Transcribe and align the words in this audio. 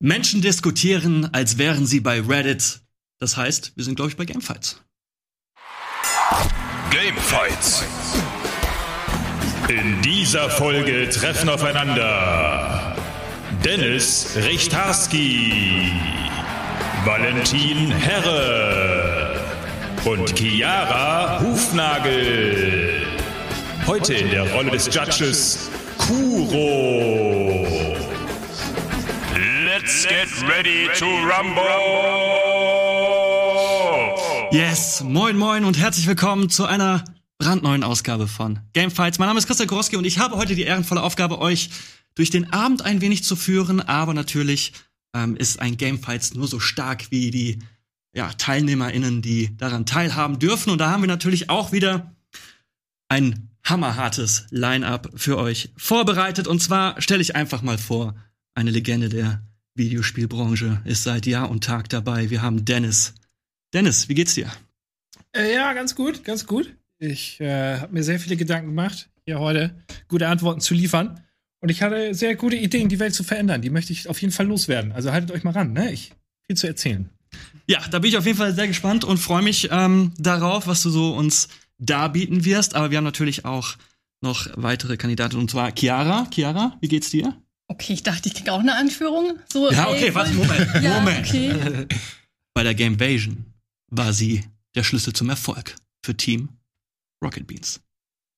Menschen 0.00 0.40
diskutieren, 0.42 1.28
als 1.32 1.58
wären 1.58 1.84
sie 1.86 2.00
bei 2.00 2.20
Reddit. 2.20 2.80
Das 3.18 3.36
heißt, 3.36 3.72
wir 3.74 3.84
sind, 3.84 3.96
glaube 3.96 4.10
ich, 4.10 4.16
bei 4.16 4.24
Gamefights. 4.24 4.80
Gamefights. 6.90 7.84
In 9.68 10.00
dieser 10.02 10.48
Folge 10.50 11.10
treffen 11.10 11.48
aufeinander 11.48 12.96
Dennis 13.64 14.36
Richtarski, 14.36 15.92
Valentin 17.04 17.90
Herre 17.90 19.40
und 20.04 20.38
Chiara 20.38 21.40
Hufnagel. 21.42 23.02
Heute 23.86 24.14
in 24.14 24.30
der 24.30 24.48
Rolle 24.52 24.70
des 24.70 24.94
Judges 24.94 25.70
Kuro. 25.98 27.67
Let's 29.88 30.06
get 30.06 30.28
ready 30.46 30.86
to 30.98 31.06
rumble! 31.06 31.64
Yes, 34.52 35.02
moin 35.02 35.38
moin 35.38 35.64
und 35.64 35.78
herzlich 35.78 36.06
willkommen 36.06 36.50
zu 36.50 36.66
einer 36.66 37.04
brandneuen 37.38 37.82
Ausgabe 37.82 38.28
von 38.28 38.58
Gamefights. 38.74 39.18
Mein 39.18 39.28
Name 39.28 39.38
ist 39.38 39.46
Christian 39.46 39.66
Gorowski 39.66 39.96
und 39.96 40.04
ich 40.04 40.18
habe 40.18 40.36
heute 40.36 40.54
die 40.54 40.64
ehrenvolle 40.64 41.02
Aufgabe, 41.02 41.38
euch 41.38 41.70
durch 42.14 42.28
den 42.28 42.52
Abend 42.52 42.82
ein 42.82 43.00
wenig 43.00 43.24
zu 43.24 43.34
führen, 43.34 43.80
aber 43.80 44.12
natürlich 44.12 44.74
ähm, 45.14 45.36
ist 45.36 45.58
ein 45.58 45.78
Gamefights 45.78 46.34
nur 46.34 46.48
so 46.48 46.60
stark 46.60 47.10
wie 47.10 47.30
die 47.30 47.58
ja, 48.12 48.28
TeilnehmerInnen, 48.34 49.22
die 49.22 49.56
daran 49.56 49.86
teilhaben 49.86 50.38
dürfen. 50.38 50.68
Und 50.68 50.82
da 50.82 50.90
haben 50.90 51.02
wir 51.02 51.08
natürlich 51.08 51.48
auch 51.48 51.72
wieder 51.72 52.14
ein 53.08 53.48
hammerhartes 53.64 54.48
Line-up 54.50 55.12
für 55.14 55.38
euch 55.38 55.70
vorbereitet. 55.78 56.46
Und 56.46 56.60
zwar 56.60 57.00
stelle 57.00 57.22
ich 57.22 57.34
einfach 57.34 57.62
mal 57.62 57.78
vor, 57.78 58.16
eine 58.54 58.70
Legende 58.70 59.08
der 59.08 59.47
Videospielbranche 59.78 60.82
ist 60.84 61.04
seit 61.04 61.26
Jahr 61.26 61.50
und 61.50 61.64
Tag 61.64 61.88
dabei. 61.88 62.30
Wir 62.30 62.42
haben 62.42 62.64
Dennis. 62.64 63.14
Dennis, 63.72 64.08
wie 64.08 64.14
geht's 64.14 64.34
dir? 64.34 64.50
Äh, 65.32 65.54
ja, 65.54 65.72
ganz 65.72 65.94
gut, 65.94 66.24
ganz 66.24 66.46
gut. 66.46 66.74
Ich 66.98 67.40
äh, 67.40 67.78
habe 67.78 67.94
mir 67.94 68.02
sehr 68.02 68.18
viele 68.18 68.36
Gedanken 68.36 68.68
gemacht, 68.68 69.08
hier 69.24 69.38
heute 69.38 69.74
gute 70.08 70.28
Antworten 70.28 70.60
zu 70.60 70.74
liefern. 70.74 71.20
Und 71.60 71.70
ich 71.70 71.82
hatte 71.82 72.14
sehr 72.14 72.36
gute 72.36 72.56
Ideen, 72.56 72.88
die 72.88 72.98
Welt 72.98 73.14
zu 73.14 73.24
verändern. 73.24 73.62
Die 73.62 73.70
möchte 73.70 73.92
ich 73.92 74.08
auf 74.08 74.20
jeden 74.20 74.32
Fall 74.32 74.46
loswerden. 74.46 74.92
Also 74.92 75.12
haltet 75.12 75.30
euch 75.30 75.44
mal 75.44 75.52
ran, 75.52 75.72
ne? 75.72 75.92
Ich 75.92 76.12
viel 76.46 76.56
zu 76.56 76.66
erzählen. 76.66 77.08
Ja, 77.66 77.80
da 77.90 77.98
bin 77.98 78.10
ich 78.10 78.16
auf 78.16 78.26
jeden 78.26 78.38
Fall 78.38 78.54
sehr 78.54 78.68
gespannt 78.68 79.04
und 79.04 79.18
freue 79.18 79.42
mich 79.42 79.68
ähm, 79.70 80.12
darauf, 80.18 80.66
was 80.66 80.82
du 80.82 80.90
so 80.90 81.14
uns 81.14 81.48
darbieten 81.78 82.44
wirst. 82.44 82.74
Aber 82.74 82.90
wir 82.90 82.98
haben 82.98 83.04
natürlich 83.04 83.44
auch 83.44 83.76
noch 84.20 84.48
weitere 84.54 84.96
Kandidaten 84.96 85.36
und 85.36 85.50
zwar 85.50 85.72
Chiara. 85.76 86.28
Chiara, 86.32 86.76
wie 86.80 86.88
geht's 86.88 87.10
dir? 87.10 87.36
Okay, 87.68 87.92
ich 87.92 88.02
dachte, 88.02 88.28
ich 88.28 88.34
krieg 88.34 88.48
auch 88.48 88.60
eine 88.60 88.74
Anführung. 88.76 89.38
So, 89.52 89.70
Ja, 89.70 89.86
ey, 89.90 89.92
okay, 89.96 90.12
voll- 90.12 90.14
warte, 90.14 90.32
Moment, 90.34 90.74
Ja, 90.84 90.98
Moment. 91.00 91.26
okay. 91.28 91.86
Bei 92.54 92.62
der 92.62 92.74
Gamevasion 92.74 93.44
war 93.90 94.12
sie 94.12 94.44
der 94.74 94.82
Schlüssel 94.84 95.12
zum 95.12 95.28
Erfolg 95.30 95.76
für 96.04 96.16
Team 96.16 96.48
Rocket 97.22 97.46
Beans. 97.46 97.80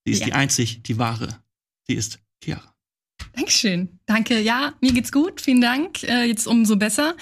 Sie 0.05 0.13
ist 0.13 0.21
Ja. 0.21 0.27
die 0.27 0.33
einzig, 0.33 0.83
die 0.83 0.99
wahre. 0.99 1.43
Sie 1.87 1.95
ist 1.95 2.19
Chiara. 2.43 2.75
Dankeschön. 3.35 4.01
Danke. 4.07 4.41
Ja, 4.41 4.75
mir 4.81 4.93
geht's 4.93 5.13
gut. 5.13 5.41
Vielen 5.41 5.61
Dank. 5.61 6.03
Äh, 6.03 6.25
jetzt 6.25 6.47
umso 6.47 6.77
besser. 6.77 7.15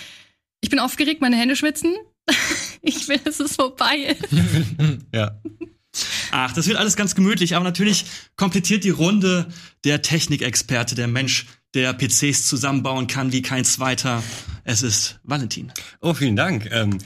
Ich 0.60 0.70
bin 0.70 0.78
aufgeregt, 0.78 1.20
meine 1.20 1.36
Hände 1.36 1.56
schwitzen. 1.56 1.94
ich 2.82 3.08
will, 3.08 3.18
dass 3.18 3.40
es 3.40 3.56
vorbei 3.56 3.96
ist. 4.18 4.26
Ja. 5.14 5.40
Ach, 6.30 6.52
das 6.52 6.68
wird 6.68 6.76
alles 6.78 6.96
ganz 6.96 7.14
gemütlich, 7.14 7.56
aber 7.56 7.64
natürlich 7.64 8.04
komplettiert 8.36 8.84
die 8.84 8.90
Runde 8.90 9.48
der 9.84 10.02
Technikexperte, 10.02 10.94
der 10.94 11.08
Mensch, 11.08 11.46
der 11.78 11.92
PCs 11.94 12.46
zusammenbauen 12.46 13.06
kann 13.06 13.32
wie 13.32 13.40
kein 13.42 13.64
zweiter. 13.64 14.22
Es 14.64 14.82
ist 14.82 15.18
Valentin. 15.22 15.72
Oh, 16.00 16.12
vielen 16.12 16.34
Dank. 16.34 16.68
Ähm, 16.72 16.98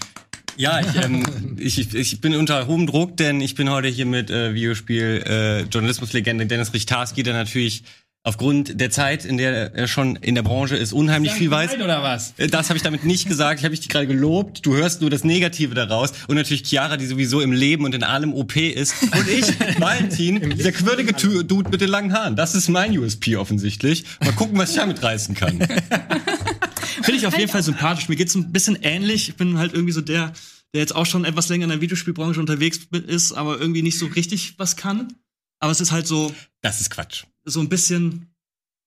ja, 0.56 0.81
ich, 0.81 0.97
ähm, 1.05 1.56
ich, 1.59 1.95
ich- 1.95 2.20
bin 2.20 2.34
unter 2.34 2.67
hohem 2.67 2.87
Druck, 2.87 3.17
denn 3.19 3.41
ich 3.41 3.55
bin 3.55 3.69
heute 3.70 3.89
hier 3.89 4.07
mit 4.07 4.30
äh, 4.30 4.55
Videospiel 4.55 5.23
äh, 5.27 5.61
Journalismuslegende 5.63 6.47
Dennis 6.47 6.73
Richtarski, 6.73 7.23
der 7.23 7.35
natürlich 7.35 7.85
aufgrund 8.25 8.81
der 8.81 8.91
Zeit, 8.91 9.25
in 9.25 9.37
der 9.37 9.75
er 9.75 9.89
schon 9.89 10.17
in 10.17 10.35
der 10.37 10.43
Branche 10.43 10.77
ist, 10.77 10.93
unheimlich 10.93 11.33
viel 11.33 11.51
weiß. 11.51 11.75
oder 11.75 12.03
was? 12.03 12.35
Äh, 12.37 12.47
Das 12.47 12.69
habe 12.69 12.77
ich 12.77 12.83
damit 12.83 13.05
nicht 13.05 13.29
gesagt. 13.29 13.61
Ich 13.61 13.65
habe 13.65 13.75
dich 13.75 13.89
gerade 13.89 14.07
gelobt. 14.07 14.65
Du 14.65 14.75
hörst 14.75 15.01
nur 15.01 15.11
das 15.11 15.25
Negative 15.25 15.75
daraus. 15.75 16.13
Und 16.29 16.37
natürlich 16.37 16.63
Chiara, 16.65 16.97
die 16.97 17.07
sowieso 17.07 17.41
im 17.41 17.53
Leben 17.53 17.85
und 17.85 17.95
in 17.95 18.05
allem 18.05 18.33
OP 18.33 18.57
ist. 18.57 18.95
Und 19.03 19.29
ich, 19.29 19.47
Valentin, 19.81 20.57
der 20.57 20.73
quirlige 20.73 21.13
Dude 21.45 21.71
mit 21.71 21.81
den 21.81 21.89
langen 21.89 22.13
Haaren. 22.13 22.37
Das 22.37 22.55
ist 22.55 22.69
mein 22.69 22.97
USP 22.97 23.37
offensichtlich. 23.37 24.05
Mal 24.21 24.33
gucken, 24.33 24.57
was 24.59 24.71
ich 24.71 24.77
damit 24.77 25.03
reißen 25.03 25.35
kann. 25.35 25.59
Finde 27.03 27.19
ich 27.19 27.27
auf 27.27 27.37
jeden 27.37 27.51
Fall 27.51 27.63
sympathisch. 27.63 28.09
Mir 28.09 28.17
geht's 28.17 28.35
ein 28.35 28.53
bisschen 28.53 28.79
ähnlich. 28.83 29.31
Ich 29.31 29.35
bin 29.37 29.59
halt 29.59 29.73
irgendwie 29.75 29.93
so 29.93 30.01
der, 30.01 30.33
der 30.75 30.81
jetzt 30.81 30.95
auch 30.95 31.07
schon 31.07 31.25
etwas 31.25 31.49
länger 31.49 31.65
in 31.65 31.71
der 31.71 31.81
Videospielbranche 31.81 32.39
unterwegs 32.39 32.81
ist, 33.09 33.33
aber 33.33 33.59
irgendwie 33.61 33.83
nicht 33.83 33.99
so 33.99 34.07
richtig 34.07 34.55
was 34.59 34.77
kann. 34.77 35.13
Aber 35.59 35.73
es 35.73 35.81
ist 35.81 35.91
halt 35.91 36.07
so, 36.07 36.33
Das 36.61 36.81
ist 36.81 36.91
Quatsch. 36.91 37.25
So 37.45 37.61
ein 37.61 37.69
bisschen 37.69 38.33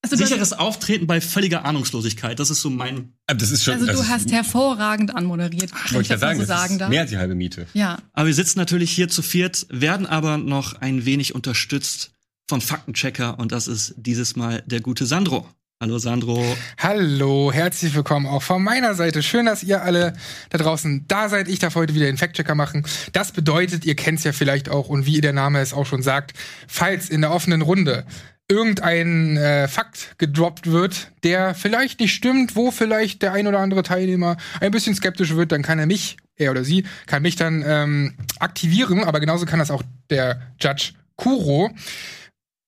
Also, 0.02 0.16
sicheres 0.16 0.52
Auftreten 0.52 1.06
bei 1.06 1.20
völliger 1.20 1.64
Ahnungslosigkeit. 1.64 2.38
Das 2.38 2.50
ist 2.50 2.60
so 2.60 2.70
mein. 2.70 3.12
Aber 3.26 3.38
das 3.38 3.50
ist 3.50 3.64
schon. 3.64 3.74
also 3.74 3.86
das 3.86 3.96
du 3.96 4.02
ist, 4.02 4.08
hast 4.08 4.32
hervorragend 4.32 5.14
anmoderiert, 5.14 5.72
wenn 5.72 5.94
wollte 5.94 6.02
ich 6.02 6.08
das 6.08 6.20
mal 6.20 6.26
sagen, 6.28 6.40
so 6.40 6.46
das 6.46 6.68
sagen 6.78 6.90
mehr 6.90 7.02
als 7.02 7.10
die 7.10 7.18
halbe 7.18 7.34
Miete. 7.34 7.66
Ja. 7.74 7.98
Aber 8.12 8.26
wir 8.26 8.34
sitzen 8.34 8.58
natürlich 8.58 8.90
hier 8.90 9.08
zu 9.08 9.22
viert, 9.22 9.66
werden 9.70 10.06
aber 10.06 10.38
noch 10.38 10.80
ein 10.80 11.04
wenig 11.04 11.34
unterstützt 11.34 12.12
vom 12.48 12.60
Faktenchecker 12.60 13.38
und 13.38 13.52
das 13.52 13.66
ist 13.66 13.94
dieses 13.96 14.36
Mal 14.36 14.62
der 14.66 14.80
gute 14.80 15.06
Sandro. 15.06 15.48
Hallo 15.78 15.98
Sandro. 15.98 16.42
Hallo, 16.78 17.52
herzlich 17.52 17.94
willkommen 17.94 18.26
auch 18.26 18.42
von 18.42 18.62
meiner 18.62 18.94
Seite. 18.94 19.22
Schön, 19.22 19.44
dass 19.44 19.62
ihr 19.62 19.82
alle 19.82 20.14
da 20.48 20.56
draußen 20.56 21.04
da 21.06 21.28
seid. 21.28 21.48
Ich 21.48 21.58
darf 21.58 21.74
heute 21.74 21.92
wieder 21.94 22.06
den 22.06 22.16
Fact-Checker 22.16 22.54
machen. 22.54 22.86
Das 23.12 23.32
bedeutet, 23.32 23.84
ihr 23.84 23.94
kennt 23.94 24.18
es 24.18 24.24
ja 24.24 24.32
vielleicht 24.32 24.70
auch 24.70 24.88
und 24.88 25.04
wie 25.04 25.20
der 25.20 25.34
Name 25.34 25.60
es 25.60 25.74
auch 25.74 25.84
schon 25.84 26.00
sagt, 26.00 26.32
falls 26.66 27.10
in 27.10 27.20
der 27.20 27.30
offenen 27.30 27.60
Runde 27.60 28.06
irgendein 28.48 29.36
äh, 29.36 29.68
Fakt 29.68 30.14
gedroppt 30.18 30.70
wird, 30.70 31.12
der 31.24 31.54
vielleicht 31.54 32.00
nicht 32.00 32.14
stimmt, 32.14 32.54
wo 32.54 32.70
vielleicht 32.70 33.22
der 33.22 33.32
ein 33.32 33.46
oder 33.46 33.58
andere 33.58 33.82
Teilnehmer 33.82 34.36
ein 34.60 34.70
bisschen 34.70 34.94
skeptisch 34.94 35.34
wird, 35.34 35.52
dann 35.52 35.62
kann 35.62 35.78
er 35.78 35.86
mich, 35.86 36.16
er 36.36 36.52
oder 36.52 36.64
sie, 36.64 36.84
kann 37.06 37.22
mich 37.22 37.36
dann 37.36 37.64
ähm, 37.66 38.14
aktivieren, 38.38 39.04
aber 39.04 39.20
genauso 39.20 39.46
kann 39.46 39.58
das 39.58 39.70
auch 39.70 39.82
der 40.10 40.40
Judge 40.60 40.92
Kuro. 41.16 41.70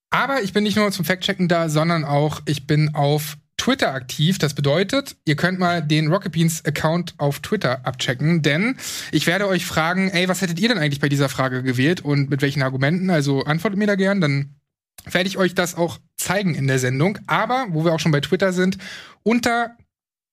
Aber 0.09 0.41
ich 0.41 0.53
bin 0.53 0.63
nicht 0.63 0.75
nur 0.75 0.91
zum 0.91 1.05
Fact-Checken 1.05 1.47
da, 1.47 1.69
sondern 1.69 2.03
auch, 2.03 2.41
ich 2.45 2.65
bin 2.65 2.95
auf 2.95 3.37
Twitter 3.57 3.93
aktiv. 3.93 4.39
Das 4.39 4.55
bedeutet, 4.55 5.17
ihr 5.25 5.35
könnt 5.35 5.59
mal 5.59 5.81
den 5.81 6.07
Rocket 6.07 6.31
Beans 6.31 6.65
Account 6.65 7.13
auf 7.17 7.39
Twitter 7.41 7.85
abchecken, 7.85 8.41
denn 8.41 8.77
ich 9.11 9.27
werde 9.27 9.47
euch 9.47 9.65
fragen, 9.65 10.09
ey, 10.09 10.27
was 10.27 10.41
hättet 10.41 10.59
ihr 10.59 10.69
denn 10.69 10.79
eigentlich 10.79 11.01
bei 11.01 11.09
dieser 11.09 11.29
Frage 11.29 11.61
gewählt 11.61 12.01
und 12.01 12.29
mit 12.29 12.41
welchen 12.41 12.63
Argumenten? 12.63 13.09
Also 13.09 13.43
antwortet 13.43 13.77
mir 13.77 13.87
da 13.87 13.95
gern, 13.95 14.21
dann 14.21 14.55
werde 15.05 15.27
ich 15.27 15.37
euch 15.37 15.55
das 15.55 15.75
auch 15.75 15.99
zeigen 16.17 16.55
in 16.55 16.67
der 16.67 16.79
Sendung. 16.79 17.17
Aber, 17.27 17.67
wo 17.69 17.85
wir 17.85 17.93
auch 17.93 17.99
schon 17.99 18.11
bei 18.11 18.21
Twitter 18.21 18.53
sind, 18.53 18.77
unter 19.23 19.75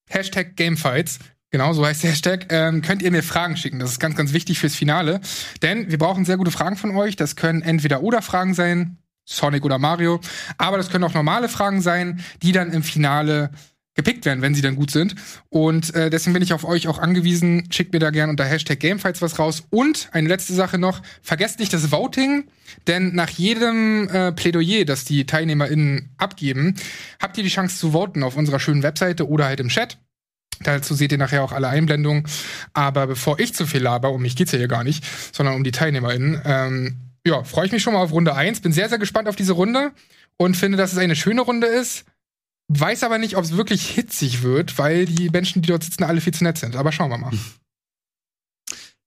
Hashtag 0.08 0.56
Gamefights, 0.56 1.18
genau 1.50 1.72
so 1.72 1.84
heißt 1.84 2.02
der 2.02 2.10
Hashtag, 2.10 2.46
ähm, 2.50 2.82
könnt 2.82 3.02
ihr 3.02 3.10
mir 3.10 3.22
Fragen 3.22 3.56
schicken. 3.56 3.78
Das 3.78 3.90
ist 3.90 4.00
ganz, 4.00 4.16
ganz 4.16 4.32
wichtig 4.32 4.58
fürs 4.58 4.74
Finale. 4.74 5.20
Denn 5.62 5.90
wir 5.90 5.98
brauchen 5.98 6.24
sehr 6.24 6.36
gute 6.36 6.50
Fragen 6.50 6.76
von 6.76 6.94
euch. 6.96 7.16
Das 7.16 7.36
können 7.36 7.62
entweder 7.62 8.02
oder 8.02 8.22
Fragen 8.22 8.54
sein, 8.54 8.98
Sonic 9.24 9.64
oder 9.64 9.78
Mario. 9.78 10.20
Aber 10.58 10.76
das 10.76 10.90
können 10.90 11.04
auch 11.04 11.14
normale 11.14 11.48
Fragen 11.48 11.82
sein, 11.82 12.24
die 12.42 12.52
dann 12.52 12.72
im 12.72 12.82
Finale 12.82 13.50
gepickt 13.96 14.24
werden, 14.26 14.42
wenn 14.42 14.54
sie 14.54 14.62
dann 14.62 14.76
gut 14.76 14.90
sind. 14.90 15.14
Und 15.48 15.94
äh, 15.94 16.10
deswegen 16.10 16.34
bin 16.34 16.42
ich 16.42 16.52
auf 16.52 16.64
euch 16.64 16.86
auch 16.86 16.98
angewiesen. 16.98 17.68
Schickt 17.70 17.92
mir 17.92 17.98
da 17.98 18.10
gerne 18.10 18.30
unter 18.30 18.44
Hashtag 18.44 18.78
Gamefights 18.78 19.22
was 19.22 19.38
raus. 19.38 19.64
Und 19.70 20.08
eine 20.12 20.28
letzte 20.28 20.52
Sache 20.52 20.78
noch, 20.78 21.02
vergesst 21.22 21.58
nicht 21.58 21.72
das 21.72 21.90
Voting, 21.90 22.44
denn 22.86 23.14
nach 23.14 23.30
jedem 23.30 24.08
äh, 24.08 24.32
Plädoyer, 24.32 24.84
das 24.84 25.04
die 25.04 25.26
TeilnehmerInnen 25.26 26.10
abgeben, 26.18 26.76
habt 27.20 27.38
ihr 27.38 27.42
die 27.42 27.50
Chance 27.50 27.78
zu 27.78 27.92
voten 27.92 28.22
auf 28.22 28.36
unserer 28.36 28.60
schönen 28.60 28.82
Webseite 28.82 29.28
oder 29.28 29.46
halt 29.46 29.60
im 29.60 29.68
Chat. 29.68 29.98
Dazu 30.60 30.94
seht 30.94 31.12
ihr 31.12 31.18
nachher 31.18 31.42
auch 31.42 31.52
alle 31.52 31.68
Einblendungen. 31.68 32.24
Aber 32.74 33.06
bevor 33.06 33.38
ich 33.40 33.54
zu 33.54 33.66
viel 33.66 33.82
laber, 33.82 34.12
um 34.12 34.22
mich 34.22 34.36
geht's 34.36 34.52
ja 34.52 34.58
hier 34.58 34.68
gar 34.68 34.84
nicht, 34.84 35.04
sondern 35.32 35.54
um 35.54 35.64
die 35.64 35.72
TeilnehmerInnen, 35.72 36.42
ähm, 36.44 36.96
ja, 37.26 37.42
freue 37.44 37.66
ich 37.66 37.72
mich 37.72 37.82
schon 37.82 37.94
mal 37.94 38.00
auf 38.00 38.12
Runde 38.12 38.34
1. 38.34 38.60
Bin 38.60 38.72
sehr, 38.72 38.88
sehr 38.88 38.98
gespannt 38.98 39.28
auf 39.28 39.36
diese 39.36 39.52
Runde 39.52 39.92
und 40.36 40.56
finde, 40.56 40.78
dass 40.78 40.92
es 40.92 40.98
eine 40.98 41.16
schöne 41.16 41.40
Runde 41.40 41.66
ist. 41.66 42.04
Weiß 42.68 43.04
aber 43.04 43.18
nicht, 43.18 43.36
ob 43.36 43.44
es 43.44 43.56
wirklich 43.56 43.86
hitzig 43.88 44.42
wird, 44.42 44.76
weil 44.78 45.06
die 45.06 45.30
Menschen, 45.30 45.62
die 45.62 45.68
dort 45.68 45.84
sitzen, 45.84 46.04
alle 46.04 46.20
viel 46.20 46.34
zu 46.34 46.44
nett 46.44 46.58
sind. 46.58 46.74
Aber 46.76 46.90
schauen 46.92 47.10
wir 47.10 47.18
mal. 47.18 47.32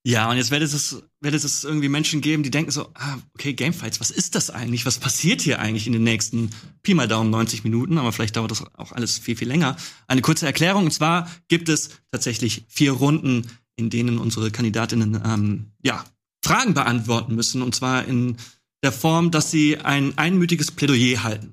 Ja, 0.02 0.30
und 0.30 0.38
jetzt 0.38 0.50
wird 0.50 0.62
es, 0.62 1.02
wird 1.20 1.34
es 1.34 1.62
irgendwie 1.62 1.90
Menschen 1.90 2.22
geben, 2.22 2.42
die 2.42 2.50
denken 2.50 2.70
so, 2.70 2.88
ah, 2.94 3.18
okay, 3.34 3.52
Gamefights, 3.52 4.00
was 4.00 4.10
ist 4.10 4.34
das 4.34 4.48
eigentlich? 4.48 4.86
Was 4.86 4.98
passiert 4.98 5.42
hier 5.42 5.58
eigentlich 5.58 5.86
in 5.86 5.92
den 5.92 6.04
nächsten 6.04 6.50
Pi 6.82 6.94
mal 6.94 7.06
Daumen 7.06 7.28
90 7.28 7.64
Minuten? 7.64 7.98
Aber 7.98 8.10
vielleicht 8.12 8.36
dauert 8.36 8.50
das 8.50 8.64
auch 8.76 8.92
alles 8.92 9.18
viel, 9.18 9.36
viel 9.36 9.48
länger. 9.48 9.76
Eine 10.06 10.22
kurze 10.22 10.46
Erklärung, 10.46 10.84
und 10.84 10.92
zwar 10.92 11.30
gibt 11.48 11.68
es 11.68 11.90
tatsächlich 12.10 12.64
vier 12.68 12.92
Runden, 12.92 13.50
in 13.76 13.90
denen 13.90 14.16
unsere 14.16 14.50
Kandidatinnen, 14.50 15.20
ähm, 15.22 15.72
ja, 15.82 16.02
Fragen 16.42 16.72
beantworten 16.72 17.34
müssen, 17.34 17.60
und 17.60 17.74
zwar 17.74 18.06
in 18.06 18.38
der 18.82 18.92
Form, 18.92 19.30
dass 19.30 19.50
sie 19.50 19.76
ein 19.78 20.16
einmütiges 20.16 20.70
Plädoyer 20.70 21.22
halten. 21.22 21.52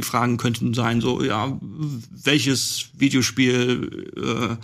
Die 0.00 0.06
Fragen 0.06 0.38
könnten 0.38 0.72
sein, 0.72 1.02
so, 1.02 1.22
ja, 1.22 1.58
welches 1.60 2.88
Videospiel 2.94 4.10
äh, 4.16 4.56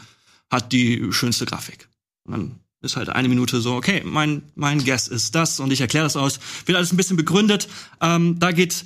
hat 0.50 0.72
die 0.72 1.12
schönste 1.12 1.44
Grafik? 1.44 1.90
Und 2.24 2.32
dann 2.32 2.60
ist 2.80 2.96
halt 2.96 3.10
eine 3.10 3.28
Minute 3.28 3.60
so, 3.60 3.74
okay, 3.74 4.02
mein, 4.02 4.44
mein 4.54 4.82
Guess 4.82 5.08
ist 5.08 5.34
das 5.34 5.60
und 5.60 5.70
ich 5.72 5.82
erkläre 5.82 6.06
das 6.06 6.16
aus. 6.16 6.40
Wird 6.64 6.76
alles 6.76 6.90
ein 6.90 6.96
bisschen 6.96 7.18
begründet. 7.18 7.68
Ähm, 8.00 8.38
da 8.38 8.52
geht 8.52 8.84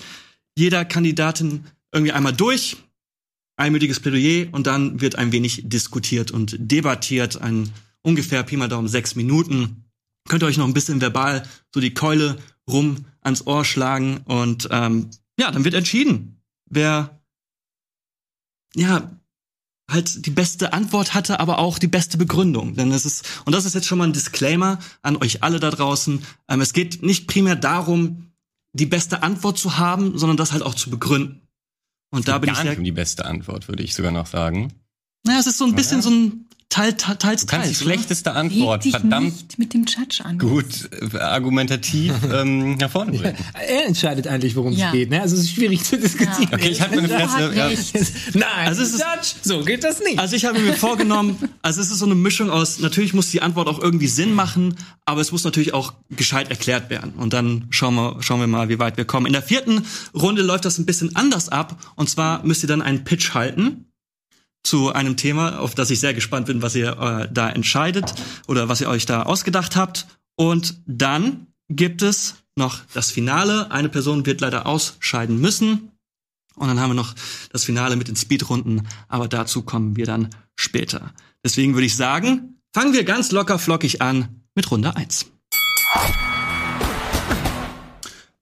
jeder 0.56 0.84
Kandidatin 0.84 1.66
irgendwie 1.92 2.12
einmal 2.12 2.32
durch, 2.32 2.78
einmütiges 3.56 4.00
Plädoyer 4.00 4.48
und 4.50 4.66
dann 4.66 5.00
wird 5.00 5.14
ein 5.14 5.30
wenig 5.30 5.68
diskutiert 5.68 6.32
und 6.32 6.56
debattiert. 6.58 7.40
Ein 7.40 7.70
ungefähr 8.02 8.42
Pi 8.42 8.56
mal 8.56 8.66
Daumen 8.66 8.88
sechs 8.88 9.14
Minuten. 9.14 9.84
Könnt 10.28 10.42
ihr 10.42 10.46
euch 10.46 10.58
noch 10.58 10.66
ein 10.66 10.74
bisschen 10.74 11.00
verbal 11.00 11.44
so 11.72 11.80
die 11.80 11.94
Keule 11.94 12.38
rum 12.68 13.04
ans 13.20 13.46
Ohr 13.46 13.64
schlagen 13.64 14.22
und 14.24 14.66
ähm, 14.72 15.10
ja, 15.38 15.52
dann 15.52 15.64
wird 15.64 15.74
entschieden, 15.74 16.39
wer 16.70 17.20
ja 18.74 19.10
halt 19.90 20.24
die 20.24 20.30
beste 20.30 20.72
Antwort 20.72 21.14
hatte, 21.14 21.40
aber 21.40 21.58
auch 21.58 21.78
die 21.78 21.88
beste 21.88 22.16
Begründung. 22.16 22.74
Denn 22.76 22.92
es 22.92 23.04
ist, 23.04 23.42
und 23.44 23.54
das 23.54 23.64
ist 23.64 23.74
jetzt 23.74 23.86
schon 23.86 23.98
mal 23.98 24.06
ein 24.06 24.12
Disclaimer 24.12 24.78
an 25.02 25.16
euch 25.16 25.42
alle 25.42 25.60
da 25.60 25.70
draußen, 25.70 26.24
ähm, 26.48 26.60
es 26.60 26.72
geht 26.72 27.02
nicht 27.02 27.26
primär 27.26 27.56
darum, 27.56 28.32
die 28.72 28.86
beste 28.86 29.22
Antwort 29.22 29.58
zu 29.58 29.78
haben, 29.78 30.16
sondern 30.16 30.36
das 30.36 30.52
halt 30.52 30.62
auch 30.62 30.74
zu 30.74 30.90
begründen. 30.90 31.42
Und 32.12 32.28
da 32.28 32.38
bin 32.38 32.48
Gar 32.48 32.54
ich 32.54 32.64
nicht 32.64 32.70
sehr, 32.72 32.78
um 32.78 32.84
die 32.84 32.92
beste 32.92 33.24
Antwort, 33.24 33.68
würde 33.68 33.82
ich 33.82 33.94
sogar 33.94 34.12
noch 34.12 34.26
sagen. 34.26 34.72
naja, 35.26 35.40
es 35.40 35.46
ist 35.46 35.58
so 35.58 35.64
ein 35.64 35.74
bisschen 35.74 36.02
so 36.02 36.10
ein 36.10 36.46
Teil, 36.70 36.92
Teil, 36.94 37.16
teils, 37.16 37.40
Du 37.40 37.46
kannst 37.48 37.68
die 37.68 37.72
teils. 37.74 37.82
oder? 37.82 37.92
schlechteste 37.94 38.32
Antwort 38.32 38.84
dich 38.84 38.92
verdammt 38.92 39.24
nicht 39.24 39.58
mit 39.58 39.74
dem 39.74 39.84
Judge 39.86 40.24
an. 40.24 40.38
gut 40.38 40.88
äh, 41.12 41.18
argumentativ 41.18 42.14
ähm, 42.32 42.76
nach 42.76 42.88
vorne 42.88 43.10
bringen. 43.18 43.34
Er 43.68 43.86
entscheidet 43.86 44.28
eigentlich, 44.28 44.54
worum 44.54 44.72
Ja. 44.72 44.86
es 44.86 44.92
geht. 44.92 45.10
Ne? 45.10 45.20
Also 45.20 45.34
es 45.34 45.42
ist 45.42 45.50
schwierig 45.50 45.82
zu 45.82 45.98
diskutieren. 45.98 46.48
Okay, 46.52 46.68
ich 46.68 46.80
halte 46.80 46.94
meine 46.94 47.08
Fresse. 47.08 47.52
Ja. 47.56 47.68
Nein, 48.34 48.68
Also 48.68 48.82
es 48.82 48.90
ist- 48.94 49.00
Judge, 49.00 49.34
so 49.42 49.64
geht 49.64 49.82
das 49.82 49.98
nicht. 50.00 50.20
Also 50.20 50.36
ich 50.36 50.44
habe 50.44 50.60
mir 50.60 50.74
vorgenommen, 50.74 51.36
also 51.60 51.80
es 51.80 51.90
ist 51.90 51.98
so 51.98 52.06
eine 52.06 52.14
Mischung 52.14 52.50
aus, 52.50 52.78
natürlich 52.78 53.14
muss 53.14 53.30
die 53.30 53.42
Antwort 53.42 53.66
auch 53.66 53.80
irgendwie 53.80 54.06
Sinn 54.08 54.32
machen, 54.32 54.76
aber 55.04 55.20
es 55.20 55.32
muss 55.32 55.42
natürlich 55.42 55.74
auch 55.74 55.94
gescheit 56.10 56.50
erklärt 56.50 56.88
werden. 56.88 57.14
Und 57.16 57.32
dann 57.32 57.66
schauen 57.70 57.96
wir, 57.96 58.18
schauen 58.20 58.38
wir 58.38 58.46
mal, 58.46 58.68
wie 58.68 58.78
weit 58.78 58.96
wir 58.96 59.04
kommen. 59.04 59.26
In 59.26 59.32
der 59.32 59.42
vierten 59.42 59.84
Runde 60.14 60.42
läuft 60.42 60.64
das 60.64 60.78
ein 60.78 60.86
bisschen 60.86 61.16
anders 61.16 61.48
ab. 61.48 61.76
Und 61.96 62.08
zwar 62.08 62.46
müsst 62.46 62.62
ihr 62.62 62.68
dann 62.68 62.80
einen 62.80 63.02
Pitch 63.02 63.34
halten 63.34 63.86
zu 64.62 64.92
einem 64.92 65.16
Thema, 65.16 65.58
auf 65.58 65.74
das 65.74 65.90
ich 65.90 66.00
sehr 66.00 66.14
gespannt 66.14 66.46
bin, 66.46 66.62
was 66.62 66.74
ihr 66.74 66.98
äh, 66.98 67.28
da 67.32 67.50
entscheidet 67.50 68.14
oder 68.46 68.68
was 68.68 68.80
ihr 68.80 68.88
euch 68.88 69.06
da 69.06 69.22
ausgedacht 69.22 69.76
habt. 69.76 70.06
Und 70.36 70.80
dann 70.86 71.46
gibt 71.68 72.02
es 72.02 72.36
noch 72.56 72.80
das 72.92 73.10
Finale. 73.10 73.70
Eine 73.70 73.88
Person 73.88 74.26
wird 74.26 74.40
leider 74.40 74.66
ausscheiden 74.66 75.40
müssen. 75.40 75.90
Und 76.56 76.68
dann 76.68 76.80
haben 76.80 76.90
wir 76.90 76.94
noch 76.94 77.14
das 77.52 77.64
Finale 77.64 77.96
mit 77.96 78.08
den 78.08 78.16
Speedrunden, 78.16 78.86
aber 79.08 79.28
dazu 79.28 79.62
kommen 79.62 79.96
wir 79.96 80.04
dann 80.04 80.28
später. 80.56 81.14
Deswegen 81.42 81.74
würde 81.74 81.86
ich 81.86 81.96
sagen, 81.96 82.60
fangen 82.74 82.92
wir 82.92 83.04
ganz 83.04 83.32
locker 83.32 83.58
flockig 83.58 84.02
an 84.02 84.42
mit 84.54 84.70
Runde 84.70 84.94
1. 84.94 85.26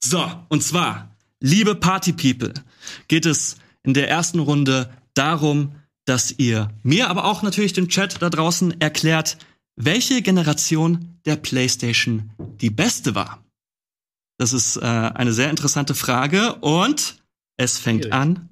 So, 0.02 0.30
und 0.48 0.62
zwar, 0.62 1.14
liebe 1.40 1.74
Party 1.74 2.12
People, 2.12 2.54
geht 3.06 3.26
es 3.26 3.56
in 3.82 3.94
der 3.94 4.08
ersten 4.08 4.40
Runde 4.40 4.90
darum, 5.14 5.72
dass 6.08 6.32
ihr 6.38 6.70
mir, 6.82 7.08
aber 7.08 7.24
auch 7.24 7.42
natürlich 7.42 7.72
dem 7.72 7.88
Chat 7.88 8.22
da 8.22 8.30
draußen 8.30 8.80
erklärt, 8.80 9.36
welche 9.76 10.22
Generation 10.22 11.20
der 11.24 11.36
PlayStation 11.36 12.30
die 12.60 12.70
beste 12.70 13.14
war. 13.14 13.44
Das 14.38 14.52
ist 14.52 14.76
äh, 14.76 14.80
eine 14.80 15.32
sehr 15.32 15.50
interessante 15.50 15.94
Frage 15.94 16.54
und 16.56 17.22
es 17.56 17.78
fängt 17.78 18.12
an. 18.12 18.48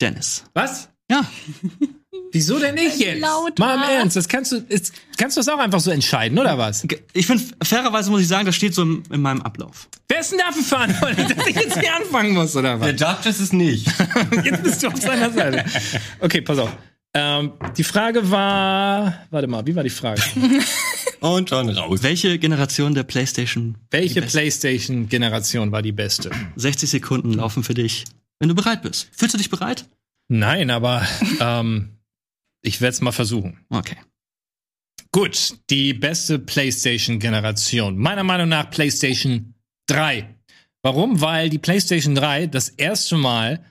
Dennis. 0.00 0.44
Was? 0.54 0.90
Ja, 1.10 1.24
Wieso 2.34 2.58
denn 2.58 2.74
nicht 2.74 2.98
jetzt? 2.98 3.20
Laut 3.20 3.56
Mal 3.60 3.76
im 3.76 3.80
war. 3.80 3.92
Ernst, 3.92 4.16
das 4.16 4.26
kannst 4.26 4.50
du, 4.50 4.56
ist, 4.56 4.92
kannst 5.16 5.36
du 5.36 5.40
das 5.40 5.48
auch 5.48 5.60
einfach 5.60 5.78
so 5.78 5.92
entscheiden, 5.92 6.36
oder 6.36 6.58
was? 6.58 6.84
ich 7.12 7.28
finde, 7.28 7.44
fairerweise 7.62 8.10
muss 8.10 8.22
ich 8.22 8.26
sagen, 8.26 8.44
das 8.44 8.56
steht 8.56 8.74
so 8.74 8.82
in, 8.82 9.04
in 9.12 9.22
meinem 9.22 9.40
Ablauf. 9.42 9.88
Wer 10.08 10.18
ist 10.18 10.32
denn 10.32 10.40
dafür 10.40 10.64
verantwortlich, 10.64 11.28
dass 11.36 11.46
ich 11.46 11.54
jetzt 11.54 11.78
hier 11.78 11.94
anfangen 11.94 12.34
muss, 12.34 12.56
oder 12.56 12.80
was? 12.80 12.88
Der 12.88 12.96
Judge 12.96 13.28
ist 13.28 13.38
es 13.38 13.52
nicht. 13.52 13.86
Jetzt 14.44 14.64
bist 14.64 14.82
du 14.82 14.88
auf 14.88 15.00
seiner 15.00 15.30
Seite. 15.30 15.64
Okay, 16.18 16.40
pass 16.40 16.58
auf. 16.58 16.76
Ähm, 17.14 17.52
die 17.76 17.84
Frage 17.84 18.28
war, 18.28 19.26
warte 19.30 19.46
mal, 19.46 19.64
wie 19.64 19.76
war 19.76 19.84
die 19.84 19.90
Frage? 19.90 20.20
Und 21.20 21.48
schon 21.48 21.68
raus. 21.68 22.02
Welche 22.02 22.40
Generation 22.40 22.94
der 22.94 23.04
PlayStation? 23.04 23.76
Welche? 23.92 24.22
PlayStation-Generation 24.22 25.70
war 25.70 25.82
die 25.82 25.92
beste? 25.92 26.32
60 26.56 26.90
Sekunden 26.90 27.34
laufen 27.34 27.62
für 27.62 27.74
dich, 27.74 28.04
wenn 28.40 28.48
du 28.48 28.56
bereit 28.56 28.82
bist. 28.82 29.08
Fühlst 29.12 29.34
du 29.34 29.38
dich 29.38 29.50
bereit? 29.50 29.86
Nein, 30.28 30.70
aber 30.70 31.06
ähm, 31.40 31.93
ich 32.64 32.80
werde 32.80 32.94
es 32.94 33.00
mal 33.00 33.12
versuchen. 33.12 33.60
Okay. 33.70 33.96
Gut, 35.12 35.54
die 35.70 35.94
beste 35.94 36.38
PlayStation-Generation. 36.40 37.96
Meiner 37.96 38.24
Meinung 38.24 38.48
nach 38.48 38.70
PlayStation 38.70 39.54
3. 39.86 40.34
Warum? 40.82 41.20
Weil 41.20 41.50
die 41.50 41.58
PlayStation 41.58 42.14
3 42.14 42.48
das 42.48 42.68
erste 42.68 43.16
Mal 43.16 43.64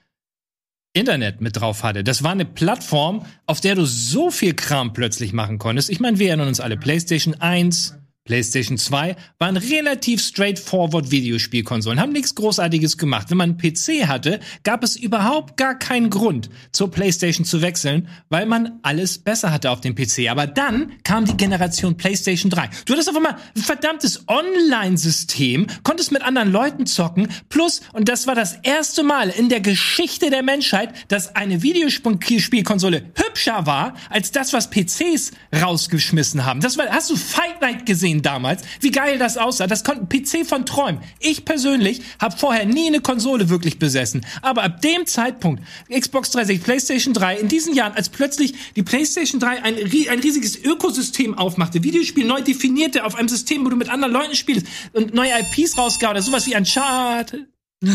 Internet 0.94 1.42
mit 1.42 1.60
drauf 1.60 1.84
hatte. 1.84 2.04
Das 2.04 2.24
war 2.24 2.32
eine 2.32 2.46
Plattform, 2.46 3.26
auf 3.46 3.60
der 3.60 3.76
du 3.76 3.86
so 3.86 4.32
viel 4.32 4.54
Kram 4.54 4.94
plötzlich 4.94 5.34
machen 5.34 5.58
konntest. 5.58 5.90
Ich 5.90 6.00
meine, 6.00 6.20
wir 6.20 6.28
erinnern 6.28 6.48
uns 6.48 6.60
alle. 6.60 6.78
PlayStation 6.78 7.34
1, 7.34 7.98
PlayStation 8.26 8.78
2 8.78 9.18
waren 9.38 9.58
relativ 9.58 10.22
straightforward 10.22 11.12
Videospielkonsolen, 11.12 12.00
haben 12.00 12.14
nichts 12.14 12.36
Großartiges 12.36 12.98
gemacht. 12.98 13.30
Wenn 13.30 13.38
man 13.38 13.50
einen 13.50 13.58
PC 13.58 14.08
hatte, 14.08 14.40
gab 14.64 14.82
es 14.82 14.96
überhaupt 14.96 15.58
gar 15.58 15.78
keinen 15.78 16.10
Grund, 16.10 16.50
zur 16.72 16.90
PlayStation 16.90 17.44
zu 17.44 17.62
wechseln, 17.62 18.08
weil 18.30 18.46
man 18.46 18.80
alles 18.82 19.18
besser 19.18 19.52
hatte 19.52 19.72
auf 19.72 19.82
dem 19.82 19.94
PC. 19.94 20.30
Aber 20.30 20.48
dann 20.48 20.94
kam 21.04 21.26
die 21.26 21.36
Generation 21.36 21.98
PlayStation 21.98 22.50
3. 22.50 22.70
Du 22.86 22.94
hattest 22.94 23.10
auf 23.10 23.16
einmal 23.18 23.36
ein 23.58 23.62
verdammtes 23.62 24.24
Online-System, 24.30 25.68
konntest 25.84 26.14
mit 26.14 26.22
anderen 26.22 26.50
Leuten 26.50 26.86
zocken, 26.86 27.28
plus, 27.50 27.82
und 27.92 28.08
das 28.08 28.26
war 28.26 28.36
das 28.36 28.54
erste 28.64 29.04
Mal 29.04 29.32
in 29.32 29.50
der 29.50 29.60
Geschichte 29.60 30.30
der 30.30 30.44
Menschheit, 30.44 30.94
dass 31.10 31.36
eine 31.36 31.62
Videospielkonsole 31.62 33.12
hübscher 33.16 33.66
war 33.66 33.96
als 34.10 34.32
das, 34.32 34.54
was 34.54 34.70
PCs 34.70 35.32
rausgeschmissen 35.54 36.46
haben. 36.46 36.62
Das 36.62 36.78
war, 36.78 36.88
hast 36.88 37.10
du 37.10 37.18
Fight 37.18 37.60
Night 37.60 37.86
gesehen 37.86 38.13
damals? 38.22 38.62
Wie 38.80 38.92
geil 38.92 39.18
das 39.18 39.38
aussah. 39.38 39.68
Das 39.68 39.84
konnte 39.84 40.02
ein 40.02 40.10
PC 40.10 40.46
von 40.48 40.66
Träumen. 40.66 41.02
Ich 41.20 41.46
persönlich 41.46 42.02
habe 42.20 42.38
vorher 42.38 42.66
nie 42.66 42.88
eine 42.88 43.02
Konsole 43.02 43.50
wirklich 43.50 43.80
besessen. 43.80 44.26
Aber 44.42 44.64
ab 44.64 44.82
dem 44.82 45.06
Zeitpunkt, 45.06 45.64
Xbox 45.90 46.32
360, 46.32 46.64
PlayStation 46.64 47.14
3, 47.14 47.38
in 47.38 47.48
diesen 47.48 47.74
Jahren, 47.74 47.94
als 47.94 48.10
plötzlich 48.10 48.54
die 48.76 48.84
PlayStation 48.84 49.40
3 49.40 49.64
ein, 49.64 49.76
ein 49.76 50.20
riesiges 50.20 50.64
Ökosystem 50.64 51.38
aufmachte, 51.38 51.84
Videospiel 51.84 52.26
neu 52.26 52.42
definierte 52.42 53.06
auf 53.06 53.16
einem 53.16 53.30
System, 53.30 53.66
wo 53.66 53.70
du 53.70 53.76
mit 53.76 53.90
anderen 53.90 54.14
Leuten 54.14 54.36
spielst 54.36 54.68
und 54.94 55.14
neue 55.14 55.32
IPs 55.40 55.78
rausgab 55.78 56.12
oder 56.12 56.22
sowas 56.22 56.46
wie 56.48 56.56
Uncharted. 56.56 57.48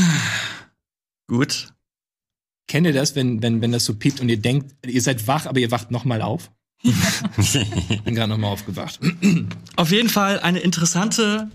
Gut. 1.29 1.69
Kennt 2.67 2.87
ihr 2.87 2.93
das, 2.93 3.17
wenn, 3.17 3.43
wenn, 3.43 3.63
wenn 3.63 3.73
das 3.73 3.85
so 3.87 3.95
piept 3.95 4.21
und 4.21 4.29
ihr 4.29 4.37
denkt, 4.37 4.75
ihr 4.87 5.01
seid 5.01 5.27
wach, 5.27 5.47
aber 5.47 5.59
ihr 5.59 5.71
wacht 5.71 5.91
nochmal 5.91 6.21
auf? 6.21 6.51
Bin 8.05 8.15
gerade 8.15 8.29
nochmal 8.29 8.51
aufgewacht. 8.53 9.01
Auf 9.77 9.91
jeden 9.91 10.09
Fall 10.09 10.41
eine 10.41 10.61
interessante 10.61 11.51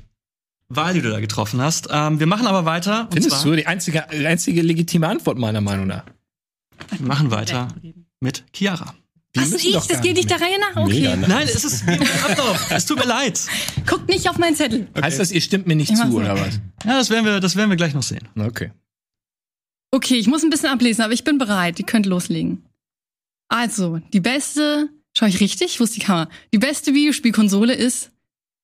Wahl, 0.70 0.94
die 0.94 1.02
du 1.02 1.10
da 1.10 1.20
getroffen 1.20 1.62
hast. 1.62 1.88
Ähm, 1.92 2.20
wir 2.20 2.28
machen 2.28 2.48
aber 2.48 2.66
weiter. 2.66 3.04
Und 3.04 3.14
Findest 3.14 3.42
zwar, 3.42 3.52
du 3.52 3.56
die 3.56 3.68
einzige, 3.68 4.10
einzige 4.10 4.62
legitime 4.62 5.08
Antwort 5.08 5.38
meiner 5.38 5.62
Meinung 5.62 5.88
nach? 5.88 6.04
Wir 6.98 7.08
machen 7.08 7.32
weiter 7.32 7.70
mit 8.20 8.44
Chiara. 8.54 8.94
Was, 9.36 9.52
ich? 9.54 9.74
Das 9.74 10.02
geht 10.02 10.16
nicht 10.16 10.30
der 10.30 10.40
Reihe 10.40 10.60
nach? 10.60 10.76
Okay. 10.84 10.94
Mega, 11.02 11.16
ne? 11.16 11.28
Nein, 11.28 11.48
es 11.52 11.64
ist 11.64 11.84
Ablauf. 12.30 12.68
Es 12.70 12.86
tut 12.86 13.00
mir 13.00 13.06
leid. 13.06 13.42
Guckt 13.88 14.08
nicht 14.08 14.30
auf 14.30 14.38
meinen 14.38 14.56
Zettel. 14.56 14.88
Heißt 15.00 15.20
das, 15.20 15.32
ihr 15.32 15.42
stimmt 15.42 15.66
mir 15.66 15.76
nicht 15.76 15.90
Ich 15.90 15.98
zu, 15.98 16.08
oder 16.14 16.34
nicht. 16.34 16.46
was? 16.46 16.60
Ja, 16.86 16.98
das 16.98 17.10
werden 17.10 17.26
wir, 17.26 17.40
das 17.40 17.56
werden 17.56 17.70
wir 17.72 17.78
gleich 17.78 17.96
noch 17.96 18.04
sehen. 18.04 18.28
Okay. 18.38 18.72
Okay, 19.90 20.16
ich 20.16 20.28
muss 20.28 20.44
ein 20.44 20.50
bisschen 20.52 20.70
ablesen, 20.70 21.02
aber 21.02 21.14
ich 21.14 21.24
bin 21.24 21.38
bereit. 21.40 21.80
Ihr 21.80 21.86
könnt 21.86 22.06
loslegen. 22.06 22.64
Also, 23.48 24.00
die 24.14 24.20
beste, 24.20 24.90
schau 25.14 25.26
ich 25.26 25.40
richtig? 25.40 25.74
Ich 25.74 25.80
wusste 25.80 26.00
die 26.00 26.06
Kamera. 26.06 26.30
Die 26.54 26.60
beste 26.60 26.94
Videospielkonsole 26.94 27.74
ist 27.74 28.12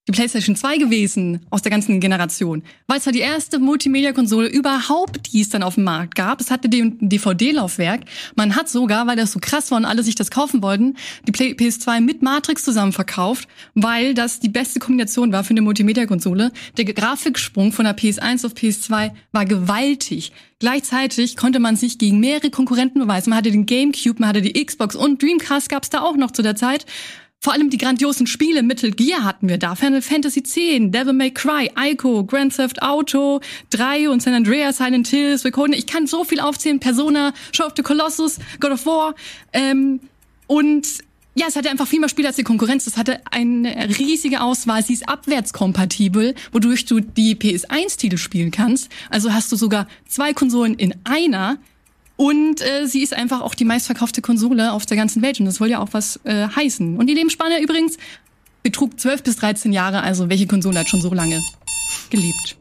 die 0.10 0.16
PlayStation 0.16 0.56
2 0.56 0.78
gewesen 0.78 1.42
aus 1.52 1.62
der 1.62 1.70
ganzen 1.70 2.00
Generation. 2.00 2.64
Weil 2.88 2.98
es 2.98 3.06
war 3.06 3.14
die 3.14 3.20
erste 3.20 3.60
Multimedia-Konsole 3.60 4.48
überhaupt, 4.48 5.32
die 5.32 5.42
es 5.42 5.50
dann 5.50 5.62
auf 5.62 5.76
dem 5.76 5.84
Markt 5.84 6.16
gab. 6.16 6.42
Es 6.42 6.50
hatte 6.50 6.68
ein 6.68 6.98
DVD-Laufwerk. 7.00 8.02
Man 8.36 8.56
hat 8.56 8.70
sogar, 8.70 9.06
weil 9.06 9.16
das 9.16 9.32
so 9.32 9.40
krass 9.40 9.70
war 9.70 9.78
und 9.78 9.86
alle 9.86 10.02
sich 10.02 10.16
das 10.16 10.32
kaufen 10.32 10.64
wollten, 10.64 10.98
die 11.28 11.32
Play 11.32 11.52
PS2 11.52 12.02
mit 12.02 12.24
Matrix 12.24 12.64
zusammen 12.64 12.92
verkauft, 12.92 13.48
weil 13.76 14.16
das 14.16 14.40
die 14.40 14.50
beste 14.50 14.80
Kombination 14.80 15.32
war 15.32 15.44
für 15.44 15.52
eine 15.52 15.62
Multimedia-Konsole. 15.62 16.52
Der 16.78 16.86
Grafiksprung 16.86 17.72
von 17.72 17.86
der 17.86 17.96
PS1 17.96 18.48
auf 18.48 18.54
PS2 18.54 19.12
war 19.32 19.46
gewaltig. 19.46 20.32
Gleichzeitig 20.58 21.38
konnte 21.38 21.60
man 21.60 21.76
sich 21.76 22.00
gegen 22.00 22.20
mehrere 22.20 22.50
Konkurrenten 22.50 23.00
beweisen. 23.00 23.30
Man 23.30 23.38
hatte 23.38 23.52
den 23.52 23.68
GameCube, 23.68 24.20
man 24.20 24.30
hatte 24.30 24.42
die 24.42 24.66
Xbox 24.66 24.96
und 24.96 25.22
Dreamcast 25.22 25.70
gab 25.70 25.84
es 25.84 25.90
da 25.90 26.02
auch 26.02 26.18
noch 26.18 26.32
zu 26.32 26.42
der 26.42 26.56
Zeit. 26.56 26.88
Vor 27.42 27.54
allem 27.54 27.70
die 27.70 27.78
grandiosen 27.78 28.28
Spiele, 28.28 28.64
Metal 28.64 28.92
Gear 28.92 29.24
hatten 29.24 29.48
wir 29.48 29.58
da, 29.58 29.76
Final 29.76 30.02
Fantasy 30.02 30.40
X, 30.40 30.52
Devil 30.92 31.14
May 31.14 31.32
Cry, 31.32 31.72
Ico, 31.78 32.26
Grand 32.26 32.54
Theft 32.54 32.82
Auto 32.82 33.40
3 33.70 34.10
und 34.10 34.22
San 34.22 34.34
Andreas, 34.34 34.78
Silent 34.78 35.08
Hill, 35.08 35.38
Suikoden. 35.38 35.74
Ich 35.74 35.88
kann 35.88 36.06
so 36.06 36.26
viel 36.26 36.42
aufzählen, 36.42 36.82
Persona, 36.82 37.34
Show 37.54 37.64
of 37.64 37.74
the 37.78 37.82
Colossus, 37.82 38.40
God 38.60 38.72
of 38.72 38.86
War. 38.86 39.16
Ähm, 39.54 40.02
und 40.48 40.86
ja, 41.36 41.46
es 41.48 41.56
hatte 41.56 41.70
einfach 41.70 41.88
viel 41.88 42.02
mehr 42.02 42.10
Spiele 42.10 42.28
als 42.28 42.36
die 42.36 42.44
Konkurrenz. 42.44 42.86
Es 42.88 42.98
hatte 42.98 43.22
eine 43.32 43.98
riesige 43.98 44.42
Auswahl. 44.42 44.84
Sie 44.84 44.94
ist 44.94 45.08
abwärtskompatibel, 45.08 46.36
wodurch 46.52 46.86
du 46.86 47.00
die 47.00 47.36
PS1-Titel 47.36 48.18
spielen 48.18 48.52
kannst. 48.52 48.90
Also 49.10 49.32
hast 49.32 49.50
du 49.52 49.56
sogar 49.56 49.88
zwei 50.08 50.34
Konsolen 50.34 50.74
in 50.74 50.94
einer. 51.06 51.58
Und 52.20 52.62
äh, 52.62 52.86
sie 52.86 53.02
ist 53.02 53.14
einfach 53.14 53.40
auch 53.40 53.56
die 53.56 53.64
meistverkaufte 53.64 54.22
Konsole 54.22 54.74
auf 54.74 54.86
der 54.86 54.98
ganzen 54.98 55.22
Welt. 55.22 55.40
Und 55.40 55.46
das 55.46 55.56
soll 55.56 55.70
ja 55.70 55.80
auch 55.80 55.94
was 55.94 56.20
äh, 56.26 56.50
heißen. 56.50 56.98
Und 56.98 57.08
die 57.08 57.14
Lebensspanne 57.14 57.62
übrigens 57.62 57.98
betrug 58.62 59.00
12 59.00 59.24
bis 59.24 59.38
13 59.38 59.72
Jahre. 59.72 60.04
Also 60.04 60.28
welche 60.28 60.46
Konsole 60.46 60.80
hat 60.80 60.90
schon 60.90 61.00
so 61.00 61.14
lange 61.14 61.42
gelebt? 62.10 62.58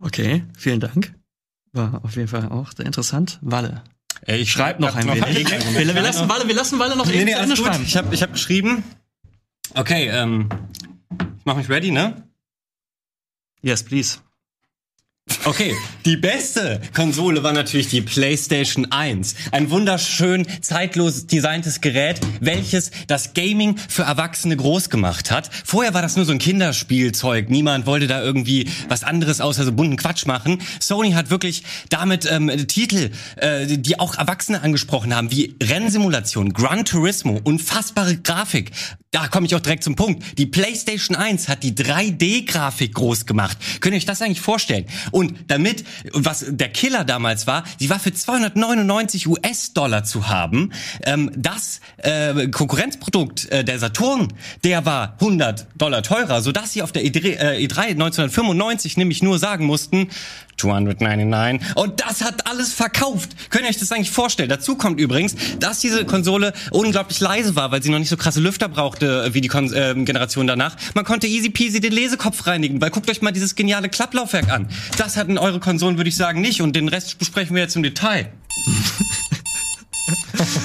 Okay, 0.00 0.42
vielen 0.56 0.80
Dank. 0.80 1.14
War 1.72 2.02
auf 2.02 2.16
jeden 2.16 2.28
Fall 2.28 2.48
auch 2.48 2.72
sehr 2.74 2.86
interessant. 2.86 3.38
Walle. 3.42 3.82
Ey, 4.22 4.40
ich 4.40 4.50
Schreib 4.50 4.80
noch 4.80 4.94
ein 4.96 5.06
wenig. 5.06 5.50
Wir, 5.50 5.94
wir, 5.94 6.00
lassen 6.00 6.26
Walle, 6.26 6.48
wir 6.48 6.54
lassen 6.54 6.78
Walle 6.78 6.96
noch 6.96 7.04
Nee, 7.04 7.16
eben 7.16 7.24
nee, 7.26 7.34
alles 7.34 7.58
gut. 7.58 7.66
schreiben. 7.66 7.84
Ich 7.84 7.94
habe 7.94 8.14
ich 8.14 8.22
hab 8.22 8.32
geschrieben. 8.32 8.84
Okay, 9.74 10.08
ähm, 10.08 10.48
ich 11.10 11.44
mach 11.44 11.56
mich 11.56 11.68
ready, 11.68 11.90
ne? 11.90 12.26
Yes, 13.60 13.82
please. 13.82 14.20
Okay, 15.46 15.74
die 16.06 16.16
beste 16.16 16.80
Konsole 16.94 17.42
war 17.42 17.52
natürlich 17.52 17.88
die 17.88 18.00
PlayStation 18.00 18.90
1. 18.90 19.34
Ein 19.52 19.68
wunderschön 19.68 20.46
zeitlos 20.62 21.26
designtes 21.26 21.82
Gerät, 21.82 22.18
welches 22.40 22.90
das 23.08 23.34
Gaming 23.34 23.76
für 23.76 24.04
Erwachsene 24.04 24.56
groß 24.56 24.88
gemacht 24.88 25.30
hat. 25.30 25.50
Vorher 25.64 25.92
war 25.92 26.00
das 26.00 26.16
nur 26.16 26.24
so 26.24 26.32
ein 26.32 26.38
Kinderspielzeug. 26.38 27.50
Niemand 27.50 27.84
wollte 27.84 28.06
da 28.06 28.22
irgendwie 28.22 28.70
was 28.88 29.04
anderes 29.04 29.42
außer 29.42 29.64
so 29.64 29.72
bunten 29.72 29.96
Quatsch 29.96 30.24
machen. 30.24 30.62
Sony 30.80 31.12
hat 31.12 31.28
wirklich 31.28 31.62
damit 31.90 32.26
ähm, 32.30 32.48
Titel, 32.66 33.10
äh, 33.36 33.66
die 33.66 34.00
auch 34.00 34.16
Erwachsene 34.16 34.62
angesprochen 34.62 35.14
haben, 35.14 35.30
wie 35.30 35.56
Rennsimulation, 35.62 36.54
Gran 36.54 36.86
Turismo, 36.86 37.38
unfassbare 37.44 38.16
Grafik. 38.16 38.70
Da 39.14 39.28
komme 39.28 39.46
ich 39.46 39.54
auch 39.54 39.60
direkt 39.60 39.84
zum 39.84 39.94
Punkt. 39.94 40.38
Die 40.38 40.46
PlayStation 40.46 41.16
1 41.16 41.48
hat 41.48 41.62
die 41.62 41.72
3D-Grafik 41.72 42.94
groß 42.94 43.26
gemacht. 43.26 43.56
Könnt 43.78 43.94
ihr 43.94 43.98
euch 43.98 44.06
das 44.06 44.20
eigentlich 44.20 44.40
vorstellen? 44.40 44.86
Und 45.12 45.36
damit, 45.46 45.84
was 46.12 46.44
der 46.48 46.68
Killer 46.70 47.04
damals 47.04 47.46
war, 47.46 47.62
sie 47.78 47.88
war 47.90 48.00
für 48.00 48.12
299 48.12 49.28
US-Dollar 49.28 50.02
zu 50.02 50.26
haben. 50.26 50.72
Ähm, 51.04 51.30
das 51.36 51.80
äh, 51.98 52.48
Konkurrenzprodukt 52.48 53.48
äh, 53.52 53.62
der 53.62 53.78
Saturn, 53.78 54.32
der 54.64 54.84
war 54.84 55.14
100 55.20 55.68
Dollar 55.76 56.02
teurer, 56.02 56.42
sodass 56.42 56.72
sie 56.72 56.82
auf 56.82 56.90
der 56.90 57.04
E3, 57.04 57.36
äh, 57.36 57.64
E3 57.64 57.90
1995 57.90 58.96
nämlich 58.96 59.22
nur 59.22 59.38
sagen 59.38 59.64
mussten, 59.64 60.08
299. 60.56 61.76
Und 61.76 62.00
das 62.00 62.22
hat 62.22 62.46
alles 62.46 62.72
verkauft. 62.72 63.30
Könnt 63.50 63.64
ihr 63.64 63.70
euch 63.70 63.78
das 63.78 63.92
eigentlich 63.92 64.10
vorstellen? 64.10 64.48
Dazu 64.48 64.76
kommt 64.76 65.00
übrigens, 65.00 65.34
dass 65.58 65.80
diese 65.80 66.04
Konsole 66.04 66.52
unglaublich 66.70 67.20
leise 67.20 67.56
war, 67.56 67.70
weil 67.72 67.82
sie 67.82 67.90
noch 67.90 67.98
nicht 67.98 68.08
so 68.08 68.16
krasse 68.16 68.40
Lüfter 68.40 68.68
brauchte 68.68 69.24
äh, 69.24 69.34
wie 69.34 69.40
die 69.40 69.48
Kon 69.48 69.72
ähm, 69.74 70.04
Generation 70.04 70.46
danach. 70.46 70.76
Man 70.94 71.04
konnte 71.04 71.26
easy 71.26 71.50
peasy 71.50 71.80
den 71.80 71.92
Lesekopf 71.92 72.46
reinigen, 72.46 72.80
weil 72.80 72.90
guckt 72.90 73.10
euch 73.10 73.22
mal 73.22 73.32
dieses 73.32 73.54
geniale 73.54 73.88
Klapplaufwerk 73.88 74.50
an. 74.50 74.68
Das 74.96 75.16
hatten 75.16 75.38
eure 75.38 75.60
Konsolen, 75.60 75.96
würde 75.96 76.08
ich 76.08 76.16
sagen, 76.16 76.40
nicht. 76.40 76.60
Und 76.62 76.76
den 76.76 76.88
Rest 76.88 77.18
besprechen 77.18 77.54
wir 77.54 77.62
jetzt 77.62 77.76
im 77.76 77.82
Detail. 77.82 78.30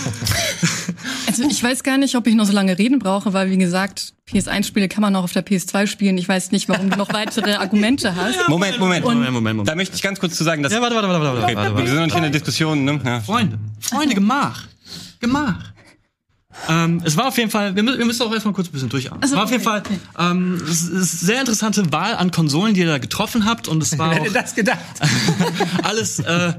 Ich 1.60 1.64
weiß 1.66 1.84
gar 1.84 1.98
nicht, 1.98 2.16
ob 2.16 2.26
ich 2.26 2.36
noch 2.36 2.46
so 2.46 2.54
lange 2.54 2.78
reden 2.78 3.00
brauche, 3.00 3.34
weil 3.34 3.52
wie 3.52 3.58
gesagt, 3.58 4.14
PS1-Spiele 4.32 4.88
kann 4.88 5.02
man 5.02 5.14
auch 5.18 5.26
auf 5.26 5.34
der 5.34 5.46
PS2 5.46 5.88
spielen. 5.88 6.18
Ich 6.18 6.30
weiß 6.30 6.52
nicht, 6.54 6.70
warum 6.70 6.90
du 6.90 6.96
noch 6.96 7.12
weitere 7.12 7.56
Argumente 7.56 8.16
hast. 8.16 8.48
Moment, 8.48 8.80
Moment. 8.80 9.04
Moment, 9.04 9.20
Moment, 9.34 9.44
Moment. 9.58 9.68
Da 9.68 9.76
möchte 9.76 9.94
ich 9.94 10.02
ganz 10.02 10.22
kurz 10.22 10.36
zu 10.38 10.46
sagen, 10.46 10.64
dass 10.64 10.72
Ja, 10.72 10.80
warte, 10.82 10.96
warte, 10.96 11.10
warte, 11.10 11.22
warte, 11.26 11.44
okay, 11.44 11.56
warte, 11.58 11.72
wir 11.72 11.76
warte. 11.76 11.88
sind 11.90 11.98
noch 11.98 12.06
nicht 12.06 12.16
in 12.16 12.22
der 12.22 12.32
Diskussion. 12.32 12.86
Ne? 12.86 13.02
Ja. 13.04 13.20
Freunde, 13.20 13.60
Freunde, 13.82 14.16
Gemach. 14.16 14.68
Gemach. 15.20 15.74
Ähm, 16.70 17.02
es 17.04 17.18
war 17.18 17.28
auf 17.28 17.38
jeden 17.38 17.52
Fall, 17.52 17.76
wir, 17.76 17.84
mü- 17.84 17.98
wir 17.98 18.06
müssen 18.06 18.22
auch 18.22 18.34
erstmal 18.34 18.54
kurz 18.54 18.68
ein 18.70 18.72
bisschen 18.72 18.88
durchatmen. 18.88 19.22
Also, 19.22 19.34
es 19.36 19.38
war 19.38 19.44
auf 19.44 19.52
jeden 19.52 19.64
Fall 19.64 19.84
ähm, 20.18 20.62
es 20.64 20.84
ist 20.84 21.20
sehr 21.20 21.42
interessante 21.42 21.92
Wahl 21.92 22.16
an 22.16 22.32
Konsolen, 22.32 22.74
die 22.74 22.80
ihr 22.80 22.88
da 22.88 23.00
getroffen 23.00 23.44
habt. 23.46 23.68
Und 23.68 23.84
es 23.84 23.98
war 23.98 24.12
Wer 24.12 24.20
hätte 24.22 24.32
das 24.34 24.56
gedacht? 24.56 24.80
alles 25.84 26.20
äh, 26.20 26.54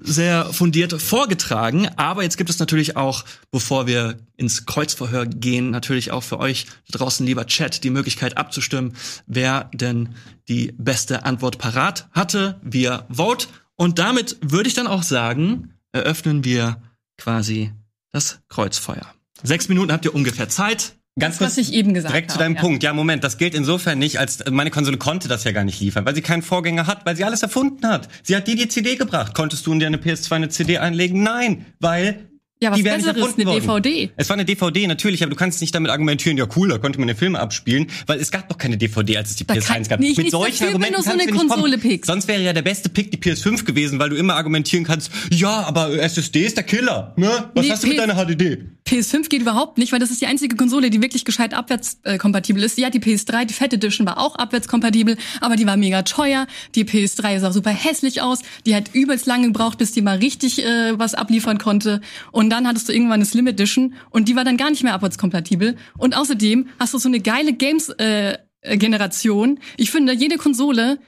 sehr 0.00 0.52
fundiert 0.52 1.00
vorgetragen. 1.00 1.88
Aber 1.96 2.22
jetzt 2.22 2.36
gibt 2.36 2.50
es 2.50 2.58
natürlich 2.58 2.96
auch, 2.96 3.24
bevor 3.50 3.86
wir 3.86 4.18
ins 4.36 4.66
Kreuzverhör 4.66 5.26
gehen, 5.26 5.70
natürlich 5.70 6.10
auch 6.10 6.22
für 6.22 6.38
euch 6.38 6.66
draußen, 6.90 7.24
lieber 7.26 7.46
Chat, 7.46 7.84
die 7.84 7.90
Möglichkeit 7.90 8.36
abzustimmen, 8.36 8.94
wer 9.26 9.70
denn 9.74 10.14
die 10.48 10.74
beste 10.78 11.24
Antwort 11.24 11.58
parat 11.58 12.08
hatte 12.12 12.60
via 12.62 13.06
Vote. 13.08 13.48
Und 13.76 13.98
damit 13.98 14.36
würde 14.40 14.68
ich 14.68 14.74
dann 14.74 14.86
auch 14.86 15.02
sagen, 15.02 15.74
eröffnen 15.92 16.44
wir 16.44 16.82
quasi 17.16 17.72
das 18.10 18.40
Kreuzfeuer. 18.48 19.14
Sechs 19.42 19.68
Minuten 19.68 19.92
habt 19.92 20.04
ihr 20.04 20.14
ungefähr 20.14 20.48
Zeit. 20.48 20.97
Ganz 21.18 21.40
Was 21.40 21.56
ich 21.58 21.72
eben 21.72 21.94
gesagt 21.94 22.12
Direkt 22.12 22.30
zu 22.30 22.34
habe, 22.36 22.44
deinem 22.44 22.54
ja. 22.56 22.60
Punkt. 22.60 22.82
Ja, 22.82 22.92
Moment, 22.92 23.24
das 23.24 23.38
gilt 23.38 23.54
insofern 23.54 23.98
nicht, 23.98 24.18
als 24.18 24.44
meine 24.50 24.70
Konsole 24.70 24.96
konnte 24.98 25.28
das 25.28 25.44
ja 25.44 25.52
gar 25.52 25.64
nicht 25.64 25.80
liefern, 25.80 26.04
weil 26.06 26.14
sie 26.14 26.22
keinen 26.22 26.42
Vorgänger 26.42 26.86
hat, 26.86 27.04
weil 27.06 27.16
sie 27.16 27.24
alles 27.24 27.42
erfunden 27.42 27.86
hat. 27.86 28.08
Sie 28.22 28.34
hat 28.36 28.46
dir 28.46 28.56
die 28.56 28.68
CD 28.68 28.96
gebracht. 28.96 29.34
Konntest 29.34 29.66
du 29.66 29.72
in 29.72 29.80
deine 29.80 29.96
PS2 29.98 30.32
eine 30.32 30.48
CD 30.48 30.78
einlegen? 30.78 31.22
Nein, 31.22 31.66
weil 31.80 32.28
Ja, 32.60 32.70
was 32.70 32.78
die 32.78 32.82
nicht 32.82 32.92
Besseres, 32.92 33.34
eine 33.38 33.46
worden. 33.46 33.82
DVD. 33.84 34.10
Es 34.16 34.28
war 34.28 34.34
eine 34.34 34.44
DVD, 34.44 34.86
natürlich, 34.88 35.22
aber 35.22 35.30
du 35.30 35.36
kannst 35.36 35.60
nicht 35.60 35.72
damit 35.74 35.90
argumentieren, 35.92 36.36
ja 36.36 36.46
cool, 36.56 36.68
da 36.70 36.78
konnte 36.78 36.98
man 36.98 37.06
den 37.06 37.16
Film 37.16 37.36
abspielen, 37.36 37.86
weil 38.06 38.18
es 38.18 38.32
gab 38.32 38.48
doch 38.48 38.58
keine 38.58 38.76
DVD, 38.76 39.16
als 39.18 39.30
es 39.30 39.36
die 39.36 39.46
Da 39.46 39.54
PS1 39.54 39.66
kann 39.66 39.82
gab. 39.84 40.00
ich 40.00 40.16
nichts 40.16 40.32
dafür, 40.32 40.72
wenn 40.80 40.92
du 40.92 41.00
so 41.02 41.10
eine 41.10 41.18
kannst 41.24 41.26
nicht 41.26 41.48
Konsole 41.48 41.70
kommen. 41.78 41.80
pickst. 41.80 42.06
Sonst 42.06 42.26
wäre 42.26 42.42
ja 42.42 42.52
der 42.52 42.62
beste 42.62 42.88
Pick 42.88 43.12
die 43.12 43.18
PS5 43.18 43.64
gewesen, 43.64 44.00
weil 44.00 44.10
du 44.10 44.16
immer 44.16 44.34
argumentieren 44.34 44.84
kannst, 44.84 45.10
ja, 45.30 45.62
aber 45.68 45.92
SSD 46.02 46.46
ist 46.46 46.56
der 46.56 46.64
Killer, 46.64 47.12
ne? 47.16 47.48
Was 47.54 47.64
Nee, 47.64 47.70
hast 47.70 47.84
du 47.84 47.88
mit 47.88 47.98
deiner 47.98 48.14
HDD? 48.16 48.64
PS5 48.88 49.28
geht 49.28 49.42
überhaupt 49.42 49.76
nicht, 49.76 49.92
weil 49.92 49.98
das 49.98 50.10
ist 50.10 50.22
die 50.22 50.26
einzige 50.26 50.56
Konsole, 50.56 50.88
die 50.88 51.02
wirklich 51.02 51.26
gescheit 51.26 51.52
abwärtskompatibel 51.52 52.62
ist. 52.62 52.78
Ja, 52.78 52.88
die 52.88 53.00
PS3, 53.00 53.44
die 53.44 53.52
Fat 53.52 53.74
Edition 53.74 54.06
war 54.06 54.18
auch 54.18 54.36
abwärtskompatibel, 54.36 55.18
aber 55.42 55.56
die 55.56 55.66
war 55.66 55.76
mega 55.76 56.00
teuer. 56.02 56.46
Die 56.74 56.84
PS3 56.84 57.38
sah 57.38 57.52
super 57.52 57.70
hässlich 57.70 58.22
aus. 58.22 58.38
Die 58.64 58.74
hat 58.74 58.94
übelst 58.94 59.26
lange 59.26 59.48
gebraucht, 59.48 59.76
bis 59.76 59.92
die 59.92 60.00
mal 60.00 60.16
richtig 60.16 60.64
äh, 60.64 60.98
was 60.98 61.14
abliefern 61.14 61.58
konnte. 61.58 62.00
Und 62.32 62.48
dann 62.48 62.66
hattest 62.66 62.88
du 62.88 62.94
irgendwann 62.94 63.16
eine 63.16 63.26
Slim 63.26 63.46
Edition 63.46 63.92
und 64.08 64.26
die 64.26 64.36
war 64.36 64.44
dann 64.44 64.56
gar 64.56 64.70
nicht 64.70 64.82
mehr 64.82 64.94
abwärtskompatibel. 64.94 65.76
Und 65.98 66.16
außerdem 66.16 66.68
hast 66.78 66.94
du 66.94 66.98
so 66.98 67.08
eine 67.08 67.20
geile 67.20 67.52
Games-Generation. 67.52 69.58
ich 69.76 69.90
finde, 69.90 70.14
jede 70.14 70.38
Konsole 70.38 70.98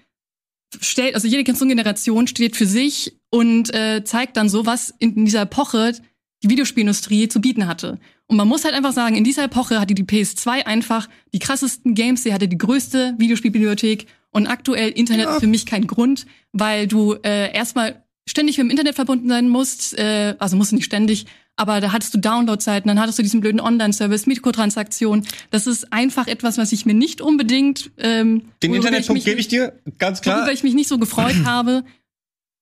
stellt, 0.80 1.14
also 1.14 1.26
jede 1.26 1.44
Konsolengeneration 1.44 2.26
steht 2.26 2.56
für 2.56 2.66
sich 2.66 3.16
und 3.30 3.72
äh, 3.74 4.04
zeigt 4.04 4.36
dann 4.36 4.48
so, 4.48 4.66
was 4.66 4.94
in 4.98 5.24
dieser 5.24 5.42
Epoche 5.42 5.94
die 6.42 6.48
Videospielindustrie 6.48 7.28
zu 7.28 7.40
bieten 7.40 7.66
hatte. 7.66 7.98
Und 8.26 8.36
man 8.36 8.48
muss 8.48 8.64
halt 8.64 8.74
einfach 8.74 8.92
sagen, 8.92 9.16
in 9.16 9.24
dieser 9.24 9.44
Epoche 9.44 9.80
hatte 9.80 9.94
die 9.94 10.04
PS2 10.04 10.64
einfach 10.66 11.08
die 11.32 11.38
krassesten 11.38 11.94
Games, 11.94 12.22
sie 12.22 12.32
hatte 12.32 12.48
die 12.48 12.58
größte 12.58 13.14
Videospielbibliothek 13.18 14.06
und 14.30 14.46
aktuell 14.46 14.90
Internet 14.90 15.28
ist 15.28 15.40
für 15.40 15.46
mich 15.46 15.66
kein 15.66 15.86
Grund, 15.86 16.26
weil 16.52 16.86
du 16.86 17.14
äh, 17.14 17.52
erstmal 17.52 18.02
ständig 18.28 18.56
mit 18.58 18.66
dem 18.66 18.70
Internet 18.70 18.94
verbunden 18.94 19.28
sein 19.28 19.48
musst, 19.48 19.98
äh, 19.98 20.36
also 20.38 20.56
musst 20.56 20.72
du 20.72 20.76
nicht 20.76 20.84
ständig, 20.84 21.26
aber 21.56 21.80
da 21.80 21.92
hattest 21.92 22.14
du 22.14 22.18
Downloadzeiten, 22.18 22.88
dann 22.88 22.98
hattest 22.98 23.18
du 23.18 23.22
diesen 23.22 23.40
blöden 23.40 23.60
Online-Service, 23.60 24.26
Mikrotransaktionen. 24.26 25.26
Das 25.50 25.66
ist 25.66 25.92
einfach 25.92 26.26
etwas, 26.26 26.56
was 26.56 26.72
ich 26.72 26.86
mir 26.86 26.94
nicht 26.94 27.20
unbedingt 27.20 27.90
ähm, 27.98 28.44
Den 28.62 28.72
Internetpunkt 28.72 29.24
gebe 29.24 29.40
ich 29.40 29.48
dir, 29.48 29.74
ganz 29.98 30.22
klar. 30.22 30.38
worüber 30.38 30.52
ich 30.52 30.62
mich 30.62 30.74
nicht 30.74 30.88
so 30.88 30.98
gefreut 30.98 31.36
habe. 31.44 31.84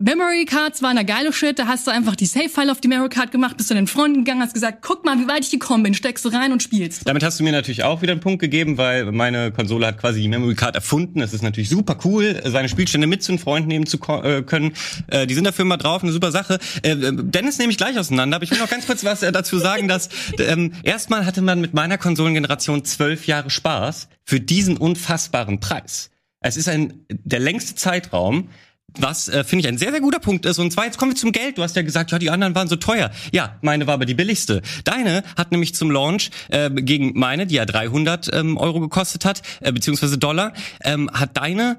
Memory 0.01 0.45
Cards 0.45 0.81
waren 0.81 0.97
eine 0.97 1.05
geile 1.05 1.33
Shit, 1.33 1.59
da 1.59 1.67
hast 1.67 1.89
du 1.89 1.91
einfach 1.91 2.15
die 2.15 2.27
Save-File 2.27 2.71
auf 2.71 2.81
die 2.81 2.87
Memory 2.87 3.09
Card 3.09 3.33
gemacht, 3.33 3.57
bist 3.57 3.69
zu 3.69 3.75
deinen 3.75 3.89
Freunden 3.89 4.25
gegangen, 4.25 4.41
hast 4.41 4.55
gesagt, 4.55 4.79
guck 4.81 5.05
mal, 5.05 5.19
wie 5.19 5.27
weit 5.27 5.43
ich 5.43 5.51
gekommen 5.51 5.83
bin, 5.83 5.93
steckst 5.93 6.25
du 6.25 6.29
rein 6.29 6.53
und 6.53 6.63
spielst. 6.63 7.09
Damit 7.09 7.25
hast 7.25 7.41
du 7.41 7.43
mir 7.43 7.51
natürlich 7.51 7.83
auch 7.83 8.01
wieder 8.01 8.13
einen 8.13 8.21
Punkt 8.21 8.41
gegeben, 8.41 8.79
weil 8.79 9.11
meine 9.11 9.51
Konsole 9.51 9.89
hat 9.89 9.99
quasi 9.99 10.21
die 10.21 10.29
Memory 10.29 10.55
Card 10.55 10.77
erfunden. 10.77 11.21
Es 11.21 11.35
ist 11.35 11.43
natürlich 11.43 11.69
super 11.69 11.99
cool, 12.05 12.41
seine 12.45 12.69
Spielstände 12.69 13.09
mit 13.09 13.25
zu 13.25 13.33
den 13.33 13.41
Freunden 13.41 13.67
nehmen 13.67 13.87
zu 13.87 13.99
äh, 14.23 14.43
können. 14.43 14.75
Äh, 15.09 15.27
die 15.27 15.35
sind 15.35 15.43
dafür 15.43 15.65
immer 15.65 15.79
drauf, 15.79 16.05
eine 16.05 16.13
super 16.13 16.31
Sache. 16.31 16.61
Äh, 16.83 16.95
Dennis 16.95 17.59
nehme 17.59 17.73
ich 17.73 17.77
gleich 17.77 17.99
auseinander, 17.99 18.37
aber 18.37 18.45
ich 18.45 18.53
will 18.53 18.59
noch 18.59 18.71
ganz 18.71 18.87
kurz 18.87 19.03
was 19.03 19.19
dazu 19.19 19.59
sagen, 19.59 19.89
dass 19.89 20.11
ähm, 20.39 20.75
erstmal 20.85 21.27
hatte 21.27 21.43
man 21.43 21.61
mit 21.61 21.75
meiner 21.75 21.99
Konsolengeneration 21.99 22.85
zwölf 22.85 23.27
Jahre 23.27 23.51
Spaß 23.51 24.11
für 24.23 24.39
diesen 24.39 24.77
unfassbaren 24.77 25.59
Preis. 25.59 26.11
Es 26.41 26.57
ist 26.57 26.69
ein 26.69 27.05
der 27.09 27.41
längste 27.41 27.75
Zeitraum, 27.75 28.49
was 28.97 29.29
äh, 29.29 29.45
finde 29.45 29.63
ich 29.65 29.69
ein 29.69 29.79
sehr, 29.79 29.91
sehr 29.91 30.01
guter 30.01 30.19
Punkt 30.19 30.47
ist. 30.47 30.59
Und 30.59 30.73
zwar, 30.73 30.87
jetzt 30.87 30.99
kommen 30.99 31.13
wir 31.13 31.17
zum 31.17 31.33
Geld. 31.33 31.59
Du 31.59 31.63
hast 31.63 31.77
ja 31.77 31.83
gesagt, 31.83 32.11
ja, 32.11 32.19
die 32.19 32.31
anderen 32.31 32.55
waren 32.55 32.69
so 32.69 32.77
teuer. 32.77 33.11
Ja, 33.33 33.57
meine 33.61 33.87
war 33.87 33.95
aber 33.95 34.07
die 34.07 34.15
billigste. 34.15 34.63
Deine 34.85 35.23
hat 35.37 35.53
nämlich 35.53 35.75
zum 35.75 35.91
Launch 35.91 36.31
äh, 36.49 36.71
gegen 36.71 37.19
meine, 37.19 37.47
die 37.47 37.57
ja 37.57 37.67
300 37.67 38.33
ähm, 38.33 38.57
Euro 38.57 38.81
gekostet 38.81 39.25
hat, 39.25 39.43
äh, 39.61 39.73
beziehungsweise 39.73 40.19
Dollar, 40.19 40.53
ähm, 40.83 41.11
hat 41.13 41.37
deine 41.37 41.77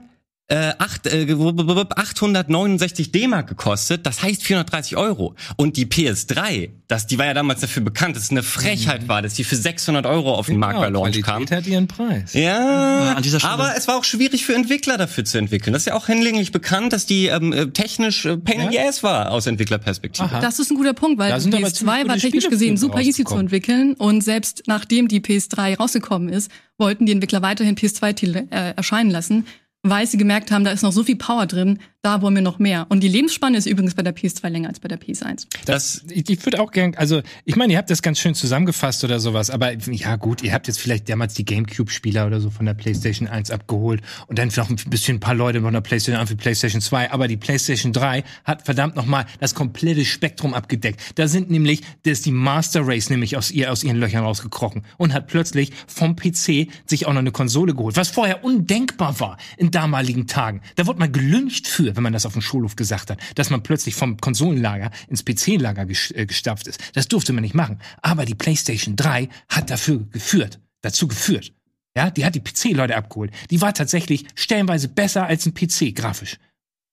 äh, 0.50 0.74
acht, 0.80 1.06
äh, 1.06 1.28
869 1.32 3.12
D-Mark 3.12 3.48
gekostet, 3.48 4.06
das 4.06 4.24
heißt 4.24 4.44
430 4.44 4.98
Euro. 4.98 5.36
Und 5.58 5.78
die 5.78 5.86
PS3, 5.86 6.72
das, 6.88 7.06
die 7.06 7.20
war 7.20 7.28
ja 7.28 7.36
damals 7.36 7.62
dafür 7.62 7.84
bekannt, 7.84 8.16
dass 8.16 8.24
es 8.24 8.32
eine 8.32 8.42
Frechheit 8.42 9.08
war, 9.08 9.22
dass 9.22 9.36
die 9.36 9.44
für 9.44 9.56
600 9.56 10.08
Euro 10.08 10.34
auf 10.34 10.48
den 10.48 10.58
Markt 10.58 10.80
bei 10.80 10.90
Launch 10.90 11.22
kam. 11.22 11.48
Hat 11.50 11.68
ihren 11.68 11.88
Preis. 11.88 12.34
Ja, 12.34 13.14
an 13.14 13.22
dieser 13.22 13.40
Stelle- 13.40 13.54
aber 13.54 13.76
es 13.78 13.88
war 13.88 13.96
auch 13.98 14.04
schwierig 14.04 14.44
für 14.44 14.56
Entwickler 14.56 14.98
dafür 14.98 15.24
zu 15.24 15.38
entwickeln. 15.38 15.72
Das 15.74 15.84
ist 15.84 15.86
ja 15.86 15.94
auch 15.94 16.08
hinlänglich 16.08 16.52
bekannt, 16.52 16.94
dass 16.94 17.06
die 17.06 17.28
ähm, 17.28 17.54
äh, 17.54 17.68
technisch 17.68 18.26
äh, 18.26 18.38
Pain 18.38 18.60
in 18.62 18.72
the 18.72 18.80
Ass 18.80 19.04
war 19.04 19.32
aus 19.32 19.46
Entwicklerperspektive. 19.46 20.28
Aha. 20.30 20.40
Das 20.42 20.58
ist 20.58 20.72
ein 20.72 20.78
guter 20.78 20.94
Punkt, 20.94 21.20
weil 21.20 21.32
aber 21.32 21.42
PS2 21.42 21.74
ziemlich 21.74 21.84
war 21.86 21.98
technisch 22.18 22.22
Spiele 22.24 22.50
gesehen 22.50 22.78
super 22.78 23.02
easy 23.02 23.24
zu 23.24 23.36
entwickeln 23.36 23.94
und 23.94 24.22
selbst 24.22 24.64
nachdem 24.66 25.08
die 25.08 25.20
PS3 25.20 25.78
rausgekommen 25.78 26.30
ist, 26.30 26.50
wollten 26.80 27.06
die 27.06 27.12
Entwickler 27.12 27.42
weiterhin 27.44 27.76
PS2-Titel 27.76 28.48
äh, 28.50 28.74
erscheinen 28.76 29.12
lassen, 29.12 29.46
weil 29.84 30.06
sie 30.08 30.18
gemerkt 30.18 30.52
haben, 30.52 30.64
da 30.64 30.72
ist 30.72 30.84
noch 30.84 30.92
so 30.92 31.04
viel 31.04 31.16
Power 31.16 31.46
drin, 31.46 31.80
da 32.02 32.22
wollen 32.22 32.36
wir 32.36 32.42
noch 32.42 32.60
mehr. 32.60 32.86
Und 32.90 33.02
die 33.02 33.08
Lebensspanne 33.08 33.58
ist 33.58 33.66
übrigens 33.66 33.94
bei 33.94 34.04
der 34.04 34.16
PS2 34.16 34.48
länger 34.50 34.70
als 34.70 34.80
bei 34.80 34.88
der 34.88 35.00
PS1. 35.00 35.48
Das, 35.66 36.04
Ich, 36.10 36.30
ich 36.30 36.46
würde 36.46 36.62
auch 36.62 36.72
gern, 36.72 36.96
also 36.96 37.22
ich 37.46 37.56
meine, 37.56 37.74
ihr 37.74 37.78
habt 37.78 37.90
das 37.90 38.02
ganz 38.02 38.20
schön 38.20 38.36
zusammengefasst 38.36 39.04
oder 39.04 39.20
sowas, 39.20 39.50
aber 39.50 39.74
ja 39.74 40.16
gut, 40.16 40.42
ihr 40.44 40.54
habt 40.54 40.68
jetzt 40.68 40.80
vielleicht 40.80 41.10
damals 41.10 41.34
die 41.34 41.44
Gamecube-Spieler 41.44 42.28
oder 42.28 42.40
so 42.40 42.50
von 42.50 42.66
der 42.66 42.74
PlayStation 42.74 43.28
1 43.28 43.52
abgeholt 43.52 44.02
und 44.28 44.40
dann 44.40 44.50
noch 44.56 44.70
ein 44.70 44.76
bisschen 44.76 45.18
ein 45.18 45.20
paar 45.20 45.36
Leute 45.36 45.62
von 45.62 45.74
der 45.74 45.82
PlayStation 45.82 46.20
1 46.20 46.30
für 46.30 46.36
PlayStation 46.36 46.82
2, 46.82 47.12
aber 47.12 47.28
die 47.28 47.38
PlayStation 47.38 47.94
3 47.94 48.24
hat 48.46 48.64
verdammt 48.64 48.96
nochmal 48.96 49.26
das 49.40 49.54
komplette 49.54 50.06
Spektrum 50.06 50.54
abgedeckt. 50.54 51.02
Da 51.16 51.28
sind 51.28 51.50
nämlich, 51.50 51.82
da 52.04 52.12
ist 52.12 52.26
die 52.26 52.32
Master 52.32 52.82
Race 52.86 53.10
nämlich 53.10 53.38
aus, 53.38 53.52
ihr, 53.52 53.72
aus 53.72 53.84
ihren 53.84 53.98
Löchern 53.98 54.24
rausgekrochen 54.24 54.84
und 54.98 55.14
hat 55.14 55.28
plötzlich 55.28 55.72
vom 55.88 56.16
PC 56.16 56.68
sich 56.86 57.06
auch 57.06 57.14
noch 57.14 57.20
eine 57.20 57.32
Konsole 57.32 57.76
geholt, 57.76 57.98
was 57.98 58.10
vorher 58.10 58.44
undenkbar 58.44 59.20
war 59.20 59.38
in 59.58 59.69
damaligen 59.72 60.28
Tagen. 60.28 60.62
Da 60.76 60.86
wurde 60.88 61.00
man 61.00 61.12
gelüncht 61.12 61.68
für, 61.68 61.96
wenn 61.96 62.04
man 62.04 62.14
das 62.14 62.26
auf 62.26 62.34
dem 62.34 62.42
Schulhof 62.42 62.76
gesagt 62.76 63.12
hat, 63.12 63.20
dass 63.36 63.50
man 63.50 63.64
plötzlich 63.64 63.96
vom 63.96 64.18
Konsolenlager 64.18 64.92
ins 65.08 65.24
PC-Lager 65.24 65.88
äh, 65.90 66.26
gestapft 66.26 66.68
ist. 66.68 66.80
Das 66.94 67.08
durfte 67.08 67.34
man 67.34 67.42
nicht 67.42 67.56
machen. 67.56 67.80
Aber 68.02 68.26
die 68.26 68.36
PlayStation 68.36 68.96
3 68.96 69.30
hat 69.50 69.70
dafür 69.70 70.06
geführt, 70.12 70.60
dazu 70.82 71.08
geführt. 71.08 71.54
Ja, 71.96 72.10
die 72.10 72.26
hat 72.26 72.36
die 72.36 72.42
PC-Leute 72.42 72.96
abgeholt. 72.96 73.32
Die 73.50 73.62
war 73.62 73.74
tatsächlich 73.74 74.26
stellenweise 74.36 74.88
besser 74.88 75.26
als 75.26 75.46
ein 75.46 75.54
PC, 75.54 75.96
grafisch. 75.96 76.38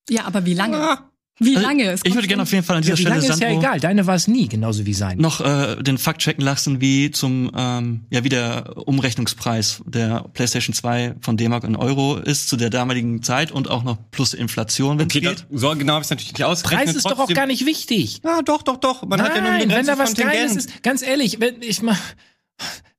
Ja, 0.09 0.25
aber 0.25 0.45
wie 0.45 0.53
lange? 0.53 0.99
Wie 1.39 1.55
Also, 1.55 1.67
lange? 1.67 1.83
Es 1.91 2.01
Ich 2.03 2.15
würde 2.15 2.27
gerne 2.27 2.43
auf 2.43 2.51
jeden 2.51 2.63
Fall 2.63 2.77
an 2.77 2.81
dieser 2.81 2.93
Ja, 2.93 2.97
wie 2.97 3.01
Stelle 3.01 3.15
lange 3.17 3.27
ist 3.27 3.39
ja 3.39 3.47
Sandro 3.47 3.59
egal. 3.59 3.79
Deine 3.79 4.07
war 4.07 4.15
es 4.15 4.27
nie, 4.27 4.47
genauso 4.47 4.85
wie 4.87 4.93
sein. 4.93 5.19
noch 5.19 5.39
äh, 5.41 5.75
den 5.83 5.97
Fakt 5.99 6.21
checken 6.21 6.43
lassen, 6.43 6.81
wie 6.81 7.11
zum 7.11 7.51
ähm, 7.55 8.05
ja 8.09 8.23
wie 8.23 8.29
der 8.29 8.75
Umrechnungspreis 8.87 9.81
der 9.85 10.25
PlayStation 10.33 10.73
2 10.73 11.15
von 11.21 11.37
D-Mark 11.37 11.63
in 11.63 11.75
Euro 11.75 12.17
ist 12.17 12.49
zu 12.49 12.57
der 12.57 12.69
damaligen 12.71 13.21
Zeit 13.21 13.51
und 13.51 13.69
auch 13.69 13.83
noch 13.83 13.97
plus 14.09 14.33
Inflation, 14.33 14.97
wenn 14.97 15.05
okay, 15.05 15.21
geht. 15.21 15.45
das, 15.51 15.61
so 15.61 15.69
genau 15.75 15.93
habe 15.93 16.01
ich 16.01 16.07
es 16.07 16.09
natürlich 16.09 16.33
nicht 16.33 16.43
ausgerechnet. 16.43 16.85
Preis 16.87 16.95
ist 16.95 17.05
doch 17.05 17.11
auch 17.11 17.15
Trotzdem- 17.17 17.35
gar 17.35 17.45
nicht 17.47 17.65
wichtig. 17.67 18.21
Ja, 18.23 18.41
doch, 18.41 18.63
doch, 18.63 18.77
doch. 18.77 19.05
Man 19.05 19.21
hat 19.21 19.35
ja 19.35 19.41
nur 19.41 19.51
ein 19.51 19.67
Nein, 19.67 19.77
wenn 19.77 19.85
da 19.85 19.97
was 19.97 20.15
Geiles 20.15 20.55
ist, 20.55 20.81
ganz 20.83 21.01
ehrlich, 21.03 21.39
wenn 21.39 21.61
ich 21.61 21.81
mal 21.83 21.97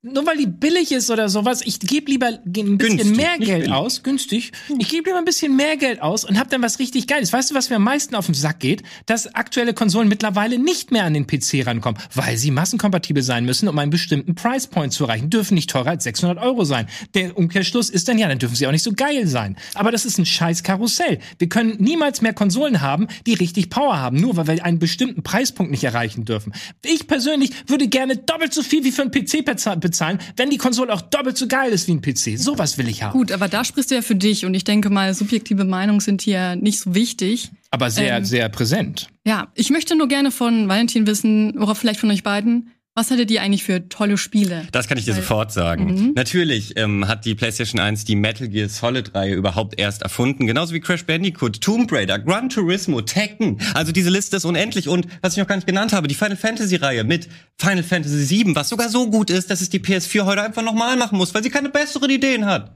nur 0.03 0.25
weil 0.27 0.37
die 0.37 0.47
billig 0.47 0.93
ist 0.93 1.11
oder 1.11 1.29
sowas, 1.29 1.61
ich 1.65 1.81
gebe 1.81 2.09
lieber 2.13 2.27
ein 2.29 2.41
bisschen 2.53 2.79
Günstig, 2.79 3.17
mehr 3.17 3.37
Geld 3.39 3.69
aus, 3.73 4.05
günstig. 4.05 4.53
Ich 4.79 4.89
gebe 4.89 5.09
lieber 5.09 5.19
ein 5.19 5.25
bisschen 5.25 5.57
mehr 5.57 5.77
Geld 5.77 6.01
aus 6.01 6.23
und 6.25 6.39
hab 6.39 6.49
dann 6.51 6.63
was 6.63 6.79
richtig 6.79 7.09
Geiles. 7.09 7.33
Weißt 7.33 7.51
du, 7.51 7.57
was 7.57 7.69
mir 7.69 7.77
am 7.77 7.83
meisten 7.83 8.15
auf 8.15 8.27
den 8.27 8.35
Sack 8.37 8.61
geht? 8.61 8.85
Dass 9.07 9.35
aktuelle 9.35 9.75
Konsolen 9.75 10.07
mittlerweile 10.09 10.57
nicht 10.61 10.93
mehr 10.93 11.03
an 11.05 11.15
den 11.15 11.27
PC 11.27 11.67
rankommen, 11.67 12.01
weil 12.15 12.37
sie 12.37 12.53
massenkompatibel 12.53 13.25
sein 13.25 13.45
müssen, 13.45 13.69
um 13.69 13.77
einen 13.77 13.91
bestimmten 13.91 14.37
Price 14.37 14.69
Point 14.69 14.93
zu 14.93 15.03
erreichen. 15.05 15.31
Dürfen 15.31 15.55
nicht 15.55 15.69
teurer 15.69 15.91
als 15.91 16.05
600 16.05 16.39
Euro 16.39 16.65
sein. 16.65 16.87
Der 17.15 17.37
Umkehrschluss 17.37 17.91
ist 17.91 18.07
dann 18.07 18.19
ja, 18.19 18.29
dann 18.29 18.39
dürfen 18.39 18.55
sie 18.55 18.69
auch 18.69 18.73
nicht 18.73 18.85
so 18.85 18.93
geil 18.93 19.27
sein. 19.27 19.57
Aber 19.75 19.91
das 19.91 20.05
ist 20.05 20.17
ein 20.19 20.27
scheiß 20.27 20.63
Karussell. 20.63 21.19
Wir 21.39 21.49
können 21.49 21.75
niemals 21.81 22.23
mehr 22.23 22.35
Konsolen 22.35 22.81
haben, 22.81 23.09
die 23.27 23.35
richtig 23.35 23.69
Power 23.69 23.99
haben, 23.99 24.21
nur 24.21 24.37
weil 24.37 24.47
wir 24.47 24.65
einen 24.65 24.79
bestimmten 24.79 25.25
Preispunkt 25.25 25.73
nicht 25.73 25.83
erreichen 25.83 26.25
dürfen. 26.25 26.53
Ich 26.85 27.09
persönlich 27.09 27.51
würde 27.67 27.89
gerne 27.89 28.17
doppelt 28.17 28.55
so 28.55 28.63
viel 28.63 28.85
wie 28.85 28.93
für 28.93 29.03
einen 29.03 29.11
PC 29.11 29.41
beza- 29.45 29.89
bezahlen, 29.99 30.19
wenn 30.37 30.51
die 30.51 30.59
Konsole 30.59 30.93
auch 30.93 31.01
doppelt 31.01 31.37
so 31.37 31.49
geil 31.49 31.73
ist 31.73 31.89
wie 31.89 31.93
ein 31.93 32.01
PC. 32.01 32.39
Sowas 32.39 32.79
will 32.79 32.89
ich 32.89 33.03
haben. 33.03 33.13
Gut, 33.13 33.33
aber 33.33 33.49
da 33.49 33.65
sprichst 33.65 33.91
du 33.91 33.97
ja 33.97 34.03
für 34.03 34.15
dich 34.15 34.47
und 34.47 34.55
ich 34.55 34.65
denke 34.65 34.91
mal, 34.91 35.13
subjektive 35.15 35.65
Meinungen 35.65 36.01
sind 36.01 36.23
hier 36.23 36.57
nicht 36.57 36.81
so 36.81 36.95
wichtig. 36.95 37.51
Aber 37.71 37.91
sehr, 37.91 38.17
Ähm, 38.17 38.25
sehr 38.25 38.49
präsent. 38.49 39.09
Ja, 39.27 39.49
ich 39.55 39.71
möchte 39.71 39.97
nur 39.97 40.09
gerne 40.09 40.31
von 40.31 40.69
Valentin 40.69 41.07
wissen, 41.07 41.55
worauf 41.57 41.79
vielleicht 41.79 42.01
von 42.01 42.11
euch 42.11 42.23
beiden, 42.23 42.71
was 42.99 43.13
hattet 43.13 43.31
ihr 43.31 43.43
eigentlich 43.43 43.63
für 43.63 43.89
tolle 43.89 44.19
Spiele? 44.19 44.67
Das 44.73 44.89
kann 44.89 44.99
ich 44.99 45.05
dir 45.05 45.13
Weil- 45.13 45.21
sofort 45.21 45.53
sagen. 45.53 46.15
Natürlich 46.17 46.77
ähm, 46.77 47.07
hat 47.07 47.25
die 47.25 47.37
PlayStation 47.37 47.81
1 47.81 48.05
die 48.05 48.17
Metal 48.17 48.49
Gear 48.49 48.69
Solid 48.69 49.15
Reihe 49.15 49.35
überhaupt 49.35 49.79
erst 49.79 50.03
erfunden, 50.03 50.49
genauso 50.49 50.75
wie 50.75 50.81
Crash 50.81 51.05
Bandicoot, 51.07 51.61
Tomb 51.61 51.93
Raider, 51.93 52.19
Gran 52.19 52.49
Turismo, 52.49 53.01
Tekken. 53.01 53.61
Also 53.75 53.93
diese 53.93 54.11
Liste 54.11 54.37
ist 54.37 54.45
unendlich 54.45 54.89
und 54.89 55.07
was 55.23 55.35
ich 55.35 55.39
noch 55.39 55.47
gar 55.47 55.55
nicht 55.55 55.69
genannt 55.69 55.93
habe, 55.93 56.09
die 56.09 56.17
Final 56.17 56.37
Fantasy 56.37 56.75
Reihe 56.75 57.05
mit 57.05 57.29
Final 57.57 57.85
Fantasy 57.85 58.25
7, 58.25 58.57
was 58.57 58.69
sogar 58.69 58.89
so 58.89 59.09
gut 59.09 59.31
ist, 59.31 59.49
dass 59.49 59.61
es 59.61 59.71
die 59.71 59.79
PS4 59.79 60.25
heute 60.25 60.43
einfach 60.43 60.63
nochmal 60.63 60.97
machen 60.97 61.19
muss, 61.19 61.33
weil 61.35 61.45
sie 61.45 61.51
keine 61.51 61.69
besseren 61.69 62.11
Ideen 62.11 62.47
hat. 62.47 62.75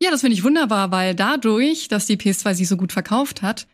Ja, 0.00 0.12
das 0.12 0.20
finde 0.20 0.34
ich 0.34 0.44
wunderbar, 0.44 0.92
weil 0.92 1.16
dadurch, 1.16 1.88
dass 1.88 2.06
die 2.06 2.16
PS2 2.16 2.54
sich 2.54 2.68
so 2.68 2.76
gut 2.76 2.92
verkauft 2.92 3.42
hat, 3.42 3.66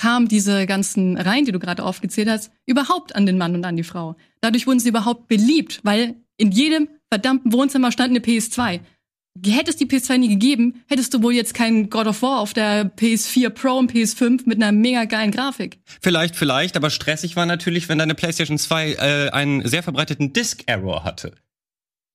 kamen 0.00 0.28
diese 0.28 0.64
ganzen 0.64 1.18
Reihen, 1.18 1.44
die 1.44 1.52
du 1.52 1.58
gerade 1.58 1.84
aufgezählt 1.84 2.26
hast, 2.26 2.50
überhaupt 2.64 3.14
an 3.14 3.26
den 3.26 3.36
Mann 3.36 3.54
und 3.54 3.66
an 3.66 3.76
die 3.76 3.82
Frau. 3.82 4.16
Dadurch 4.40 4.66
wurden 4.66 4.80
sie 4.80 4.88
überhaupt 4.88 5.28
beliebt, 5.28 5.80
weil 5.82 6.14
in 6.38 6.52
jedem 6.52 6.88
verdammten 7.12 7.52
Wohnzimmer 7.52 7.92
stand 7.92 8.08
eine 8.08 8.20
PS2. 8.20 8.80
Hätte 9.46 9.70
es 9.70 9.76
die 9.76 9.84
PS2 9.84 10.16
nie 10.16 10.28
gegeben, 10.28 10.82
hättest 10.88 11.12
du 11.12 11.22
wohl 11.22 11.34
jetzt 11.34 11.52
keinen 11.52 11.90
God 11.90 12.06
of 12.06 12.22
War 12.22 12.40
auf 12.40 12.54
der 12.54 12.90
PS4 12.96 13.50
Pro 13.50 13.76
und 13.76 13.92
PS5 13.92 14.42
mit 14.46 14.56
einer 14.56 14.72
mega 14.72 15.04
geilen 15.04 15.32
Grafik. 15.32 15.78
Vielleicht, 16.00 16.34
vielleicht, 16.34 16.78
aber 16.78 16.88
stressig 16.88 17.36
war 17.36 17.44
natürlich, 17.44 17.90
wenn 17.90 17.98
deine 17.98 18.14
PlayStation 18.14 18.56
2 18.56 18.92
äh, 18.92 19.30
einen 19.30 19.68
sehr 19.68 19.82
verbreiteten 19.82 20.32
Disk-Error 20.32 21.04
hatte. 21.04 21.34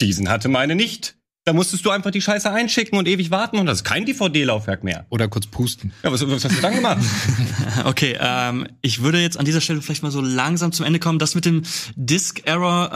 Diesen 0.02 0.28
hatte 0.28 0.50
meine 0.50 0.76
nicht. 0.76 1.17
Da 1.47 1.53
musstest 1.53 1.86
du 1.86 1.91
einfach 1.91 2.10
die 2.10 2.21
Scheiße 2.21 2.51
einschicken 2.51 2.97
und 2.97 3.08
ewig 3.08 3.29
warten 3.29 3.60
und 3.60 3.67
das 3.67 3.77
ist 3.77 3.84
kein 3.84 4.03
DVD-Laufwerk 4.03 4.84
mehr. 4.84 5.05
Oder 5.12 5.27
kurz 5.27 5.45
pusten. 5.45 5.93
Ja, 6.01 6.12
was, 6.12 6.27
was 6.27 6.43
hast 6.43 6.58
du 6.58 6.62
dann 6.62 6.73
gemacht? 6.73 6.97
Okay, 7.84 8.17
ähm, 8.19 8.67
ich 8.81 9.03
würde 9.03 9.21
jetzt 9.21 9.38
an 9.38 9.45
dieser 9.45 9.62
Stelle 9.62 9.79
vielleicht 9.81 10.01
mal 10.01 10.10
so 10.12 10.21
langsam 10.21 10.71
zum 10.71 10.86
Ende 10.88 10.97
kommen. 10.97 11.19
Das 11.19 11.36
mit 11.36 11.45
dem 11.45 11.62
Disk 11.95 12.41
Error, 12.45 12.88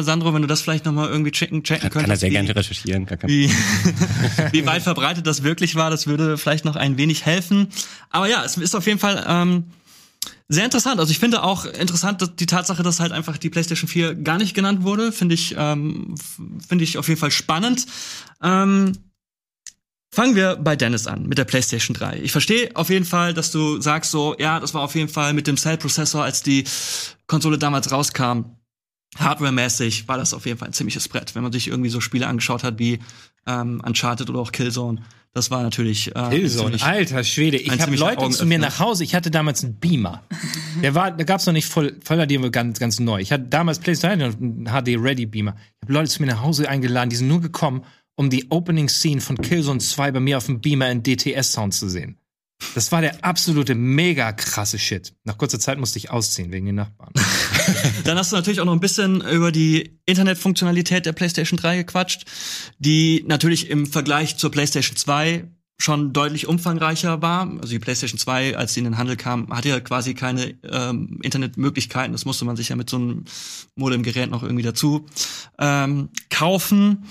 äh, 0.00 0.02
Sandro, 0.02 0.34
wenn 0.34 0.42
du 0.42 0.48
das 0.48 0.62
vielleicht 0.62 0.84
noch 0.84 0.92
mal 0.92 1.08
irgendwie 1.08 1.30
checken, 1.30 1.62
checken 1.62 1.90
könntest. 1.90 2.02
Kann 2.02 2.10
er 2.10 2.16
sehr 2.16 2.30
wie- 2.30 2.34
gerne 2.34 2.56
recherchieren. 2.56 3.06
Gar 3.06 3.18
kein 3.18 3.30
wie, 3.30 3.48
wie 4.52 4.66
weit 4.66 4.82
verbreitet 4.82 5.26
das 5.28 5.44
wirklich 5.44 5.76
war, 5.76 5.90
das 5.90 6.08
würde 6.08 6.38
vielleicht 6.38 6.64
noch 6.64 6.74
ein 6.74 6.96
wenig 6.98 7.24
helfen. 7.24 7.68
Aber 8.10 8.28
ja, 8.28 8.42
es 8.44 8.56
ist 8.56 8.74
auf 8.74 8.86
jeden 8.86 8.98
Fall 8.98 9.24
ähm, 9.28 9.64
sehr 10.52 10.64
interessant. 10.64 11.00
Also 11.00 11.10
ich 11.10 11.18
finde 11.18 11.42
auch 11.42 11.64
interessant, 11.64 12.38
die 12.38 12.46
Tatsache, 12.46 12.82
dass 12.82 13.00
halt 13.00 13.12
einfach 13.12 13.38
die 13.38 13.50
PlayStation 13.50 13.88
4 13.88 14.14
gar 14.16 14.38
nicht 14.38 14.54
genannt 14.54 14.82
wurde, 14.82 15.12
finde 15.12 15.34
ich, 15.34 15.54
ähm, 15.56 16.14
finde 16.66 16.84
ich 16.84 16.98
auf 16.98 17.08
jeden 17.08 17.20
Fall 17.20 17.30
spannend. 17.30 17.86
Ähm, 18.42 18.92
Fangen 20.14 20.36
wir 20.36 20.56
bei 20.56 20.76
Dennis 20.76 21.06
an, 21.06 21.26
mit 21.26 21.38
der 21.38 21.46
PlayStation 21.46 21.94
3. 21.94 22.18
Ich 22.18 22.32
verstehe 22.32 22.76
auf 22.76 22.90
jeden 22.90 23.06
Fall, 23.06 23.32
dass 23.32 23.50
du 23.50 23.80
sagst 23.80 24.10
so, 24.10 24.36
ja, 24.38 24.60
das 24.60 24.74
war 24.74 24.82
auf 24.82 24.94
jeden 24.94 25.08
Fall 25.08 25.32
mit 25.32 25.46
dem 25.46 25.56
Cell-Prozessor, 25.56 26.22
als 26.22 26.42
die 26.42 26.64
Konsole 27.26 27.56
damals 27.56 27.90
rauskam, 27.90 28.42
hardware-mäßig 29.16 30.08
war 30.08 30.18
das 30.18 30.34
auf 30.34 30.44
jeden 30.44 30.58
Fall 30.58 30.68
ein 30.68 30.74
ziemliches 30.74 31.08
Brett. 31.08 31.34
Wenn 31.34 31.42
man 31.42 31.52
sich 31.52 31.68
irgendwie 31.68 31.88
so 31.88 32.02
Spiele 32.02 32.26
angeschaut 32.26 32.62
hat 32.62 32.78
wie 32.78 32.98
ähm, 33.46 33.82
Uncharted 33.84 34.30
oder 34.30 34.40
auch 34.40 34.52
Killzone, 34.52 35.02
das 35.34 35.50
war 35.50 35.62
natürlich 35.62 36.14
äh, 36.14 36.28
Killzone, 36.28 36.76
alter 36.82 37.24
Schwede. 37.24 37.56
Ich 37.56 37.80
habe 37.80 37.96
Leute 37.96 38.28
zu 38.30 38.44
mir 38.44 38.58
nach 38.58 38.78
Hause. 38.80 39.02
Ich 39.02 39.14
hatte 39.14 39.30
damals 39.30 39.64
einen 39.64 39.76
Beamer. 39.76 40.22
Der 40.82 40.94
war, 40.94 41.10
da 41.10 41.24
gab's 41.24 41.46
noch 41.46 41.54
nicht 41.54 41.66
voll, 41.66 41.96
voller 42.04 42.26
die 42.26 42.38
ganz, 42.50 42.78
ganz 42.78 43.00
neu. 43.00 43.20
Ich 43.20 43.32
hatte 43.32 43.44
damals 43.44 43.78
PlayStation 43.78 44.22
einen 44.22 44.66
HD 44.66 45.02
Ready 45.02 45.24
Beamer. 45.24 45.56
Ich 45.56 45.82
habe 45.82 45.92
Leute 45.94 46.10
zu 46.10 46.20
mir 46.20 46.28
nach 46.28 46.42
Hause 46.42 46.68
eingeladen, 46.68 47.08
die 47.08 47.16
sind 47.16 47.28
nur 47.28 47.40
gekommen, 47.40 47.84
um 48.14 48.28
die 48.28 48.50
Opening 48.50 48.90
Scene 48.90 49.22
von 49.22 49.38
Killzone 49.38 49.78
2 49.78 50.12
bei 50.12 50.20
mir 50.20 50.36
auf 50.36 50.46
dem 50.46 50.60
Beamer 50.60 50.90
in 50.90 51.02
DTS 51.02 51.52
Sound 51.52 51.72
zu 51.72 51.88
sehen. 51.88 52.18
Das 52.74 52.92
war 52.92 53.00
der 53.00 53.24
absolute 53.24 53.74
mega 53.74 54.32
krasse 54.32 54.78
Shit. 54.78 55.14
Nach 55.24 55.38
kurzer 55.38 55.60
Zeit 55.60 55.78
musste 55.78 55.98
ich 55.98 56.10
ausziehen 56.10 56.52
wegen 56.52 56.66
den 56.66 56.76
Nachbarn. 56.76 57.12
Dann 58.04 58.18
hast 58.18 58.32
du 58.32 58.36
natürlich 58.36 58.60
auch 58.60 58.64
noch 58.64 58.72
ein 58.72 58.80
bisschen 58.80 59.20
über 59.20 59.52
die 59.52 59.98
Internetfunktionalität 60.06 61.06
der 61.06 61.12
PlayStation 61.12 61.58
3 61.58 61.78
gequatscht, 61.78 62.24
die 62.78 63.24
natürlich 63.26 63.70
im 63.70 63.86
Vergleich 63.86 64.36
zur 64.36 64.50
PlayStation 64.50 64.96
2 64.96 65.44
schon 65.82 66.12
deutlich 66.12 66.46
umfangreicher 66.46 67.22
war. 67.22 67.50
Also 67.60 67.68
die 67.68 67.78
PlayStation 67.78 68.18
2, 68.18 68.56
als 68.56 68.74
sie 68.74 68.80
in 68.80 68.84
den 68.84 68.98
Handel 68.98 69.16
kam, 69.16 69.48
hatte 69.54 69.68
ja 69.68 69.80
quasi 69.80 70.14
keine 70.14 70.54
ähm, 70.62 71.18
Internetmöglichkeiten. 71.22 72.12
Das 72.12 72.24
musste 72.24 72.44
man 72.44 72.56
sich 72.56 72.68
ja 72.68 72.76
mit 72.76 72.88
so 72.88 72.96
einem 72.96 73.24
Modemgerät 73.74 74.30
noch 74.30 74.42
irgendwie 74.42 74.62
dazu 74.62 75.06
ähm, 75.58 76.10
kaufen. 76.30 77.04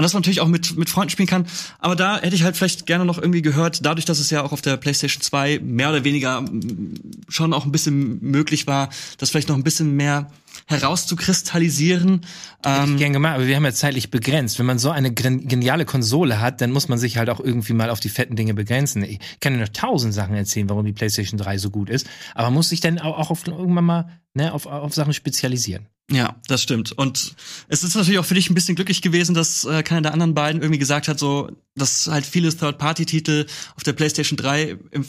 Und 0.00 0.04
dass 0.04 0.12
man 0.14 0.20
natürlich 0.20 0.40
auch 0.40 0.46
mit, 0.46 0.76
mit 0.78 0.88
Freunden 0.88 1.10
spielen 1.10 1.26
kann. 1.26 1.44
Aber 1.80 1.96
da 1.96 2.20
hätte 2.20 2.36
ich 2.36 2.44
halt 2.44 2.56
vielleicht 2.56 2.86
gerne 2.86 3.04
noch 3.04 3.18
irgendwie 3.18 3.42
gehört, 3.42 3.84
dadurch, 3.84 4.04
dass 4.04 4.20
es 4.20 4.30
ja 4.30 4.44
auch 4.44 4.52
auf 4.52 4.62
der 4.62 4.76
PlayStation 4.76 5.20
2 5.22 5.58
mehr 5.58 5.88
oder 5.90 6.04
weniger 6.04 6.40
mm, 6.40 6.94
schon 7.28 7.52
auch 7.52 7.64
ein 7.64 7.72
bisschen 7.72 8.20
möglich 8.22 8.68
war, 8.68 8.90
das 9.18 9.30
vielleicht 9.30 9.48
noch 9.48 9.56
ein 9.56 9.64
bisschen 9.64 9.96
mehr 9.96 10.30
herauszukristallisieren. 10.66 12.20
Hätte 12.64 12.82
Ähm, 12.84 12.92
ich 12.92 12.98
gern 12.98 13.12
gemacht, 13.12 13.34
aber 13.34 13.46
wir 13.46 13.56
haben 13.56 13.64
ja 13.64 13.72
zeitlich 13.72 14.10
begrenzt. 14.10 14.58
Wenn 14.58 14.66
man 14.66 14.78
so 14.78 14.90
eine 14.90 15.12
gen- 15.12 15.48
geniale 15.48 15.84
Konsole 15.84 16.40
hat, 16.40 16.60
dann 16.60 16.70
muss 16.70 16.88
man 16.88 16.98
sich 16.98 17.16
halt 17.16 17.28
auch 17.30 17.40
irgendwie 17.40 17.72
mal 17.72 17.90
auf 17.90 18.00
die 18.00 18.08
fetten 18.08 18.36
Dinge 18.36 18.54
begrenzen. 18.54 19.02
Ich 19.02 19.18
kann 19.40 19.52
dir 19.54 19.60
noch 19.60 19.68
tausend 19.68 20.14
Sachen 20.14 20.34
erzählen, 20.34 20.68
warum 20.68 20.84
die 20.84 20.92
PlayStation 20.92 21.38
3 21.38 21.58
so 21.58 21.70
gut 21.70 21.90
ist, 21.90 22.06
aber 22.34 22.44
man 22.48 22.54
muss 22.54 22.68
sich 22.68 22.80
dann 22.80 22.98
auch 22.98 23.18
auch 23.18 23.30
auf, 23.30 23.46
irgendwann 23.46 23.84
mal 23.84 24.20
ne, 24.34 24.52
auf, 24.52 24.66
auf 24.66 24.94
Sachen 24.94 25.12
spezialisieren. 25.12 25.86
Ja, 26.10 26.36
das 26.46 26.62
stimmt. 26.62 26.92
Und 26.92 27.34
es 27.68 27.82
ist 27.84 27.94
natürlich 27.94 28.18
auch 28.18 28.24
für 28.24 28.34
dich 28.34 28.48
ein 28.48 28.54
bisschen 28.54 28.76
glücklich 28.76 29.02
gewesen, 29.02 29.34
dass 29.34 29.64
äh, 29.64 29.82
keiner 29.82 30.00
der 30.02 30.12
anderen 30.14 30.34
beiden 30.34 30.62
irgendwie 30.62 30.78
gesagt 30.78 31.06
hat, 31.08 31.18
so, 31.18 31.50
dass 31.74 32.06
halt 32.06 32.24
viele 32.24 32.48
Third-Party-Titel 32.54 33.46
auf 33.76 33.82
der 33.82 33.92
PlayStation 33.92 34.36
3 34.38 34.78
im 34.90 35.04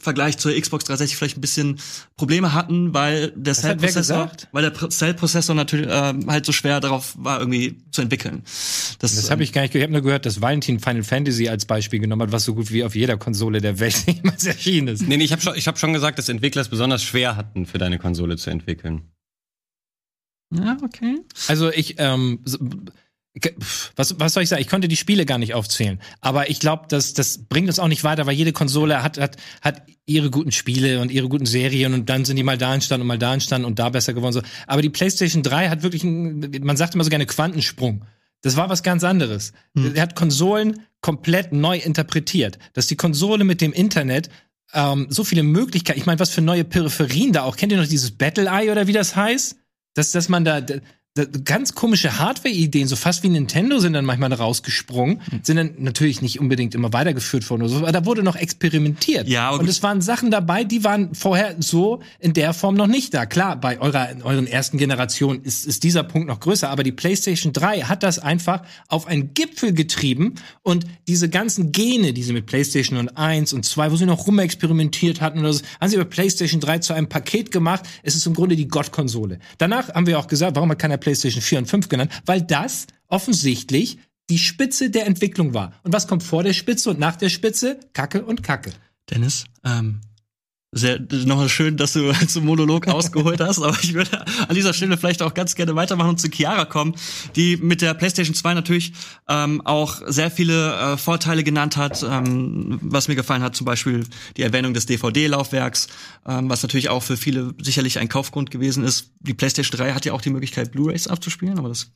Vergleich 0.00 0.38
zur 0.38 0.52
Xbox 0.52 0.84
360 0.84 1.16
vielleicht 1.16 1.38
ein 1.38 1.40
bisschen 1.40 1.78
Probleme 2.16 2.52
hatten, 2.52 2.94
weil 2.94 3.32
der 3.36 3.54
Cell-Prozessor, 3.54 4.16
weil 4.52 4.62
der 4.62 4.70
Pro- 4.70 4.88
Cell-Prozessor 4.88 5.54
natürlich 5.56 5.88
äh, 5.88 6.14
halt 6.28 6.46
so 6.46 6.52
schwer 6.52 6.78
darauf 6.80 7.14
war, 7.18 7.40
irgendwie 7.40 7.78
zu 7.90 8.02
entwickeln. 8.02 8.42
Das, 9.00 9.14
Das 9.16 9.30
habe 9.30 9.42
ich 9.42 9.52
gar 9.52 9.62
nicht 9.62 9.72
gehört. 9.72 9.82
Ich 9.82 9.88
habe 9.88 9.92
nur 9.92 10.02
gehört, 10.02 10.24
dass 10.26 10.40
Valentin 10.40 10.78
Final 10.78 11.02
Fantasy 11.02 11.48
als 11.48 11.64
Beispiel 11.66 11.98
genommen 11.98 12.22
hat, 12.22 12.32
was 12.32 12.44
so 12.44 12.54
gut 12.54 12.70
wie 12.72 12.84
auf 12.84 12.94
jeder 12.94 13.16
Konsole 13.16 13.60
der 13.60 13.80
Welt 13.80 13.96
jemals 14.06 14.44
erschienen 14.46 14.86
ist. 14.88 15.02
Nee, 15.06 15.16
nee, 15.16 15.24
ich 15.24 15.32
habe 15.32 15.42
schon, 15.42 15.56
ich 15.56 15.66
hab 15.66 15.78
schon 15.78 15.92
gesagt, 15.92 16.18
dass 16.18 16.28
Entwickler 16.28 16.62
es 16.62 16.68
besonders 16.68 17.02
schwer 17.02 17.34
hatten, 17.36 17.66
für 17.66 17.78
deine 17.78 17.98
Konsole 17.98 18.36
zu 18.36 18.50
entwickeln. 18.50 19.02
Ja, 20.50 20.76
okay. 20.82 21.20
Also 21.46 21.70
ich, 21.70 21.96
ähm, 21.98 22.40
was, 23.96 24.18
was 24.18 24.32
soll 24.32 24.42
ich 24.42 24.48
sagen? 24.48 24.62
Ich 24.62 24.68
konnte 24.68 24.88
die 24.88 24.96
Spiele 24.96 25.26
gar 25.26 25.38
nicht 25.38 25.54
aufzählen. 25.54 26.00
Aber 26.20 26.50
ich 26.50 26.60
glaube, 26.60 26.86
das, 26.88 27.12
das 27.12 27.46
bringt 27.46 27.68
uns 27.68 27.78
auch 27.78 27.88
nicht 27.88 28.04
weiter, 28.04 28.26
weil 28.26 28.34
jede 28.34 28.52
Konsole 28.52 29.02
hat, 29.02 29.18
hat, 29.18 29.36
hat 29.60 29.82
ihre 30.06 30.30
guten 30.30 30.52
Spiele 30.52 31.00
und 31.00 31.10
ihre 31.10 31.28
guten 31.28 31.46
Serien 31.46 31.94
und 31.94 32.08
dann 32.08 32.24
sind 32.24 32.36
die 32.36 32.42
mal 32.42 32.58
da 32.58 32.74
entstanden 32.74 33.02
und 33.02 33.08
mal 33.08 33.18
da 33.18 33.34
entstanden 33.34 33.66
und 33.66 33.78
da 33.78 33.90
besser 33.90 34.14
geworden. 34.14 34.32
So. 34.32 34.42
Aber 34.66 34.82
die 34.82 34.90
PlayStation 34.90 35.42
3 35.42 35.68
hat 35.68 35.82
wirklich, 35.82 36.02
einen, 36.02 36.50
man 36.62 36.76
sagt 36.76 36.94
immer 36.94 37.04
so 37.04 37.10
gerne 37.10 37.26
Quantensprung. 37.26 38.04
Das 38.40 38.56
war 38.56 38.70
was 38.70 38.82
ganz 38.82 39.02
anderes. 39.02 39.52
Er 39.74 40.00
hat 40.00 40.14
Konsolen 40.14 40.80
komplett 41.00 41.52
neu 41.52 41.78
interpretiert. 41.78 42.58
Dass 42.72 42.86
die 42.86 42.94
Konsole 42.94 43.42
mit 43.44 43.60
dem 43.60 43.72
Internet 43.72 44.30
ähm, 44.72 45.08
so 45.10 45.24
viele 45.24 45.42
Möglichkeiten, 45.42 45.98
ich 45.98 46.06
meine, 46.06 46.20
was 46.20 46.30
für 46.30 46.40
neue 46.40 46.64
Peripherien 46.64 47.32
da 47.32 47.42
auch. 47.42 47.56
Kennt 47.56 47.72
ihr 47.72 47.78
noch 47.78 47.88
dieses 47.88 48.12
Battle 48.12 48.46
Eye 48.46 48.70
oder 48.70 48.86
wie 48.86 48.92
das 48.92 49.16
heißt? 49.16 49.56
Dass, 49.94 50.12
dass 50.12 50.28
man 50.28 50.44
da, 50.44 50.60
ganz 51.26 51.74
komische 51.74 52.18
Hardware-Ideen, 52.18 52.88
so 52.88 52.96
fast 52.96 53.22
wie 53.22 53.28
Nintendo 53.28 53.78
sind 53.78 53.92
dann 53.92 54.04
manchmal 54.04 54.32
rausgesprungen, 54.32 55.20
sind 55.42 55.56
dann 55.56 55.70
natürlich 55.78 56.22
nicht 56.22 56.40
unbedingt 56.40 56.74
immer 56.74 56.92
weitergeführt 56.92 57.48
worden 57.50 57.62
oder 57.62 57.70
so, 57.70 57.76
aber 57.78 57.92
da 57.92 58.04
wurde 58.04 58.22
noch 58.22 58.36
experimentiert. 58.36 59.28
Ja, 59.28 59.50
und 59.50 59.68
es 59.68 59.82
waren 59.82 60.00
Sachen 60.00 60.30
dabei, 60.30 60.64
die 60.64 60.84
waren 60.84 61.14
vorher 61.14 61.56
so 61.58 62.00
in 62.18 62.32
der 62.32 62.52
Form 62.54 62.74
noch 62.74 62.86
nicht 62.86 63.14
da. 63.14 63.26
Klar, 63.26 63.60
bei 63.60 63.80
eurer, 63.80 64.08
euren 64.22 64.46
ersten 64.46 64.78
Generationen 64.78 65.42
ist, 65.42 65.66
ist 65.66 65.84
dieser 65.84 66.02
Punkt 66.02 66.28
noch 66.28 66.40
größer, 66.40 66.68
aber 66.68 66.82
die 66.82 66.92
PlayStation 66.92 67.52
3 67.52 67.82
hat 67.82 68.02
das 68.02 68.18
einfach 68.18 68.62
auf 68.88 69.06
einen 69.06 69.34
Gipfel 69.34 69.72
getrieben 69.72 70.34
und 70.62 70.86
diese 71.06 71.28
ganzen 71.28 71.72
Gene, 71.72 72.12
die 72.12 72.22
sie 72.22 72.32
mit 72.32 72.46
PlayStation 72.46 72.98
und 72.98 73.16
1 73.16 73.52
und 73.52 73.64
2, 73.64 73.92
wo 73.92 73.96
sie 73.96 74.06
noch 74.06 74.26
rumexperimentiert 74.26 75.20
hatten 75.20 75.40
oder 75.40 75.52
so, 75.52 75.62
haben 75.80 75.88
sie 75.88 75.96
bei 75.96 76.04
PlayStation 76.04 76.60
3 76.60 76.78
zu 76.78 76.92
einem 76.92 77.08
Paket 77.08 77.50
gemacht. 77.50 77.84
Es 78.02 78.14
ist 78.14 78.26
im 78.26 78.34
Grunde 78.34 78.56
die 78.56 78.68
Gott-Konsole. 78.68 79.38
Danach 79.58 79.94
haben 79.94 80.06
wir 80.06 80.18
auch 80.18 80.26
gesagt, 80.26 80.56
warum 80.56 80.70
hat 80.70 80.78
keiner 80.78 80.96
PlayStation 81.08 81.42
4 81.42 81.58
und 81.60 81.66
5 81.66 81.88
genannt? 81.88 82.12
Weil 82.26 82.42
das 82.42 82.86
offensichtlich 83.08 83.98
die 84.28 84.38
Spitze 84.38 84.90
der 84.90 85.06
Entwicklung 85.06 85.54
war. 85.54 85.72
Und 85.82 85.94
was 85.94 86.06
kommt 86.06 86.22
vor 86.22 86.42
der 86.42 86.52
Spitze 86.52 86.90
und 86.90 86.98
nach 86.98 87.16
der 87.16 87.30
Spitze? 87.30 87.80
Kacke 87.94 88.24
und 88.24 88.42
Kacke. 88.42 88.72
Dennis, 89.10 89.46
ähm, 89.64 90.02
sehr, 90.70 91.00
nochmal 91.00 91.48
schön, 91.48 91.78
dass 91.78 91.94
du 91.94 92.12
zum 92.28 92.44
Monolog 92.44 92.88
ausgeholt 92.88 93.40
hast, 93.40 93.58
aber 93.58 93.76
ich 93.82 93.94
würde 93.94 94.26
an 94.26 94.54
dieser 94.54 94.74
Stelle 94.74 94.98
vielleicht 94.98 95.22
auch 95.22 95.32
ganz 95.32 95.54
gerne 95.54 95.74
weitermachen 95.74 96.10
und 96.10 96.20
zu 96.20 96.28
Chiara 96.28 96.66
kommen, 96.66 96.94
die 97.36 97.56
mit 97.56 97.80
der 97.80 97.94
PlayStation 97.94 98.34
2 98.34 98.54
natürlich 98.54 98.92
ähm, 99.28 99.62
auch 99.64 100.02
sehr 100.06 100.30
viele 100.30 100.74
äh, 100.74 100.96
Vorteile 100.98 101.42
genannt 101.42 101.76
hat, 101.76 102.02
ähm, 102.02 102.78
was 102.82 103.08
mir 103.08 103.14
gefallen 103.14 103.42
hat, 103.42 103.56
zum 103.56 103.64
Beispiel 103.64 104.04
die 104.36 104.42
Erwähnung 104.42 104.74
des 104.74 104.84
DVD-Laufwerks, 104.86 105.88
ähm, 106.26 106.50
was 106.50 106.62
natürlich 106.62 106.90
auch 106.90 107.02
für 107.02 107.16
viele 107.16 107.54
sicherlich 107.62 107.98
ein 107.98 108.08
Kaufgrund 108.08 108.50
gewesen 108.50 108.84
ist. 108.84 109.12
Die 109.20 109.34
PlayStation 109.34 109.78
3 109.78 109.94
hat 109.94 110.04
ja 110.04 110.12
auch 110.12 110.20
die 110.20 110.30
Möglichkeit, 110.30 110.72
Blu-rays 110.72 111.08
abzuspielen, 111.08 111.58
aber 111.58 111.68
das 111.68 111.92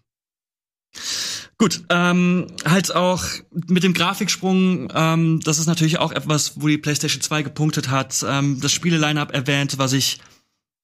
Gut, 1.62 1.84
ähm, 1.90 2.48
halt 2.64 2.92
auch 2.92 3.22
mit 3.68 3.84
dem 3.84 3.94
Grafiksprung, 3.94 4.88
ähm, 4.92 5.38
das 5.44 5.60
ist 5.60 5.68
natürlich 5.68 6.00
auch 6.00 6.10
etwas, 6.10 6.60
wo 6.60 6.66
die 6.66 6.76
PlayStation 6.76 7.22
2 7.22 7.42
gepunktet 7.42 7.88
hat. 7.88 8.26
Ähm, 8.28 8.60
das 8.60 8.72
Spiele-Line-Up 8.72 9.32
erwähnt, 9.32 9.78
was 9.78 9.92
ich 9.92 10.18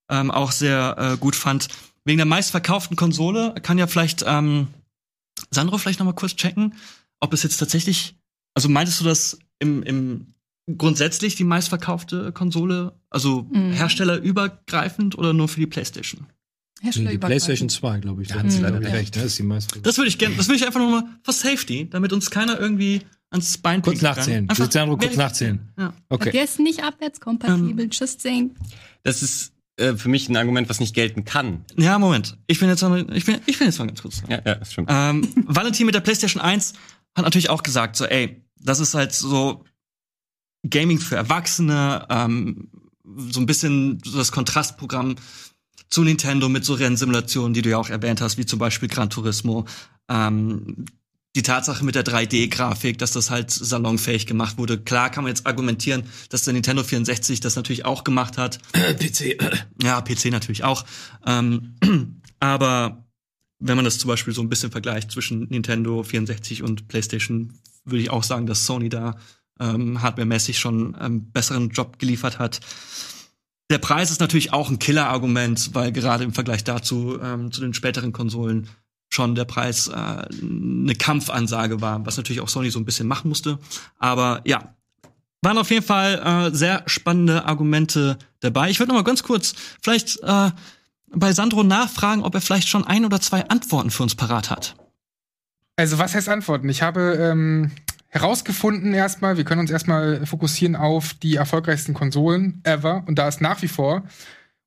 ähm, 0.09 0.31
auch 0.31 0.53
sehr 0.53 0.95
äh, 0.97 1.17
gut 1.17 1.35
fand. 1.35 1.67
Wegen 2.05 2.19
der 2.19 2.25
meistverkauften 2.25 2.95
Konsole 2.95 3.55
kann 3.61 3.77
ja 3.77 3.87
vielleicht 3.87 4.23
ähm, 4.25 4.67
Sandro 5.51 5.77
vielleicht 5.77 5.99
noch 5.99 6.05
mal 6.05 6.13
kurz 6.13 6.37
checken, 6.37 6.75
ob 7.19 7.33
es 7.33 7.43
jetzt 7.43 7.57
tatsächlich, 7.57 8.15
also 8.53 8.69
meintest 8.69 9.01
du 9.01 9.03
das 9.03 9.37
im, 9.59 9.83
im 9.83 10.33
grundsätzlich 10.77 11.35
die 11.35 11.43
meistverkaufte 11.43 12.31
Konsole, 12.31 12.93
also 13.09 13.45
Mhm. 13.51 13.73
herstellerübergreifend 13.73 15.17
oder 15.17 15.33
nur 15.33 15.49
für 15.49 15.59
die 15.59 15.67
PlayStation? 15.67 16.25
Die. 16.81 17.17
PlayStation 17.17 17.67
2, 17.69 17.99
glaube 17.99 18.21
ich. 18.21 18.29
Da 18.29 18.35
hat 18.39 18.51
sie 18.51 18.59
leider 18.61 18.81
Ja. 18.81 18.89
recht. 18.89 19.15
ne? 19.15 19.23
Das 19.23 19.31
ist 19.33 19.39
die 19.39 19.43
meiste. 19.43 19.79
Das 19.81 19.97
würde 19.97 20.07
ich 20.07 20.17
gerne, 20.17 20.35
das 20.35 20.47
würde 20.47 20.57
ich 20.57 20.65
einfach 20.65 20.79
nur 20.79 20.89
mal 21.01 21.03
for 21.23 21.33
Safety, 21.33 21.89
damit 21.89 22.13
uns 22.13 22.29
keiner 22.31 22.59
irgendwie 22.59 23.01
ans 23.31 23.57
Bein 23.57 23.81
Kurz 23.81 24.01
nachzählen. 24.01 24.49
Einfach 24.49 24.71
Sandro, 24.71 24.97
kurz 24.97 25.15
nachzählen. 25.17 25.71
Ja. 25.77 25.93
Okay. 26.09 26.31
Der 26.31 26.43
ist 26.45 26.59
nicht 26.59 26.83
abwärtskompatibel, 26.83 27.85
Ähm. 27.85 27.89
just 27.91 28.21
saying. 28.21 28.55
Das 29.03 29.21
ist 29.21 29.53
äh, 29.77 29.93
für 29.95 30.09
mich 30.09 30.29
ein 30.29 30.35
Argument, 30.37 30.67
was 30.69 30.79
nicht 30.79 30.95
gelten 30.95 31.25
kann. 31.25 31.63
ja, 31.77 31.99
Moment. 31.99 32.37
Ich 32.47 32.59
bin 32.59 32.69
jetzt 32.69 32.81
mal, 32.81 33.05
ich 33.15 33.25
bin, 33.25 33.39
ich 33.45 33.57
bin 33.57 33.67
jetzt 33.67 33.77
mal 33.79 33.85
ganz 33.87 34.01
kurz. 34.01 34.23
Ja, 34.29 34.41
ja, 34.45 34.55
das 34.55 34.71
stimmt. 34.73 34.89
Ähm, 34.91 35.27
Valentin 35.47 35.85
mit 35.85 35.95
der 35.95 36.01
PlayStation 36.01 36.41
1 36.41 36.73
hat 37.15 37.25
natürlich 37.25 37.49
auch 37.49 37.63
gesagt, 37.63 37.95
so, 37.95 38.05
ey, 38.05 38.41
das 38.61 38.79
ist 38.79 38.93
halt 38.93 39.13
so 39.13 39.63
Gaming 40.69 40.99
für 40.99 41.15
Erwachsene, 41.15 42.05
ähm, 42.09 42.69
so 43.29 43.39
ein 43.39 43.45
bisschen 43.45 43.99
so 44.03 44.17
das 44.17 44.31
Kontrastprogramm 44.31 45.15
zu 45.89 46.03
Nintendo 46.03 46.49
mit 46.49 46.65
so 46.65 46.73
Rennsimulationen, 46.73 47.53
die 47.53 47.61
du 47.61 47.69
ja 47.69 47.77
auch 47.77 47.89
erwähnt 47.89 48.21
hast, 48.21 48.37
wie 48.37 48.45
zum 48.45 48.59
Beispiel 48.59 48.89
Gran 48.89 49.09
Turismo. 49.09 49.65
Ähm, 50.07 50.85
die 51.35 51.43
Tatsache 51.43 51.85
mit 51.85 51.95
der 51.95 52.03
3D-Grafik, 52.03 52.97
dass 52.97 53.11
das 53.11 53.29
halt 53.29 53.51
salonfähig 53.51 54.25
gemacht 54.25 54.57
wurde. 54.57 54.79
Klar 54.79 55.11
kann 55.11 55.23
man 55.23 55.29
jetzt 55.29 55.45
argumentieren, 55.45 56.03
dass 56.29 56.43
der 56.43 56.53
Nintendo 56.53 56.83
64 56.83 57.39
das 57.39 57.55
natürlich 57.55 57.85
auch 57.85 58.03
gemacht 58.03 58.37
hat. 58.37 58.59
PC. 58.73 59.37
Ja, 59.81 60.01
PC 60.01 60.25
natürlich 60.25 60.63
auch. 60.63 60.85
Ähm, 61.25 61.75
aber 62.39 63.05
wenn 63.59 63.75
man 63.75 63.85
das 63.85 63.99
zum 63.99 64.07
Beispiel 64.07 64.33
so 64.33 64.41
ein 64.41 64.49
bisschen 64.49 64.71
vergleicht 64.71 65.11
zwischen 65.11 65.47
Nintendo 65.49 66.03
64 66.03 66.63
und 66.63 66.87
PlayStation, 66.87 67.53
würde 67.85 68.01
ich 68.01 68.09
auch 68.09 68.23
sagen, 68.23 68.45
dass 68.45 68.65
Sony 68.65 68.89
da 68.89 69.15
ähm, 69.59 70.01
hardwaremäßig 70.01 70.57
schon 70.57 70.95
einen 70.95 71.31
besseren 71.31 71.69
Job 71.69 71.99
geliefert 71.99 72.39
hat. 72.39 72.59
Der 73.71 73.77
Preis 73.77 74.09
ist 74.09 74.19
natürlich 74.19 74.51
auch 74.51 74.69
ein 74.69 74.79
Killer-Argument, 74.79 75.75
weil 75.75 75.91
gerade 75.91 76.23
im 76.23 76.33
Vergleich 76.33 76.63
dazu 76.63 77.19
ähm, 77.21 77.51
zu 77.51 77.61
den 77.61 77.73
späteren 77.73 78.11
Konsolen 78.11 78.67
schon 79.09 79.35
der 79.35 79.45
Preis 79.45 79.87
äh, 79.87 79.91
eine 79.93 80.95
Kampfansage 80.95 81.81
war, 81.81 82.05
was 82.05 82.17
natürlich 82.17 82.41
auch 82.41 82.49
Sony 82.49 82.71
so 82.71 82.79
ein 82.79 82.85
bisschen 82.85 83.07
machen 83.07 83.29
musste. 83.29 83.59
Aber 83.97 84.41
ja, 84.45 84.75
waren 85.41 85.57
auf 85.57 85.71
jeden 85.71 85.85
Fall 85.85 86.49
äh, 86.51 86.55
sehr 86.55 86.83
spannende 86.87 87.45
Argumente 87.45 88.17
dabei. 88.39 88.69
Ich 88.69 88.79
würde 88.79 88.91
noch 88.91 88.99
mal 88.99 89.03
ganz 89.03 89.23
kurz 89.23 89.53
vielleicht 89.81 90.19
äh, 90.23 90.51
bei 91.11 91.33
Sandro 91.33 91.63
nachfragen, 91.63 92.23
ob 92.23 92.35
er 92.35 92.41
vielleicht 92.41 92.67
schon 92.67 92.85
ein 92.85 93.05
oder 93.05 93.21
zwei 93.21 93.47
Antworten 93.49 93.91
für 93.91 94.03
uns 94.03 94.15
parat 94.15 94.49
hat. 94.49 94.75
Also, 95.75 95.97
was 95.97 96.13
heißt 96.13 96.27
Antworten? 96.27 96.67
Ich 96.69 96.81
habe 96.81 97.15
ähm, 97.19 97.71
herausgefunden 98.09 98.93
erstmal, 98.93 99.37
wir 99.37 99.45
können 99.45 99.61
uns 99.61 99.71
erstmal 99.71 100.25
fokussieren 100.25 100.75
auf 100.75 101.13
die 101.13 101.35
erfolgreichsten 101.35 101.93
Konsolen 101.93 102.61
ever. 102.63 103.03
Und 103.07 103.17
da 103.17 103.27
ist 103.27 103.41
nach 103.41 103.61
wie 103.61 103.67
vor, 103.67 104.03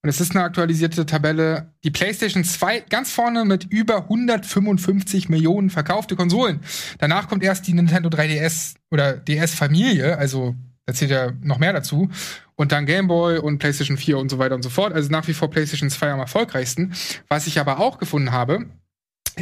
und 0.04 0.08
es 0.08 0.20
ist 0.20 0.34
eine 0.34 0.42
aktualisierte 0.44 1.06
Tabelle, 1.06 1.72
die 1.84 1.92
PlayStation 1.92 2.42
2 2.42 2.80
ganz 2.90 3.12
vorne 3.12 3.44
mit 3.44 3.64
über 3.64 3.98
155 3.98 5.28
Millionen 5.28 5.70
verkaufte 5.70 6.16
Konsolen. 6.16 6.60
Danach 6.98 7.28
kommt 7.28 7.44
erst 7.44 7.68
die 7.68 7.72
Nintendo 7.72 8.08
3DS 8.08 8.74
oder 8.90 9.12
DS-Familie, 9.12 10.18
also 10.18 10.56
da 10.86 10.94
zählt 10.94 11.12
ja 11.12 11.32
noch 11.40 11.58
mehr 11.58 11.72
dazu. 11.72 12.10
Und 12.56 12.72
dann 12.72 12.86
Game 12.86 13.06
Boy 13.06 13.38
und 13.38 13.58
PlayStation 13.58 13.96
4 13.96 14.18
und 14.18 14.28
so 14.28 14.38
weiter 14.38 14.56
und 14.56 14.62
so 14.62 14.70
fort. 14.70 14.92
Also 14.92 15.08
nach 15.10 15.28
wie 15.28 15.34
vor 15.34 15.50
PlayStation 15.50 15.88
2 15.88 16.10
am 16.10 16.20
erfolgreichsten. 16.20 16.92
Was 17.28 17.46
ich 17.46 17.60
aber 17.60 17.78
auch 17.78 17.98
gefunden 17.98 18.32
habe, 18.32 18.66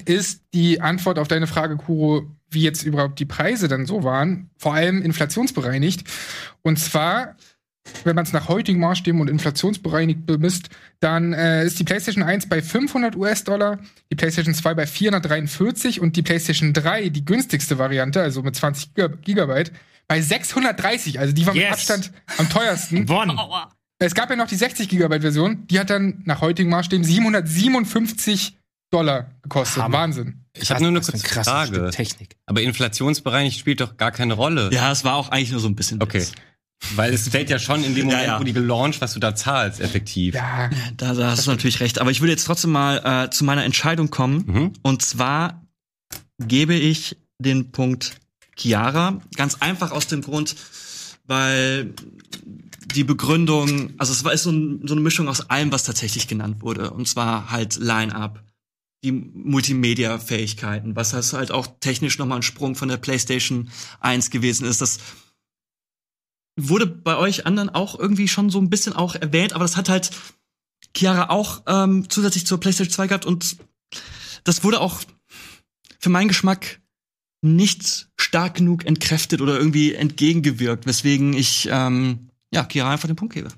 ist 0.04 0.42
die 0.54 0.80
Antwort 0.80 1.18
auf 1.18 1.28
deine 1.28 1.46
Frage, 1.46 1.76
Kuro, 1.76 2.26
wie 2.50 2.62
jetzt 2.62 2.82
überhaupt 2.82 3.18
die 3.18 3.26
Preise 3.26 3.68
dann 3.68 3.86
so 3.86 4.02
waren, 4.04 4.50
vor 4.56 4.74
allem 4.74 5.02
inflationsbereinigt. 5.02 6.04
Und 6.62 6.78
zwar 6.78 7.36
wenn 8.04 8.14
man 8.14 8.24
es 8.24 8.32
nach 8.32 8.48
heutigen 8.48 8.78
Maßstäben 8.80 9.20
und 9.20 9.28
inflationsbereinigt 9.30 10.26
bemisst, 10.26 10.68
dann 11.00 11.32
äh, 11.32 11.64
ist 11.64 11.78
die 11.78 11.84
PlayStation 11.84 12.22
1 12.22 12.48
bei 12.48 12.62
500 12.62 13.16
US-Dollar, 13.16 13.78
die 14.12 14.16
PlayStation 14.16 14.54
2 14.54 14.74
bei 14.74 14.86
443 14.86 16.00
und 16.00 16.14
die 16.16 16.22
PlayStation 16.22 16.72
3, 16.72 17.08
die 17.08 17.24
günstigste 17.24 17.78
Variante, 17.78 18.20
also 18.20 18.42
mit 18.42 18.54
20 18.54 18.94
Gig- 18.94 19.22
Gigabyte, 19.22 19.72
bei 20.08 20.20
630. 20.20 21.18
Also 21.18 21.32
die 21.32 21.46
war 21.46 21.54
mit 21.54 21.62
Yes. 21.62 21.72
Abstand 21.72 22.12
am 22.36 22.48
teuersten. 22.50 23.06
Gewonnen. 23.06 23.38
Es 23.98 24.14
gab 24.14 24.30
ja 24.30 24.36
noch 24.36 24.46
die 24.46 24.56
60 24.56 24.88
Gigabyte 24.88 25.22
Version, 25.22 25.66
die 25.68 25.78
hat 25.80 25.90
dann 25.90 26.22
nach 26.24 26.40
heutigen 26.42 26.70
Maßstäben 26.70 27.04
757 27.04 28.56
Dollar 28.90 29.30
gekostet. 29.42 29.82
Hammer. 29.82 29.98
Wahnsinn. 29.98 30.44
Ich 30.52 30.70
habe 30.70 30.80
nur 30.80 30.88
eine 30.88 30.98
ein 30.98 31.04
kurze 31.04 31.22
krasses 31.24 31.50
Frage. 31.52 31.74
Stück 31.76 31.90
Technik. 31.92 32.36
Aber 32.46 32.60
inflationsbereinigt 32.62 33.58
spielt 33.58 33.80
doch 33.80 33.96
gar 33.96 34.10
keine 34.10 34.34
Rolle. 34.34 34.70
Ja, 34.72 34.90
es 34.90 35.04
war 35.04 35.14
auch 35.14 35.28
eigentlich 35.28 35.52
nur 35.52 35.60
so 35.60 35.68
ein 35.68 35.76
bisschen. 35.76 36.02
Okay. 36.02 36.20
Witz. 36.20 36.32
Weil 36.96 37.12
es 37.12 37.28
fällt 37.28 37.50
ja 37.50 37.58
schon 37.58 37.84
in 37.84 37.94
dem 37.94 38.06
Moment, 38.06 38.26
ja. 38.26 38.40
wo 38.40 38.44
die 38.44 38.52
gelauncht, 38.52 39.00
was 39.00 39.12
du 39.14 39.20
da 39.20 39.34
zahlst, 39.34 39.80
effektiv. 39.80 40.34
Ja, 40.34 40.70
Da, 40.96 41.14
da 41.14 41.30
hast 41.30 41.46
du 41.46 41.50
natürlich 41.50 41.80
recht. 41.80 42.00
Aber 42.00 42.10
ich 42.10 42.20
will 42.20 42.30
jetzt 42.30 42.44
trotzdem 42.46 42.70
mal 42.72 43.26
äh, 43.26 43.30
zu 43.30 43.44
meiner 43.44 43.64
Entscheidung 43.64 44.10
kommen. 44.10 44.44
Mhm. 44.46 44.72
Und 44.82 45.02
zwar 45.02 45.62
gebe 46.38 46.74
ich 46.74 47.16
den 47.38 47.70
Punkt 47.70 48.14
Chiara. 48.56 49.20
Ganz 49.36 49.56
einfach 49.60 49.92
aus 49.92 50.06
dem 50.06 50.22
Grund, 50.22 50.56
weil 51.26 51.92
die 52.94 53.04
Begründung, 53.04 53.92
also 53.98 54.12
es 54.12 54.24
war 54.24 54.32
ist 54.32 54.42
so, 54.42 54.50
ein, 54.50 54.80
so 54.86 54.94
eine 54.94 55.00
Mischung 55.00 55.28
aus 55.28 55.48
allem, 55.48 55.70
was 55.70 55.84
tatsächlich 55.84 56.26
genannt 56.28 56.62
wurde. 56.62 56.90
Und 56.90 57.06
zwar 57.06 57.50
halt 57.50 57.76
Line-Up, 57.76 58.42
die 59.02 59.12
Multimedia-Fähigkeiten, 59.12 60.94
was 60.94 61.10
das 61.10 61.32
halt 61.32 61.50
auch 61.50 61.66
technisch 61.80 62.18
nochmal 62.18 62.38
ein 62.38 62.42
Sprung 62.42 62.74
von 62.74 62.88
der 62.88 62.98
PlayStation 62.98 63.70
1 64.00 64.30
gewesen 64.30 64.66
ist. 64.66 64.80
Das 64.80 64.98
wurde 66.58 66.86
bei 66.86 67.16
euch 67.16 67.46
anderen 67.46 67.70
auch 67.70 67.98
irgendwie 67.98 68.28
schon 68.28 68.50
so 68.50 68.60
ein 68.60 68.70
bisschen 68.70 68.92
auch 68.92 69.14
erwähnt, 69.14 69.54
aber 69.54 69.64
das 69.64 69.76
hat 69.76 69.88
halt 69.88 70.10
Chiara 70.94 71.30
auch 71.30 71.62
ähm, 71.66 72.10
zusätzlich 72.10 72.46
zur 72.46 72.60
PlayStation 72.60 72.92
2 72.92 73.06
gehabt 73.06 73.26
und 73.26 73.56
das 74.44 74.64
wurde 74.64 74.80
auch 74.80 75.00
für 75.98 76.10
meinen 76.10 76.28
Geschmack 76.28 76.80
nicht 77.42 78.08
stark 78.18 78.56
genug 78.56 78.84
entkräftet 78.84 79.40
oder 79.40 79.56
irgendwie 79.58 79.94
entgegengewirkt, 79.94 80.86
weswegen 80.86 81.32
ich 81.32 81.68
ähm, 81.70 82.30
ja 82.52 82.66
Chiara 82.70 82.90
einfach 82.90 83.08
den 83.08 83.16
Punkt 83.16 83.34
gebe. 83.34 83.48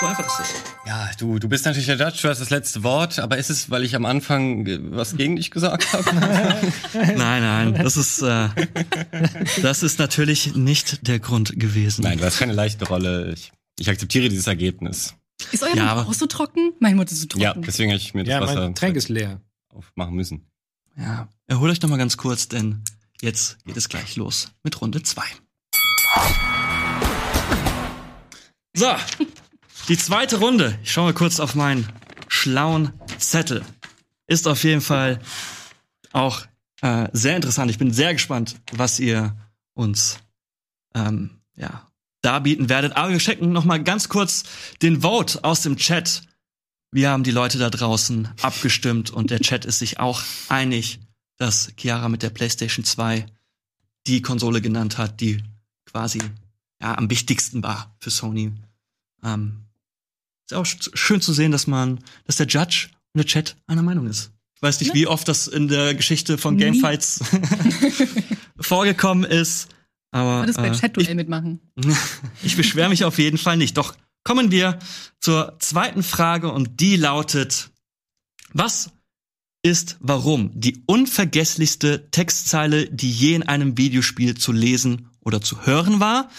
So 0.00 0.06
einfach 0.06 0.26
ist 0.26 0.40
es. 0.40 0.54
Ja, 0.86 1.10
du, 1.18 1.38
du 1.38 1.48
bist 1.48 1.64
natürlich 1.64 1.86
der 1.86 1.96
Judge, 1.96 2.18
du 2.22 2.28
hast 2.28 2.40
das 2.40 2.50
letzte 2.50 2.82
Wort, 2.82 3.18
aber 3.18 3.38
ist 3.38 3.50
es, 3.50 3.70
weil 3.70 3.84
ich 3.84 3.96
am 3.96 4.04
Anfang 4.06 4.66
äh, 4.66 4.78
was 4.92 5.16
gegen 5.16 5.36
dich 5.36 5.50
gesagt 5.50 5.92
habe? 5.92 6.04
Nein, 6.94 7.42
nein, 7.42 7.74
das 7.74 7.96
ist 7.96 8.22
äh, 8.22 8.48
das 9.62 9.82
ist 9.82 9.98
natürlich 9.98 10.54
nicht 10.54 11.06
der 11.08 11.18
Grund 11.18 11.58
gewesen. 11.58 12.02
Nein, 12.02 12.18
du 12.18 12.24
hast 12.24 12.38
keine 12.38 12.52
leichte 12.52 12.86
Rolle. 12.86 13.32
Ich, 13.34 13.52
ich 13.78 13.88
akzeptiere 13.90 14.28
dieses 14.28 14.46
Ergebnis. 14.46 15.14
Ist 15.50 15.62
euer 15.64 15.74
Ja, 15.74 15.94
Mund 15.96 16.08
auch 16.08 16.14
so 16.14 16.26
trocken? 16.26 16.72
Mein 16.78 16.96
Mund 16.96 17.10
ist 17.10 17.20
so 17.20 17.26
trocken. 17.26 17.42
Ja, 17.42 17.54
deswegen 17.54 17.90
habe 17.90 17.98
ich 18.00 18.14
mir 18.14 18.24
das 18.24 18.30
Ja, 18.32 18.40
Wasser 18.40 18.60
mein 18.60 18.74
Getränk 18.74 18.96
ist 18.96 19.08
leer. 19.08 19.40
aufmachen 19.68 20.14
müssen. 20.14 20.46
Ja, 20.96 21.28
erholt 21.48 21.72
euch 21.72 21.80
doch 21.80 21.88
mal 21.88 21.96
ganz 21.98 22.16
kurz, 22.16 22.46
denn 22.48 22.82
jetzt 23.20 23.58
geht 23.64 23.76
es 23.76 23.88
gleich 23.88 24.14
los 24.16 24.50
mit 24.62 24.80
Runde 24.80 25.02
2. 25.02 25.22
So, 28.76 28.86
die 29.88 29.98
zweite 29.98 30.38
Runde. 30.38 30.78
Ich 30.82 30.92
schaue 30.92 31.06
mal 31.06 31.14
kurz 31.14 31.40
auf 31.40 31.54
meinen 31.54 31.88
schlauen 32.28 32.92
Zettel. 33.18 33.64
Ist 34.26 34.48
auf 34.48 34.64
jeden 34.64 34.80
Fall 34.80 35.20
auch 36.12 36.46
äh, 36.80 37.08
sehr 37.12 37.36
interessant. 37.36 37.70
Ich 37.70 37.78
bin 37.78 37.92
sehr 37.92 38.12
gespannt, 38.14 38.56
was 38.72 38.98
ihr 38.98 39.36
uns 39.74 40.18
ähm, 40.94 41.40
ja, 41.56 41.90
darbieten 42.22 42.68
werdet. 42.68 42.96
Aber 42.96 43.10
wir 43.10 43.18
checken 43.18 43.52
noch 43.52 43.64
mal 43.64 43.82
ganz 43.82 44.08
kurz 44.08 44.44
den 44.82 45.02
Vote 45.02 45.44
aus 45.44 45.62
dem 45.62 45.76
Chat. 45.76 46.22
Wir 46.90 47.10
haben 47.10 47.24
die 47.24 47.30
Leute 47.30 47.58
da 47.58 47.70
draußen 47.70 48.28
abgestimmt 48.40 49.10
und 49.10 49.30
der 49.30 49.40
Chat 49.40 49.64
ist 49.64 49.80
sich 49.80 49.98
auch 49.98 50.22
einig, 50.48 51.00
dass 51.36 51.72
Chiara 51.76 52.08
mit 52.08 52.22
der 52.22 52.30
PlayStation 52.30 52.84
2 52.84 53.26
die 54.06 54.22
Konsole 54.22 54.60
genannt 54.60 54.96
hat, 54.96 55.20
die 55.20 55.42
quasi 55.86 56.20
ja, 56.80 56.96
am 56.96 57.10
wichtigsten 57.10 57.62
war 57.62 57.96
für 57.98 58.10
Sony. 58.10 58.52
Ähm, 59.24 59.63
ist 60.46 60.54
auch 60.54 60.64
sch- 60.64 60.90
schön 60.96 61.20
zu 61.20 61.32
sehen, 61.32 61.52
dass 61.52 61.66
man, 61.66 62.00
dass 62.26 62.36
der 62.36 62.46
Judge 62.46 62.88
und 63.12 63.18
der 63.18 63.26
Chat 63.26 63.56
einer 63.66 63.82
Meinung 63.82 64.06
ist. 64.06 64.30
Ich 64.56 64.62
weiß 64.62 64.80
nicht, 64.80 64.94
wie 64.94 65.06
oft 65.06 65.28
das 65.28 65.46
in 65.46 65.68
der 65.68 65.94
Geschichte 65.94 66.38
von 66.38 66.54
Nie. 66.56 66.64
Gamefights 66.64 67.20
vorgekommen 68.60 69.24
ist, 69.24 69.68
aber 70.10 70.40
Und 70.40 70.46
das 70.48 70.56
bei 70.56 70.68
äh, 70.68 70.72
Chat-Duell 70.72 71.14
mitmachen. 71.14 71.60
ich 72.42 72.56
beschwere 72.56 72.88
mich 72.88 73.04
auf 73.04 73.18
jeden 73.18 73.38
Fall 73.38 73.56
nicht. 73.56 73.76
Doch 73.76 73.94
kommen 74.22 74.50
wir 74.50 74.78
zur 75.20 75.56
zweiten 75.58 76.02
Frage 76.02 76.52
und 76.52 76.80
die 76.80 76.96
lautet, 76.96 77.70
was 78.52 78.90
ist 79.62 79.96
warum 80.00 80.50
die 80.54 80.82
unvergesslichste 80.86 82.10
Textzeile, 82.10 82.88
die 82.90 83.10
je 83.10 83.34
in 83.34 83.42
einem 83.42 83.76
Videospiel 83.78 84.36
zu 84.36 84.52
lesen 84.52 85.08
oder 85.20 85.40
zu 85.40 85.66
hören 85.66 86.00
war? 86.00 86.30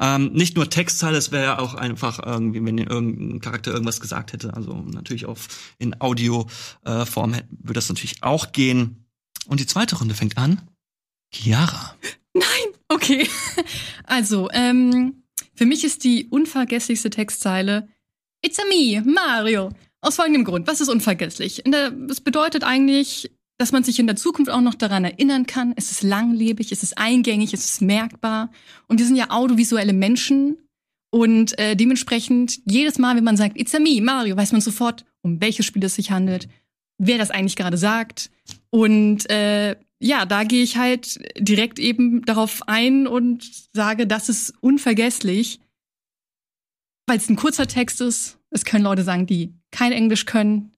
Ähm, 0.00 0.32
nicht 0.32 0.56
nur 0.56 0.70
Textzeile, 0.70 1.16
es 1.16 1.32
wäre 1.32 1.44
ja 1.44 1.58
auch 1.58 1.74
einfach 1.74 2.24
irgendwie, 2.24 2.64
wenn 2.64 2.78
irgendein 2.78 3.40
Charakter 3.40 3.72
irgendwas 3.72 4.00
gesagt 4.00 4.32
hätte. 4.32 4.54
Also 4.54 4.74
natürlich 4.74 5.26
auch 5.26 5.38
in 5.78 6.00
Audioform 6.00 7.34
äh, 7.34 7.42
würde 7.50 7.74
das 7.74 7.88
natürlich 7.88 8.22
auch 8.22 8.52
gehen. 8.52 9.04
Und 9.46 9.60
die 9.60 9.66
zweite 9.66 9.96
Runde 9.96 10.14
fängt 10.14 10.38
an. 10.38 10.60
Chiara. 11.32 11.94
Okay. 12.88 13.28
Also, 14.10 14.48
ähm, 14.52 15.22
für 15.54 15.66
mich 15.66 15.84
ist 15.84 16.02
die 16.02 16.28
unvergesslichste 16.30 17.10
Textzeile 17.10 17.88
It's 18.40 18.58
a 18.58 18.62
me, 18.64 19.02
Mario. 19.02 19.70
Aus 20.00 20.16
folgendem 20.16 20.44
Grund. 20.44 20.66
Was 20.66 20.80
ist 20.80 20.88
unvergesslich? 20.88 21.62
Das 21.64 22.20
bedeutet 22.20 22.64
eigentlich, 22.64 23.30
dass 23.58 23.72
man 23.72 23.82
sich 23.82 23.98
in 23.98 24.06
der 24.06 24.16
Zukunft 24.16 24.50
auch 24.50 24.60
noch 24.60 24.74
daran 24.74 25.04
erinnern 25.04 25.46
kann. 25.46 25.74
Es 25.76 25.90
ist 25.90 26.02
langlebig, 26.02 26.70
es 26.70 26.84
ist 26.84 26.96
eingängig, 26.96 27.52
es 27.52 27.64
ist 27.64 27.82
merkbar. 27.82 28.50
Und 28.86 28.98
wir 28.98 29.06
sind 29.06 29.16
ja 29.16 29.30
audiovisuelle 29.30 29.92
Menschen. 29.92 30.56
Und 31.10 31.58
äh, 31.58 31.74
dementsprechend, 31.74 32.60
jedes 32.64 32.98
Mal, 32.98 33.16
wenn 33.16 33.24
man 33.24 33.36
sagt, 33.36 33.58
It's 33.58 33.74
a 33.74 33.80
me, 33.80 34.00
Mario, 34.00 34.36
weiß 34.36 34.52
man 34.52 34.60
sofort, 34.60 35.04
um 35.22 35.40
welches 35.40 35.66
Spiel 35.66 35.84
es 35.84 35.96
sich 35.96 36.12
handelt, 36.12 36.48
wer 36.98 37.18
das 37.18 37.30
eigentlich 37.30 37.56
gerade 37.56 37.76
sagt. 37.76 38.30
Und 38.70 39.28
äh, 39.28 39.76
ja, 40.00 40.26
da 40.26 40.44
gehe 40.44 40.62
ich 40.62 40.76
halt 40.76 41.18
direkt 41.38 41.80
eben 41.80 42.24
darauf 42.24 42.68
ein 42.68 43.06
und 43.08 43.50
sage, 43.72 44.06
das 44.06 44.28
ist 44.28 44.54
unvergesslich, 44.60 45.60
weil 47.08 47.18
es 47.18 47.28
ein 47.28 47.36
kurzer 47.36 47.66
Text 47.66 48.00
ist. 48.00 48.38
Es 48.50 48.64
können 48.64 48.84
Leute 48.84 49.02
sagen, 49.02 49.26
die 49.26 49.54
kein 49.72 49.92
Englisch 49.92 50.26
können. 50.26 50.72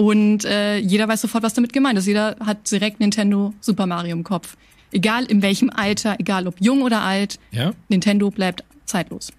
Und 0.00 0.46
äh, 0.46 0.78
jeder 0.78 1.08
weiß 1.08 1.20
sofort, 1.20 1.42
was 1.42 1.52
damit 1.52 1.74
gemeint 1.74 1.98
ist. 1.98 2.06
Jeder 2.06 2.34
hat 2.40 2.70
direkt 2.70 3.00
Nintendo 3.00 3.52
Super 3.60 3.86
Mario 3.86 4.16
im 4.16 4.24
Kopf. 4.24 4.56
Egal 4.92 5.26
in 5.26 5.42
welchem 5.42 5.68
Alter, 5.68 6.16
egal 6.18 6.46
ob 6.46 6.58
jung 6.58 6.80
oder 6.80 7.02
alt, 7.02 7.38
Ja? 7.50 7.74
Nintendo 7.90 8.30
bleibt 8.30 8.64
zeitlos. 8.86 9.30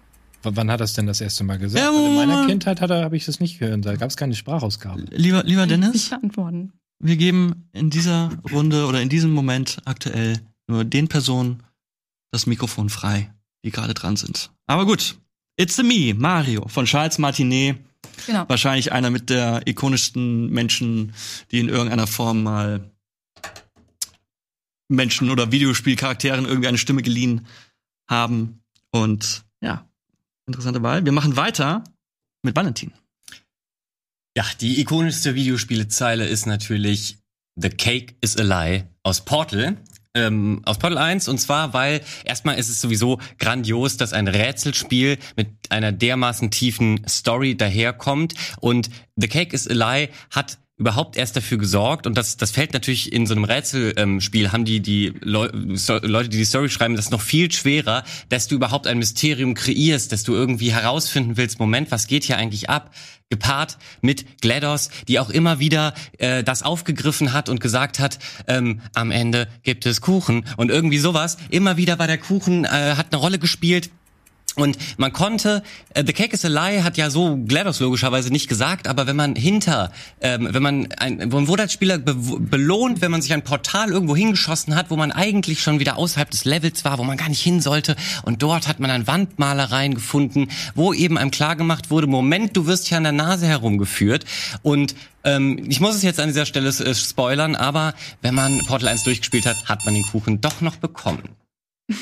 W 0.44 0.50
wann 0.54 0.70
hat 0.70 0.80
er 0.80 0.84
es 0.84 0.92
denn 0.94 1.06
das 1.06 1.20
erste 1.20 1.42
Mal 1.42 1.58
gesagt? 1.58 1.84
Ja, 1.84 1.92
Weil 1.92 2.06
in 2.06 2.14
meiner. 2.14 2.46
Kindheit 2.46 2.80
habe 2.80 3.16
ich 3.16 3.24
das 3.26 3.40
nicht 3.40 3.58
gehört. 3.58 3.84
Da 3.84 3.96
gab 3.96 4.08
es 4.08 4.16
keine 4.16 4.36
Sprachausgabe. 4.36 5.02
Lieber, 5.10 5.42
lieber 5.42 5.64
ich 5.64 5.68
Dennis? 5.68 6.10
Beantworten. 6.10 6.72
Wir 7.00 7.16
geben 7.16 7.68
in 7.72 7.90
dieser 7.90 8.30
Runde 8.52 8.86
oder 8.86 9.02
in 9.02 9.08
diesem 9.08 9.32
Moment 9.32 9.78
aktuell 9.84 10.38
nur 10.68 10.84
den 10.84 11.08
Personen 11.08 11.64
das 12.30 12.46
Mikrofon 12.46 12.88
frei, 12.88 13.34
die 13.64 13.72
gerade 13.72 13.94
dran 13.94 14.14
sind. 14.14 14.52
Aber 14.68 14.86
gut. 14.86 15.16
It's 15.56 15.78
a 15.78 15.82
me, 15.82 16.14
Mario 16.14 16.66
von 16.68 16.86
Charles 16.86 17.18
Martinet. 17.18 17.78
Genau. 18.26 18.48
Wahrscheinlich 18.48 18.92
einer 18.92 19.10
mit 19.10 19.30
der 19.30 19.66
ikonischsten 19.66 20.50
Menschen, 20.50 21.14
die 21.50 21.60
in 21.60 21.68
irgendeiner 21.68 22.06
Form 22.06 22.42
mal 22.42 22.90
Menschen 24.88 25.30
oder 25.30 25.52
Videospielcharakteren 25.52 26.44
irgendwie 26.44 26.68
eine 26.68 26.78
Stimme 26.78 27.02
geliehen 27.02 27.46
haben. 28.08 28.62
Und 28.90 29.44
ja, 29.60 29.88
interessante 30.46 30.82
Wahl. 30.82 31.04
Wir 31.04 31.12
machen 31.12 31.36
weiter 31.36 31.84
mit 32.42 32.54
Valentin. 32.54 32.92
Ja, 34.36 34.44
die 34.60 34.80
ikonischste 34.80 35.34
Videospielezeile 35.34 36.26
ist 36.26 36.46
natürlich 36.46 37.18
The 37.56 37.68
Cake 37.68 38.14
is 38.20 38.36
a 38.36 38.42
Lie 38.42 38.88
aus 39.02 39.24
Portal. 39.24 39.76
Ähm, 40.14 40.60
aus 40.64 40.78
Portal 40.78 40.98
1 40.98 41.28
und 41.28 41.38
zwar, 41.38 41.72
weil 41.72 42.02
erstmal 42.24 42.58
ist 42.58 42.68
es 42.68 42.80
sowieso 42.80 43.18
grandios, 43.38 43.96
dass 43.96 44.12
ein 44.12 44.28
Rätselspiel 44.28 45.18
mit 45.36 45.48
einer 45.70 45.90
dermaßen 45.90 46.50
tiefen 46.50 47.00
Story 47.08 47.56
daherkommt. 47.56 48.34
Und 48.60 48.90
The 49.16 49.28
Cake 49.28 49.54
is 49.54 49.66
a 49.68 49.72
Lie 49.72 50.10
hat 50.30 50.58
überhaupt 50.78 51.16
erst 51.16 51.36
dafür 51.36 51.58
gesorgt. 51.58 52.06
Und 52.06 52.16
das 52.16 52.36
das 52.36 52.50
fällt 52.50 52.72
natürlich 52.72 53.12
in 53.12 53.26
so 53.26 53.34
einem 53.34 53.44
Rätselspiel 53.44 54.44
ähm, 54.46 54.52
haben 54.52 54.64
die 54.64 54.80
die 54.80 55.12
Leu 55.20 55.48
Leute 55.52 56.28
die 56.28 56.38
die 56.38 56.44
Story 56.44 56.68
schreiben 56.68 56.96
das 56.96 57.10
noch 57.10 57.20
viel 57.20 57.52
schwerer 57.52 58.04
dass 58.28 58.48
du 58.48 58.54
überhaupt 58.56 58.86
ein 58.86 58.98
Mysterium 58.98 59.54
kreierst 59.54 60.12
dass 60.12 60.24
du 60.24 60.34
irgendwie 60.34 60.72
herausfinden 60.72 61.36
willst 61.36 61.60
Moment 61.60 61.90
was 61.90 62.06
geht 62.06 62.24
hier 62.24 62.36
eigentlich 62.36 62.70
ab? 62.70 62.90
Gepaart 63.30 63.78
mit 64.00 64.40
GLaDOS 64.40 64.90
die 65.08 65.18
auch 65.18 65.30
immer 65.30 65.58
wieder 65.58 65.94
äh, 66.18 66.42
das 66.42 66.62
aufgegriffen 66.62 67.32
hat 67.32 67.48
und 67.48 67.60
gesagt 67.60 67.98
hat 67.98 68.18
ähm, 68.48 68.80
am 68.94 69.10
Ende 69.10 69.48
gibt 69.62 69.86
es 69.86 70.00
Kuchen. 70.00 70.44
Und 70.56 70.70
irgendwie 70.70 70.98
sowas. 70.98 71.36
Immer 71.50 71.76
wieder 71.76 71.98
war 71.98 72.06
der 72.06 72.18
Kuchen 72.18 72.64
äh, 72.64 72.68
hat 72.68 73.12
eine 73.12 73.20
Rolle 73.20 73.38
gespielt 73.38 73.90
Und 74.54 74.76
man 74.98 75.12
konnte, 75.12 75.62
äh, 75.94 76.04
The 76.04 76.12
Cake 76.12 76.34
is 76.34 76.44
a 76.44 76.48
Lie 76.48 76.84
hat 76.84 76.96
ja 76.96 77.08
so 77.08 77.36
GLaDOS 77.36 77.80
logischerweise 77.80 78.30
nicht 78.30 78.48
gesagt, 78.48 78.86
aber 78.86 79.06
wenn 79.06 79.16
man 79.16 79.34
hinter, 79.34 79.90
ähm, 80.20 80.48
wenn 80.50 80.62
man 80.62 80.92
ein, 80.98 81.28
man 81.30 81.48
wurde 81.48 81.62
als 81.62 81.72
Spieler 81.72 81.98
be 81.98 82.14
belohnt, 82.14 83.00
wenn 83.00 83.10
man 83.10 83.22
sich 83.22 83.32
ein 83.32 83.42
Portal 83.42 83.90
irgendwo 83.90 84.14
hingeschossen 84.14 84.74
hat, 84.74 84.90
wo 84.90 84.96
man 84.96 85.10
eigentlich 85.10 85.62
schon 85.62 85.78
wieder 85.80 85.96
außerhalb 85.96 86.30
des 86.30 86.44
Levels 86.44 86.84
war, 86.84 86.98
wo 86.98 87.04
man 87.04 87.16
gar 87.16 87.28
nicht 87.28 87.40
hin 87.40 87.60
sollte. 87.60 87.96
Und 88.24 88.42
dort 88.42 88.68
hat 88.68 88.78
man 88.78 88.90
dann 88.90 89.06
Wandmalereien 89.06 89.94
gefunden, 89.94 90.48
wo 90.74 90.92
eben 90.92 91.16
einem 91.16 91.30
klar 91.30 91.56
gemacht 91.56 91.90
wurde, 91.90 92.06
Moment, 92.06 92.56
du 92.56 92.66
wirst 92.66 92.88
hier 92.88 92.98
an 92.98 93.04
der 93.04 93.12
Nase 93.12 93.46
herumgeführt. 93.46 94.26
Und 94.62 94.94
ähm, 95.24 95.64
ich 95.68 95.80
muss 95.80 95.94
es 95.94 96.02
jetzt 96.02 96.20
an 96.20 96.28
dieser 96.28 96.46
Stelle 96.46 96.68
äh, 96.68 96.94
spoilern, 96.94 97.56
aber 97.56 97.94
wenn 98.20 98.34
man 98.34 98.58
Portal 98.66 98.88
1 98.88 99.04
durchgespielt 99.04 99.46
hat, 99.46 99.56
hat 99.66 99.84
man 99.86 99.94
den 99.94 100.04
Kuchen 100.04 100.40
doch 100.40 100.60
noch 100.60 100.76
bekommen. 100.76 101.22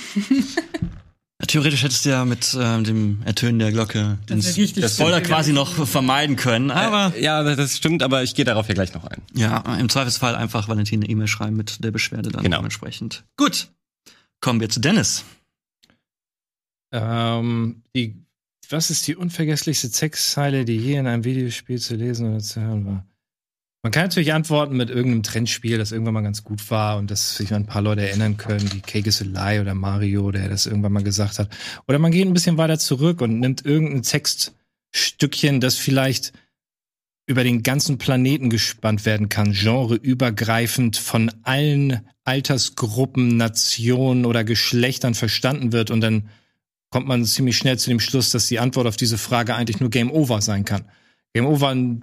Theoretisch 1.46 1.82
hättest 1.82 2.04
du 2.04 2.10
ja 2.10 2.24
mit 2.24 2.56
ähm, 2.60 2.84
dem 2.84 3.22
Ertönen 3.24 3.58
der 3.58 3.72
Glocke 3.72 4.18
den 4.28 4.40
richtig 4.40 4.82
das 4.82 4.94
Spoiler 4.96 5.20
quasi 5.20 5.52
noch 5.52 5.86
vermeiden 5.86 6.36
können. 6.36 6.70
Aber 6.70 7.14
Äh, 7.16 7.24
ja, 7.24 7.42
das 7.56 7.76
stimmt, 7.76 8.02
aber 8.02 8.22
ich 8.22 8.34
gehe 8.34 8.44
darauf 8.44 8.68
ja 8.68 8.74
gleich 8.74 8.92
noch 8.94 9.04
ein. 9.04 9.22
ja, 9.34 9.58
im 9.76 9.88
Zweifelsfall 9.88 10.36
einfach 10.36 10.68
Valentin 10.68 11.00
eine 11.02 11.10
E-Mail 11.10 11.28
schreiben 11.28 11.56
mit 11.56 11.82
der 11.82 11.90
Beschwerde 11.90 12.30
dann 12.30 12.42
Genau. 12.42 12.58
dementsprechend. 12.58 13.24
Gut. 13.36 13.68
Kommen 14.40 14.60
wir 14.60 14.68
zu 14.68 14.80
Dennis. 14.80 15.24
Ähm, 16.92 17.82
die, 17.94 18.16
was 18.68 18.90
ist 18.90 19.06
die 19.06 19.16
unvergesslichste 19.16 19.90
Textzeile, 19.90 20.64
die 20.64 20.76
je 20.76 20.96
in 20.96 21.06
einem 21.06 21.24
Videospiel 21.24 21.78
zu 21.80 21.94
lesen 21.96 22.28
oder 22.30 22.40
zu 22.40 22.60
hören 22.60 22.84
war? 22.86 23.06
Man 23.82 23.92
kann 23.92 24.02
natürlich 24.04 24.34
antworten 24.34 24.76
mit 24.76 24.90
irgendeinem 24.90 25.22
Trendspiel, 25.22 25.78
das 25.78 25.90
irgendwann 25.90 26.12
mal 26.12 26.22
ganz 26.22 26.44
gut 26.44 26.70
war 26.70 26.98
und 26.98 27.10
das 27.10 27.36
sich 27.36 27.54
ein 27.54 27.64
paar 27.64 27.80
Leute 27.80 28.06
erinnern 28.06 28.36
können, 28.36 28.70
wie 28.74 28.80
Cake 28.80 29.08
is 29.08 29.22
a 29.22 29.24
Lie 29.24 29.60
oder 29.60 29.74
Mario, 29.74 30.30
der 30.30 30.50
das 30.50 30.66
irgendwann 30.66 30.92
mal 30.92 31.02
gesagt 31.02 31.38
hat. 31.38 31.48
Oder 31.88 31.98
man 31.98 32.12
geht 32.12 32.26
ein 32.26 32.34
bisschen 32.34 32.58
weiter 32.58 32.78
zurück 32.78 33.22
und 33.22 33.40
nimmt 33.40 33.64
irgendein 33.64 34.02
Textstückchen, 34.02 35.60
das 35.60 35.76
vielleicht 35.76 36.32
über 37.26 37.42
den 37.42 37.62
ganzen 37.62 37.96
Planeten 37.96 38.50
gespannt 38.50 39.06
werden 39.06 39.30
kann, 39.30 39.52
genreübergreifend 39.52 40.98
von 40.98 41.30
allen 41.44 42.00
Altersgruppen, 42.24 43.36
Nationen 43.38 44.26
oder 44.26 44.44
Geschlechtern 44.44 45.14
verstanden 45.14 45.72
wird 45.72 45.90
und 45.90 46.02
dann 46.02 46.28
kommt 46.90 47.06
man 47.06 47.24
ziemlich 47.24 47.56
schnell 47.56 47.78
zu 47.78 47.88
dem 47.88 48.00
Schluss, 48.00 48.30
dass 48.30 48.48
die 48.48 48.58
Antwort 48.58 48.88
auf 48.88 48.96
diese 48.96 49.16
Frage 49.16 49.54
eigentlich 49.54 49.80
nur 49.80 49.90
Game 49.90 50.10
Over 50.10 50.42
sein 50.42 50.64
kann. 50.64 50.84
Game 51.32 51.46
Over 51.46 51.68
Sch- 51.70 52.00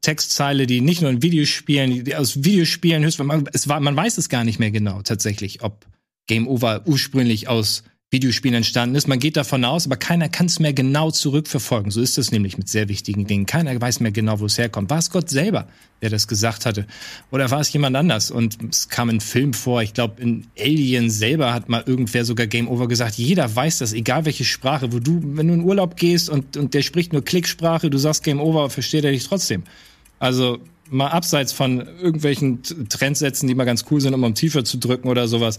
Textzeile, 0.00 0.66
die 0.66 0.80
nicht 0.80 1.02
nur 1.02 1.10
in 1.10 1.22
Videospielen, 1.22 2.04
die 2.04 2.16
aus 2.16 2.44
Videospielen 2.44 3.04
höchst, 3.04 3.18
man, 3.18 3.48
es 3.52 3.68
war, 3.68 3.80
man 3.80 3.96
weiß 3.96 4.18
es 4.18 4.28
gar 4.28 4.44
nicht 4.44 4.58
mehr 4.58 4.70
genau 4.70 5.02
tatsächlich, 5.02 5.62
ob 5.62 5.86
Game 6.26 6.48
Over 6.48 6.82
ursprünglich 6.86 7.48
aus 7.48 7.82
Videospielen 8.14 8.54
entstanden 8.54 8.94
ist. 8.94 9.08
Man 9.08 9.18
geht 9.18 9.36
davon 9.36 9.64
aus, 9.64 9.86
aber 9.86 9.96
keiner 9.96 10.28
kann 10.28 10.46
es 10.46 10.60
mehr 10.60 10.72
genau 10.72 11.10
zurückverfolgen. 11.10 11.90
So 11.90 12.00
ist 12.00 12.16
es 12.16 12.30
nämlich 12.30 12.56
mit 12.56 12.68
sehr 12.68 12.88
wichtigen 12.88 13.26
Dingen. 13.26 13.44
Keiner 13.44 13.78
weiß 13.78 13.98
mehr 13.98 14.12
genau, 14.12 14.38
wo 14.38 14.46
es 14.46 14.56
herkommt. 14.56 14.88
War 14.88 14.98
es 14.98 15.10
Gott 15.10 15.28
selber, 15.28 15.66
der 16.00 16.10
das 16.10 16.28
gesagt 16.28 16.64
hatte? 16.64 16.86
Oder 17.32 17.50
war 17.50 17.60
es 17.60 17.72
jemand 17.72 17.96
anders? 17.96 18.30
Und 18.30 18.56
es 18.70 18.88
kam 18.88 19.10
in 19.10 19.20
Film 19.20 19.52
vor. 19.52 19.82
Ich 19.82 19.94
glaube, 19.94 20.22
in 20.22 20.46
Alien 20.56 21.10
selber 21.10 21.52
hat 21.52 21.68
mal 21.68 21.82
irgendwer 21.84 22.24
sogar 22.24 22.46
Game 22.46 22.68
Over 22.68 22.86
gesagt. 22.86 23.16
Jeder 23.16 23.54
weiß 23.54 23.78
das, 23.78 23.92
egal 23.92 24.24
welche 24.26 24.44
Sprache. 24.44 24.92
Wo 24.92 25.00
du, 25.00 25.20
wenn 25.24 25.48
du 25.48 25.54
in 25.54 25.64
Urlaub 25.64 25.96
gehst 25.96 26.30
und, 26.30 26.56
und 26.56 26.72
der 26.72 26.82
spricht 26.82 27.12
nur 27.12 27.24
Klicksprache, 27.24 27.90
du 27.90 27.98
sagst 27.98 28.22
Game 28.22 28.40
Over, 28.40 28.70
versteht 28.70 29.04
er 29.04 29.10
dich 29.10 29.26
trotzdem. 29.26 29.64
Also 30.24 30.58
mal 30.88 31.08
abseits 31.08 31.52
von 31.52 31.80
irgendwelchen 31.80 32.62
Trendsätzen, 32.88 33.46
die 33.46 33.54
mal 33.54 33.64
ganz 33.64 33.84
cool 33.90 34.00
sind, 34.00 34.14
um 34.14 34.24
am 34.24 34.34
Tiefer 34.34 34.64
zu 34.64 34.78
drücken 34.78 35.08
oder 35.08 35.28
sowas, 35.28 35.58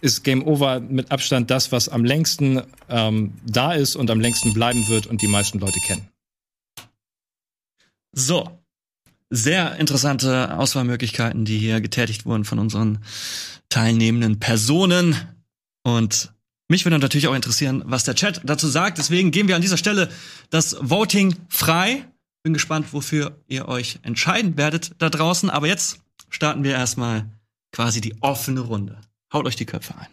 ist 0.00 0.24
Game 0.24 0.42
Over 0.46 0.80
mit 0.80 1.10
Abstand 1.10 1.50
das, 1.50 1.70
was 1.70 1.90
am 1.90 2.02
längsten 2.02 2.62
ähm, 2.88 3.34
da 3.44 3.74
ist 3.74 3.94
und 3.94 4.10
am 4.10 4.18
längsten 4.18 4.54
bleiben 4.54 4.88
wird 4.88 5.06
und 5.06 5.20
die 5.20 5.26
meisten 5.26 5.58
Leute 5.58 5.80
kennen. 5.80 6.08
So. 8.12 8.58
Sehr 9.28 9.76
interessante 9.76 10.56
Auswahlmöglichkeiten, 10.56 11.44
die 11.44 11.58
hier 11.58 11.82
getätigt 11.82 12.24
wurden 12.24 12.46
von 12.46 12.58
unseren 12.58 13.00
teilnehmenden 13.68 14.40
Personen. 14.40 15.14
Und 15.82 16.32
mich 16.68 16.86
würde 16.86 16.98
natürlich 16.98 17.28
auch 17.28 17.34
interessieren, 17.34 17.82
was 17.84 18.04
der 18.04 18.14
Chat 18.14 18.40
dazu 18.44 18.66
sagt. 18.66 18.96
Deswegen 18.96 19.30
geben 19.30 19.48
wir 19.48 19.56
an 19.56 19.62
dieser 19.62 19.76
Stelle 19.76 20.08
das 20.48 20.74
Voting 20.80 21.36
frei. 21.50 22.06
Bin 22.46 22.52
gespannt, 22.54 22.92
wofür 22.92 23.40
ihr 23.48 23.66
euch 23.66 23.98
entscheiden 24.04 24.56
werdet 24.56 24.92
da 24.98 25.10
draußen. 25.10 25.50
Aber 25.50 25.66
jetzt 25.66 25.98
starten 26.30 26.62
wir 26.62 26.70
erstmal 26.70 27.28
quasi 27.72 28.00
die 28.00 28.14
offene 28.22 28.60
Runde. 28.60 29.00
Haut 29.32 29.46
euch 29.46 29.56
die 29.56 29.64
Köpfe 29.66 29.96
ein. 29.98 30.06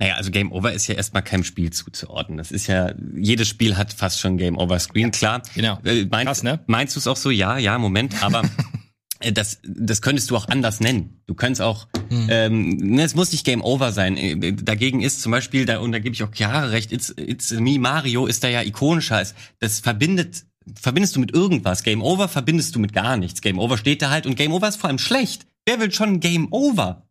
Naja, 0.00 0.16
also 0.16 0.32
Game 0.32 0.50
Over 0.50 0.72
ist 0.72 0.88
ja 0.88 0.96
erstmal 0.96 1.22
keinem 1.22 1.44
Spiel 1.44 1.70
zuzuordnen. 1.72 2.36
Das 2.36 2.50
ist 2.50 2.66
ja, 2.66 2.92
jedes 3.14 3.46
Spiel 3.46 3.76
hat 3.76 3.92
fast 3.92 4.18
schon 4.18 4.38
Game 4.38 4.58
Over 4.58 4.80
Screen, 4.80 5.12
klar. 5.12 5.40
Genau. 5.54 5.78
Äh, 5.84 6.04
meinst, 6.06 6.26
Krass, 6.26 6.42
ne? 6.42 6.58
Meinst 6.66 6.96
du 6.96 6.98
es 6.98 7.06
auch 7.06 7.16
so? 7.16 7.30
Ja, 7.30 7.58
ja, 7.58 7.78
Moment, 7.78 8.24
aber 8.24 8.42
äh, 9.20 9.32
das, 9.32 9.60
das 9.62 10.02
könntest 10.02 10.28
du 10.32 10.36
auch 10.36 10.48
anders 10.48 10.80
nennen. 10.80 11.22
Du 11.28 11.36
könntest 11.36 11.62
auch, 11.62 11.86
ähm, 12.10 12.70
ne, 12.76 13.04
es 13.04 13.14
muss 13.14 13.30
nicht 13.30 13.44
Game 13.46 13.62
Over 13.62 13.92
sein. 13.92 14.16
Äh, 14.16 14.52
Dagegen 14.54 15.00
ist 15.00 15.20
zum 15.22 15.30
Beispiel, 15.30 15.64
da, 15.64 15.78
und 15.78 15.92
da 15.92 16.00
gebe 16.00 16.12
ich 16.12 16.24
auch 16.24 16.32
Chiara 16.34 16.64
recht, 16.64 16.90
It's, 16.90 17.14
It's 17.16 17.52
Me 17.52 17.78
Mario 17.78 18.26
ist 18.26 18.42
da 18.42 18.48
ja 18.48 18.62
ikonischer. 18.62 19.20
Es- 19.20 19.36
Das 19.60 19.78
verbindet, 19.78 20.44
verbindest 20.80 21.16
du 21.16 21.20
mit 21.20 21.32
irgendwas. 21.32 21.82
Game 21.82 22.02
Over 22.02 22.28
verbindest 22.28 22.74
du 22.74 22.78
mit 22.78 22.92
gar 22.92 23.16
nichts. 23.16 23.40
Game 23.40 23.58
Over 23.58 23.78
steht 23.78 24.02
da 24.02 24.10
halt 24.10 24.26
und 24.26 24.36
Game 24.36 24.52
Over 24.52 24.68
ist 24.68 24.76
vor 24.76 24.88
allem 24.88 24.98
schlecht. 24.98 25.46
Wer 25.66 25.80
will 25.80 25.92
schon 25.92 26.20
Game 26.20 26.48
Over? 26.52 27.06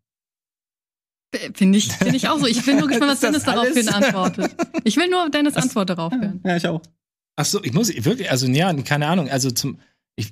Finde 1.53 1.77
ich, 1.77 1.91
finde 1.93 2.17
ich 2.17 2.27
auch 2.27 2.39
so. 2.39 2.45
Ich 2.47 2.65
bin 2.65 2.77
nur 2.77 2.87
gespannt, 2.89 3.11
was 3.11 3.19
Dennis 3.21 3.43
daraufhin 3.43 3.87
antwortet. 3.89 4.53
Ich 4.83 4.97
will 4.97 5.09
nur 5.09 5.29
Dennis 5.29 5.55
Antwort 5.57 5.89
darauf 5.89 6.11
hören. 6.11 6.41
Ja, 6.43 6.57
ich 6.57 6.67
auch. 6.67 6.81
Ach 7.37 7.45
so, 7.45 7.63
ich 7.63 7.71
muss 7.73 7.87
wirklich, 7.89 8.29
also 8.29 8.47
ja, 8.47 8.73
keine 8.83 9.07
Ahnung, 9.07 9.29
also 9.29 9.49
zum, 9.51 9.79
ich, 10.17 10.29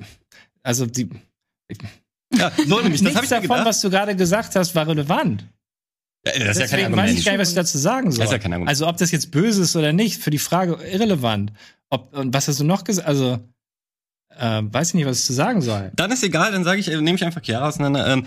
also 0.63 0.86
die, 0.86 1.10
Ja, 2.36 2.51
so 2.67 2.82
nämlich, 2.82 3.01
das 3.01 3.15
habe 3.15 3.21
nichts 3.21 3.23
ich 3.23 3.29
davon, 3.29 3.41
gedacht. 3.49 3.65
was 3.65 3.82
du 3.82 3.89
gerade 3.89 4.15
gesagt 4.15 4.55
hast, 4.55 4.75
war 4.75 4.86
relevant. 4.88 5.45
Das 6.23 6.36
ist 6.36 6.39
ja 6.39 6.43
kein 6.43 6.58
Deswegen 6.58 6.69
weiß 6.69 6.71
ich 6.71 6.86
Argument. 6.86 7.25
gar 7.25 7.32
nicht, 7.32 7.39
was 7.41 7.49
ich 7.49 7.55
dazu 7.55 7.77
sagen 7.77 8.12
soll. 8.12 8.19
Das 8.19 8.29
ist 8.29 8.34
ja 8.34 8.39
kein 8.39 8.53
Argument. 8.53 8.69
Also 8.69 8.88
ob 8.88 8.97
das 8.97 9.12
jetzt 9.12 9.32
böse 9.32 9.62
ist 9.63 9.75
oder 9.75 9.93
nicht, 9.93 10.21
für 10.21 10.32
die 10.32 10.39
Frage 10.39 10.77
irrelevant. 10.84 11.53
Ob, 11.89 12.13
und 12.15 12.34
was 12.34 12.47
hast 12.47 12.60
du 12.60 12.65
noch 12.65 12.84
gesagt? 12.84 13.08
Also, 13.08 13.39
äh, 14.38 14.62
weiß 14.63 14.89
ich 14.89 14.93
nicht, 14.95 15.05
was 15.05 15.19
ich 15.19 15.25
zu 15.25 15.34
sagen 15.34 15.62
soll. 15.62 15.91
Dann 15.95 16.12
ist 16.12 16.23
egal, 16.23 16.51
dann 16.51 16.63
sage 16.63 16.79
ich, 16.79 16.89
äh, 16.89 17.01
nehme 17.01 17.15
ich 17.15 17.23
einfach 17.23 17.41
Chiara 17.41 17.67
auseinander. 17.67 18.08
Ähm, 18.08 18.25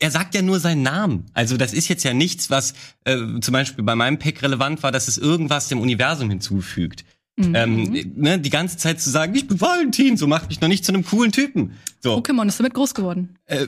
er 0.00 0.10
sagt 0.10 0.34
ja 0.34 0.42
nur 0.42 0.60
seinen 0.60 0.82
Namen. 0.82 1.26
Also 1.34 1.56
das 1.56 1.72
ist 1.72 1.88
jetzt 1.88 2.04
ja 2.04 2.14
nichts, 2.14 2.50
was 2.50 2.74
äh, 3.04 3.16
zum 3.40 3.52
Beispiel 3.52 3.84
bei 3.84 3.94
meinem 3.94 4.18
Pick 4.18 4.42
relevant 4.42 4.82
war, 4.82 4.92
dass 4.92 5.08
es 5.08 5.18
irgendwas 5.18 5.68
dem 5.68 5.80
Universum 5.80 6.30
hinzufügt. 6.30 7.04
Mhm. 7.38 7.54
Ähm, 7.54 8.12
ne, 8.16 8.38
die 8.38 8.48
ganze 8.48 8.78
Zeit 8.78 8.98
zu 8.98 9.10
sagen, 9.10 9.34
ich 9.34 9.46
bin 9.46 9.60
Valentin, 9.60 10.16
so 10.16 10.26
macht 10.26 10.48
mich 10.48 10.62
noch 10.62 10.68
nicht 10.68 10.86
zu 10.86 10.92
einem 10.92 11.04
coolen 11.04 11.32
Typen. 11.32 11.72
So. 12.00 12.16
Pokémon 12.16 12.48
ist 12.48 12.58
damit 12.58 12.72
groß 12.72 12.94
geworden. 12.94 13.36
Äh, 13.44 13.66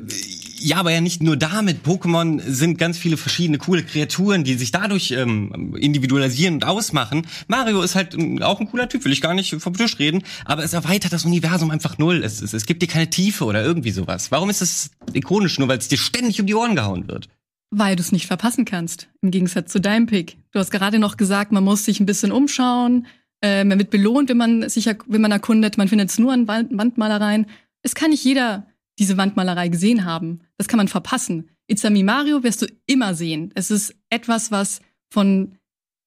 ja, 0.58 0.78
aber 0.78 0.90
ja 0.90 1.02
nicht 1.02 1.22
nur 1.22 1.36
damit. 1.36 1.84
Pokémon 1.84 2.40
sind 2.40 2.78
ganz 2.78 2.96
viele 2.96 3.18
verschiedene 3.18 3.58
coole 3.58 3.82
Kreaturen, 3.82 4.42
die 4.42 4.54
sich 4.54 4.70
dadurch 4.70 5.10
ähm, 5.10 5.76
individualisieren 5.78 6.54
und 6.54 6.64
ausmachen. 6.64 7.26
Mario 7.46 7.82
ist 7.82 7.94
halt 7.94 8.14
ähm, 8.14 8.42
auch 8.42 8.58
ein 8.58 8.70
cooler 8.70 8.88
Typ, 8.88 9.04
will 9.04 9.12
ich 9.12 9.20
gar 9.20 9.34
nicht 9.34 9.54
vom 9.56 9.76
Tisch 9.76 9.98
reden, 9.98 10.22
aber 10.46 10.64
es 10.64 10.72
erweitert 10.72 11.12
das 11.12 11.26
Universum 11.26 11.70
einfach 11.70 11.98
null. 11.98 12.22
Es, 12.24 12.40
es, 12.40 12.54
es 12.54 12.64
gibt 12.64 12.80
dir 12.80 12.88
keine 12.88 13.10
Tiefe 13.10 13.44
oder 13.44 13.62
irgendwie 13.62 13.90
sowas. 13.90 14.30
Warum 14.30 14.48
ist 14.48 14.62
es 14.62 14.90
ikonisch, 15.12 15.58
nur 15.58 15.68
weil 15.68 15.78
es 15.78 15.88
dir 15.88 15.98
ständig 15.98 16.40
um 16.40 16.46
die 16.46 16.54
Ohren 16.54 16.74
gehauen 16.74 17.06
wird? 17.06 17.28
Weil 17.70 17.96
du 17.96 18.02
es 18.02 18.12
nicht 18.12 18.26
verpassen 18.26 18.64
kannst. 18.64 19.08
Im 19.20 19.30
Gegensatz 19.30 19.70
zu 19.70 19.78
deinem 19.78 20.06
Pick. 20.06 20.38
Du 20.52 20.58
hast 20.58 20.70
gerade 20.70 20.98
noch 20.98 21.18
gesagt, 21.18 21.52
man 21.52 21.64
muss 21.64 21.84
sich 21.84 22.00
ein 22.00 22.06
bisschen 22.06 22.32
umschauen. 22.32 23.06
Äh, 23.42 23.64
man 23.64 23.78
wird 23.78 23.90
belohnt, 23.90 24.28
wenn 24.28 24.36
man 24.36 24.68
sich, 24.68 24.86
wenn 25.06 25.20
man 25.20 25.32
erkundet. 25.32 25.78
Man 25.78 25.88
findet 25.88 26.10
es 26.10 26.18
nur 26.18 26.32
an 26.32 26.48
Wand 26.48 26.76
Wandmalereien. 26.76 27.46
Es 27.82 27.94
kann 27.94 28.10
nicht 28.10 28.24
jeder 28.24 28.66
diese 28.98 29.16
Wandmalerei 29.16 29.68
gesehen 29.68 30.04
haben. 30.04 30.40
Das 30.56 30.68
kann 30.68 30.78
man 30.78 30.88
verpassen. 30.88 31.50
Itzami 31.68 32.02
Mario 32.02 32.42
wirst 32.42 32.62
du 32.62 32.66
immer 32.86 33.14
sehen. 33.14 33.52
Es 33.54 33.70
ist 33.70 33.94
etwas, 34.10 34.50
was 34.50 34.80
von 35.12 35.52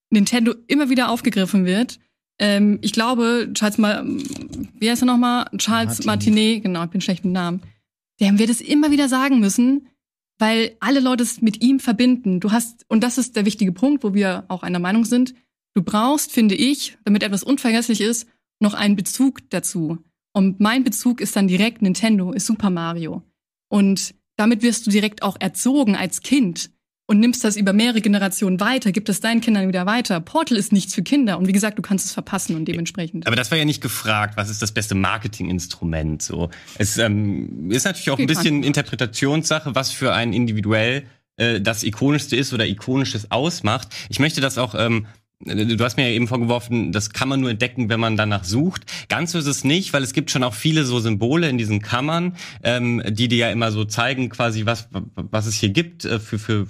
Nintendo 0.09 0.53
immer 0.67 0.89
wieder 0.89 1.09
aufgegriffen 1.09 1.65
wird. 1.65 1.99
Ähm, 2.39 2.79
ich 2.81 2.91
glaube, 2.91 3.49
Charles, 3.53 3.77
Ma 3.77 4.03
wie 4.03 4.89
heißt 4.89 5.03
er 5.03 5.05
nochmal? 5.05 5.45
Charles 5.57 6.03
Martinet, 6.05 6.63
genau, 6.63 6.83
ich 6.83 6.89
bin 6.89 7.01
schlecht 7.01 7.23
mit 7.23 7.33
Namen. 7.33 7.61
Der 8.19 8.37
wird 8.37 8.49
es 8.49 8.61
immer 8.61 8.91
wieder 8.91 9.07
sagen 9.07 9.39
müssen, 9.39 9.87
weil 10.37 10.75
alle 10.79 10.99
Leute 10.99 11.23
es 11.23 11.41
mit 11.41 11.61
ihm 11.63 11.79
verbinden. 11.79 12.39
Du 12.39 12.51
hast, 12.51 12.83
und 12.87 13.03
das 13.03 13.17
ist 13.17 13.35
der 13.35 13.45
wichtige 13.45 13.71
Punkt, 13.71 14.03
wo 14.03 14.13
wir 14.13 14.45
auch 14.47 14.63
einer 14.63 14.79
Meinung 14.79 15.05
sind, 15.05 15.33
du 15.73 15.84
brauchst, 15.84 16.31
finde 16.31 16.55
ich, 16.55 16.97
damit 17.03 17.23
etwas 17.23 17.43
unvergesslich 17.43 18.01
ist, 18.01 18.27
noch 18.60 18.73
einen 18.73 18.95
Bezug 18.95 19.49
dazu. 19.49 20.03
Und 20.34 20.60
mein 20.60 20.84
Bezug 20.84 21.19
ist 21.19 21.36
dann 21.36 21.47
direkt 21.47 21.81
Nintendo, 21.81 22.31
ist 22.31 22.45
Super 22.45 22.69
Mario. 22.69 23.23
Und 23.69 24.13
damit 24.38 24.62
wirst 24.62 24.88
du 24.88 24.91
direkt 24.91 25.23
auch 25.23 25.38
erzogen 25.39 25.95
als 25.95 26.21
Kind 26.21 26.71
und 27.07 27.19
nimmst 27.19 27.43
das 27.43 27.57
über 27.57 27.73
mehrere 27.73 27.99
Generationen 27.99 28.62
weiter, 28.62 28.93
gib 28.93 29.05
das 29.05 29.19
deinen 29.19 29.41
Kindern 29.41 29.67
wieder 29.67 29.86
weiter. 29.86 30.21
Portal 30.21 30.57
ist 30.57 30.71
nichts 30.71 30.95
für 30.95 31.03
Kinder 31.03 31.38
und 31.38 31.47
wie 31.47 31.51
gesagt, 31.51 31.77
du 31.77 31.81
kannst 31.81 32.05
es 32.05 32.13
verpassen 32.13 32.55
und 32.55 32.65
dementsprechend. 32.65 33.27
Aber 33.27 33.36
das 33.36 33.51
war 33.51 33.57
ja 33.57 33.65
nicht 33.65 33.81
gefragt, 33.81 34.38
was 34.38 34.49
ist 34.49 34.62
das 34.62 34.71
beste 34.71 34.95
Marketinginstrument? 34.95 36.21
So, 36.21 36.49
es 36.77 36.97
ähm, 36.97 37.69
ist 37.69 37.84
natürlich 37.84 38.12
auch 38.12 38.19
ein 38.19 38.27
bisschen 38.27 38.63
Interpretationssache, 38.63 39.75
was 39.75 39.91
für 39.91 40.13
einen 40.13 40.31
individuell 40.31 41.03
äh, 41.36 41.60
das 41.60 41.84
ikonischste 41.84 42.38
ist 42.38 42.53
oder 42.53 42.65
ikonisches 42.65 43.29
ausmacht. 43.29 43.89
Ich 44.10 44.19
möchte 44.19 44.39
das 44.39 44.57
auch 44.57 44.74
ähm, 44.74 45.05
Du 45.45 45.83
hast 45.83 45.97
mir 45.97 46.07
ja 46.07 46.15
eben 46.15 46.27
vorgeworfen, 46.27 46.91
das 46.91 47.11
kann 47.11 47.29
man 47.29 47.39
nur 47.39 47.49
entdecken, 47.49 47.89
wenn 47.89 47.99
man 47.99 48.17
danach 48.17 48.43
sucht. 48.43 48.85
Ganz 49.09 49.31
so 49.31 49.39
ist 49.39 49.47
es 49.47 49.63
nicht, 49.63 49.93
weil 49.93 50.03
es 50.03 50.13
gibt 50.13 50.31
schon 50.31 50.43
auch 50.43 50.53
viele 50.53 50.85
so 50.85 50.99
Symbole 50.99 51.49
in 51.49 51.57
diesen 51.57 51.81
Kammern, 51.81 52.35
ähm, 52.63 53.01
die 53.07 53.27
dir 53.27 53.37
ja 53.37 53.51
immer 53.51 53.71
so 53.71 53.85
zeigen, 53.85 54.29
quasi 54.29 54.65
was 54.65 54.89
was 55.15 55.45
es 55.45 55.55
hier 55.55 55.69
gibt 55.69 56.05
äh, 56.05 56.19
für 56.19 56.39
für 56.39 56.67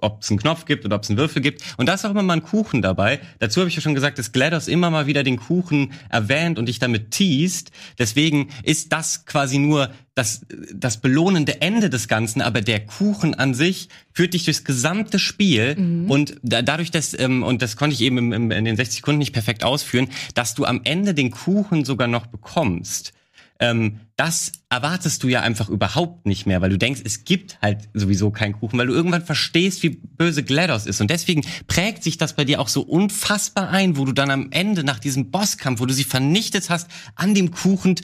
ob 0.00 0.22
es 0.22 0.30
einen 0.30 0.38
Knopf 0.40 0.64
gibt 0.64 0.84
oder 0.84 0.96
ob 0.96 1.02
es 1.04 1.10
einen 1.10 1.18
Würfel 1.18 1.40
gibt. 1.40 1.62
Und 1.76 1.88
da 1.88 1.94
ist 1.94 2.04
auch 2.04 2.10
immer 2.10 2.22
mal 2.22 2.34
ein 2.34 2.42
Kuchen 2.42 2.82
dabei. 2.82 3.20
Dazu 3.38 3.60
habe 3.60 3.68
ich 3.68 3.76
ja 3.76 3.82
schon 3.82 3.94
gesagt, 3.94 4.18
dass 4.18 4.32
GLaDOS 4.32 4.68
immer 4.68 4.90
mal 4.90 5.06
wieder 5.06 5.22
den 5.22 5.36
Kuchen 5.36 5.92
erwähnt 6.10 6.58
und 6.58 6.66
dich 6.66 6.78
damit 6.78 7.10
teast. 7.12 7.70
Deswegen 7.98 8.48
ist 8.62 8.92
das 8.92 9.24
quasi 9.24 9.58
nur 9.58 9.90
das, 10.14 10.46
das 10.72 11.00
belohnende 11.00 11.60
Ende 11.60 11.90
des 11.90 12.06
Ganzen, 12.06 12.40
aber 12.40 12.60
der 12.60 12.86
Kuchen 12.86 13.34
an 13.34 13.54
sich 13.54 13.88
führt 14.12 14.34
dich 14.34 14.44
durchs 14.44 14.64
gesamte 14.64 15.18
Spiel 15.18 15.74
Mhm. 15.76 16.10
und 16.10 16.36
da, 16.42 16.62
dadurch, 16.62 16.90
dass, 16.90 17.18
ähm, 17.18 17.42
und 17.42 17.62
das 17.62 17.76
konnte 17.76 17.94
ich 17.94 18.00
eben 18.02 18.18
im, 18.18 18.32
im, 18.32 18.50
in 18.50 18.64
den 18.64 18.76
60 18.76 18.96
Sekunden 18.96 19.18
nicht 19.18 19.32
perfekt 19.32 19.64
ausführen, 19.64 20.08
dass 20.34 20.54
du 20.54 20.64
am 20.64 20.82
Ende 20.84 21.14
den 21.14 21.30
Kuchen 21.30 21.84
sogar 21.84 22.06
noch 22.06 22.26
bekommst. 22.26 23.12
Ähm, 23.60 24.00
das 24.16 24.52
erwartest 24.70 25.22
du 25.24 25.28
ja 25.28 25.40
einfach 25.40 25.68
überhaupt 25.68 26.24
nicht 26.26 26.46
mehr, 26.46 26.60
weil 26.60 26.70
du 26.70 26.78
denkst, 26.78 27.00
es 27.04 27.24
gibt 27.24 27.60
halt 27.60 27.88
sowieso 27.94 28.30
keinen 28.30 28.52
Kuchen, 28.52 28.78
weil 28.78 28.86
du 28.86 28.94
irgendwann 28.94 29.24
verstehst, 29.24 29.82
wie 29.82 29.88
böse 29.90 30.44
GLaDOS 30.44 30.86
ist. 30.86 31.00
Und 31.00 31.10
deswegen 31.10 31.42
prägt 31.66 32.04
sich 32.04 32.16
das 32.16 32.36
bei 32.36 32.44
dir 32.44 32.60
auch 32.60 32.68
so 32.68 32.82
unfassbar 32.82 33.70
ein, 33.70 33.96
wo 33.96 34.04
du 34.04 34.12
dann 34.12 34.30
am 34.30 34.48
Ende 34.52 34.84
nach 34.84 35.00
diesem 35.00 35.30
Bosskampf, 35.32 35.80
wo 35.80 35.86
du 35.86 35.94
sie 35.94 36.04
vernichtet 36.04 36.70
hast, 36.70 36.88
an 37.16 37.34
dem 37.34 37.50
Kuchen 37.50 37.96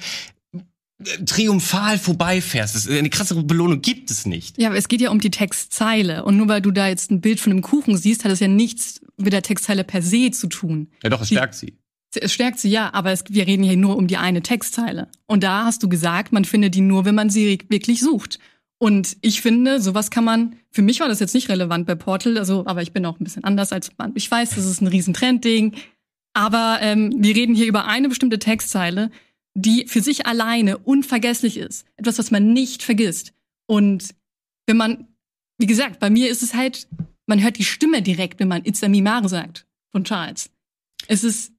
triumphal 1.24 1.98
vorbeifährst. 1.98 2.74
Das, 2.74 2.86
eine 2.88 3.08
krassere 3.08 3.42
Belohnung 3.42 3.80
gibt 3.80 4.11
es 4.11 4.26
nicht. 4.26 4.61
Ja, 4.61 4.68
aber 4.68 4.76
es 4.76 4.88
geht 4.88 5.00
ja 5.00 5.11
um 5.11 5.18
die 5.20 5.30
Textzeile. 5.30 6.24
Und 6.24 6.36
nur 6.36 6.48
weil 6.48 6.61
du 6.61 6.70
da 6.72 6.88
jetzt 6.88 7.11
ein 7.11 7.20
Bild 7.20 7.40
von 7.40 7.52
einem 7.52 7.62
Kuchen 7.62 7.96
siehst, 7.96 8.24
hat 8.24 8.30
das 8.32 8.40
ja 8.40 8.48
nichts 8.48 9.00
mit 9.16 9.32
der 9.32 9.42
Textzeile 9.42 9.84
per 9.84 10.02
se 10.02 10.30
zu 10.30 10.46
tun. 10.48 10.88
Ja 11.02 11.08
doch, 11.08 11.22
es 11.22 11.28
Die- 11.28 11.34
stärkt 11.36 11.54
sie. 11.54 11.78
Es 12.14 12.32
stärkt 12.32 12.58
sie 12.58 12.70
ja, 12.70 12.92
aber 12.92 13.12
es, 13.12 13.24
wir 13.28 13.46
reden 13.46 13.62
hier 13.62 13.76
nur 13.76 13.96
um 13.96 14.06
die 14.06 14.16
eine 14.16 14.42
Textzeile. 14.42 15.08
Und 15.26 15.44
da 15.44 15.64
hast 15.64 15.82
du 15.82 15.88
gesagt, 15.88 16.32
man 16.32 16.44
findet 16.44 16.74
die 16.74 16.80
nur, 16.80 17.04
wenn 17.04 17.14
man 17.14 17.30
sie 17.30 17.61
wirklich 17.68 18.00
sucht. 18.00 18.38
Und 18.78 19.16
ich 19.20 19.42
finde, 19.42 19.80
sowas 19.80 20.11
kann 20.11 20.24
man, 20.24 20.56
für 20.70 20.82
mich 20.82 21.00
war 21.00 21.08
das 21.08 21.20
jetzt 21.20 21.34
nicht 21.34 21.50
relevant 21.50 21.86
bei 21.86 21.94
Portal, 21.94 22.38
also, 22.38 22.66
aber 22.66 22.82
ich 22.82 22.92
bin 22.92 23.04
auch 23.04 23.20
ein 23.20 23.24
bisschen 23.24 23.44
anders 23.44 23.72
als 23.72 23.90
man. 23.98 24.12
Ich 24.14 24.30
weiß, 24.30 24.50
das 24.54 24.64
ist 24.64 24.80
ein 24.80 24.86
riesen 24.86 25.14
Trendding. 25.14 25.74
Aber 26.32 26.78
ähm, 26.80 27.12
wir 27.16 27.34
reden 27.36 27.54
hier 27.54 27.66
über 27.66 27.86
eine 27.86 28.08
bestimmte 28.08 28.38
Textzeile, 28.38 29.11
die 29.54 29.86
für 29.86 30.00
sich 30.00 30.26
alleine 30.26 30.78
unvergesslich 30.78 31.58
ist. 31.58 31.86
Etwas, 31.96 32.18
was 32.18 32.30
man 32.30 32.52
nicht 32.52 32.82
vergisst. 32.82 33.34
Und 33.66 34.14
wenn 34.66 34.76
man, 34.76 35.08
wie 35.58 35.66
gesagt, 35.66 36.00
bei 36.00 36.08
mir 36.08 36.30
ist 36.30 36.42
es 36.42 36.54
halt, 36.54 36.88
man 37.26 37.42
hört 37.42 37.58
die 37.58 37.64
Stimme 37.64 38.00
direkt, 38.02 38.40
wenn 38.40 38.48
man 38.48 38.64
It's 38.64 38.82
a 38.82 38.88
Mimare 38.88 39.28
sagt 39.28 39.66
von 39.92 40.04
Charles. 40.04 40.50
Es 41.06 41.24
ist 41.24 41.52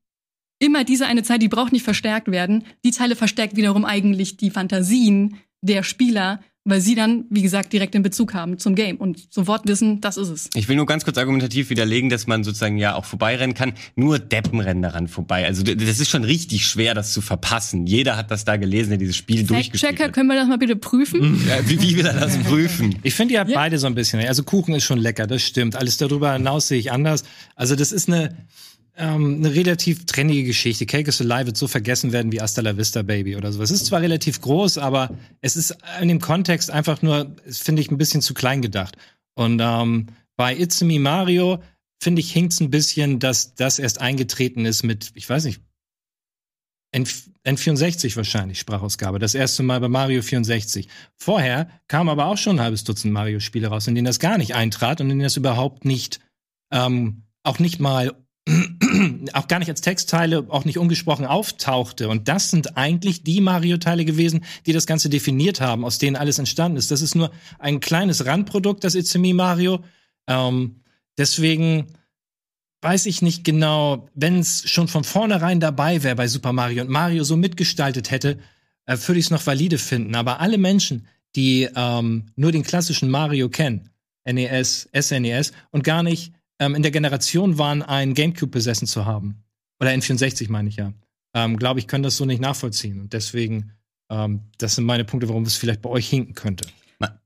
immer 0.61 0.83
diese 0.83 1.07
eine 1.07 1.23
Zeile, 1.23 1.39
die 1.39 1.49
braucht 1.49 1.73
nicht 1.73 1.83
verstärkt 1.83 2.31
werden. 2.31 2.63
Die 2.85 2.91
Zeile 2.91 3.15
verstärkt 3.15 3.55
wiederum 3.57 3.83
eigentlich 3.83 4.37
die 4.37 4.51
Fantasien 4.51 5.37
der 5.61 5.83
Spieler, 5.83 6.39
weil 6.63 6.79
sie 6.79 6.93
dann, 6.93 7.25
wie 7.31 7.41
gesagt, 7.41 7.73
direkt 7.73 7.95
den 7.95 8.03
Bezug 8.03 8.35
haben 8.35 8.59
zum 8.59 8.75
Game 8.75 8.97
und 8.97 9.33
sofort 9.33 9.67
wissen, 9.67 9.99
das 9.99 10.17
ist 10.17 10.29
es. 10.29 10.49
Ich 10.53 10.67
will 10.69 10.75
nur 10.75 10.85
ganz 10.85 11.03
kurz 11.03 11.17
argumentativ 11.17 11.71
widerlegen, 11.71 12.11
dass 12.11 12.27
man 12.27 12.43
sozusagen 12.43 12.77
ja 12.77 12.93
auch 12.93 13.05
vorbeirennen 13.05 13.55
kann. 13.55 13.73
Nur 13.95 14.19
Deppen 14.19 14.59
rennen 14.59 14.83
daran 14.83 15.07
vorbei. 15.07 15.47
Also 15.47 15.63
das 15.63 15.99
ist 15.99 16.09
schon 16.09 16.23
richtig 16.23 16.67
schwer, 16.67 16.93
das 16.93 17.13
zu 17.13 17.21
verpassen. 17.21 17.87
Jeder 17.87 18.15
hat 18.15 18.29
das 18.29 18.45
da 18.45 18.57
gelesen, 18.57 18.89
der 18.89 18.99
dieses 18.99 19.15
Spiel 19.17 19.43
durchgespielt 19.43 19.99
hat. 19.99 20.13
können 20.13 20.27
wir 20.27 20.35
das 20.35 20.47
mal 20.47 20.59
bitte 20.59 20.75
prüfen? 20.75 21.41
Ja, 21.49 21.67
wie, 21.67 21.81
wie 21.81 21.97
will 21.97 22.05
er 22.05 22.13
das 22.13 22.37
prüfen? 22.37 22.95
Ich 23.03 23.15
finde 23.15 23.33
ja, 23.33 23.47
Ja. 23.47 23.55
beide 23.55 23.79
so 23.79 23.87
ein 23.87 23.95
bisschen. 23.95 24.19
Also 24.27 24.43
Kuchen 24.43 24.75
ist 24.75 24.83
schon 24.83 24.99
lecker, 24.99 25.25
das 25.25 25.41
stimmt. 25.41 25.75
Alles 25.75 25.97
darüber 25.97 26.33
hinaus 26.33 26.67
sehe 26.67 26.77
ich 26.77 26.91
anders. 26.91 27.23
Also 27.55 27.75
das 27.75 27.91
ist 27.91 28.07
eine, 28.07 28.35
ähm, 29.01 29.37
eine 29.37 29.55
relativ 29.55 30.05
trennige 30.05 30.43
Geschichte. 30.43 30.85
Cake 30.85 31.09
is 31.09 31.19
Alive 31.21 31.47
wird 31.47 31.57
so 31.57 31.67
vergessen 31.67 32.11
werden 32.11 32.31
wie 32.31 32.39
Hasta 32.39 32.61
la 32.61 32.77
Vista 32.77 33.01
Baby 33.01 33.35
oder 33.35 33.51
sowas. 33.51 33.71
Es 33.71 33.81
ist 33.81 33.87
zwar 33.87 34.01
relativ 34.01 34.39
groß, 34.41 34.77
aber 34.77 35.17
es 35.41 35.55
ist 35.55 35.75
in 35.99 36.07
dem 36.07 36.21
Kontext 36.21 36.69
einfach 36.69 37.01
nur, 37.01 37.35
finde 37.47 37.81
ich, 37.81 37.89
ein 37.89 37.97
bisschen 37.97 38.21
zu 38.21 38.35
klein 38.35 38.61
gedacht. 38.61 38.95
Und 39.33 39.59
ähm, 39.59 40.07
bei 40.37 40.55
It's 40.55 40.81
Me 40.81 40.99
Mario, 40.99 41.63
finde 42.01 42.21
ich, 42.21 42.31
hinkt's 42.31 42.59
ein 42.59 42.69
bisschen, 42.69 43.17
dass 43.19 43.55
das 43.55 43.79
erst 43.79 43.99
eingetreten 43.99 44.65
ist 44.65 44.83
mit, 44.83 45.11
ich 45.15 45.27
weiß 45.27 45.45
nicht, 45.45 45.61
N 46.93 47.05
N64 47.43 48.15
wahrscheinlich, 48.17 48.59
Sprachausgabe. 48.59 49.17
Das 49.17 49.33
erste 49.33 49.63
Mal 49.63 49.79
bei 49.79 49.87
Mario 49.87 50.21
64. 50.21 50.87
Vorher 51.17 51.69
kam 51.87 52.07
aber 52.07 52.27
auch 52.27 52.37
schon 52.37 52.57
ein 52.57 52.61
halbes 52.61 52.83
Dutzend 52.83 53.13
Mario-Spiele 53.13 53.67
raus, 53.67 53.87
in 53.87 53.95
denen 53.95 54.05
das 54.05 54.19
gar 54.19 54.37
nicht 54.37 54.53
eintrat 54.53 55.01
und 55.01 55.07
in 55.07 55.17
denen 55.17 55.23
das 55.23 55.37
überhaupt 55.37 55.85
nicht, 55.85 56.19
ähm, 56.71 57.23
auch 57.41 57.57
nicht 57.57 57.79
mal, 57.79 58.13
auch 59.33 59.47
gar 59.47 59.59
nicht 59.59 59.69
als 59.69 59.81
Textteile, 59.81 60.45
auch 60.49 60.65
nicht 60.65 60.77
ungesprochen 60.77 61.25
auftauchte. 61.25 62.09
Und 62.09 62.27
das 62.27 62.49
sind 62.49 62.77
eigentlich 62.77 63.23
die 63.23 63.41
Mario-Teile 63.41 64.05
gewesen, 64.05 64.43
die 64.65 64.73
das 64.73 64.85
Ganze 64.85 65.09
definiert 65.09 65.61
haben, 65.61 65.85
aus 65.85 65.97
denen 65.97 66.15
alles 66.15 66.39
entstanden 66.39 66.77
ist. 66.77 66.91
Das 66.91 67.01
ist 67.01 67.15
nur 67.15 67.31
ein 67.59 67.79
kleines 67.79 68.25
Randprodukt, 68.25 68.83
das 68.83 68.95
It's 68.95 69.15
Me 69.17 69.33
Mario. 69.33 69.83
Ähm, 70.27 70.81
deswegen 71.17 71.87
weiß 72.81 73.05
ich 73.05 73.21
nicht 73.21 73.43
genau, 73.43 74.09
wenn 74.15 74.39
es 74.39 74.69
schon 74.69 74.87
von 74.87 75.03
vornherein 75.03 75.59
dabei 75.59 76.03
wäre 76.03 76.15
bei 76.15 76.27
Super 76.27 76.51
Mario 76.51 76.83
und 76.83 76.89
Mario 76.89 77.23
so 77.23 77.37
mitgestaltet 77.37 78.11
hätte, 78.11 78.39
äh, 78.85 78.97
würde 79.05 79.19
ich 79.19 79.25
es 79.25 79.31
noch 79.31 79.45
valide 79.45 79.77
finden. 79.77 80.15
Aber 80.15 80.39
alle 80.39 80.57
Menschen, 80.57 81.07
die 81.35 81.69
ähm, 81.75 82.27
nur 82.35 82.51
den 82.51 82.63
klassischen 82.63 83.09
Mario 83.09 83.49
kennen, 83.49 83.89
NES, 84.25 84.89
SNES 84.99 85.53
und 85.71 85.83
gar 85.83 86.03
nicht 86.03 86.33
ähm, 86.61 86.75
in 86.75 86.83
der 86.83 86.91
Generation 86.91 87.57
waren, 87.57 87.81
ein 87.81 88.13
GameCube 88.13 88.51
besessen 88.51 88.87
zu 88.87 89.05
haben, 89.05 89.43
oder 89.81 89.91
N64 89.91 90.49
meine 90.49 90.69
ich 90.69 90.75
ja, 90.75 90.93
ähm, 91.33 91.57
glaube 91.57 91.79
ich, 91.79 91.87
können 91.87 92.03
das 92.03 92.15
so 92.15 92.25
nicht 92.25 92.39
nachvollziehen. 92.39 93.01
Und 93.01 93.13
deswegen, 93.13 93.71
ähm, 94.11 94.41
das 94.59 94.75
sind 94.75 94.85
meine 94.85 95.03
Punkte, 95.03 95.27
warum 95.27 95.43
es 95.43 95.55
vielleicht 95.55 95.81
bei 95.81 95.89
euch 95.89 96.07
hinken 96.07 96.35
könnte. 96.35 96.67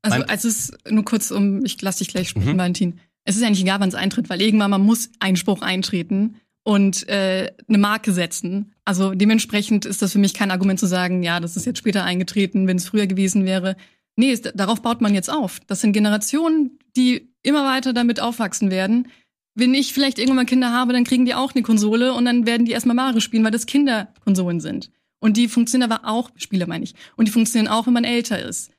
Also, 0.02 0.24
also 0.24 0.48
es 0.48 0.56
ist 0.60 0.90
nur 0.90 1.04
kurz 1.04 1.32
um, 1.32 1.66
ich 1.66 1.82
lass 1.82 1.98
dich 1.98 2.08
gleich 2.08 2.30
sprechen, 2.30 2.54
Mhm. 2.54 2.58
Valentin. 2.58 3.00
Es 3.26 3.36
ist 3.36 3.42
ja 3.42 3.50
nicht 3.50 3.62
egal, 3.62 3.82
wann 3.82 3.90
es 3.90 3.96
eintritt, 3.96 4.30
weil 4.30 4.42
irgendwann 4.42 4.72
man 4.72 4.82
muss 4.82 5.10
Einspruch 5.20 5.62
eintreten 5.62 6.36
und 6.64 7.10
äh, 7.10 7.52
eine 7.68 7.78
Marke 7.78 8.14
setzen. 8.14 8.74
Also 8.86 9.16
dementsprechend 9.16 9.86
ist 9.86 10.02
das 10.02 10.14
für 10.14 10.20
mich 10.20 10.34
kein 10.34 10.52
Argument 10.52 10.80
zu 10.80 10.86
sagen, 10.86 11.24
ja, 11.24 11.42
das 11.42 11.58
ist 11.58 11.66
jetzt 11.66 11.80
später 11.80 12.06
eingetreten, 12.06 12.68
wenn 12.68 12.78
es 12.78 12.88
früher 12.88 13.08
gewesen 13.08 13.44
wäre. 13.44 13.76
Nee, 14.16 14.32
es, 14.32 14.42
darauf 14.44 14.82
baut 14.82 15.02
man 15.02 15.14
jetzt 15.14 15.30
auf. 15.30 15.60
Das 15.68 15.82
sind 15.82 15.92
Generationen, 15.92 16.80
die 16.96 17.34
immer 17.44 17.66
weiter 17.66 17.92
damit 17.92 18.22
aufwachsen 18.22 18.72
werden. 18.72 19.10
Wenn 19.56 19.74
ich 19.74 19.93
vielleicht 19.93 20.20
irgendwann 20.20 20.38
mal 20.38 20.45
Kinder 20.45 20.72
habe, 20.72 20.93
dann 20.93 21.06
kriegen 21.06 21.26
die 21.26 21.34
auch 21.34 21.53
eine 21.53 21.64
Konsole 21.64 22.14
und 22.14 22.26
dann 22.26 22.45
werden 22.45 22.66
die 22.66 22.74
erstmal 22.74 22.95
Mario 22.95 23.22
spielen, 23.22 23.43
weil 23.43 23.51
das 23.51 23.66
Kinderkonsolen 23.66 24.60
sind. 24.60 24.91
Und 25.20 25.38
die 25.38 25.47
funktionieren 25.47 25.91
aber 25.91 26.08
auch, 26.08 26.30
Spiele 26.36 26.68
meine 26.68 26.84
ich, 26.84 26.93
und 27.16 27.28
die 27.28 27.32
funktionieren 27.32 27.72
auch, 27.72 27.88
wenn 27.88 27.93
man 27.93 28.03
älter 28.03 28.39
ist. 28.39 28.72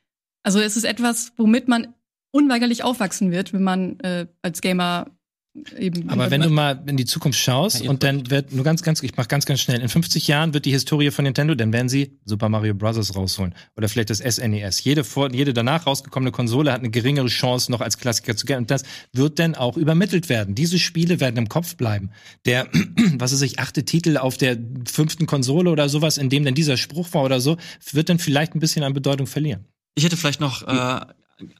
Also 0.43 0.59
es 0.59 0.77
ist 0.77 0.85
etwas, 0.85 1.33
womit 1.35 1.67
man 1.67 1.93
unweigerlich 2.31 2.83
aufwachsen 2.83 3.31
wird, 3.31 3.53
wenn 3.53 3.63
man 3.63 3.99
äh, 4.01 4.27
als 4.41 4.61
Gamer 4.61 5.16
eben. 5.77 6.09
Aber 6.09 6.31
wenn 6.31 6.41
du 6.41 6.49
mal 6.49 6.83
in 6.87 6.97
die 6.97 7.05
Zukunft 7.05 7.39
schaust 7.39 7.83
Ja, 7.83 7.89
und 7.89 8.03
dann 8.03 8.29
wird 8.29 8.51
nur 8.51 8.63
ganz, 8.63 8.83
ganz, 8.83 9.01
ich 9.03 9.15
mach 9.17 9.27
ganz, 9.27 9.45
ganz 9.45 9.61
schnell. 9.61 9.81
In 9.81 9.89
50 9.89 10.27
Jahren 10.27 10.53
wird 10.53 10.65
die 10.65 10.71
Historie 10.71 11.11
von 11.11 11.23
Nintendo, 11.23 11.55
dann 11.55 11.73
werden 11.73 11.89
sie 11.89 12.17
Super 12.25 12.49
Mario 12.49 12.73
Bros. 12.73 13.15
rausholen. 13.15 13.53
Oder 13.75 13.89
vielleicht 13.89 14.09
das 14.09 14.19
SNES. 14.19 14.83
Jede, 14.83 15.03
vor, 15.03 15.31
jede 15.31 15.53
danach 15.53 15.85
rausgekommene 15.85 16.31
Konsole 16.31 16.71
hat 16.71 16.79
eine 16.79 16.89
geringere 16.89 17.27
Chance, 17.27 17.71
noch 17.71 17.81
als 17.81 17.97
Klassiker 17.97 18.35
zu 18.35 18.45
gelten. 18.45 18.63
Und 18.63 18.71
das 18.71 18.83
wird 19.13 19.39
dann 19.39 19.55
auch 19.55 19.77
übermittelt 19.77 20.29
werden. 20.29 20.55
Diese 20.55 20.79
Spiele 20.79 21.19
werden 21.19 21.37
im 21.37 21.49
Kopf 21.49 21.75
bleiben. 21.75 22.11
Der, 22.45 22.67
was 23.17 23.33
weiß 23.33 23.41
ich, 23.41 23.59
achte 23.59 23.85
Titel 23.85 24.17
auf 24.17 24.37
der 24.37 24.57
fünften 24.85 25.25
Konsole 25.25 25.69
oder 25.69 25.89
sowas, 25.89 26.17
in 26.17 26.29
dem 26.29 26.45
dann 26.45 26.55
dieser 26.55 26.77
Spruch 26.77 27.13
war 27.13 27.23
oder 27.23 27.41
so, 27.41 27.57
wird 27.91 28.09
dann 28.09 28.19
vielleicht 28.19 28.55
ein 28.55 28.59
bisschen 28.59 28.83
an 28.83 28.93
Bedeutung 28.93 29.27
verlieren. 29.27 29.65
Ich 29.95 30.03
hätte 30.03 30.15
vielleicht 30.15 30.41
noch 30.41 30.61
äh, 30.67 30.99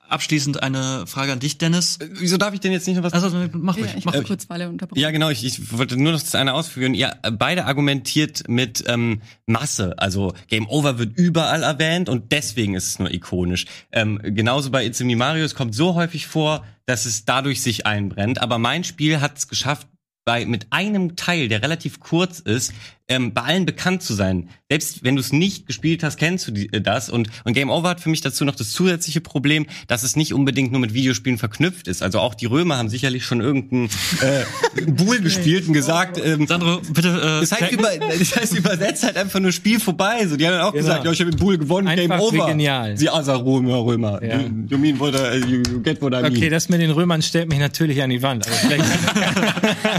abschließend 0.09 0.63
eine 0.63 1.05
Frage 1.07 1.31
an 1.31 1.39
dich, 1.39 1.57
Dennis. 1.57 1.99
Wieso 2.13 2.37
darf 2.37 2.53
ich 2.53 2.59
denn 2.59 2.71
jetzt 2.71 2.87
nicht 2.87 2.97
noch 2.97 3.03
was 3.03 3.13
Also 3.13 3.29
mach 3.53 3.77
ja, 3.77 3.83
ruhig, 3.83 3.95
ich 3.97 4.05
mach 4.05 4.13
ruhig. 4.15 4.27
kurz 4.27 4.49
Walle 4.49 4.69
unterbrochen. 4.69 4.99
Ja, 4.99 5.11
genau. 5.11 5.29
Ich, 5.29 5.45
ich 5.45 5.77
wollte 5.77 5.97
nur 5.97 6.13
noch 6.13 6.19
das 6.19 6.35
eine 6.35 6.53
ausführen. 6.53 6.93
Ihr 6.93 7.15
äh, 7.23 7.31
beide 7.31 7.65
argumentiert 7.65 8.47
mit 8.47 8.83
ähm, 8.87 9.21
Masse. 9.45 9.97
Also 9.97 10.33
Game 10.47 10.67
Over 10.67 10.97
wird 10.97 11.17
überall 11.17 11.63
erwähnt 11.63 12.09
und 12.09 12.31
deswegen 12.31 12.73
ist 12.75 12.87
es 12.87 12.99
nur 12.99 13.11
ikonisch. 13.11 13.65
Ähm, 13.91 14.19
genauso 14.23 14.71
bei 14.71 14.85
It's 14.85 14.99
Me 15.01 15.15
Mario. 15.15 15.45
Es 15.45 15.55
kommt 15.55 15.75
so 15.75 15.95
häufig 15.95 16.27
vor, 16.27 16.65
dass 16.85 17.05
es 17.05 17.25
dadurch 17.25 17.61
sich 17.61 17.85
einbrennt. 17.85 18.41
Aber 18.41 18.57
mein 18.57 18.83
Spiel 18.83 19.21
hat 19.21 19.37
es 19.37 19.47
geschafft, 19.47 19.87
bei, 20.27 20.45
mit 20.45 20.67
einem 20.71 21.15
Teil, 21.15 21.47
der 21.47 21.61
relativ 21.61 22.01
kurz 22.01 22.39
ist, 22.39 22.73
ähm, 23.09 23.33
bei 23.33 23.41
allen 23.41 23.65
bekannt 23.65 24.03
zu 24.03 24.13
sein. 24.13 24.49
Selbst 24.69 25.03
wenn 25.03 25.15
du 25.15 25.21
es 25.21 25.31
nicht 25.31 25.65
gespielt 25.65 26.03
hast, 26.03 26.17
kennst 26.17 26.47
du 26.47 26.51
die, 26.51 26.71
äh, 26.73 26.81
das. 26.81 27.09
Und, 27.09 27.29
und 27.45 27.53
Game 27.53 27.69
Over 27.69 27.89
hat 27.89 28.01
für 28.01 28.09
mich 28.09 28.21
dazu 28.21 28.43
noch 28.43 28.55
das 28.55 28.71
zusätzliche 28.71 29.21
Problem, 29.21 29.65
dass 29.87 30.03
es 30.03 30.15
nicht 30.15 30.33
unbedingt 30.33 30.71
nur 30.71 30.81
mit 30.81 30.93
Videospielen 30.93 31.37
verknüpft 31.37 31.87
ist. 31.87 32.03
Also 32.03 32.19
auch 32.19 32.35
die 32.35 32.45
Römer 32.47 32.77
haben 32.77 32.89
sicherlich 32.89 33.23
schon 33.25 33.39
irgendeinen 33.41 33.89
äh, 34.21 34.43
Bull 34.91 35.21
gespielt 35.21 35.67
und 35.67 35.73
gesagt, 35.73 36.19
ähm, 36.23 36.47
Sandro, 36.47 36.81
bitte. 36.91 37.07
Äh, 37.09 37.39
das 37.41 37.51
heißt, 37.53 37.71
über, 37.71 37.89
das 37.97 38.35
heißt 38.35 38.57
übersetzt 38.57 39.03
halt 39.03 39.15
einfach 39.17 39.39
nur 39.39 39.51
Spiel 39.53 39.79
vorbei. 39.79 40.27
So, 40.27 40.35
die 40.35 40.45
haben 40.45 40.53
dann 40.53 40.61
auch 40.61 40.73
Genau. 40.73 40.85
gesagt, 40.85 41.05
ja, 41.05 41.11
ich 41.11 41.19
habe 41.21 41.31
den 41.31 41.39
Bull 41.39 41.57
gewonnen, 41.57 41.87
Game 41.95 42.11
Einfach 42.11 42.31
wie 42.33 42.37
Over. 42.39 42.47
genial. 42.47 42.97
Sie 42.97 43.09
Asa 43.09 43.35
Römer, 43.35 43.85
Römer. 43.85 44.21
Ja. 44.23 44.39
You, 44.41 44.49
you 44.69 44.77
mean 44.77 44.99
what 44.99 45.15
I, 45.15 45.37
you, 45.37 45.63
you 45.71 45.81
get 45.81 46.01
what 46.01 46.11
I 46.13 46.17
mean. 46.23 46.35
Okay, 46.35 46.49
das 46.49 46.67
mit 46.69 46.81
den 46.81 46.91
Römern 46.91 47.21
stellt 47.21 47.47
mich 47.49 47.59
natürlich 47.59 48.01
an 48.03 48.09
die 48.09 48.21
Wand. 48.21 48.45
Aber 48.45 48.55
vielleicht, 48.55 48.85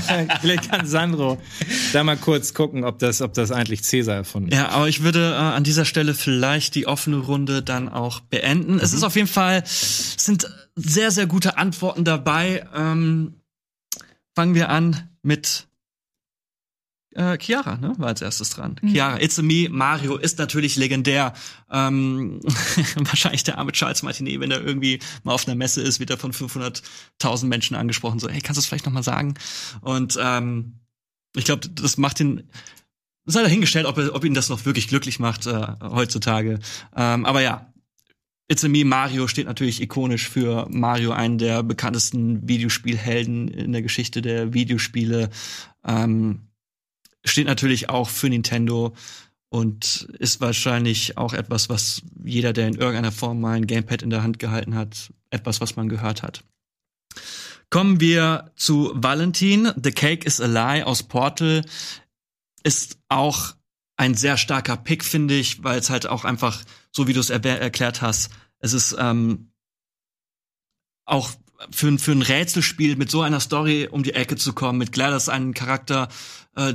kann, 0.07 0.29
vielleicht 0.43 0.71
kann 0.71 0.87
Sandro 0.87 1.39
da 1.93 2.05
mal 2.05 2.17
kurz 2.17 2.53
gucken, 2.55 2.85
ob 2.85 2.98
das, 2.99 3.23
ob 3.23 3.35
das 3.35 3.51
eigentlich 3.51 3.83
Cäsar 3.83 4.17
erfunden 4.17 4.51
hat. 4.51 4.59
Ja, 4.59 4.69
aber 4.71 4.89
ich 4.89 5.03
würde 5.03 5.33
äh, 5.33 5.37
an 5.37 5.65
dieser 5.65 5.85
Stelle 5.85 6.15
vielleicht 6.15 6.75
die 6.75 6.87
offene 6.87 7.17
Runde 7.17 7.63
dann 7.63 7.89
auch 7.89 8.21
beenden. 8.21 8.79
Es 8.79 8.93
ist 8.93 9.03
auf 9.03 9.17
jeden 9.17 9.29
Fall, 9.29 9.63
es 9.65 10.15
sind 10.19 10.49
sehr, 10.75 11.11
sehr 11.11 11.27
gute 11.27 11.59
Antworten 11.59 12.05
dabei. 12.05 12.67
Ähm, 12.75 13.35
fangen 14.35 14.55
wir 14.55 14.69
an 14.69 15.09
mit 15.23 15.69
äh, 17.19 17.37
Chiara, 17.39 17.77
ne? 17.77 17.95
War 17.99 18.09
als 18.09 18.23
erstes 18.23 18.51
dran. 18.51 18.77
Chiara, 18.87 19.21
It's 19.21 19.39
a 19.39 19.43
Me, 19.43 19.69
Mario 19.69 20.17
ist 20.17 20.39
natürlich 20.39 20.77
legendär. 20.77 21.33
Ähm, 21.71 22.41
wahrscheinlich 22.97 23.43
der 23.45 23.59
arme 23.59 23.73
Charles 23.73 24.03
Martinet, 24.03 24.41
wenn 24.41 24.51
er 24.51 24.63
irgendwie 24.63 25.01
mal 25.25 25.33
auf 25.33 25.47
einer 25.47 25.57
Messe 25.57 25.83
ist, 25.83 25.99
wird 25.99 26.11
er 26.11 26.19
von 26.19 26.33
500.000 26.33 27.47
Menschen 27.47 27.77
angesprochen. 27.77 28.21
So, 28.21 28.29
hey, 28.29 28.41
kannst 28.41 28.59
du 28.59 28.61
das 28.61 28.67
vielleicht 28.67 28.87
noch 28.87 28.93
mal 28.93 29.03
sagen? 29.03 29.35
Und 29.81 30.17
ähm, 30.23 30.75
ich 31.35 31.45
glaube, 31.45 31.69
das 31.69 31.99
macht 31.99 32.21
ihn 32.21 32.49
sei 33.33 33.43
dahingestellt, 33.43 33.87
ob, 33.87 33.99
ob 33.99 34.25
ihn 34.25 34.35
das 34.35 34.49
noch 34.49 34.65
wirklich 34.65 34.89
glücklich 34.89 35.19
macht 35.19 35.47
äh, 35.47 35.67
heutzutage. 35.83 36.59
Ähm, 36.97 37.25
aber 37.25 37.43
ja, 37.43 37.73
It's 38.51 38.65
a 38.65 38.69
Me 38.69 38.85
Mario 38.85 39.29
steht 39.29 39.47
natürlich 39.47 39.83
ikonisch 39.83 40.27
für 40.27 40.67
Mario, 40.71 41.13
einen 41.13 41.37
der 41.37 41.63
bekanntesten 41.63 42.49
Videospielhelden 42.49 43.49
in 43.49 43.73
der 43.73 43.83
Geschichte 43.83 44.23
der 44.23 44.55
Videospiele. 44.55 45.29
Ähm, 45.85 46.49
steht 47.25 47.47
natürlich 47.47 47.91
auch 47.91 48.09
für 48.09 48.31
Nintendo 48.31 48.95
und 49.51 50.09
ist 50.19 50.41
wahrscheinlich 50.41 51.19
auch 51.19 51.35
etwas, 51.35 51.69
was 51.69 52.03
jeder, 52.25 52.55
der 52.55 52.69
in 52.69 52.75
irgendeiner 52.75 53.13
Form 53.13 53.41
mal 53.41 53.57
ein 53.57 53.67
Gamepad 53.67 54.03
in 54.03 54.11
der 54.11 54.23
Hand 54.23 54.39
gehalten 54.39 54.75
hat, 54.75 55.13
etwas, 55.29 55.61
was 55.61 55.77
man 55.77 55.91
gehört 55.91 56.23
hat. 56.23 56.43
Kommen 57.69 58.01
wir 58.01 58.51
zu 58.57 58.93
Valentin. 58.95 59.73
The 59.77 59.93
Cake 59.93 60.27
is 60.27 60.41
a 60.41 60.47
Lie 60.47 60.87
aus 60.87 61.03
Portal 61.03 61.63
ist 62.63 62.99
auch 63.09 63.55
ein 63.97 64.15
sehr 64.15 64.37
starker 64.37 64.77
Pick, 64.77 65.05
finde 65.05 65.35
ich, 65.35 65.65
weil 65.65 65.79
es 65.79 65.91
halt 65.91 66.07
auch 66.07 66.25
einfach, 66.25 66.63
so 66.93 67.09
wie 67.09 67.13
du 67.13 67.21
es 67.21 67.31
er 67.31 67.45
erklärt 67.45 68.01
hast, 68.01 68.31
es 68.61 68.73
ist 68.73 68.95
ähm, 68.99 69.51
auch 71.05 71.31
für, 71.71 71.89
ein- 71.89 71.99
für 71.99 72.13
ein 72.13 72.23
Rätselspiel 72.23 72.95
mit 72.97 73.11
so 73.11 73.23
einer 73.23 73.41
Story 73.41 73.89
um 73.91 74.05
die 74.05 74.15
Ecke 74.15 74.37
zu 74.37 74.53
kommen, 74.53 74.79
mit 74.79 74.93
GLaDOS 74.93 75.29
einen 75.29 75.53
Charakter 75.55 76.09
äh, 76.55 76.75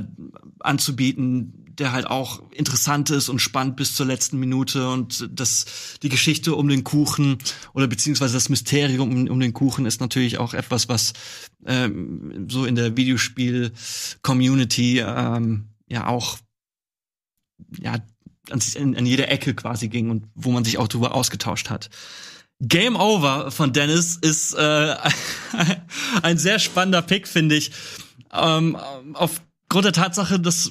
anzubieten, 0.60 1.74
der 1.78 1.92
halt 1.92 2.06
auch 2.06 2.42
interessant 2.52 3.08
ist 3.10 3.28
und 3.30 3.40
spannend 3.40 3.76
bis 3.76 3.94
zur 3.96 4.06
letzten 4.06 4.38
Minute 4.38 4.88
und 4.90 5.28
das 5.32 5.64
die 6.02 6.08
Geschichte 6.10 6.54
um 6.54 6.68
den 6.68 6.84
Kuchen 6.84 7.38
oder 7.72 7.86
beziehungsweise 7.88 8.34
das 8.34 8.48
Mysterium 8.50 9.10
um, 9.10 9.26
um 9.28 9.40
den 9.40 9.54
Kuchen 9.54 9.86
ist 9.86 10.00
natürlich 10.00 10.38
auch 10.38 10.52
etwas, 10.54 10.88
was 10.88 11.14
ähm, 11.66 12.46
so 12.50 12.64
in 12.66 12.74
der 12.76 12.96
Videospiel-Community 12.96 15.00
ähm, 15.00 15.68
ja 15.88 16.06
auch 16.06 16.38
ja 17.78 17.98
an, 18.50 18.60
an, 18.96 19.06
jeder 19.06 19.30
Ecke 19.30 19.54
quasi 19.54 19.88
ging 19.88 20.10
und 20.10 20.26
wo 20.34 20.50
man 20.50 20.64
sich 20.64 20.78
auch 20.78 20.88
drüber 20.88 21.14
ausgetauscht 21.14 21.70
hat. 21.70 21.90
Game 22.60 22.96
Over 22.96 23.50
von 23.50 23.72
Dennis 23.72 24.16
ist 24.16 24.54
äh, 24.54 24.96
ein 26.22 26.38
sehr 26.38 26.58
spannender 26.58 27.02
Pick, 27.02 27.26
finde 27.26 27.56
ich. 27.56 27.72
Ähm, 28.32 28.76
aufgrund 29.14 29.84
der 29.84 29.92
Tatsache, 29.92 30.38
das 30.38 30.70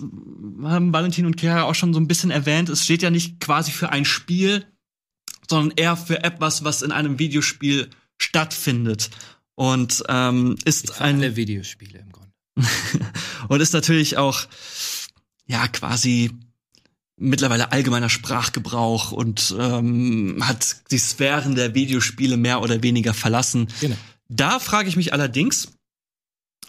haben 0.63 0.93
Valentin 0.93 1.25
und 1.25 1.39
Chiara 1.39 1.63
auch 1.63 1.75
schon 1.75 1.93
so 1.93 1.99
ein 1.99 2.07
bisschen 2.07 2.31
erwähnt, 2.31 2.69
es 2.69 2.83
steht 2.83 3.01
ja 3.01 3.09
nicht 3.09 3.39
quasi 3.39 3.71
für 3.71 3.89
ein 3.89 4.05
Spiel, 4.05 4.65
sondern 5.49 5.77
eher 5.77 5.97
für 5.97 6.23
etwas, 6.23 6.63
was 6.63 6.81
in 6.81 6.91
einem 6.91 7.19
Videospiel 7.19 7.89
stattfindet. 8.17 9.09
Und 9.55 10.03
ähm, 10.09 10.55
ist 10.65 10.99
ein 11.01 11.17
Alle 11.17 11.35
Videospiele 11.35 11.99
im 11.99 12.11
Grunde. 12.11 12.31
und 13.49 13.61
ist 13.61 13.73
natürlich 13.73 14.17
auch 14.17 14.47
ja 15.47 15.67
quasi 15.67 16.31
mittlerweile 17.17 17.71
allgemeiner 17.71 18.09
Sprachgebrauch 18.09 19.11
und 19.11 19.55
ähm, 19.57 20.37
hat 20.41 20.77
die 20.91 20.97
Sphären 20.97 21.55
der 21.55 21.75
Videospiele 21.75 22.37
mehr 22.37 22.61
oder 22.61 22.81
weniger 22.83 23.13
verlassen. 23.13 23.67
Genau. 23.79 23.95
Da 24.29 24.59
frage 24.59 24.89
ich 24.89 24.95
mich 24.95 25.13
allerdings, 25.13 25.73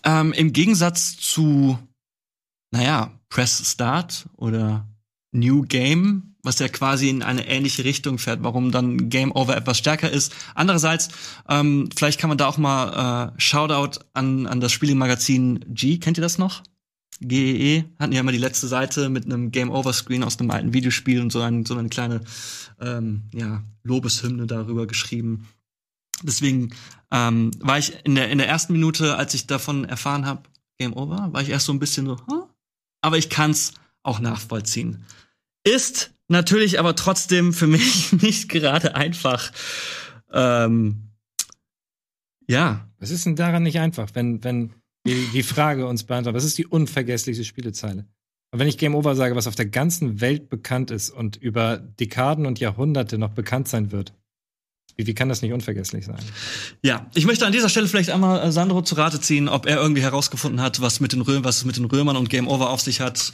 ähm, 0.04 0.32
im 0.32 0.52
Gegensatz 0.52 1.16
zu, 1.16 1.78
naja, 2.70 3.18
Press 3.30 3.70
Start 3.70 4.26
oder 4.36 4.86
New 5.32 5.62
Game, 5.62 6.36
was 6.42 6.58
ja 6.58 6.68
quasi 6.68 7.08
in 7.08 7.22
eine 7.22 7.48
ähnliche 7.48 7.84
Richtung 7.84 8.18
fährt, 8.18 8.42
warum 8.42 8.70
dann 8.70 9.08
Game 9.08 9.32
Over 9.32 9.56
etwas 9.56 9.78
stärker 9.78 10.10
ist. 10.10 10.32
Andererseits, 10.54 11.08
ähm, 11.48 11.88
vielleicht 11.96 12.20
kann 12.20 12.28
man 12.28 12.38
da 12.38 12.46
auch 12.46 12.58
mal 12.58 13.32
äh, 13.34 13.40
Shoutout 13.40 14.00
an, 14.12 14.46
an 14.46 14.60
das 14.60 14.72
Spielemagazin 14.72 15.64
G, 15.68 15.98
kennt 15.98 16.18
ihr 16.18 16.22
das 16.22 16.38
noch? 16.38 16.62
GEE 17.20 17.84
hatten 17.98 18.12
ja 18.12 18.20
immer 18.20 18.32
die 18.32 18.38
letzte 18.38 18.66
Seite 18.66 19.08
mit 19.08 19.24
einem 19.24 19.50
Game 19.50 19.70
Over 19.70 19.92
Screen 19.92 20.24
aus 20.24 20.38
einem 20.38 20.50
alten 20.50 20.72
Videospiel 20.72 21.20
und 21.20 21.30
so, 21.30 21.40
ein, 21.40 21.64
so 21.64 21.76
eine 21.76 21.88
kleine 21.88 22.20
ähm, 22.80 23.24
ja, 23.32 23.62
Lobeshymne 23.82 24.46
darüber 24.46 24.86
geschrieben. 24.86 25.48
Deswegen 26.22 26.74
ähm, 27.10 27.50
war 27.60 27.78
ich 27.78 27.96
in 28.04 28.14
der 28.14 28.30
in 28.30 28.38
der 28.38 28.48
ersten 28.48 28.72
Minute, 28.72 29.16
als 29.16 29.34
ich 29.34 29.46
davon 29.46 29.84
erfahren 29.84 30.26
habe, 30.26 30.42
Game 30.78 30.94
Over, 30.94 31.28
war 31.32 31.42
ich 31.42 31.50
erst 31.50 31.66
so 31.66 31.72
ein 31.72 31.78
bisschen 31.78 32.06
so, 32.06 32.18
huh? 32.26 32.48
aber 33.00 33.18
ich 33.18 33.30
kann's 33.30 33.74
auch 34.02 34.20
nachvollziehen. 34.20 35.04
Ist 35.64 36.12
natürlich 36.28 36.78
aber 36.78 36.96
trotzdem 36.96 37.52
für 37.52 37.66
mich 37.68 38.12
nicht 38.12 38.48
gerade 38.48 38.94
einfach. 38.94 39.52
Ähm, 40.32 41.10
ja, 42.46 42.88
Was 42.98 43.10
ist 43.10 43.24
denn 43.24 43.36
daran 43.36 43.62
nicht 43.62 43.78
einfach, 43.78 44.10
wenn, 44.14 44.44
wenn 44.44 44.74
die, 45.06 45.28
die 45.32 45.42
Frage 45.42 45.86
uns 45.86 46.04
beantwortet, 46.04 46.36
was 46.36 46.44
ist 46.44 46.58
die 46.58 46.66
unvergesslichste 46.66 47.44
Spielezeile? 47.44 48.06
Und 48.52 48.60
wenn 48.60 48.68
ich 48.68 48.78
Game 48.78 48.94
Over 48.94 49.16
sage, 49.16 49.34
was 49.34 49.46
auf 49.46 49.56
der 49.56 49.66
ganzen 49.66 50.20
Welt 50.20 50.48
bekannt 50.48 50.90
ist 50.90 51.10
und 51.10 51.36
über 51.36 51.76
Dekaden 51.76 52.46
und 52.46 52.60
Jahrhunderte 52.60 53.18
noch 53.18 53.30
bekannt 53.30 53.68
sein 53.68 53.90
wird, 53.90 54.14
wie, 54.96 55.06
wie 55.06 55.14
kann 55.14 55.28
das 55.28 55.42
nicht 55.42 55.52
unvergesslich 55.52 56.04
sein? 56.04 56.20
Ja, 56.82 57.10
ich 57.14 57.26
möchte 57.26 57.46
an 57.46 57.52
dieser 57.52 57.68
Stelle 57.68 57.88
vielleicht 57.88 58.10
einmal 58.10 58.40
äh, 58.40 58.52
Sandro 58.52 58.82
zu 58.82 58.94
Rate 58.94 59.20
ziehen, 59.20 59.48
ob 59.48 59.66
er 59.66 59.78
irgendwie 59.78 60.02
herausgefunden 60.02 60.60
hat, 60.60 60.80
was 60.80 61.00
mit 61.00 61.12
den 61.12 61.20
Römern, 61.20 61.44
was 61.44 61.58
es 61.58 61.64
mit 61.64 61.76
den 61.76 61.84
Römern 61.84 62.16
und 62.16 62.30
Game 62.30 62.46
Over 62.46 62.70
auf 62.70 62.80
sich 62.80 63.00
hat. 63.00 63.32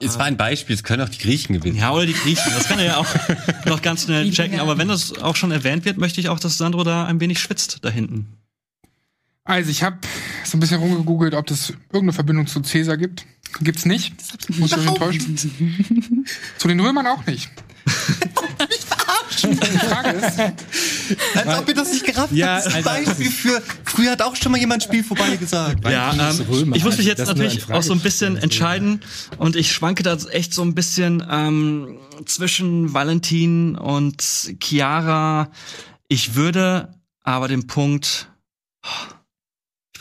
Es 0.00 0.18
war 0.18 0.24
ein 0.24 0.36
Beispiel, 0.36 0.74
es 0.74 0.82
können 0.82 1.02
auch 1.02 1.08
die 1.08 1.18
Griechen 1.18 1.54
gewinnen. 1.54 1.76
Ja, 1.76 1.92
oder 1.92 2.06
die 2.06 2.14
Griechen. 2.14 2.50
Das 2.56 2.66
kann 2.66 2.78
er 2.78 2.86
ja 2.86 2.96
auch 2.96 3.06
noch 3.66 3.82
ganz 3.82 4.04
schnell 4.04 4.30
checken. 4.30 4.58
Aber 4.58 4.78
wenn 4.78 4.88
das 4.88 5.18
auch 5.18 5.36
schon 5.36 5.52
erwähnt 5.52 5.84
wird, 5.84 5.98
möchte 5.98 6.20
ich 6.20 6.28
auch, 6.28 6.40
dass 6.40 6.58
Sandro 6.58 6.82
da 6.82 7.04
ein 7.04 7.20
wenig 7.20 7.38
schwitzt 7.38 7.84
da 7.84 7.90
hinten. 7.90 8.26
Also 9.44 9.70
ich 9.70 9.82
habe 9.82 9.98
so 10.44 10.56
ein 10.56 10.60
bisschen 10.60 10.78
rumgegoogelt, 10.80 11.34
ob 11.34 11.50
es 11.50 11.70
irgendeine 11.70 12.12
Verbindung 12.12 12.46
zu 12.46 12.60
Cäsar 12.60 12.96
gibt. 12.96 13.26
Gibt's 13.60 13.84
nicht. 13.84 14.14
Muss 14.58 14.72
ich 14.72 14.78
euch 14.78 14.86
enttäuschen. 14.86 15.36
zu 16.58 16.68
den 16.68 16.80
Römern 16.80 17.06
auch 17.06 17.26
nicht. 17.26 17.50
Die 19.42 19.56
Frage 19.78 20.10
ist, 20.10 20.38
Als 21.36 21.58
ob 21.58 21.68
ihr 21.68 21.74
das 21.74 21.92
nicht 21.92 22.06
gerafft 22.06 22.32
Ja, 22.32 22.54
habt. 22.56 22.66
Das 22.66 22.66
ist 22.66 22.74
ein 22.76 22.86
also- 22.86 23.06
Beispiel 23.10 23.30
für, 23.30 23.62
früher 23.84 24.12
hat 24.12 24.22
auch 24.22 24.36
schon 24.36 24.52
mal 24.52 24.58
jemand 24.58 24.84
Spiel 24.84 25.02
vorbei 25.02 25.36
gesagt. 25.36 25.84
Ja, 25.88 26.12
ähm, 26.30 26.40
ich 26.40 26.48
muss 26.48 26.64
mich 26.64 26.84
Also 26.84 27.02
jetzt 27.02 27.18
das 27.18 27.28
natürlich 27.28 27.70
auch 27.72 27.82
so 27.82 27.92
ein 27.92 28.00
bisschen 28.00 28.36
entscheiden 28.36 29.00
und 29.38 29.56
ich 29.56 29.72
schwanke 29.72 30.02
da 30.04 30.14
echt 30.30 30.54
so 30.54 30.62
ein 30.62 30.74
bisschen 30.74 31.26
ähm, 31.28 31.98
zwischen 32.24 32.94
Valentin 32.94 33.76
und 33.76 34.22
Chiara. 34.62 35.50
Ich 36.08 36.36
würde 36.36 36.94
aber 37.24 37.48
den 37.48 37.66
Punkt, 37.66 38.30
ich 38.84 38.90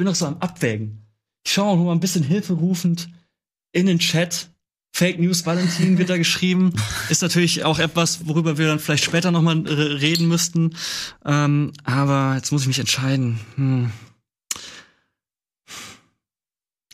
bin 0.01 0.07
noch 0.07 0.15
so 0.15 0.25
am 0.25 0.37
Abwägen. 0.39 1.05
Ich 1.45 1.53
schaue 1.53 1.77
mal 1.77 1.91
ein 1.91 1.99
bisschen 1.99 2.23
hilferufend 2.23 3.09
in 3.71 3.85
den 3.85 3.99
Chat. 3.99 4.49
Fake 4.91 5.19
News 5.19 5.45
Valentin 5.45 5.99
wird 5.99 6.09
da 6.09 6.17
geschrieben. 6.17 6.73
Ist 7.09 7.21
natürlich 7.21 7.63
auch 7.65 7.77
etwas, 7.77 8.25
worüber 8.25 8.57
wir 8.57 8.65
dann 8.65 8.79
vielleicht 8.79 9.03
später 9.03 9.29
noch 9.29 9.43
mal 9.43 9.63
äh, 9.67 9.71
reden 9.71 10.27
müssten. 10.27 10.75
Ähm, 11.23 11.71
aber 11.83 12.33
jetzt 12.35 12.51
muss 12.51 12.63
ich 12.63 12.67
mich 12.67 12.79
entscheiden. 12.79 13.39
Hm. 13.57 13.91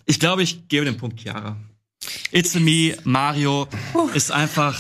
Ich 0.06 0.20
glaube, 0.20 0.44
ich 0.44 0.68
gebe 0.68 0.84
den 0.84 0.98
Punkt 0.98 1.22
Chiara. 1.22 1.56
It's 2.32 2.58
a 2.58 2.60
me, 2.60 2.98
Mario 3.06 3.70
ist 4.16 4.34
einfach. 4.34 4.78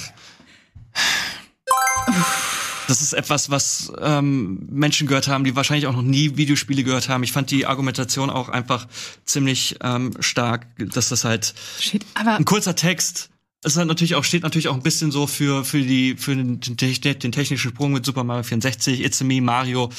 Das 2.87 3.01
ist 3.01 3.13
etwas, 3.13 3.49
was 3.49 3.91
ähm, 4.01 4.67
Menschen 4.71 5.07
gehört 5.07 5.27
haben, 5.27 5.43
die 5.43 5.55
wahrscheinlich 5.55 5.87
auch 5.87 5.93
noch 5.93 6.01
nie 6.01 6.37
Videospiele 6.37 6.83
gehört 6.83 7.09
haben. 7.09 7.23
Ich 7.23 7.31
fand 7.31 7.51
die 7.51 7.65
Argumentation 7.65 8.29
auch 8.29 8.49
einfach 8.49 8.87
ziemlich 9.25 9.77
ähm, 9.83 10.11
stark, 10.19 10.67
dass 10.77 11.09
das 11.09 11.23
halt 11.23 11.53
Shit, 11.79 12.05
aber 12.15 12.35
ein 12.35 12.45
kurzer 12.45 12.75
Text. 12.75 13.29
Es 13.63 13.73
ist 13.73 13.77
halt 13.79 13.87
natürlich 13.87 14.15
auch, 14.15 14.23
steht 14.23 14.43
natürlich 14.43 14.67
auch 14.67 14.75
ein 14.75 14.83
bisschen 14.83 15.11
so 15.11 15.25
für, 15.25 15.65
für 15.65 15.81
die, 15.81 16.15
für 16.15 16.35
den, 16.35 16.61
den 16.61 17.31
technischen 17.31 17.57
Sprung 17.57 17.91
mit 17.91 18.05
Super 18.05 18.23
Mario 18.23 18.43
64, 18.43 19.03
It's 19.03 19.21
Me, 19.23 19.41
Mario. 19.41 19.89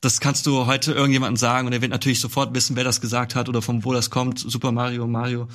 Das 0.00 0.20
kannst 0.20 0.46
du 0.46 0.66
heute 0.66 0.92
irgendjemandem 0.92 1.36
sagen 1.36 1.68
und 1.68 1.72
er 1.72 1.80
wird 1.80 1.92
natürlich 1.92 2.20
sofort 2.20 2.54
wissen, 2.54 2.74
wer 2.76 2.84
das 2.84 3.00
gesagt 3.00 3.36
hat 3.36 3.48
oder 3.48 3.62
von 3.62 3.84
wo 3.84 3.92
das 3.92 4.10
kommt. 4.10 4.40
Super 4.40 4.72
Mario, 4.72 5.06
Mario, 5.06 5.48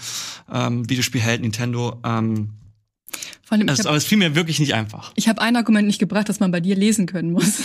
ähm, 0.51 0.89
Videospielheld, 0.89 1.41
Nintendo. 1.41 1.99
Ähm, 2.05 2.60
vor 3.43 3.57
allem, 3.57 3.67
ich 3.67 3.69
also, 3.69 3.83
aber 3.83 3.89
habe 3.89 3.97
es 3.97 4.05
fiel 4.05 4.17
mir 4.17 4.35
wirklich 4.35 4.59
nicht 4.59 4.73
einfach. 4.73 5.13
hab 5.27 5.39
ein 5.39 5.55
Argument 5.55 5.87
nicht 5.87 5.99
gebracht, 5.99 6.29
das 6.29 6.39
man 6.39 6.51
bei 6.51 6.59
dir 6.59 6.75
lesen 6.75 7.05
können 7.05 7.31
muss. 7.31 7.59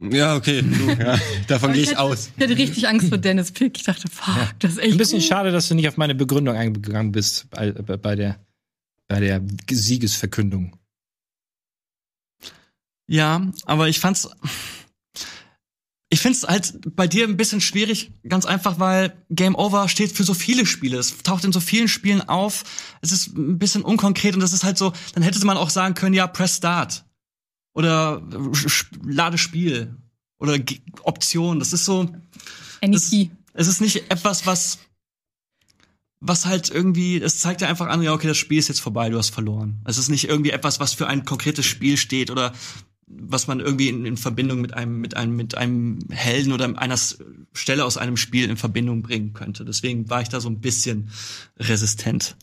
Ja, 0.00 0.36
okay, 0.36 0.62
du, 0.62 0.90
ja. 1.02 1.18
davon 1.48 1.72
gehe 1.72 1.82
ich 1.82 1.90
hätte, 1.90 1.98
aus. 1.98 2.30
Ich 2.36 2.42
hatte 2.44 2.56
richtig 2.56 2.86
Angst 2.86 3.08
vor 3.08 3.18
Dennis 3.18 3.50
Pick. 3.50 3.76
Ich 3.78 3.82
dachte, 3.82 4.08
fuck, 4.08 4.54
das 4.60 4.72
ist 4.72 4.78
echt. 4.78 4.92
Ein 4.92 4.98
bisschen 4.98 5.18
gut. 5.18 5.28
schade, 5.28 5.50
dass 5.50 5.68
du 5.68 5.74
nicht 5.74 5.88
auf 5.88 5.96
meine 5.96 6.14
Begründung 6.14 6.54
eingegangen 6.56 7.10
bist 7.10 7.50
bei 7.50 7.72
bei 7.72 8.14
der, 8.14 8.38
bei 9.08 9.20
der 9.20 9.42
Siegesverkündung. 9.68 10.76
Ja, 13.08 13.50
aber 13.64 13.88
ich 13.88 13.98
fand's. 13.98 14.28
Ich 16.10 16.20
find's 16.20 16.42
halt 16.44 16.96
bei 16.96 17.06
dir 17.06 17.24
ein 17.28 17.36
bisschen 17.36 17.60
schwierig, 17.60 18.12
ganz 18.26 18.46
einfach, 18.46 18.78
weil 18.78 19.14
Game 19.28 19.54
Over 19.54 19.88
steht 19.90 20.12
für 20.12 20.24
so 20.24 20.32
viele 20.32 20.64
Spiele. 20.64 20.96
Es 20.98 21.18
taucht 21.22 21.44
in 21.44 21.52
so 21.52 21.60
vielen 21.60 21.86
Spielen 21.88 22.22
auf. 22.26 22.64
Es 23.02 23.12
ist 23.12 23.36
ein 23.36 23.58
bisschen 23.58 23.82
unkonkret 23.82 24.34
und 24.34 24.40
das 24.40 24.54
ist 24.54 24.64
halt 24.64 24.78
so, 24.78 24.94
dann 25.12 25.22
hätte 25.22 25.44
man 25.44 25.58
auch 25.58 25.68
sagen 25.68 25.94
können, 25.94 26.14
ja, 26.14 26.26
press 26.26 26.56
start. 26.56 27.04
Oder 27.74 28.22
sch- 28.52 28.68
sch- 28.68 28.86
lade 29.04 29.36
Spiel. 29.36 29.96
Oder 30.38 30.58
G 30.58 30.80
Option. 31.02 31.58
Das 31.58 31.72
ist 31.74 31.84
so, 31.84 32.10
das, 32.92 33.10
es 33.52 33.66
ist 33.68 33.80
nicht 33.82 34.10
etwas, 34.10 34.46
was, 34.46 34.78
was 36.20 36.46
halt 36.46 36.70
irgendwie, 36.70 37.20
es 37.20 37.38
zeigt 37.38 37.60
ja 37.60 37.68
einfach 37.68 37.88
an, 37.88 38.02
ja, 38.02 38.12
okay, 38.14 38.28
das 38.28 38.36
Spiel 38.38 38.58
ist 38.58 38.68
jetzt 38.68 38.80
vorbei, 38.80 39.10
du 39.10 39.18
hast 39.18 39.30
verloren. 39.30 39.80
Es 39.84 39.98
ist 39.98 40.08
nicht 40.08 40.24
irgendwie 40.28 40.50
etwas, 40.50 40.80
was 40.80 40.94
für 40.94 41.06
ein 41.06 41.24
konkretes 41.26 41.66
Spiel 41.66 41.96
steht 41.98 42.30
oder 42.30 42.52
was 43.10 43.46
man 43.46 43.60
irgendwie 43.60 43.88
in, 43.88 44.04
in 44.04 44.16
Verbindung 44.16 44.60
mit 44.60 44.74
einem, 44.74 45.00
mit 45.00 45.16
einem, 45.16 45.36
mit 45.36 45.56
einem 45.56 45.98
Helden 46.10 46.52
oder 46.52 46.78
einer 46.78 46.98
Stelle 47.52 47.84
aus 47.84 47.96
einem 47.96 48.16
Spiel 48.16 48.48
in 48.48 48.56
Verbindung 48.56 49.02
bringen 49.02 49.32
könnte. 49.32 49.64
Deswegen 49.64 50.08
war 50.10 50.22
ich 50.22 50.28
da 50.28 50.40
so 50.40 50.48
ein 50.48 50.60
bisschen 50.60 51.10
resistent. 51.58 52.36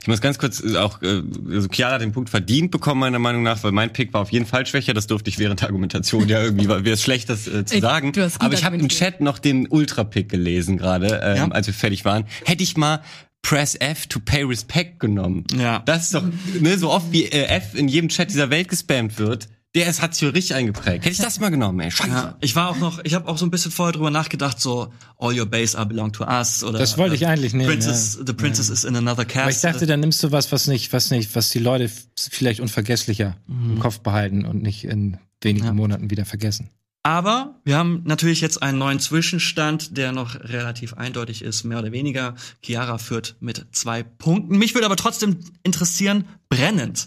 Ich 0.00 0.06
muss 0.06 0.20
ganz 0.20 0.38
kurz 0.38 0.62
äh, 0.62 0.76
auch, 0.76 1.02
äh, 1.02 1.22
also 1.50 1.68
Chiara 1.68 1.94
hat 1.94 2.02
den 2.02 2.12
Punkt 2.12 2.30
verdient 2.30 2.70
bekommen, 2.70 3.00
meiner 3.00 3.18
Meinung 3.18 3.42
nach, 3.42 3.62
weil 3.64 3.72
mein 3.72 3.92
Pick 3.92 4.12
war 4.12 4.20
auf 4.20 4.30
jeden 4.30 4.46
Fall 4.46 4.64
schwächer. 4.66 4.94
Das 4.94 5.06
durfte 5.06 5.28
ich 5.28 5.38
während 5.38 5.60
der 5.60 5.68
Argumentation 5.68 6.28
ja 6.28 6.42
irgendwie, 6.42 6.68
weil 6.68 6.84
wäre 6.84 6.94
es 6.94 7.02
schlecht, 7.02 7.28
das 7.28 7.48
äh, 7.48 7.64
zu 7.64 7.80
sagen. 7.80 8.12
gut 8.12 8.30
Aber 8.38 8.54
ich 8.54 8.64
habe 8.64 8.76
im. 8.76 8.88
Chat 8.88 9.20
noch 9.20 9.38
den 9.38 9.66
Ultra-Pick 9.68 10.28
gelesen 10.28 10.76
gerade, 10.76 11.20
ähm, 11.22 11.36
Ja. 11.36 11.48
als 11.48 11.66
wir 11.66 11.74
fertig 11.74 12.04
waren. 12.04 12.24
Hätte 12.44 12.62
ich 12.62 12.76
mal 12.76 13.02
Press 13.42 13.74
F 13.74 14.06
to 14.06 14.20
pay 14.20 14.42
respect 14.44 15.00
genommen. 15.00 15.44
Ja. 15.56 15.80
Das 15.80 16.04
ist 16.04 16.14
doch, 16.14 16.24
ne, 16.60 16.78
so 16.78 16.90
oft 16.90 17.10
wie 17.10 17.24
äh, 17.24 17.46
F 17.46 17.74
in 17.74 17.88
jedem 17.88 18.08
Chat 18.08 18.30
dieser 18.30 18.50
Welt 18.50 18.68
gespammt 18.68 19.18
wird. 19.18 19.48
Der 19.74 19.86
ist, 19.88 20.02
hat 20.02 20.14
sich 20.14 20.30
richtig 20.34 20.54
eingeprägt. 20.54 21.04
Hätte 21.04 21.12
ich 21.12 21.18
das 21.18 21.40
mal 21.40 21.48
genommen, 21.48 21.80
ey. 21.80 21.90
Scheiße. 21.90 22.10
Ja, 22.10 22.36
ich 22.42 22.54
war 22.54 22.68
auch 22.68 22.76
noch, 22.76 23.02
ich 23.04 23.14
habe 23.14 23.26
auch 23.26 23.38
so 23.38 23.46
ein 23.46 23.50
bisschen 23.50 23.70
vorher 23.72 23.92
drüber 23.92 24.10
nachgedacht, 24.10 24.60
so 24.60 24.92
All 25.18 25.38
Your 25.38 25.46
Base 25.46 25.78
are 25.78 25.86
belong 25.86 26.12
to 26.12 26.24
us 26.24 26.62
oder 26.62 26.78
Das 26.78 26.98
wollte 26.98 27.14
ich 27.14 27.22
äh, 27.22 27.26
eigentlich 27.26 27.54
nehmen, 27.54 27.70
Princess, 27.70 28.18
The 28.26 28.32
Princess 28.34 28.68
is 28.68 28.84
in 28.84 28.94
another 28.96 29.24
castle. 29.24 29.42
Aber 29.42 29.50
ich 29.50 29.60
dachte, 29.60 29.86
dann 29.86 30.00
nimmst 30.00 30.22
du 30.22 30.30
was, 30.30 30.52
was 30.52 30.66
nicht, 30.66 30.92
was 30.92 31.10
nicht, 31.10 31.34
was 31.34 31.48
die 31.48 31.58
Leute 31.58 31.90
vielleicht 32.18 32.60
unvergesslicher 32.60 33.36
im 33.48 33.78
Kopf 33.78 34.00
behalten 34.00 34.44
und 34.44 34.62
nicht 34.62 34.84
in 34.84 35.16
wenigen 35.40 35.66
Ja. 35.66 35.72
Monaten 35.72 36.10
wieder 36.10 36.26
vergessen. 36.26 36.68
Aber 37.02 37.58
wir 37.64 37.78
haben 37.78 38.02
natürlich 38.04 38.42
jetzt 38.42 38.62
einen 38.62 38.78
neuen 38.78 39.00
Zwischenstand, 39.00 39.96
der 39.96 40.12
noch 40.12 40.36
relativ 40.38 40.94
eindeutig 40.94 41.42
ist, 41.42 41.64
mehr 41.64 41.78
oder 41.78 41.90
weniger. 41.92 42.34
Chiara 42.62 42.98
führt 42.98 43.36
mit 43.40 43.66
zwei 43.72 44.02
Punkten. 44.04 44.56
Mich 44.58 44.74
würde 44.74 44.86
aber 44.86 44.96
trotzdem 44.96 45.38
interessieren, 45.64 46.26
brennend, 46.48 47.06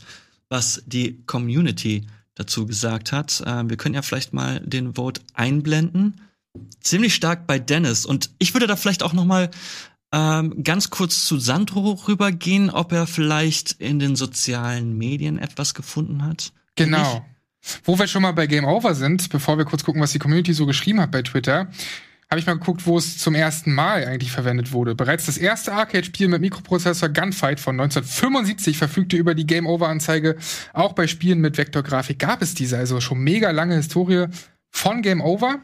was 0.50 0.84
die 0.86 1.24
Community 1.28 2.08
dazu 2.36 2.66
gesagt 2.66 3.12
hat. 3.12 3.44
Ähm, 3.46 3.70
wir 3.70 3.78
können 3.78 3.96
ja 3.96 4.02
vielleicht 4.02 4.34
mal 4.34 4.60
den 4.60 4.96
Vote 4.96 5.22
einblenden. 5.34 6.22
Ziemlich 6.82 7.16
stark 7.16 7.48
bei 7.48 7.60
Dennis. 7.60 8.06
Und 8.06 8.30
ich 8.40 8.54
würde 8.54 8.68
da 8.68 8.76
vielleicht 8.76 9.04
auch 9.04 9.14
noch 9.14 9.26
mal 9.26 9.50
ähm, 10.14 10.64
ganz 10.64 10.90
kurz 10.90 11.26
zu 11.26 11.40
Sandro 11.40 11.92
rübergehen, 12.08 12.70
ob 12.70 12.92
er 12.92 13.08
vielleicht 13.08 13.74
in 13.74 14.00
den 14.00 14.16
sozialen 14.16 14.98
Medien 14.98 15.38
etwas 15.38 15.74
gefunden 15.74 16.24
hat. 16.24 16.54
Genau. 16.76 17.26
Wo 17.84 17.98
wir 17.98 18.08
schon 18.08 18.22
mal 18.22 18.32
bei 18.32 18.48
Game 18.48 18.66
Over 18.66 18.94
sind, 18.94 19.30
bevor 19.30 19.58
wir 19.58 19.66
kurz 19.66 19.84
gucken, 19.84 20.02
was 20.02 20.12
die 20.12 20.20
Community 20.20 20.54
so 20.54 20.66
geschrieben 20.66 21.02
hat 21.02 21.12
bei 21.12 21.24
Twitter, 21.24 21.70
habe 22.30 22.40
ich 22.40 22.48
mal 22.48 22.58
geguckt, 22.58 22.86
wo 22.86 22.98
es 22.98 23.18
zum 23.18 23.36
ersten 23.36 23.74
Mal 23.74 24.06
eigentlich 24.06 24.32
verwendet 24.32 24.72
wurde. 24.72 24.96
Bereits 24.96 25.28
das 25.28 25.38
erste 25.38 25.74
Arcade-Spiel 25.74 26.28
mit 26.28 26.42
Mikroprozessor 26.42 27.10
Gunfight 27.10 27.60
von 27.60 27.80
1975 27.80 28.78
verfügte 28.78 29.16
über 29.16 29.36
die 29.36 29.46
Game 29.46 29.68
Over-Anzeige. 29.68 30.36
Auch 30.74 30.94
bei 30.94 31.08
Spielen 31.08 31.40
mit 31.40 31.58
Vektorgrafik 31.58 32.18
gab 32.18 32.42
es 32.42 32.56
diese, 32.56 32.78
also 32.78 33.00
schon 33.00 33.20
mega 33.20 33.52
lange 33.52 33.76
Historie 33.76 34.26
von 34.72 35.02
Game 35.02 35.22
Over. 35.22 35.60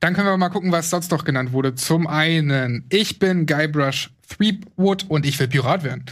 Dann 0.00 0.14
können 0.14 0.26
wir 0.26 0.36
mal 0.36 0.48
gucken, 0.48 0.72
was 0.72 0.90
sonst 0.90 1.10
noch 1.10 1.24
genannt 1.24 1.52
wurde. 1.52 1.74
Zum 1.74 2.06
einen, 2.06 2.86
ich 2.88 3.18
bin 3.18 3.46
Guybrush 3.46 4.10
Threepwood 4.28 5.04
und 5.08 5.26
ich 5.26 5.38
will 5.38 5.48
Pirat 5.48 5.84
werden. 5.84 6.04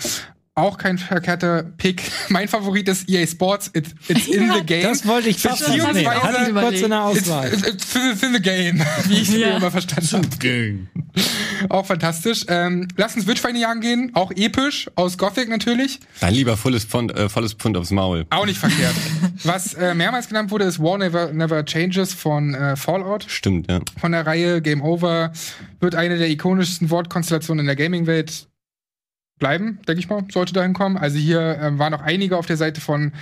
Auch 0.55 0.77
kein 0.77 0.99
verkehrter 0.99 1.63
Pick. 1.63 2.03
Mein 2.29 2.47
Favorit 2.47 2.87
ist 2.87 3.09
EA 3.09 3.27
Sports. 3.27 3.71
It's, 3.73 3.95
it's 4.09 4.27
in 4.29 4.53
the 4.53 4.63
game. 4.63 4.83
Das 4.83 5.07
wollte 5.07 5.31
ich 5.31 5.39
fast 5.39 5.65
Beziehungsweise- 5.65 5.99
nehmen. 6.01 6.23
Hatte 6.23 6.47
ich 6.51 6.55
kurz 6.55 6.81
in 6.83 6.91
der 6.91 7.11
It's, 7.15 7.23
Auswahl. 7.31 7.49
it's, 7.55 7.67
it's, 7.67 7.95
it's 7.97 8.23
in 8.23 8.35
the 8.35 8.41
game, 8.43 8.79
wie 9.09 9.15
ich 9.23 9.29
es 9.31 9.37
Ja. 9.39 9.57
immer 9.57 9.71
verstanden 9.71 10.09
habe. 10.13 10.79
Auch 11.71 11.87
fantastisch. 11.87 12.45
Ähm, 12.49 12.87
lass 12.97 13.17
uns 13.17 13.27
Witchfeinde 13.27 13.61
jagen 13.61 13.81
gehen. 13.81 14.11
Auch 14.15 14.31
episch. 14.33 14.91
Aus 14.95 15.17
Gothic 15.17 15.49
natürlich. 15.49 16.01
Dann 16.21 16.35
lieber 16.35 16.59
volles 16.59 16.85
Pfund, 16.85 17.17
äh, 17.17 17.31
volles 17.31 17.55
Pfund 17.55 17.77
aufs 17.79 17.91
Maul. 17.91 18.27
Auch 18.29 18.45
nicht 18.45 18.59
verkehrt. 18.59 18.95
Was 19.45 19.73
äh, 19.73 19.95
mehrmals 19.95 20.29
genannt 20.29 20.51
wurde, 20.51 20.65
ist 20.65 20.79
War 20.81 20.99
Never, 20.99 21.33
Never 21.33 21.65
Changes 21.65 22.13
von 22.13 22.55
äh, 22.55 22.77
Fallout. 22.77 23.25
Stimmt, 23.27 23.71
ja. 23.71 23.81
Von 23.99 24.13
der 24.13 24.27
Reihe 24.27 24.61
Game 24.61 24.83
Over 24.83 25.33
wird 25.81 25.95
eine 25.95 26.19
der 26.19 26.29
ikonischsten 26.29 26.91
Wortkonstellationen 26.91 27.61
in 27.61 27.67
der 27.67 27.77
Gaming-Welt 27.77 28.49
bleiben, 29.43 29.81
denke 29.89 29.99
ich 29.99 30.09
mal, 30.09 30.25
sollte 30.31 30.53
dahin 30.53 30.73
kommen. 30.73 30.97
Also 30.97 31.19
hier 31.19 31.59
ähm, 31.61 31.81
waren 31.81 31.91
noch 31.91 32.01
einige 32.01 32.37
auf 32.37 32.47
der 32.47 32.57
Seite 32.57 32.81
von 32.81 33.13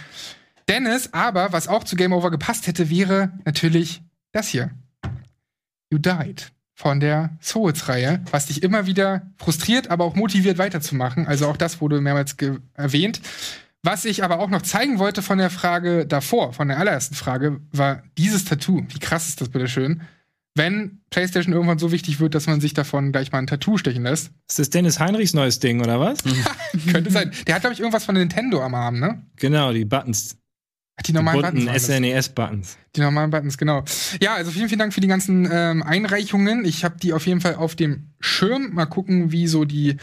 Dennis, 0.69 1.15
aber 1.15 1.55
was 1.55 1.67
auch 1.67 1.83
zu 1.83 1.97
Game 1.97 2.13
Over 2.13 2.31
gepasst 2.31 2.67
hätte, 2.67 2.91
wäre 2.91 3.33
natürlich 3.47 4.03
das 4.31 4.49
hier. 4.49 4.71
You 5.91 5.97
Died 5.97 6.53
von 6.75 7.01
der 7.01 7.31
Souls-Reihe, 7.41 8.21
was 8.31 8.47
dich 8.47 8.63
immer 8.63 8.85
wieder 8.85 9.23
frustriert, 9.39 9.89
aber 9.89 10.05
auch 10.05 10.15
motiviert 10.15 10.59
weiterzumachen. 10.59 11.27
Also 11.27 11.49
auch 11.49 11.57
das 11.57 11.81
wurde 11.81 12.03
mehrmals 12.03 12.37
erwähnt. 12.75 13.23
Was 13.83 14.05
ich 14.05 14.23
aber 14.23 14.41
auch 14.41 14.51
noch 14.51 14.61
zeigen 14.61 14.99
wollte 14.99 15.23
von 15.23 15.39
der 15.39 15.49
Frage 15.49 16.07
davor, 16.07 16.53
von 16.53 16.69
der 16.69 16.79
allerersten 16.79 17.15
Frage, 17.15 17.61
war 17.73 18.03
dieses 18.19 18.45
Tattoo. 18.45 18.85
Wie 18.89 18.99
krass 18.99 19.29
ist 19.29 19.41
das 19.41 19.49
bitte 19.49 19.69
schön? 19.69 20.03
Wenn 20.57 21.01
PlayStation 21.11 21.55
irgendwann 21.55 21.79
so 21.79 21.93
wichtig 21.93 22.19
wird, 22.19 22.35
dass 22.35 22.47
man 22.47 22.61
sich 22.61 22.75
davon 22.75 23.13
gleich 23.13 23.31
mal 23.31 23.39
ein 23.39 23.47
Tattoo 23.47 23.79
stechen 23.79 24.03
lässt, 24.03 24.33
Ist 24.49 24.59
das 24.59 24.71
Dennis 24.71 24.99
Heinrichs 24.99 25.33
neues 25.33 25.61
Ding, 25.61 25.81
oder 25.81 26.01
was? 26.01 26.19
könnte 26.93 27.11
sein. 27.11 27.33
Der 27.47 27.55
hat, 27.55 27.63
glaube 27.63 27.75
ich, 27.75 27.81
irgendwas 27.81 28.05
von 28.05 28.17
Nintendo 28.17 28.63
am 28.63 28.75
Arm, 28.75 28.99
ne? 28.99 29.25
Genau, 29.37 29.73
die 29.73 29.85
Buttons. 29.85 30.37
Die 31.07 31.13
normalen 31.13 31.41
bunten 31.41 31.67
Buttons. 31.67 31.87
SNES-Buttons. 31.87 32.77
Die 32.97 33.01
normalen 33.01 33.31
Buttons, 33.31 33.57
genau. 33.57 33.85
Ja, 34.21 34.35
also 34.35 34.51
vielen, 34.51 34.69
vielen 34.69 34.81
Dank 34.81 34.93
für 34.93 35.01
die 35.01 35.09
ganzen 35.09 35.49
ähm, 35.51 35.83
Einreichungen. 35.83 36.65
Ich 36.65 36.85
habe 36.85 36.97
die 36.99 37.13
auf 37.13 37.27
jeden 37.27 37.41
Fall 37.41 37.55
auf 37.55 37.75
dem 37.75 38.11
Schirm. 38.21 38.75
Mal 38.75 38.87
gucken, 38.87 39.33
wie 39.33 39.47
so 39.47 39.65
die 39.65 39.97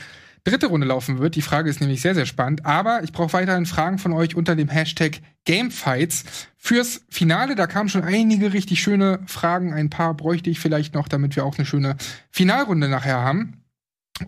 dritte 0.48 0.68
Runde 0.68 0.88
laufen 0.88 1.20
wird. 1.20 1.36
Die 1.36 1.42
Frage 1.42 1.70
ist 1.70 1.82
nämlich 1.82 2.02
sehr, 2.02 2.16
sehr 2.16 2.26
spannend. 2.26 2.66
Aber 2.66 3.04
ich 3.04 3.12
brauche 3.12 3.34
weiterhin 3.34 3.66
Fragen 3.66 3.98
von 3.98 4.14
euch 4.14 4.36
unter 4.36 4.56
dem 4.56 4.70
Hashtag 4.70 5.20
Gamefights. 5.46 6.24
Fürs 6.58 7.02
Finale, 7.10 7.56
da 7.56 7.68
kamen 7.68 7.90
schon 7.90 8.04
einige 8.04 8.54
richtig 8.54 8.82
schöne 8.82 9.20
Fragen. 9.26 9.74
Ein 9.74 9.90
paar 9.90 10.14
bräuchte 10.14 10.50
ich 10.50 10.60
vielleicht 10.60 10.94
noch, 10.94 11.08
damit 11.08 11.36
wir 11.36 11.46
auch 11.46 11.58
eine 11.58 11.66
schöne 11.66 11.98
Finalrunde 12.32 12.88
nachher 12.88 13.20
haben. 13.20 13.64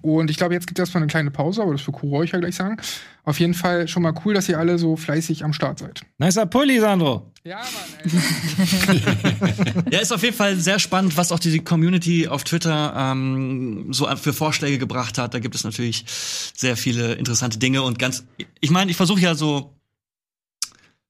Und 0.01 0.29
ich 0.29 0.37
glaube, 0.37 0.53
jetzt 0.53 0.67
gibt 0.67 0.79
es 0.79 0.83
erstmal 0.83 1.03
eine 1.03 1.09
kleine 1.09 1.31
Pause, 1.31 1.61
aber 1.61 1.71
das 1.71 1.85
wird 1.85 1.97
Kuro 1.97 2.17
euch 2.17 2.31
ja 2.31 2.39
gleich 2.39 2.55
sagen. 2.55 2.77
Auf 3.23 3.39
jeden 3.39 3.53
Fall 3.53 3.87
schon 3.87 4.03
mal 4.03 4.13
cool, 4.25 4.33
dass 4.33 4.49
ihr 4.49 4.57
alle 4.57 4.77
so 4.77 4.95
fleißig 4.95 5.43
am 5.43 5.53
Start 5.53 5.79
seid. 5.79 6.01
Nicer 6.17 6.45
Pulli, 6.45 6.79
Sandro. 6.79 7.31
Ja, 7.43 7.57
Mann, 7.59 8.11
ey. 8.87 9.91
Ja, 9.91 9.99
ist 9.99 10.11
auf 10.11 10.23
jeden 10.23 10.35
Fall 10.35 10.55
sehr 10.57 10.79
spannend, 10.79 11.15
was 11.17 11.31
auch 11.31 11.39
die 11.39 11.59
Community 11.59 12.27
auf 12.27 12.43
Twitter 12.43 12.93
ähm, 12.95 13.87
so 13.91 14.07
für 14.17 14.33
Vorschläge 14.33 14.77
gebracht 14.77 15.17
hat. 15.17 15.33
Da 15.33 15.39
gibt 15.39 15.55
es 15.55 15.63
natürlich 15.63 16.05
sehr 16.07 16.75
viele 16.75 17.13
interessante 17.13 17.59
Dinge 17.59 17.81
und 17.81 17.99
ganz. 17.99 18.25
Ich 18.59 18.71
meine, 18.71 18.91
ich 18.91 18.97
versuche 18.97 19.21
ja 19.21 19.35
so 19.35 19.78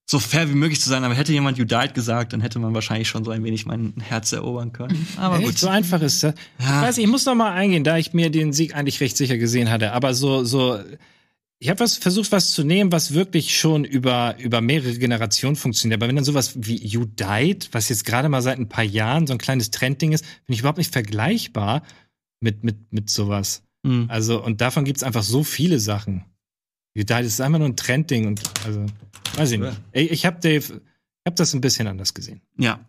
so 0.09 0.17
fair 0.17 0.49
wie 0.49 0.55
möglich 0.55 0.81
zu 0.81 0.89
sein, 0.89 1.03
aber 1.03 1.13
hätte 1.13 1.31
jemand 1.31 1.59
You 1.59 1.65
Died 1.65 1.93
gesagt, 1.93 2.33
dann 2.33 2.41
hätte 2.41 2.57
man 2.57 2.73
wahrscheinlich 2.73 3.07
schon 3.07 3.23
so 3.23 3.29
ein 3.29 3.43
wenig 3.43 3.67
mein 3.67 3.93
Herz 3.99 4.31
erobern 4.31 4.73
können. 4.73 5.07
Aber 5.17 5.37
Echt? 5.37 5.45
gut. 5.45 5.57
So 5.59 5.67
einfach 5.67 6.01
ist 6.01 6.23
das. 6.23 6.33
Ja. 6.57 6.81
Ich 6.81 6.87
weiß, 6.87 6.97
ich 6.97 7.05
muss 7.05 7.27
noch 7.27 7.35
mal 7.35 7.51
eingehen, 7.51 7.83
da 7.83 7.95
ich 7.95 8.11
mir 8.11 8.31
den 8.31 8.51
Sieg 8.51 8.73
eigentlich 8.73 8.99
recht 9.01 9.15
sicher 9.15 9.37
gesehen 9.37 9.69
hatte. 9.69 9.91
Aber 9.91 10.15
so, 10.15 10.43
so 10.43 10.79
ich 11.59 11.69
habe 11.69 11.79
was 11.81 11.97
versucht, 11.97 12.31
was 12.31 12.53
zu 12.53 12.63
nehmen, 12.63 12.91
was 12.91 13.13
wirklich 13.13 13.55
schon 13.55 13.83
über 13.83 14.35
über 14.39 14.61
mehrere 14.61 14.97
Generationen 14.97 15.55
funktioniert. 15.55 16.01
Aber 16.01 16.07
wenn 16.07 16.15
dann 16.15 16.25
sowas 16.25 16.53
wie 16.55 16.83
You 16.83 17.05
Died, 17.05 17.69
was 17.71 17.89
jetzt 17.89 18.03
gerade 18.03 18.29
mal 18.29 18.41
seit 18.41 18.57
ein 18.57 18.67
paar 18.67 18.83
Jahren 18.83 19.27
so 19.27 19.33
ein 19.33 19.39
kleines 19.39 19.69
Trendding 19.69 20.13
ist, 20.13 20.25
finde 20.25 20.53
ich 20.53 20.61
überhaupt 20.61 20.79
nicht 20.79 20.91
vergleichbar 20.91 21.83
mit 22.39 22.63
mit 22.63 22.91
mit 22.91 23.11
sowas. 23.11 23.61
Mhm. 23.83 24.05
Also 24.07 24.43
und 24.43 24.59
davon 24.59 24.85
gibt's 24.85 25.03
einfach 25.03 25.23
so 25.23 25.43
viele 25.43 25.79
Sachen. 25.79 26.25
Died 26.95 27.25
ist 27.25 27.39
einfach 27.41 27.59
nur 27.59 27.69
ein 27.69 27.75
Trendding 27.75 28.27
und 28.27 28.41
also 28.65 28.85
weiß 29.35 29.51
ich 29.51 29.59
nicht. 29.59 29.79
Ich, 29.91 30.11
ich 30.11 30.25
habe 30.25 30.39
Dave, 30.39 30.65
ich 30.65 31.25
habe 31.25 31.35
das 31.35 31.53
ein 31.53 31.61
bisschen 31.61 31.87
anders 31.87 32.13
gesehen. 32.13 32.41
Ja. 32.57 32.79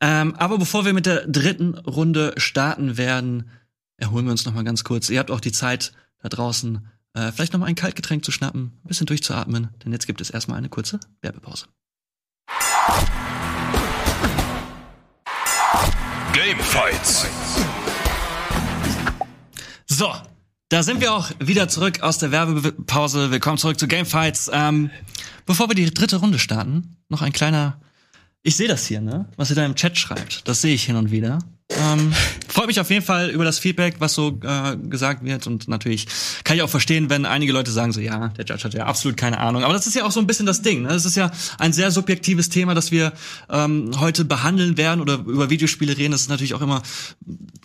Ähm, 0.00 0.34
aber 0.36 0.58
bevor 0.58 0.84
wir 0.84 0.92
mit 0.92 1.06
der 1.06 1.26
dritten 1.26 1.74
Runde 1.74 2.34
starten 2.36 2.96
werden, 2.96 3.50
erholen 3.96 4.26
wir 4.26 4.32
uns 4.32 4.44
noch 4.44 4.54
mal 4.54 4.64
ganz 4.64 4.84
kurz. 4.84 5.10
Ihr 5.10 5.18
habt 5.18 5.30
auch 5.30 5.40
die 5.40 5.52
Zeit 5.52 5.92
da 6.20 6.28
draußen, 6.28 6.86
äh, 7.14 7.32
vielleicht 7.32 7.52
noch 7.52 7.60
mal 7.60 7.66
ein 7.66 7.74
Kaltgetränk 7.74 8.24
zu 8.24 8.32
schnappen, 8.32 8.72
ein 8.84 8.88
bisschen 8.88 9.06
durchzuatmen, 9.06 9.68
denn 9.84 9.92
jetzt 9.92 10.06
gibt 10.06 10.20
es 10.20 10.30
erstmal 10.30 10.58
eine 10.58 10.68
kurze 10.68 11.00
Werbepause. 11.22 11.66
Gamefights. 16.32 17.26
So, 19.86 20.12
da 20.68 20.82
sind 20.82 21.00
wir 21.00 21.14
auch 21.14 21.30
wieder 21.38 21.68
zurück 21.68 22.02
aus 22.02 22.18
der 22.18 22.30
Werbepause. 22.30 23.30
Willkommen 23.30 23.58
zurück 23.58 23.78
zu 23.78 23.88
Gamefights. 23.88 24.50
Ähm, 24.52 24.90
bevor 25.46 25.68
wir 25.68 25.74
die 25.74 25.92
dritte 25.92 26.16
Runde 26.16 26.38
starten, 26.38 26.96
noch 27.08 27.22
ein 27.22 27.32
kleiner. 27.32 27.80
Ich 28.42 28.56
sehe 28.56 28.68
das 28.68 28.86
hier, 28.86 29.00
ne? 29.00 29.30
Was 29.36 29.50
ihr 29.50 29.56
da 29.56 29.64
im 29.64 29.74
Chat 29.74 29.96
schreibt. 29.96 30.46
Das 30.46 30.60
sehe 30.60 30.74
ich 30.74 30.84
hin 30.84 30.96
und 30.96 31.10
wieder. 31.10 31.38
Ähm, 31.70 32.14
freut 32.48 32.66
mich 32.66 32.80
auf 32.80 32.88
jeden 32.88 33.04
Fall 33.04 33.28
über 33.28 33.44
das 33.44 33.58
Feedback, 33.58 33.96
was 33.98 34.14
so 34.14 34.40
äh, 34.42 34.76
gesagt 34.76 35.22
wird. 35.22 35.46
Und 35.46 35.68
natürlich 35.68 36.06
kann 36.42 36.56
ich 36.56 36.62
auch 36.62 36.70
verstehen, 36.70 37.10
wenn 37.10 37.26
einige 37.26 37.52
Leute 37.52 37.70
sagen 37.70 37.92
so, 37.92 38.00
ja, 38.00 38.28
der 38.28 38.46
Judge 38.46 38.64
hat 38.64 38.72
ja 38.72 38.86
absolut 38.86 39.18
keine 39.18 39.38
Ahnung. 39.38 39.64
Aber 39.64 39.74
das 39.74 39.86
ist 39.86 39.94
ja 39.94 40.04
auch 40.04 40.10
so 40.10 40.18
ein 40.18 40.26
bisschen 40.26 40.46
das 40.46 40.62
Ding. 40.62 40.82
Ne? 40.82 40.88
Das 40.88 41.04
ist 41.04 41.16
ja 41.16 41.30
ein 41.58 41.74
sehr 41.74 41.90
subjektives 41.90 42.48
Thema, 42.48 42.74
das 42.74 42.90
wir 42.90 43.12
ähm, 43.50 43.90
heute 44.00 44.24
behandeln 44.24 44.78
werden 44.78 45.02
oder 45.02 45.14
über 45.14 45.50
Videospiele 45.50 45.96
reden. 45.98 46.12
Das 46.12 46.22
ist 46.22 46.30
natürlich 46.30 46.54
auch 46.54 46.62
immer 46.62 46.82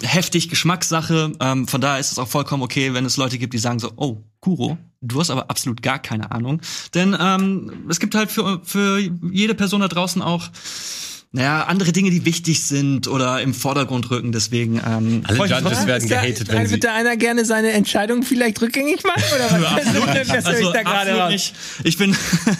heftig 0.01 0.49
Geschmackssache. 0.49 1.31
Ähm, 1.39 1.67
von 1.69 1.79
daher 1.79 1.99
ist 1.99 2.11
es 2.11 2.19
auch 2.19 2.27
vollkommen 2.27 2.61
okay, 2.61 2.93
wenn 2.93 3.05
es 3.05 3.15
Leute 3.15 3.37
gibt, 3.37 3.53
die 3.53 3.59
sagen 3.59 3.79
so, 3.79 3.93
oh, 3.95 4.17
Kuro, 4.41 4.77
du 4.99 5.21
hast 5.21 5.29
aber 5.29 5.49
absolut 5.49 5.81
gar 5.81 5.99
keine 5.99 6.31
Ahnung. 6.31 6.59
Denn 6.93 7.15
ähm, 7.17 7.85
es 7.89 8.01
gibt 8.01 8.15
halt 8.15 8.29
für, 8.29 8.59
für 8.65 8.99
jede 9.31 9.55
Person 9.55 9.79
da 9.79 9.87
draußen 9.87 10.21
auch 10.21 10.49
naja, 11.35 11.63
andere 11.63 11.91
Dinge, 11.91 12.11
die 12.11 12.25
wichtig 12.25 12.61
sind 12.63 13.07
oder 13.07 13.41
im 13.41 13.55
Vordergrund 13.55 14.11
rücken. 14.11 14.31
Deswegen 14.31 14.75
ähm, 14.85 15.23
Alle 15.25 15.39
Judges 15.39 15.87
werden 15.87 16.07
gehatet, 16.07 16.47
wenn 16.49 16.67
sie. 16.67 16.73
Wird 16.73 16.83
da 16.83 16.93
einer 16.93 17.17
gerne 17.17 17.43
seine 17.43 17.71
Entscheidung 17.71 18.21
vielleicht 18.21 18.61
rückgängig 18.61 19.03
machen? 19.03 19.23
Oder 19.35 19.61
was? 19.63 19.87
absolut 19.87 20.07
nicht. 20.13 20.29
Das 20.29 20.45
höre 20.45 20.51
ich 20.59 20.65
Also, 20.67 20.71
da 20.73 20.83
gerade 20.83 21.31
nicht. 21.33 21.55
Ich 21.83 21.97
bin 21.97 22.15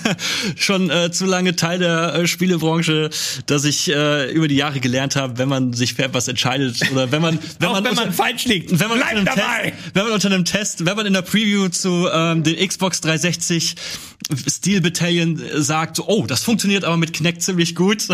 schon 0.57 0.89
äh, 0.89 1.11
zu 1.11 1.25
lange 1.25 1.55
Teil 1.55 1.77
der 1.79 2.15
äh, 2.15 2.27
Spielebranche, 2.27 3.11
dass 3.45 3.63
ich 3.65 3.89
äh, 3.89 4.31
über 4.31 4.47
die 4.47 4.55
Jahre 4.55 4.79
gelernt 4.79 5.15
habe, 5.15 5.37
wenn 5.37 5.49
man 5.49 5.73
sich 5.73 5.93
für 5.93 6.03
etwas 6.03 6.27
entscheidet 6.27 6.81
oder 6.91 7.11
wenn 7.11 7.21
man 7.21 7.37
wenn 7.59 7.71
man, 7.71 7.83
wenn 7.83 7.93
man 7.93 8.05
unter- 8.07 8.13
falsch 8.13 8.45
liegt. 8.45 8.71
wenn 8.79 8.87
man 8.89 8.97
unter 8.97 9.07
einem 9.07 9.25
dabei. 9.25 9.41
Test, 9.71 9.83
wenn 9.93 10.03
man 10.03 10.13
unter 10.13 10.27
einem 10.31 10.45
Test, 10.45 10.85
wenn 10.85 10.95
man 10.97 11.05
in 11.05 11.13
der 11.13 11.21
Preview 11.21 11.69
zu 11.69 12.07
ähm, 12.11 12.41
den 12.43 12.55
Xbox 12.67 13.01
360 13.01 13.75
Steel 14.47 14.79
Battalion 14.81 15.39
äh, 15.39 15.61
sagt, 15.61 15.99
oh, 15.99 16.25
das 16.25 16.43
funktioniert 16.43 16.85
aber 16.85 16.97
mit 16.97 17.11
Kinect 17.13 17.41
ziemlich 17.43 17.75
gut 17.75 18.07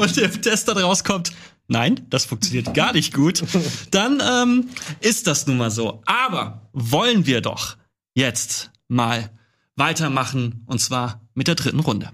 und 0.02 0.16
der 0.16 0.30
Test 0.30 0.68
dann 0.68 0.78
rauskommt, 0.78 1.32
nein, 1.68 2.06
das 2.10 2.24
funktioniert 2.24 2.74
gar 2.74 2.92
nicht 2.92 3.14
gut, 3.14 3.42
dann 3.90 4.22
ähm, 4.22 4.70
ist 5.00 5.26
das 5.26 5.46
nun 5.46 5.58
mal 5.58 5.70
so. 5.70 6.02
Aber 6.06 6.68
wollen 6.72 7.26
wir 7.26 7.40
doch 7.40 7.76
jetzt 8.14 8.70
mal 8.88 9.30
weitermachen 9.76 10.64
und 10.66 10.80
zwar 10.80 11.20
mit 11.34 11.48
der 11.48 11.54
dritten 11.54 11.80
Runde. 11.80 12.10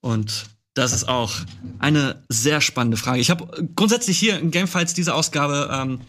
Und 0.00 0.46
das 0.74 0.92
ist 0.92 1.08
auch 1.08 1.32
eine 1.78 2.22
sehr 2.28 2.60
spannende 2.60 2.96
Frage. 2.96 3.20
Ich 3.20 3.30
habe 3.30 3.68
grundsätzlich 3.76 4.18
hier 4.18 4.38
in 4.38 4.50
Gamefights 4.50 4.94
diese 4.94 5.14
Ausgabe 5.14 5.68
ähm, 5.72 6.00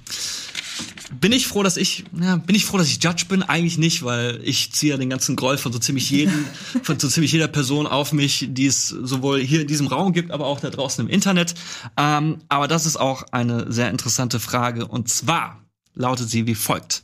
bin 1.19 1.31
ich 1.31 1.47
froh, 1.47 1.63
dass 1.63 1.77
ich 1.77 2.03
ja, 2.19 2.37
bin 2.37 2.55
ich 2.55 2.65
froh, 2.65 2.77
dass 2.77 2.87
ich 2.87 3.03
Judge 3.03 3.25
bin? 3.29 3.43
Eigentlich 3.43 3.77
nicht, 3.77 4.03
weil 4.03 4.39
ich 4.43 4.71
ziehe 4.71 4.93
ja 4.93 4.97
den 4.97 5.09
ganzen 5.09 5.35
Groll 5.35 5.57
von 5.57 5.71
so 5.71 5.79
ziemlich 5.79 6.09
jedem, 6.09 6.45
von 6.83 6.99
so 6.99 7.07
ziemlich 7.07 7.31
jeder 7.31 7.47
Person 7.47 7.87
auf 7.87 8.13
mich, 8.13 8.47
die 8.49 8.65
es 8.65 8.87
sowohl 8.87 9.39
hier 9.39 9.61
in 9.61 9.67
diesem 9.67 9.87
Raum 9.87 10.13
gibt, 10.13 10.31
aber 10.31 10.45
auch 10.45 10.59
da 10.59 10.69
draußen 10.69 11.05
im 11.05 11.09
Internet. 11.09 11.55
Ähm, 11.97 12.39
aber 12.49 12.67
das 12.67 12.85
ist 12.85 12.97
auch 12.97 13.23
eine 13.31 13.71
sehr 13.71 13.89
interessante 13.89 14.39
Frage 14.39 14.87
und 14.87 15.09
zwar 15.09 15.63
lautet 15.93 16.29
sie 16.29 16.47
wie 16.47 16.55
folgt: 16.55 17.03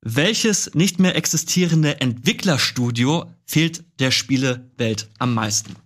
Welches 0.00 0.74
nicht 0.74 0.98
mehr 0.98 1.16
existierende 1.16 2.00
Entwicklerstudio 2.00 3.26
fehlt 3.44 3.84
der 3.98 4.10
Spielewelt 4.10 5.08
am 5.18 5.34
meisten? 5.34 5.76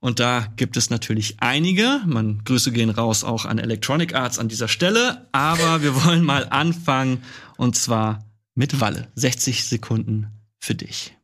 Und 0.00 0.18
da 0.18 0.46
gibt 0.56 0.76
es 0.76 0.88
natürlich 0.88 1.36
einige. 1.40 2.00
Man 2.06 2.42
Grüße 2.44 2.72
gehen 2.72 2.90
raus 2.90 3.22
auch 3.22 3.44
an 3.44 3.58
Electronic 3.58 4.14
Arts 4.14 4.38
an 4.38 4.48
dieser 4.48 4.68
Stelle. 4.68 5.28
Aber 5.32 5.82
wir 5.82 6.04
wollen 6.04 6.24
mal 6.24 6.48
anfangen 6.48 7.22
und 7.58 7.76
zwar 7.76 8.24
mit 8.54 8.80
Walle. 8.80 9.08
60 9.14 9.64
Sekunden 9.64 10.28
für 10.58 10.74
dich. 10.74 11.14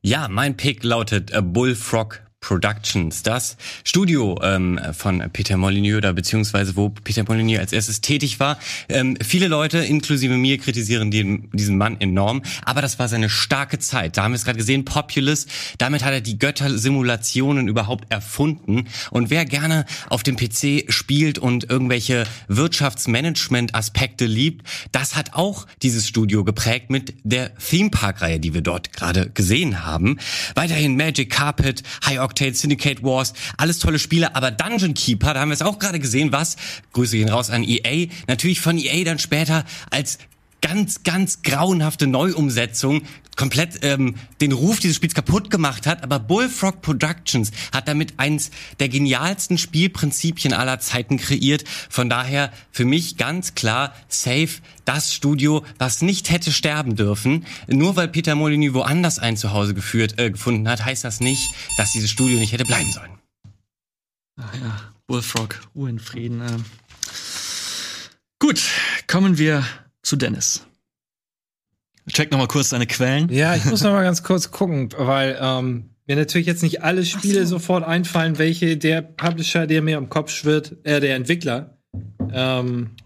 Ja, 0.00 0.28
mein 0.28 0.56
Pick 0.56 0.84
lautet 0.84 1.32
äh, 1.32 1.42
Bullfrog 1.42 2.22
Productions, 2.40 3.22
das 3.22 3.56
Studio 3.84 4.40
ähm, 4.42 4.80
von 4.92 5.22
Peter 5.32 5.56
Molyneux 5.56 5.98
oder 5.98 6.12
beziehungsweise 6.12 6.76
wo 6.76 6.88
Peter 6.88 7.24
Molyneux 7.26 7.58
als 7.58 7.72
erstes 7.72 8.00
tätig 8.00 8.38
war. 8.38 8.58
Ähm, 8.88 9.18
viele 9.22 9.48
Leute, 9.48 9.78
inklusive 9.78 10.36
mir, 10.36 10.58
kritisieren 10.58 11.10
den, 11.10 11.50
diesen 11.52 11.76
Mann 11.76 12.00
enorm, 12.00 12.42
aber 12.64 12.80
das 12.80 12.98
war 12.98 13.08
seine 13.08 13.28
starke 13.28 13.78
Zeit. 13.78 14.16
Da 14.16 14.22
haben 14.22 14.32
wir 14.32 14.36
es 14.36 14.44
gerade 14.44 14.58
gesehen, 14.58 14.84
Populous, 14.84 15.46
damit 15.78 16.04
hat 16.04 16.12
er 16.12 16.20
die 16.20 16.38
Götter-Simulationen 16.38 17.66
überhaupt 17.66 18.10
erfunden. 18.10 18.86
Und 19.10 19.30
wer 19.30 19.44
gerne 19.44 19.84
auf 20.08 20.22
dem 20.22 20.36
PC 20.36 20.92
spielt 20.92 21.38
und 21.38 21.68
irgendwelche 21.68 22.24
Wirtschaftsmanagement-Aspekte 22.46 24.26
liebt, 24.26 24.66
das 24.92 25.16
hat 25.16 25.34
auch 25.34 25.66
dieses 25.82 26.06
Studio 26.06 26.44
geprägt 26.44 26.88
mit 26.90 27.14
der 27.24 27.54
Theme 27.56 27.90
Park-Reihe, 27.90 28.38
die 28.38 28.54
wir 28.54 28.62
dort 28.62 28.92
gerade 28.92 29.28
gesehen 29.30 29.84
haben. 29.84 30.18
Weiterhin 30.54 30.96
Magic 30.96 31.30
Carpet, 31.30 31.82
High 32.06 32.27
Octane, 32.28 32.54
Syndicate 32.54 33.02
Wars, 33.02 33.32
alles 33.56 33.78
tolle 33.78 33.98
Spiele, 33.98 34.36
aber 34.36 34.50
Dungeon 34.50 34.94
Keeper, 34.94 35.34
da 35.34 35.40
haben 35.40 35.48
wir 35.48 35.54
es 35.54 35.62
auch 35.62 35.78
gerade 35.78 35.98
gesehen, 35.98 36.30
was, 36.30 36.56
Grüße 36.92 37.16
gehen 37.16 37.30
raus 37.30 37.50
an 37.50 37.64
EA, 37.64 38.08
natürlich 38.26 38.60
von 38.60 38.76
EA 38.76 39.04
dann 39.04 39.18
später 39.18 39.64
als 39.90 40.18
ganz, 40.60 41.02
ganz 41.02 41.42
grauenhafte 41.42 42.06
Neuumsetzung 42.06 43.02
komplett 43.38 43.78
ähm, 43.82 44.16
den 44.40 44.52
Ruf 44.52 44.80
dieses 44.80 44.96
Spiels 44.96 45.14
kaputt 45.14 45.48
gemacht 45.48 45.86
hat, 45.86 46.02
aber 46.02 46.18
Bullfrog 46.18 46.82
Productions 46.82 47.52
hat 47.72 47.86
damit 47.86 48.14
eins 48.18 48.50
der 48.80 48.88
genialsten 48.88 49.58
Spielprinzipien 49.58 50.52
aller 50.52 50.80
Zeiten 50.80 51.18
kreiert. 51.18 51.64
Von 51.88 52.10
daher 52.10 52.52
für 52.72 52.84
mich 52.84 53.16
ganz 53.16 53.54
klar 53.54 53.94
safe 54.08 54.60
das 54.84 55.14
Studio, 55.14 55.64
was 55.78 56.02
nicht 56.02 56.30
hätte 56.30 56.50
sterben 56.50 56.96
dürfen. 56.96 57.46
Nur 57.68 57.94
weil 57.94 58.08
Peter 58.08 58.34
Molyneux 58.34 58.74
woanders 58.74 59.20
ein 59.20 59.36
Zuhause 59.36 59.72
geführt, 59.72 60.18
äh, 60.18 60.32
gefunden 60.32 60.68
hat, 60.68 60.84
heißt 60.84 61.04
das 61.04 61.20
nicht, 61.20 61.48
dass 61.76 61.92
dieses 61.92 62.10
Studio 62.10 62.38
nicht 62.40 62.52
hätte 62.52 62.64
bleiben 62.64 62.90
sollen. 62.90 63.12
Ach 64.40 64.54
ja, 64.54 64.80
Bullfrog, 65.06 65.60
Ruhe 65.76 65.90
in 65.90 66.00
Frieden. 66.00 66.40
ähm. 66.40 66.64
Gut, 68.40 68.62
kommen 69.06 69.38
wir 69.38 69.64
zu 70.02 70.16
Dennis. 70.16 70.66
Check 72.12 72.30
noch 72.30 72.38
mal 72.38 72.48
kurz 72.48 72.70
deine 72.70 72.86
Quellen. 72.86 73.28
Ja, 73.30 73.54
ich 73.54 73.64
muss 73.66 73.82
noch 73.82 73.92
mal 73.92 74.02
ganz 74.02 74.22
kurz 74.22 74.50
gucken, 74.50 74.88
weil 74.96 75.38
ähm, 75.40 75.90
mir 76.06 76.16
natürlich 76.16 76.46
jetzt 76.46 76.62
nicht 76.62 76.82
alle 76.82 77.04
Spiele 77.04 77.46
sofort 77.46 77.84
einfallen, 77.84 78.38
welche 78.38 78.78
der 78.78 79.02
Publisher, 79.02 79.66
der 79.66 79.82
mir 79.82 79.98
im 79.98 80.08
Kopf 80.08 80.30
schwirrt, 80.30 80.76
äh, 80.84 81.00
der 81.00 81.16
Entwickler. 81.16 81.78
Ähm, 82.32 82.96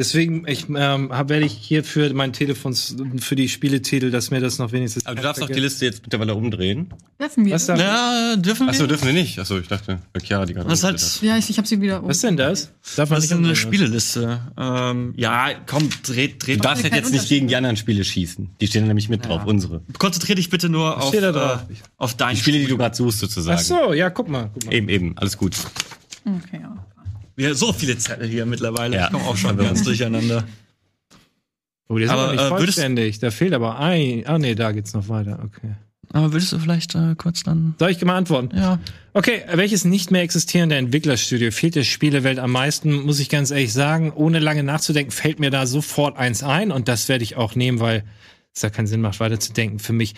deswegen 0.00 0.44
ich, 0.48 0.66
ähm, 0.74 1.12
hab, 1.12 1.28
werde 1.28 1.44
ich 1.44 1.52
hier 1.52 1.84
für 1.84 2.12
mein 2.14 2.32
Telefon 2.32 2.74
für 2.74 3.36
die 3.36 3.48
Spieletitel, 3.48 4.10
dass 4.10 4.30
mir 4.30 4.40
das 4.40 4.58
noch 4.58 4.72
wenigstens. 4.72 5.04
Aber 5.06 5.16
du 5.16 5.22
darfst 5.22 5.42
auch 5.42 5.48
die 5.48 5.60
Liste 5.60 5.84
jetzt 5.84 6.02
mittlerweile 6.02 6.34
umdrehen. 6.34 6.92
Dürfen 7.20 7.44
wir? 7.44 7.54
Was, 7.54 7.66
darf, 7.66 7.78
Ja, 7.78 8.34
dürfen 8.36 8.66
wir? 8.66 8.70
Achso, 8.70 8.86
dürfen 8.86 9.06
wir 9.06 9.12
nicht. 9.12 9.38
Achso, 9.38 9.58
ich 9.58 9.68
dachte, 9.68 9.98
bei 10.12 10.20
Chiara 10.20 10.46
die 10.46 10.54
gerade 10.54 10.72
ist 10.72 10.82
umgedreht 10.82 11.02
halt, 11.02 11.22
ja, 11.22 11.36
ich, 11.36 11.50
ich 11.50 11.58
habe 11.58 11.68
sie 11.68 11.80
wieder. 11.80 12.02
was 12.02 12.20
denn 12.20 12.36
das? 12.38 12.72
Darf 12.96 13.10
man 13.10 13.16
das 13.18 13.26
ist 13.26 13.32
eine? 13.32 13.54
Spieleliste. 13.54 14.40
Ähm, 14.58 15.12
ja, 15.16 15.50
komm, 15.66 15.88
dreht, 16.02 16.42
Du 16.42 16.46
dreht. 16.46 16.64
darfst 16.64 16.82
halt 16.82 16.94
jetzt 16.94 17.12
nicht 17.12 17.28
gegen 17.28 17.46
die 17.48 17.56
anderen 17.56 17.76
Spiele 17.76 18.02
schießen. 18.02 18.50
Die 18.60 18.66
stehen 18.66 18.82
da 18.82 18.88
nämlich 18.88 19.08
mit 19.10 19.26
drauf, 19.26 19.44
unsere. 19.44 19.82
Konzentrier 19.98 20.34
dich 20.36 20.48
bitte 20.48 20.70
nur 20.70 20.96
auf, 21.02 21.08
steht 21.08 21.22
da 21.22 21.32
drauf? 21.32 21.60
äh, 21.70 21.74
auf 21.98 22.16
dein 22.16 22.34
Die 22.34 22.40
Spiele, 22.40 22.58
die 22.58 22.66
du 22.66 22.78
gerade 22.78 22.96
suchst, 22.96 23.18
sozusagen. 23.20 23.58
Ach 23.58 23.62
so, 23.62 23.92
ja, 23.92 24.08
guck 24.08 24.28
mal. 24.28 24.50
Guck 24.54 24.64
mal. 24.64 24.72
Eben, 24.74 24.88
eben, 24.88 25.18
alles 25.18 25.36
gut. 25.36 25.56
Okay, 26.24 26.60
ja. 26.62 26.86
Wir 27.36 27.48
haben 27.48 27.54
so 27.54 27.72
viele 27.72 27.96
Zettel 27.98 28.28
hier 28.28 28.46
mittlerweile. 28.46 28.96
Ja. 28.96 29.06
Ich 29.06 29.12
komme 29.12 29.24
auch 29.24 29.36
schon 29.36 29.56
ganz 29.56 29.82
durcheinander. 29.82 30.44
Oh, 31.88 31.96
der 31.96 32.06
ist 32.06 32.10
Aber, 32.12 32.22
aber, 32.22 32.32
nicht 32.32 32.40
äh, 32.40 32.50
würdest- 32.50 32.58
vollständig. 32.78 33.18
Da 33.18 33.30
fehlt 33.30 33.52
aber 33.52 33.78
ein. 33.78 34.22
Ah, 34.26 34.38
nee, 34.38 34.54
da 34.54 34.72
geht's 34.72 34.94
noch 34.94 35.08
weiter. 35.08 35.40
Okay. 35.44 35.74
Aber 36.12 36.32
willst 36.32 36.52
du 36.52 36.58
vielleicht 36.58 36.94
äh, 36.94 37.14
kurz 37.16 37.42
dann. 37.44 37.74
Soll 37.78 37.90
ich 37.90 38.04
mal 38.04 38.16
antworten? 38.16 38.56
Ja. 38.56 38.78
Okay, 39.12 39.42
welches 39.52 39.84
nicht 39.84 40.10
mehr 40.10 40.22
existierende 40.22 40.76
Entwicklerstudio 40.76 41.50
fehlt 41.52 41.76
der 41.76 41.84
Spielewelt 41.84 42.38
am 42.40 42.50
meisten, 42.52 42.92
muss 43.02 43.20
ich 43.20 43.28
ganz 43.28 43.50
ehrlich 43.50 43.72
sagen. 43.72 44.12
Ohne 44.12 44.40
lange 44.40 44.62
nachzudenken, 44.64 45.12
fällt 45.12 45.38
mir 45.38 45.50
da 45.50 45.66
sofort 45.66 46.16
eins 46.16 46.42
ein 46.42 46.72
und 46.72 46.88
das 46.88 47.08
werde 47.08 47.22
ich 47.24 47.36
auch 47.36 47.54
nehmen, 47.54 47.78
weil 47.80 48.04
es 48.52 48.60
da 48.60 48.70
keinen 48.70 48.88
Sinn 48.88 49.00
macht, 49.00 49.20
weiterzudenken. 49.20 49.78
Für 49.78 49.92
mich 49.92 50.14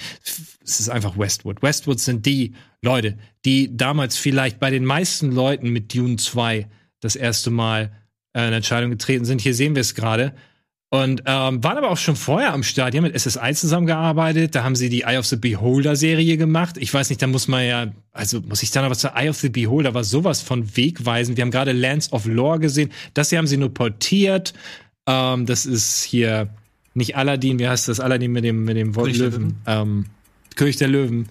es 0.65 0.81
ist 0.81 0.89
einfach 0.89 1.19
Westwood. 1.19 1.63
Westwood 1.63 2.01
sind 2.01 2.25
die 2.25 2.55
Leute, 2.81 3.19
die 3.45 3.77
damals 3.77 4.17
vielleicht 4.17 4.61
bei 4.61 4.71
den 4.71 4.85
meisten 4.87 5.31
Leuten 5.33 5.69
mit 5.69 5.95
Dune 5.95 6.17
2 6.17 6.69
das 7.03 7.17
erste 7.17 7.51
Mal 7.51 7.93
äh, 8.33 8.41
eine 8.41 8.57
Entscheidung 8.57 8.91
getreten 8.91 9.27
sind. 9.27 9.43
Hier 9.43 9.55
sehen 9.55 9.75
wir 9.75 9.81
es 9.81 9.95
gerade. 9.95 10.33
Und 10.89 11.23
ähm, 11.25 11.65
waren 11.65 11.79
aber 11.79 11.91
auch 11.91 11.97
schon 11.97 12.17
vorher 12.17 12.53
am 12.53 12.63
Start. 12.63 12.93
Die 12.93 12.99
haben 12.99 13.05
mit 13.05 13.19
SSI 13.19 13.55
zusammengearbeitet. 13.55 14.55
Da 14.55 14.63
haben 14.63 14.77
sie 14.77 14.91
die 14.91 15.03
Eye 15.03 15.17
of 15.17 15.25
the 15.25 15.37
Beholder 15.37 15.97
Serie 15.97 16.37
gemacht. 16.37 16.77
Ich 16.79 16.93
weiß 16.93 17.09
nicht, 17.09 17.23
da 17.23 17.27
muss 17.27 17.49
man 17.49 17.65
ja, 17.65 17.87
also 18.13 18.43
muss 18.43 18.63
ich 18.63 18.73
da 18.73 18.83
noch 18.83 18.91
was 18.91 18.99
zur 18.99 19.17
Eye 19.17 19.31
of 19.31 19.39
the 19.39 19.49
Beholder 19.49 19.95
war 19.95 20.05
sowas 20.05 20.43
von 20.43 20.77
wegweisend. 20.77 21.39
Wir 21.39 21.43
haben 21.43 21.51
gerade 21.51 21.73
Lands 21.73 22.13
of 22.13 22.27
Lore 22.27 22.59
gesehen. 22.59 22.93
Das 23.15 23.31
hier 23.31 23.39
haben 23.39 23.47
sie 23.47 23.57
nur 23.57 23.73
portiert. 23.73 24.53
Ähm, 25.07 25.47
das 25.47 25.65
ist 25.65 26.03
hier 26.03 26.51
nicht 26.93 27.17
Aladdin. 27.17 27.59
Wie 27.59 27.69
heißt 27.69 27.89
das? 27.89 27.99
Aladdin 27.99 28.31
mit 28.31 28.45
dem 28.45 28.65
mit 28.65 28.77
dem 28.77 28.93
König 28.93 29.17
der 29.17 29.31
Löwen. 29.31 29.55
Ähm, 29.67 30.05
König 30.57 30.77
der 30.77 30.89
Löwen. 30.89 31.29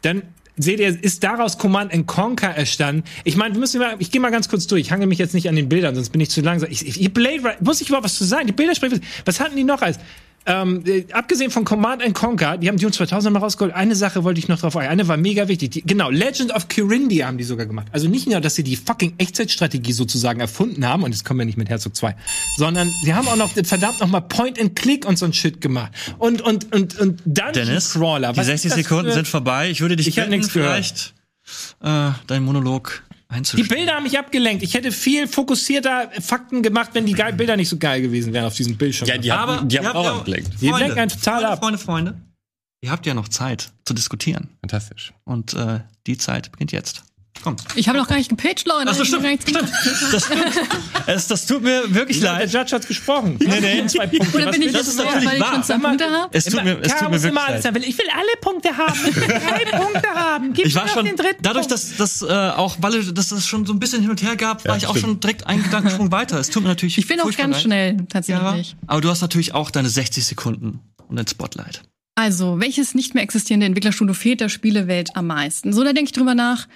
Dann 0.00 0.22
seht 0.56 0.80
ihr, 0.80 1.02
ist 1.02 1.24
daraus 1.24 1.58
Command 1.58 1.92
and 1.92 2.06
Conquer 2.06 2.56
entstanden. 2.56 3.04
Ich 3.24 3.36
meine, 3.36 3.54
wir 3.54 3.60
müssen 3.60 3.80
mal, 3.80 3.96
ich 3.98 4.10
gehe 4.10 4.20
mal 4.20 4.30
ganz 4.30 4.48
kurz 4.48 4.66
durch. 4.66 4.82
Ich 4.82 4.92
hange 4.92 5.06
mich 5.06 5.18
jetzt 5.18 5.34
nicht 5.34 5.48
an 5.48 5.56
den 5.56 5.68
Bildern, 5.68 5.94
sonst 5.94 6.10
bin 6.10 6.20
ich 6.20 6.30
zu 6.30 6.40
langsam. 6.40 6.70
Ich, 6.70 7.00
ich, 7.00 7.12
Blade 7.12 7.56
muss 7.60 7.80
ich 7.80 7.88
überhaupt 7.88 8.04
was 8.04 8.16
zu 8.16 8.24
sagen? 8.24 8.46
Die 8.46 8.52
Bilder 8.52 8.74
sprechen. 8.74 9.00
Was 9.24 9.40
hatten 9.40 9.56
die 9.56 9.64
noch 9.64 9.82
als? 9.82 9.98
Ähm, 10.46 10.82
äh, 10.86 11.06
abgesehen 11.12 11.50
von 11.50 11.64
Command 11.64 12.02
and 12.02 12.14
Conquer, 12.14 12.58
die 12.58 12.68
haben 12.68 12.76
Dune 12.76 12.92
2000 12.92 13.32
mal 13.32 13.38
rausgeholt. 13.40 13.74
Eine 13.74 13.96
Sache 13.96 14.24
wollte 14.24 14.38
ich 14.38 14.48
noch 14.48 14.58
drauf 14.60 14.76
ein. 14.76 14.88
Eine 14.88 15.08
war 15.08 15.16
mega 15.16 15.48
wichtig. 15.48 15.70
Die, 15.70 15.82
genau, 15.82 16.10
Legend 16.10 16.52
of 16.54 16.68
Kyrindia 16.68 17.26
haben 17.26 17.38
die 17.38 17.44
sogar 17.44 17.64
gemacht. 17.64 17.86
Also 17.92 18.08
nicht 18.08 18.26
nur, 18.28 18.40
dass 18.40 18.54
sie 18.54 18.62
die 18.62 18.76
fucking 18.76 19.14
Echtzeitstrategie 19.16 19.92
sozusagen 19.92 20.40
erfunden 20.40 20.86
haben, 20.86 21.02
und 21.02 21.12
jetzt 21.12 21.24
kommen 21.24 21.40
wir 21.40 21.46
nicht 21.46 21.56
mit 21.56 21.70
Herzog 21.70 21.96
2, 21.96 22.14
sondern 22.58 22.90
sie 23.04 23.14
haben 23.14 23.26
auch 23.28 23.36
noch 23.36 23.50
verdammt 23.52 24.00
noch 24.00 24.08
mal 24.08 24.20
Point 24.20 24.60
and 24.60 24.76
Click 24.76 25.06
und 25.06 25.18
so 25.18 25.24
ein 25.24 25.32
Shit 25.32 25.60
gemacht. 25.62 25.92
Und 26.18 26.42
und 26.42 26.74
und 26.74 26.98
und 26.98 27.20
Dungeon 27.24 27.52
Dennis, 27.54 27.92
Crawler. 27.92 28.32
die 28.32 28.38
Was 28.38 28.46
60 28.46 28.66
ist 28.70 28.76
das 28.76 28.82
Sekunden 28.84 29.06
für- 29.08 29.14
sind 29.14 29.28
vorbei. 29.28 29.70
Ich 29.70 29.80
würde 29.80 29.96
dich 29.96 30.08
Ich 30.08 30.16
bitten, 30.16 30.42
vielleicht 30.42 31.14
äh, 31.82 32.10
deinen 32.26 32.44
Monolog 32.44 33.02
Die. 33.56 33.62
Bilder 33.64 33.94
haben 33.94 34.04
mich 34.04 34.18
abgelenkt. 34.18 34.62
Ich 34.62 34.74
hätte 34.74 34.92
viel 34.92 35.26
fokussierter 35.26 36.10
Fakten 36.20 36.62
gemacht, 36.62 36.90
wenn 36.92 37.06
die 37.06 37.14
geil 37.14 37.32
Bilder 37.32 37.56
nicht 37.56 37.68
so 37.68 37.78
geil 37.78 38.00
gewesen 38.00 38.32
wären 38.32 38.44
auf 38.44 38.54
diesem 38.54 38.76
Bildschirm. 38.76 39.08
Ja, 39.08 39.18
die 39.18 39.32
Aber 39.32 39.56
haben, 39.56 39.68
die 39.68 39.78
haben 39.78 39.86
auch 39.88 40.18
abgelenkt. 40.18 40.52
Die 40.60 40.68
Freunde, 40.68 40.86
lenken 40.86 40.98
einen 41.00 41.10
total 41.10 41.34
Freunde, 41.34 41.48
ab. 41.48 41.58
Freunde, 41.58 41.78
Freunde. 41.78 42.22
Ihr 42.82 42.90
habt 42.90 43.06
ja 43.06 43.14
noch 43.14 43.28
Zeit 43.28 43.72
zu 43.84 43.94
diskutieren. 43.94 44.50
Fantastisch. 44.60 45.14
Und 45.24 45.54
äh, 45.54 45.80
die 46.06 46.18
Zeit 46.18 46.52
beginnt 46.52 46.70
jetzt. 46.72 47.02
Komm. 47.42 47.56
Ich 47.74 47.88
habe 47.88 47.98
noch 47.98 48.08
gar 48.08 48.16
nicht 48.16 48.30
gepitcht, 48.30 48.66
Leute. 48.66 48.86
Ach 48.88 48.94
so, 48.94 49.04
stimmt, 49.04 49.22
gar 49.22 49.30
nichts 49.30 49.44
gemacht. 49.44 49.70
Das 50.12 50.24
stimmt. 50.24 50.44
es, 51.06 51.26
das 51.26 51.46
tut 51.46 51.62
mir 51.62 51.82
wirklich 51.94 52.20
Der 52.20 52.32
leid. 52.32 52.52
Judge 52.52 52.74
hat's 52.74 52.86
gesprochen. 52.86 53.36
Nee, 53.38 53.60
nee. 53.60 53.86
Zwei 53.86 54.06
Punkte. 54.06 54.36
Oder 54.36 54.50
bin 54.52 54.62
ich 54.62 54.72
jetzt 54.72 54.86
du 54.86 54.90
so, 54.92 55.02
sagen? 55.02 55.26
weil 55.26 55.38
ich 55.38 55.44
schon 55.44 55.62
zwei 55.62 55.78
Punkte 55.78 56.10
habe? 56.10 56.28
Es 56.32 56.44
tut 56.46 56.64
mir, 56.64 56.78
es 56.80 56.92
tut 56.96 57.10
mir 57.10 57.22
wirklich 57.22 57.34
leid. 57.34 57.64
haben. 57.66 57.82
Ich 57.82 57.98
will 57.98 58.06
alle 58.12 58.40
Punkte 58.40 58.76
haben. 58.76 58.98
Ich 59.08 59.16
will 59.16 59.26
drei 59.28 59.78
Punkte 59.78 60.08
haben. 60.14 60.52
Gib 60.54 60.66
Ich 60.66 60.74
war 60.74 60.84
mir 60.84 60.90
schon, 60.90 61.04
den 61.04 61.16
dritten 61.16 61.42
dadurch, 61.42 61.66
dass 61.66 61.96
das 61.96 62.22
äh, 62.22 62.26
auch, 62.26 62.76
weil 62.80 63.12
dass 63.12 63.30
es 63.30 63.46
schon 63.46 63.66
so 63.66 63.72
ein 63.74 63.78
bisschen 63.78 64.00
hin 64.00 64.10
und 64.10 64.22
her 64.22 64.36
gab, 64.36 64.64
war 64.66 64.76
ich 64.76 64.86
auch 64.86 64.96
schon 64.96 65.20
direkt 65.20 65.46
einen 65.46 65.62
Gedankensprung 65.62 66.10
weiter. 66.12 66.38
Es 66.38 66.48
tut 66.50 66.62
mir 66.62 66.70
natürlich 66.70 66.96
Ich 66.96 67.06
bin 67.08 67.20
auch 67.20 67.30
ganz 67.36 67.56
leid. 67.56 67.62
schnell, 67.62 67.96
Ja, 67.98 68.06
tatsächlich. 68.08 68.76
aber 68.86 69.00
du 69.02 69.10
hast 69.10 69.20
natürlich 69.20 69.52
auch 69.54 69.70
deine 69.70 69.88
60 69.90 70.24
Sekunden 70.24 70.80
und 71.08 71.18
ein 71.18 71.26
Spotlight. 71.26 71.82
Also, 72.16 72.60
welches 72.60 72.94
nicht 72.94 73.12
mehr 73.14 73.24
existierende 73.24 73.66
Entwicklerstudio 73.66 74.14
fehlt 74.14 74.40
der 74.40 74.48
Spielewelt 74.48 75.16
am 75.16 75.26
meisten? 75.26 75.72
So, 75.72 75.82
da 75.82 75.92
denke 75.92 76.04
ich 76.08 76.12
drüber 76.12 76.34
nach. 76.36 76.68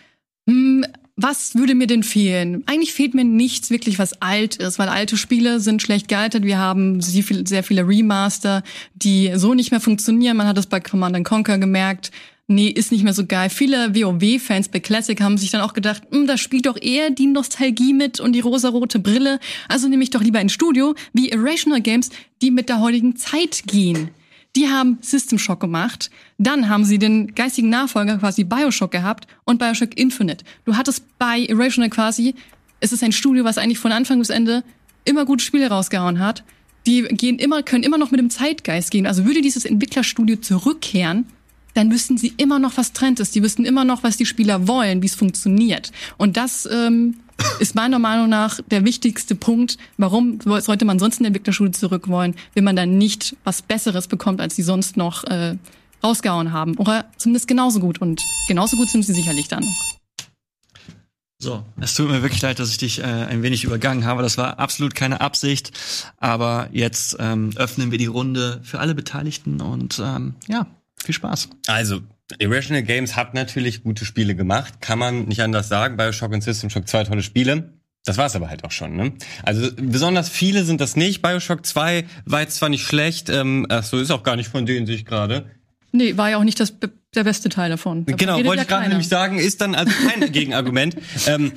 Hm, 0.48 0.84
was 1.16 1.56
würde 1.56 1.74
mir 1.74 1.86
denn 1.86 2.02
fehlen? 2.02 2.62
Eigentlich 2.66 2.94
fehlt 2.94 3.12
mir 3.12 3.24
nichts 3.24 3.70
wirklich, 3.70 3.98
was 3.98 4.22
alt 4.22 4.56
ist, 4.56 4.78
weil 4.78 4.88
alte 4.88 5.16
Spiele 5.16 5.60
sind 5.60 5.82
schlecht 5.82 6.08
gealtert. 6.08 6.44
Wir 6.44 6.58
haben 6.58 7.02
sehr, 7.02 7.22
viel, 7.22 7.46
sehr 7.46 7.62
viele 7.62 7.86
Remaster, 7.86 8.62
die 8.94 9.32
so 9.34 9.52
nicht 9.52 9.72
mehr 9.72 9.80
funktionieren. 9.80 10.36
Man 10.36 10.46
hat 10.46 10.56
es 10.56 10.66
bei 10.66 10.80
Command 10.80 11.22
Conquer 11.24 11.58
gemerkt. 11.58 12.12
Nee, 12.46 12.68
ist 12.68 12.92
nicht 12.92 13.04
mehr 13.04 13.12
so 13.12 13.26
geil. 13.26 13.50
Viele 13.50 13.94
WoW-Fans 13.94 14.70
bei 14.70 14.80
Classic 14.80 15.20
haben 15.20 15.36
sich 15.36 15.50
dann 15.50 15.60
auch 15.60 15.74
gedacht, 15.74 16.04
hm, 16.10 16.26
da 16.26 16.38
spielt 16.38 16.64
doch 16.64 16.80
eher 16.80 17.10
die 17.10 17.26
Nostalgie 17.26 17.92
mit 17.92 18.20
und 18.20 18.32
die 18.32 18.40
rosarote 18.40 19.00
Brille. 19.00 19.38
Also 19.68 19.86
nehme 19.88 20.02
ich 20.02 20.10
doch 20.10 20.22
lieber 20.22 20.38
ein 20.38 20.48
Studio 20.48 20.94
wie 21.12 21.28
Irrational 21.28 21.82
Games, 21.82 22.08
die 22.40 22.50
mit 22.50 22.70
der 22.70 22.80
heutigen 22.80 23.16
Zeit 23.16 23.64
gehen. 23.66 24.10
Die 24.56 24.68
haben 24.68 24.98
System 25.00 25.38
Shock 25.38 25.60
gemacht. 25.60 26.10
Dann 26.38 26.68
haben 26.68 26.84
sie 26.84 26.98
den 26.98 27.34
geistigen 27.34 27.68
Nachfolger 27.68 28.18
quasi 28.18 28.44
Bioshock 28.44 28.90
gehabt 28.90 29.26
und 29.44 29.58
Bioshock 29.58 29.98
Infinite. 29.98 30.44
Du 30.64 30.76
hattest 30.76 31.04
bei 31.18 31.40
Irrational 31.40 31.90
quasi, 31.90 32.34
es 32.80 32.92
ist 32.92 33.02
ein 33.02 33.12
Studio, 33.12 33.44
was 33.44 33.58
eigentlich 33.58 33.78
von 33.78 33.92
Anfang 33.92 34.18
bis 34.18 34.30
Ende 34.30 34.64
immer 35.04 35.24
gute 35.24 35.44
Spiele 35.44 35.68
rausgehauen 35.68 36.18
hat. 36.18 36.44
Die 36.86 37.02
gehen 37.02 37.38
immer, 37.38 37.62
können 37.62 37.84
immer 37.84 37.98
noch 37.98 38.10
mit 38.10 38.20
dem 38.20 38.30
Zeitgeist 38.30 38.90
gehen. 38.90 39.06
Also 39.06 39.26
würde 39.26 39.42
dieses 39.42 39.64
Entwicklerstudio 39.64 40.36
zurückkehren, 40.36 41.26
dann 41.74 41.92
wüssten 41.92 42.18
sie 42.18 42.32
immer 42.36 42.58
noch, 42.58 42.76
was 42.76 42.92
Trend 42.92 43.20
ist. 43.20 43.34
Die 43.34 43.42
wüssten 43.42 43.64
immer 43.64 43.84
noch, 43.84 44.02
was 44.02 44.16
die 44.16 44.26
Spieler 44.26 44.66
wollen, 44.66 45.02
wie 45.02 45.06
es 45.06 45.14
funktioniert. 45.14 45.92
Und 46.16 46.36
das 46.36 46.68
ähm, 46.70 47.18
ist 47.58 47.74
meiner 47.74 47.98
Meinung 47.98 48.28
nach 48.28 48.60
der 48.70 48.84
wichtigste 48.84 49.34
Punkt. 49.34 49.78
Warum 49.96 50.40
sollte 50.40 50.84
man 50.84 50.98
sonst 50.98 51.18
in 51.18 51.24
der 51.24 51.28
Entwicklerschule 51.28 51.72
zurück 51.72 52.08
wollen, 52.08 52.34
wenn 52.54 52.64
man 52.64 52.76
dann 52.76 52.98
nicht 52.98 53.36
was 53.44 53.62
Besseres 53.62 54.08
bekommt, 54.08 54.40
als 54.40 54.56
sie 54.56 54.62
sonst 54.62 54.96
noch 54.96 55.24
äh, 55.24 55.56
rausgehauen 56.02 56.52
haben? 56.52 56.76
Oder 56.76 57.06
zumindest 57.16 57.48
genauso 57.48 57.80
gut. 57.80 58.00
Und 58.00 58.22
genauso 58.46 58.76
gut 58.76 58.88
sind 58.88 59.04
sie 59.04 59.14
sicherlich 59.14 59.48
dann 59.48 59.64
noch. 59.64 59.98
So, 61.40 61.64
es 61.80 61.94
tut 61.94 62.08
mir 62.08 62.22
wirklich 62.22 62.42
leid, 62.42 62.58
dass 62.58 62.70
ich 62.70 62.78
dich 62.78 62.98
äh, 62.98 63.04
ein 63.04 63.44
wenig 63.44 63.62
übergangen 63.62 64.04
habe. 64.04 64.22
Das 64.22 64.38
war 64.38 64.58
absolut 64.58 64.96
keine 64.96 65.20
Absicht. 65.20 65.70
Aber 66.16 66.68
jetzt 66.72 67.16
ähm, 67.20 67.52
öffnen 67.54 67.92
wir 67.92 67.98
die 67.98 68.06
Runde 68.06 68.60
für 68.64 68.80
alle 68.80 68.96
Beteiligten 68.96 69.60
und 69.60 70.00
ähm, 70.04 70.34
ja, 70.48 70.66
viel 70.96 71.14
Spaß. 71.14 71.50
Also, 71.68 72.00
Irrational 72.38 72.82
Games 72.82 73.16
hat 73.16 73.34
natürlich 73.34 73.82
gute 73.82 74.04
Spiele 74.04 74.34
gemacht, 74.34 74.80
kann 74.80 74.98
man 74.98 75.24
nicht 75.24 75.40
anders 75.42 75.68
sagen. 75.68 75.96
Bioshock 75.96 76.32
und 76.32 76.42
System 76.42 76.68
Shock 76.70 76.86
zwei 76.88 77.04
tolle 77.04 77.22
Spiele. 77.22 77.72
Das 78.04 78.16
war's 78.16 78.36
aber 78.36 78.48
halt 78.48 78.64
auch 78.64 78.70
schon, 78.70 78.96
ne? 78.96 79.12
Also 79.42 79.70
besonders 79.76 80.28
viele 80.28 80.64
sind 80.64 80.80
das 80.80 80.96
nicht. 80.96 81.20
Bioshock 81.20 81.66
2 81.66 82.04
war 82.24 82.40
jetzt 82.40 82.56
zwar 82.56 82.68
nicht 82.70 82.84
schlecht, 82.86 83.28
ähm, 83.28 83.66
ach 83.68 83.82
so 83.82 83.98
ist 83.98 84.10
auch 84.10 84.22
gar 84.22 84.36
nicht 84.36 84.48
von 84.48 84.64
denen 84.66 84.86
sich 84.86 85.04
gerade. 85.04 85.50
Nee, 85.92 86.16
war 86.16 86.30
ja 86.30 86.38
auch 86.38 86.44
nicht 86.44 86.60
das, 86.60 86.74
der 87.14 87.24
beste 87.24 87.48
Teil 87.48 87.70
davon. 87.70 88.06
Davon 88.06 88.16
Genau, 88.16 88.34
wollte 88.36 88.56
ja 88.56 88.62
ich 88.62 88.68
gerade 88.68 88.88
nämlich 88.88 89.08
sagen, 89.08 89.38
ist 89.38 89.60
dann 89.60 89.74
also 89.74 89.92
kein 90.08 90.30
Gegenargument. 90.32 90.96
ähm, 91.26 91.52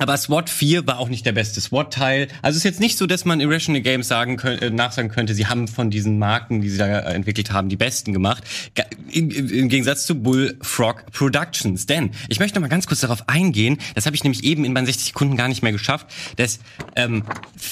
aber 0.00 0.16
SWAT 0.16 0.50
4 0.50 0.88
war 0.88 0.98
auch 0.98 1.08
nicht 1.08 1.24
der 1.24 1.32
beste 1.32 1.60
SWAT-Teil. 1.60 2.26
Also 2.42 2.56
ist 2.56 2.64
jetzt 2.64 2.80
nicht 2.80 2.98
so, 2.98 3.06
dass 3.06 3.24
man 3.24 3.40
Irrational 3.40 3.80
Games 3.80 4.08
sagen 4.08 4.36
könnte, 4.36 4.66
äh, 4.66 4.70
nachsagen 4.70 5.08
könnte, 5.08 5.34
sie 5.34 5.46
haben 5.46 5.68
von 5.68 5.88
diesen 5.88 6.18
Marken, 6.18 6.60
die 6.60 6.68
sie 6.68 6.78
da 6.78 6.86
äh, 6.86 7.14
entwickelt 7.14 7.52
haben, 7.52 7.68
die 7.68 7.76
besten 7.76 8.12
gemacht. 8.12 8.42
Im, 9.12 9.68
Gegensatz 9.68 10.04
zu 10.04 10.16
Bullfrog 10.16 11.06
Productions. 11.12 11.86
Denn 11.86 12.10
ich 12.28 12.40
möchte 12.40 12.58
mal 12.58 12.66
ganz 12.66 12.88
kurz 12.88 13.00
darauf 13.00 13.28
eingehen, 13.28 13.78
das 13.94 14.06
habe 14.06 14.16
ich 14.16 14.24
nämlich 14.24 14.42
eben 14.42 14.64
in 14.64 14.72
meinen 14.72 14.86
60 14.86 15.06
Sekunden 15.06 15.36
gar 15.36 15.46
nicht 15.46 15.62
mehr 15.62 15.72
geschafft, 15.72 16.08
das 16.36 16.58
ähm, 16.96 17.22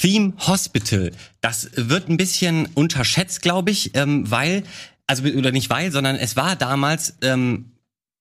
Theme 0.01 0.31
Hospital, 0.47 1.11
das 1.41 1.71
wird 1.75 2.07
ein 2.07 2.15
bisschen 2.15 2.67
unterschätzt, 2.73 3.41
glaube 3.41 3.71
ich, 3.71 3.91
ähm, 3.95 4.31
weil, 4.31 4.63
also 5.07 5.23
oder 5.23 5.51
nicht 5.51 5.69
weil, 5.69 5.91
sondern 5.91 6.15
es 6.15 6.37
war 6.37 6.55
damals 6.55 7.17
ähm, 7.21 7.72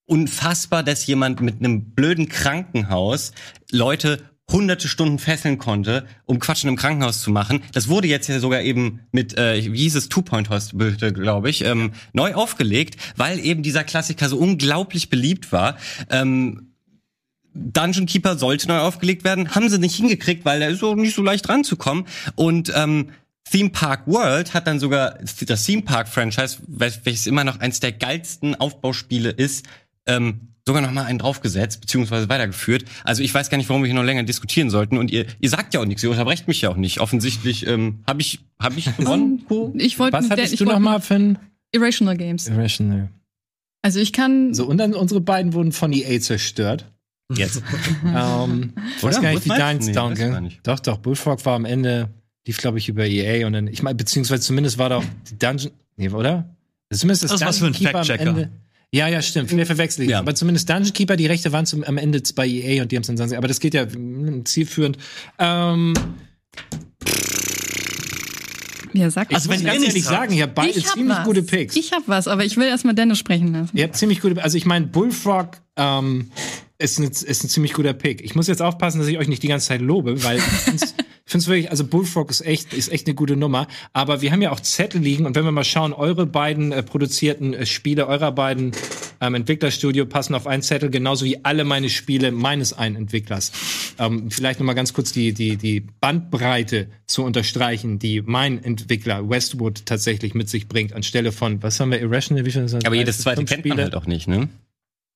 unfassbar, 0.06 0.82
dass 0.82 1.06
jemand 1.06 1.40
mit 1.40 1.60
einem 1.60 1.94
blöden 1.94 2.28
Krankenhaus 2.28 3.32
Leute 3.70 4.22
hunderte 4.50 4.88
Stunden 4.88 5.18
fesseln 5.18 5.56
konnte, 5.56 6.04
um 6.26 6.38
Quatsch 6.38 6.64
in 6.64 6.68
einem 6.68 6.76
Krankenhaus 6.76 7.22
zu 7.22 7.30
machen. 7.30 7.62
Das 7.72 7.88
wurde 7.88 8.08
jetzt 8.08 8.28
ja 8.28 8.38
sogar 8.38 8.60
eben 8.60 9.00
mit, 9.10 9.38
äh, 9.38 9.72
wie 9.72 9.78
hieß 9.78 9.94
es, 9.94 10.08
Two-Point 10.10 10.50
Hospital, 10.50 11.12
glaube 11.12 11.48
ich, 11.48 11.64
ähm, 11.64 11.92
neu 12.12 12.34
aufgelegt, 12.34 12.96
weil 13.16 13.38
eben 13.38 13.62
dieser 13.62 13.84
Klassiker 13.84 14.28
so 14.28 14.36
unglaublich 14.36 15.08
beliebt 15.08 15.52
war. 15.52 15.78
Ähm, 16.10 16.74
Dungeon 17.54 18.06
Keeper 18.06 18.36
sollte 18.36 18.68
neu 18.68 18.78
aufgelegt 18.78 19.24
werden, 19.24 19.54
haben 19.54 19.68
sie 19.68 19.78
nicht 19.78 19.96
hingekriegt, 19.96 20.44
weil 20.44 20.60
da 20.60 20.66
ist 20.66 20.82
auch 20.82 20.96
nicht 20.96 21.14
so 21.14 21.22
leicht 21.22 21.48
ranzukommen. 21.48 22.06
Und 22.34 22.72
ähm, 22.74 23.10
Theme 23.50 23.70
Park 23.70 24.06
World 24.06 24.54
hat 24.54 24.66
dann 24.66 24.80
sogar 24.80 25.18
das 25.46 25.64
Theme 25.64 25.82
Park 25.82 26.08
Franchise, 26.08 26.58
wel- 26.66 26.98
welches 27.04 27.26
immer 27.26 27.44
noch 27.44 27.60
eins 27.60 27.80
der 27.80 27.92
geilsten 27.92 28.54
Aufbauspiele 28.54 29.30
ist, 29.30 29.66
ähm, 30.06 30.48
sogar 30.66 30.80
noch 30.82 30.92
mal 30.92 31.04
einen 31.04 31.18
draufgesetzt 31.18 31.80
beziehungsweise 31.80 32.28
weitergeführt. 32.28 32.84
Also 33.04 33.22
ich 33.22 33.32
weiß 33.34 33.50
gar 33.50 33.58
nicht, 33.58 33.68
warum 33.68 33.82
wir 33.82 33.86
hier 33.88 33.94
noch 33.96 34.04
länger 34.04 34.22
diskutieren 34.22 34.70
sollten. 34.70 34.96
Und 34.96 35.10
ihr, 35.10 35.26
ihr 35.40 35.50
sagt 35.50 35.74
ja 35.74 35.80
auch 35.80 35.84
nichts, 35.84 36.02
ihr 36.02 36.10
unterbrecht 36.10 36.46
mich 36.48 36.60
ja 36.62 36.70
auch 36.70 36.76
nicht. 36.76 37.00
Offensichtlich 37.00 37.66
ähm, 37.66 38.00
habe 38.06 38.20
ich 38.20 38.40
hab 38.60 38.76
ich 38.76 38.84
gewonnen. 38.96 39.44
Co? 39.48 39.72
Ich 39.76 39.98
wollte 39.98 40.16
Was 40.16 40.22
mit 40.24 40.30
der- 40.32 40.36
hattest 40.38 40.52
ich 40.54 40.58
du 40.58 40.64
noch 40.66 40.78
mal 40.78 41.00
für 41.00 41.14
ein 41.14 41.38
Irrational 41.72 42.16
Games. 42.16 42.48
Irrational? 42.48 43.08
Also 43.82 43.98
ich 43.98 44.12
kann. 44.12 44.54
So, 44.54 44.66
und 44.66 44.78
dann 44.78 44.94
unsere 44.94 45.20
beiden 45.20 45.52
wurden 45.54 45.72
von 45.72 45.92
EA 45.92 46.20
zerstört. 46.20 46.86
Jetzt. 47.34 47.62
ähm, 48.04 48.72
ich 48.96 49.02
weiß 49.02 49.20
gar 49.20 49.30
nicht, 49.32 49.44
wie 49.44 49.48
Meinst 49.48 49.50
du? 49.50 49.64
deins 49.64 49.86
Nee, 49.86 49.92
down 49.92 50.14
ging. 50.14 50.52
Doch, 50.62 50.78
doch, 50.80 50.98
Bullfrog 50.98 51.44
war 51.46 51.54
am 51.56 51.64
Ende, 51.64 52.08
lief, 52.46 52.58
glaube 52.58 52.78
ich, 52.78 52.88
über 52.88 53.06
EA 53.06 53.46
und 53.46 53.54
dann, 53.54 53.66
ich 53.66 53.82
meine, 53.82 53.94
beziehungsweise 53.96 54.42
zumindest 54.42 54.78
war 54.78 54.90
doch 54.90 55.02
die 55.30 55.38
Dungeon, 55.38 55.72
nee, 55.96 56.08
oder? 56.10 56.54
Zumindest 56.92 57.24
das, 57.24 57.30
Das 57.32 57.40
ist 57.40 57.46
was 57.46 57.58
für 57.58 57.66
ein 57.66 57.72
Dungeon 57.72 57.86
Keeper 57.86 57.98
am 58.00 58.04
Fact-Checker. 58.04 58.48
Ja, 58.94 59.08
ja, 59.08 59.22
stimmt. 59.22 59.48
Vielleicht 59.48 59.68
verwechsel 59.68 60.04
ich. 60.04 60.10
Ja. 60.10 60.18
Aber 60.18 60.34
zumindest 60.34 60.68
Dungeon 60.68 60.92
Keeper, 60.92 61.16
die 61.16 61.26
Rechte 61.26 61.50
waren 61.52 61.64
zum, 61.64 61.82
am 61.82 61.96
Ende 61.96 62.22
bei 62.34 62.46
EA 62.46 62.82
und 62.82 62.92
die 62.92 62.96
haben 62.96 63.02
es 63.02 63.06
dann 63.06 63.16
sagen. 63.16 63.34
Aber 63.36 63.48
das 63.48 63.58
geht 63.58 63.72
ja 63.74 63.86
mm, 63.86 64.44
zielführend. 64.44 64.98
Ähm, 65.38 65.94
Ja, 68.94 69.10
sag 69.10 69.32
Also 69.32 69.48
wenn 69.48 69.64
ganz 69.64 69.80
ihr 69.80 69.88
ehrlich 69.88 70.04
habt. 70.04 70.14
sagen, 70.14 70.32
ich 70.34 70.42
habe 70.42 70.52
beide 70.54 70.78
ich 70.78 70.86
hab 70.86 70.94
ziemlich 70.94 71.16
was. 71.16 71.24
gute 71.24 71.42
Picks. 71.42 71.76
Ich 71.76 71.92
hab 71.92 72.02
was, 72.06 72.28
aber 72.28 72.44
ich 72.44 72.56
will 72.56 72.66
erstmal 72.66 72.94
Dennis 72.94 73.18
sprechen 73.18 73.52
lassen. 73.52 73.74
Ihr 73.76 73.84
habt 73.84 73.96
ziemlich 73.96 74.20
gute, 74.20 74.42
also 74.42 74.58
ich 74.58 74.66
meine, 74.66 74.86
Bullfrog 74.86 75.56
ähm, 75.76 76.30
ist, 76.78 76.98
ein, 76.98 77.04
ist 77.06 77.44
ein 77.44 77.48
ziemlich 77.48 77.72
guter 77.72 77.94
Pick. 77.94 78.22
Ich 78.22 78.34
muss 78.34 78.48
jetzt 78.48 78.60
aufpassen, 78.60 78.98
dass 78.98 79.08
ich 79.08 79.18
euch 79.18 79.28
nicht 79.28 79.42
die 79.42 79.48
ganze 79.48 79.68
Zeit 79.68 79.80
lobe, 79.80 80.22
weil 80.24 80.36
ich 80.74 80.82
ich 81.32 81.34
find's 81.34 81.48
wirklich, 81.48 81.70
also 81.70 81.86
Bullfrog 81.86 82.28
ist 82.30 82.42
echt, 82.42 82.74
ist 82.74 82.92
echt 82.92 83.06
eine 83.06 83.14
gute 83.14 83.36
Nummer. 83.36 83.66
Aber 83.94 84.20
wir 84.20 84.32
haben 84.32 84.42
ja 84.42 84.50
auch 84.50 84.60
Zettel 84.60 85.00
liegen 85.00 85.24
und 85.24 85.34
wenn 85.34 85.46
wir 85.46 85.50
mal 85.50 85.64
schauen, 85.64 85.94
eure 85.94 86.26
beiden 86.26 86.72
äh, 86.72 86.82
produzierten 86.82 87.54
äh, 87.54 87.64
Spiele 87.64 88.06
eurer 88.06 88.32
beiden 88.32 88.72
ähm, 89.22 89.34
Entwicklerstudio 89.34 90.04
passen 90.04 90.34
auf 90.34 90.46
einen 90.46 90.62
Zettel, 90.62 90.90
genauso 90.90 91.24
wie 91.24 91.42
alle 91.42 91.64
meine 91.64 91.88
Spiele 91.88 92.32
meines 92.32 92.74
einen 92.74 92.96
Entwicklers. 92.96 93.50
Ähm, 93.98 94.30
vielleicht 94.30 94.60
noch 94.60 94.66
mal 94.66 94.74
ganz 94.74 94.92
kurz 94.92 95.12
die, 95.12 95.32
die, 95.32 95.56
die 95.56 95.80
Bandbreite 95.80 96.88
zu 97.06 97.24
unterstreichen, 97.24 97.98
die 97.98 98.20
mein 98.20 98.62
Entwickler 98.62 99.26
Westwood 99.26 99.86
tatsächlich 99.86 100.34
mit 100.34 100.50
sich 100.50 100.68
bringt, 100.68 100.92
anstelle 100.92 101.32
von, 101.32 101.62
was 101.62 101.80
haben 101.80 101.92
wir, 101.92 102.00
Irrational? 102.02 102.44
Das? 102.44 102.74
Aber 102.74 102.94
jedes 102.94 103.20
zweite 103.20 103.42
kennt 103.46 103.64
man 103.64 103.78
halt 103.78 103.94
auch 103.94 104.04
nicht, 104.04 104.28
ne? 104.28 104.50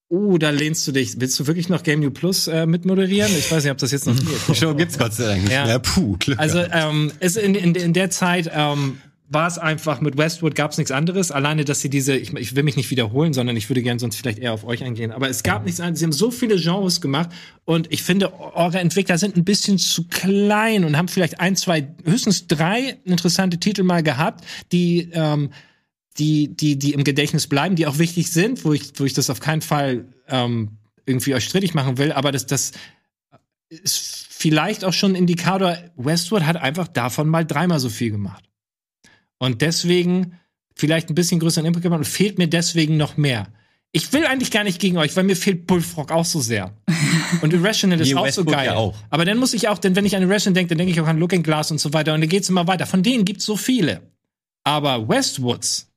Uh, 0.09 0.38
da 0.38 0.50
lehnst 0.50 0.86
du 0.86 0.92
dich. 0.92 1.20
Willst 1.20 1.38
du 1.40 1.46
wirklich 1.48 1.68
noch 1.68 1.82
Game 1.82 1.98
New 2.00 2.11
Plus 2.12 2.46
äh, 2.46 2.64
mitmoderieren? 2.66 3.30
Ich 3.36 3.50
weiß 3.50 3.64
nicht, 3.64 3.72
ob 3.72 3.78
das 3.78 3.90
jetzt 3.90 4.07
noch 4.07 4.14
geht. 4.16 4.57
Show 4.57 4.72
gibt's 4.74 4.98
Gott 4.98 5.12
sei 5.14 5.24
Dank 5.26 5.42
nicht 5.42 5.52
Ja. 5.52 5.66
mehr. 5.66 5.80
Puh, 5.80 6.16
Glück. 6.18 6.38
Also 6.38 6.61
ähm, 6.70 7.11
ist 7.18 7.36
in, 7.36 7.57
in, 7.57 7.74
in 7.74 7.92
der 7.92 8.11
Zeit 8.11 8.48
ähm, 8.54 8.98
war 9.28 9.48
es 9.48 9.59
einfach 9.59 10.00
mit 10.00 10.16
Westwood 10.16 10.54
gab 10.54 10.70
es 10.70 10.78
nichts 10.78 10.92
anderes. 10.92 11.32
Alleine, 11.32 11.64
dass 11.64 11.80
sie 11.80 11.90
diese, 11.90 12.14
ich, 12.16 12.32
ich 12.34 12.54
will 12.54 12.62
mich 12.62 12.76
nicht 12.76 12.92
wiederholen, 12.92 13.32
sondern 13.32 13.57
ich 13.57 13.68
würde 13.68 13.82
gerne 13.82 13.98
sonst 13.98 14.14
vielleicht 14.14 14.38
eher 14.38 14.52
auf 14.52 14.62
euch 14.64 14.84
eingehen. 14.84 15.11
Aber 15.11 15.28
es 15.28 15.42
gab 15.42 15.64
nichts 15.64 15.80
anderes. 15.80 15.98
Sie 15.98 16.04
haben 16.04 16.12
so 16.12 16.30
viele 16.30 16.54
Genres 16.57 17.00
gemacht 17.00 17.30
und 17.64 17.92
ich 17.92 18.04
finde, 18.04 18.32
eure 18.54 18.78
Entwickler 18.78 19.18
sind 19.18 19.36
ein 19.36 19.44
bisschen 19.44 19.78
zu 19.78 20.04
klein 20.07 20.84
und 20.84 20.96
haben 20.96 21.09
vielleicht 21.09 21.40
ein, 21.40 21.57
zwei, 21.57 21.88
höchstens 22.04 22.46
drei 22.46 22.98
interessante 23.04 23.59
Titel 23.59 23.82
mal 23.82 24.04
gehabt, 24.04 24.44
die 24.70 25.09
ähm, 25.12 25.50
die, 26.19 26.55
die, 26.55 26.79
die 26.79 26.93
im 26.93 27.05
Gedächtnis 27.05 27.47
bleiben, 27.47 27.77
die 27.77 27.87
auch 27.87 27.99
wichtig 27.99 28.31
sind, 28.31 28.64
wo 28.64 28.73
ich, 28.73 28.93
wo 28.97 29.05
ich 29.05 29.12
das 29.12 29.31
auf 29.31 29.41
keinen 29.41 29.62
Fall 29.62 30.07
ähm, 30.29 30.79
irgendwie 31.05 31.35
euch 31.35 31.45
strittig 31.45 31.75
machen 31.75 31.99
will, 31.99 32.12
aber 32.12 32.33
das, 32.33 32.47
das 32.47 32.73
ist 33.69 34.27
vielleicht 34.31 34.85
auch 34.85 34.93
schon 34.93 35.12
ein 35.12 35.17
Indikator, 35.17 35.79
Westwood 35.97 36.43
hat 36.45 36.57
einfach 36.57 36.89
davon 36.89 37.29
mal 37.29 37.45
dreimal 37.45 37.81
so 37.81 37.89
viel 37.89 38.11
gemacht. 38.11 38.45
Und 39.39 39.62
deswegen 39.62 40.39
vielleicht 40.75 41.11
ein 41.11 41.14
bisschen 41.14 41.41
größeren 41.41 41.67
Impact 41.67 41.83
gemacht 41.83 41.99
und 41.99 42.07
fehlt 42.07 42.39
mir 42.39 42.49
deswegen 42.49 42.97
noch 42.97 43.17
mehr. 43.17 43.49
Ich 43.93 44.12
will 44.12 44.27
eigentlich 44.27 44.51
gar 44.51 44.64
nicht 44.64 44.79
gegen 44.79 44.99
euch, 44.99 45.17
weil 45.17 45.25
mir 45.25 45.37
fehlt 45.37 45.67
Bullfrog 45.67 46.12
auch 46.12 46.25
so 46.25 46.41
sehr. 46.41 46.77
Und 47.41 47.55
Irrational 47.55 47.99
ist 47.99 48.14
auch 48.14 48.29
so 48.29 48.45
geil. 48.45 48.67
ja 48.67 48.75
auch. 48.75 48.95
Aber 49.09 49.25
dann 49.25 49.39
muss 49.39 49.55
ich 49.55 49.69
auch, 49.69 49.79
denn 49.79 49.97
wenn 49.97 50.05
ich 50.05 50.14
an 50.14 50.23
Irrational 50.23 50.55
denke, 50.55 50.69
dann 50.69 50.79
denke 50.79 50.93
ich 50.93 51.01
auch 51.01 51.07
an 51.07 51.19
Looking 51.19 51.43
Glass 51.43 51.71
und 51.71 51.79
so 51.79 51.95
weiter. 51.95 52.12
Und 52.12 52.21
dann 52.21 52.29
geht's 52.29 52.51
immer 52.51 52.67
weiter. 52.67 52.85
Von 52.85 53.03
denen 53.03 53.25
gibt's 53.25 53.47
so 53.47 53.57
viele. 53.57 54.03
Aber 54.64 55.09
Westwoods, 55.09 55.89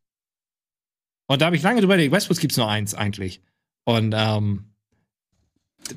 und 1.29 1.41
da 1.41 1.45
habe 1.45 1.55
ich 1.55 1.61
lange 1.61 1.79
drüber 1.79 1.93
überlegt, 1.93 2.13
Westwoods 2.13 2.39
gibt's 2.39 2.57
nur 2.57 2.69
eins 2.69 2.95
eigentlich. 2.95 3.41
Und 3.85 4.13
ähm, 4.17 4.65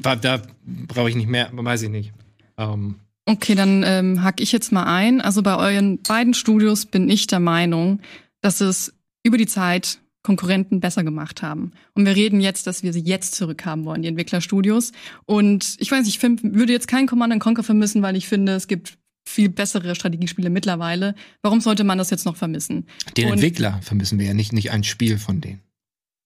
da, 0.00 0.14
da 0.14 0.42
brauche 0.64 1.10
ich 1.10 1.16
nicht 1.16 1.28
mehr, 1.28 1.50
weiß 1.52 1.82
ich 1.82 1.90
nicht. 1.90 2.12
Ähm, 2.56 2.96
Okay, 3.24 3.54
dann 3.54 3.84
ähm, 3.84 4.22
hack 4.24 4.40
ich 4.40 4.50
jetzt 4.50 4.72
mal 4.72 4.84
ein. 4.84 5.20
Also 5.20 5.42
bei 5.42 5.56
euren 5.56 6.02
beiden 6.02 6.34
Studios 6.34 6.86
bin 6.86 7.08
ich 7.08 7.28
der 7.28 7.38
Meinung, 7.38 8.00
dass 8.40 8.60
es 8.60 8.92
über 9.22 9.38
die 9.38 9.46
Zeit 9.46 10.00
Konkurrenten 10.24 10.80
besser 10.80 11.04
gemacht 11.04 11.42
haben. 11.42 11.72
Und 11.94 12.04
wir 12.04 12.14
reden 12.14 12.40
jetzt, 12.40 12.66
dass 12.66 12.82
wir 12.82 12.92
sie 12.92 13.00
jetzt 13.00 13.34
zurückhaben 13.34 13.84
wollen, 13.84 14.02
die 14.02 14.08
Entwicklerstudios. 14.08 14.92
Und 15.24 15.76
ich 15.78 15.90
weiß 15.90 16.06
ich 16.06 16.18
find, 16.18 16.42
würde 16.42 16.72
jetzt 16.72 16.88
keinen 16.88 17.06
Command 17.06 17.40
Conquer 17.40 17.62
vermissen, 17.62 18.02
weil 18.02 18.16
ich 18.16 18.28
finde, 18.28 18.52
es 18.54 18.68
gibt 18.68 18.98
viel 19.28 19.48
bessere 19.48 19.94
Strategiespiele 19.94 20.50
mittlerweile. 20.50 21.14
Warum 21.42 21.60
sollte 21.60 21.84
man 21.84 21.98
das 21.98 22.10
jetzt 22.10 22.26
noch 22.26 22.36
vermissen? 22.36 22.86
den 23.16 23.26
Und- 23.26 23.32
Entwickler 23.34 23.80
vermissen 23.82 24.18
wir 24.18 24.26
ja 24.26 24.34
nicht, 24.34 24.52
nicht 24.52 24.70
ein 24.70 24.84
Spiel 24.84 25.18
von 25.18 25.40
denen. 25.40 25.60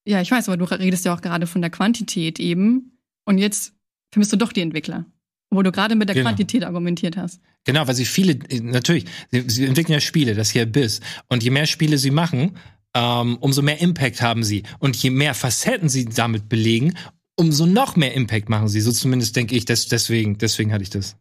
Ja, 0.06 0.20
ich 0.20 0.30
weiß, 0.30 0.48
aber 0.48 0.56
du 0.56 0.64
redest 0.64 1.04
ja 1.04 1.14
auch 1.14 1.20
gerade 1.20 1.46
von 1.46 1.60
der 1.60 1.70
Quantität 1.70 2.38
eben. 2.40 2.98
Und 3.24 3.38
jetzt 3.38 3.74
vermisst 4.12 4.32
du 4.32 4.36
doch 4.36 4.52
die 4.52 4.60
Entwickler. 4.60 5.04
Obwohl 5.50 5.64
du 5.64 5.72
gerade 5.72 5.94
mit 5.96 6.08
der 6.08 6.14
Genau. 6.14 6.28
Quantität 6.28 6.64
argumentiert 6.64 7.16
hast. 7.16 7.40
Genau, 7.64 7.86
weil 7.86 7.94
sie 7.94 8.04
viele, 8.04 8.38
natürlich, 8.62 9.04
sie, 9.30 9.44
sie 9.48 9.64
entwickeln 9.64 9.94
ja 9.94 10.00
Spiele, 10.00 10.34
das 10.34 10.50
hier 10.50 10.64
Biss. 10.66 11.00
Und 11.28 11.42
je 11.42 11.50
mehr 11.50 11.66
Spiele 11.66 11.98
sie 11.98 12.10
machen, 12.12 12.56
ähm, 12.94 13.36
umso 13.40 13.62
mehr 13.62 13.80
Impact 13.80 14.22
haben 14.22 14.42
sie. 14.44 14.62
Und 14.78 14.96
je 14.96 15.10
mehr 15.10 15.34
Facetten 15.34 15.88
sie 15.88 16.04
damit 16.04 16.48
belegen, 16.48 16.94
umso 17.36 17.66
noch 17.66 17.96
mehr 17.96 18.14
Impact 18.14 18.48
machen 18.48 18.68
sie. 18.68 18.80
So 18.80 18.92
zumindest 18.92 19.34
denke 19.36 19.54
ich, 19.56 19.64
des, 19.64 19.88
deswegen, 19.88 20.38
deswegen 20.38 20.72
hatte 20.72 20.82
ich 20.84 20.90
das. 20.90 21.16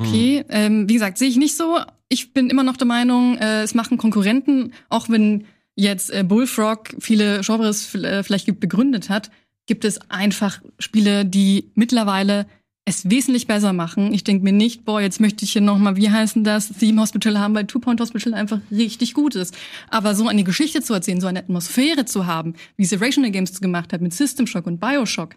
Okay, 0.00 0.44
ähm, 0.48 0.88
wie 0.88 0.94
gesagt, 0.94 1.18
sehe 1.18 1.28
ich 1.28 1.36
nicht 1.36 1.56
so. 1.56 1.78
Ich 2.08 2.32
bin 2.32 2.50
immer 2.50 2.62
noch 2.62 2.76
der 2.76 2.86
Meinung, 2.86 3.36
äh, 3.38 3.62
es 3.62 3.74
machen 3.74 3.98
Konkurrenten, 3.98 4.72
auch 4.88 5.08
wenn 5.08 5.44
jetzt 5.74 6.10
äh, 6.10 6.24
Bullfrog 6.24 6.94
viele 6.98 7.40
Genres 7.42 7.94
äh, 7.94 8.22
vielleicht 8.22 8.60
begründet 8.60 9.10
hat, 9.10 9.30
gibt 9.66 9.84
es 9.84 10.00
einfach 10.10 10.60
Spiele, 10.78 11.24
die 11.24 11.70
mittlerweile 11.74 12.46
es 12.88 13.10
wesentlich 13.10 13.48
besser 13.48 13.72
machen. 13.72 14.14
Ich 14.14 14.22
denke 14.22 14.44
mir 14.44 14.52
nicht, 14.52 14.84
boah, 14.84 15.00
jetzt 15.00 15.20
möchte 15.20 15.44
ich 15.44 15.52
hier 15.52 15.60
noch 15.60 15.76
mal, 15.76 15.96
wie 15.96 16.08
heißen 16.08 16.44
das, 16.44 16.68
Theme 16.68 17.02
Hospital 17.02 17.38
haben, 17.38 17.54
weil 17.54 17.66
Two 17.66 17.80
Point 17.80 18.00
Hospital 18.00 18.32
einfach 18.32 18.60
richtig 18.70 19.12
gut 19.12 19.34
ist. 19.34 19.56
Aber 19.90 20.14
so 20.14 20.28
eine 20.28 20.44
Geschichte 20.44 20.80
zu 20.82 20.94
erzählen, 20.94 21.20
so 21.20 21.26
eine 21.26 21.40
Atmosphäre 21.40 22.04
zu 22.04 22.26
haben, 22.26 22.54
wie 22.76 22.84
es 22.84 22.92
Irrational 22.92 23.32
Games 23.32 23.60
gemacht 23.60 23.92
hat 23.92 24.00
mit 24.02 24.14
System 24.14 24.46
Shock 24.46 24.68
und 24.68 24.78
Bioshock, 24.78 25.34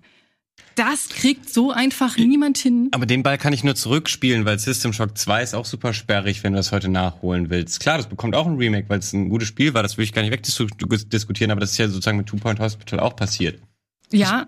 das 0.75 1.09
kriegt 1.09 1.53
so 1.53 1.71
einfach 1.71 2.17
niemand 2.17 2.57
hin. 2.57 2.87
Aber 2.91 3.05
den 3.05 3.21
Ball 3.21 3.37
kann 3.37 3.51
ich 3.51 3.63
nur 3.63 3.75
zurückspielen, 3.75 4.45
weil 4.45 4.59
System 4.59 4.93
Shock 4.93 5.17
2 5.17 5.43
ist 5.43 5.53
auch 5.53 5.65
super 5.65 5.93
sperrig, 5.93 6.43
wenn 6.43 6.53
du 6.53 6.57
das 6.57 6.71
heute 6.71 6.87
nachholen 6.87 7.49
willst. 7.49 7.81
Klar, 7.81 7.97
das 7.97 8.07
bekommt 8.07 8.35
auch 8.35 8.47
ein 8.47 8.55
Remake, 8.55 8.87
weil 8.87 8.99
es 8.99 9.11
ein 9.11 9.29
gutes 9.29 9.47
Spiel 9.47 9.73
war, 9.73 9.83
das 9.83 9.97
will 9.97 10.05
ich 10.05 10.13
gar 10.13 10.21
nicht 10.21 10.31
wegdiskutieren, 10.31 11.51
aber 11.51 11.59
das 11.59 11.71
ist 11.71 11.77
ja 11.77 11.87
sozusagen 11.87 12.17
mit 12.17 12.27
Two 12.27 12.37
Point 12.37 12.59
Hospital 12.59 12.99
auch 12.99 13.15
passiert. 13.15 13.61
Ja, 14.11 14.47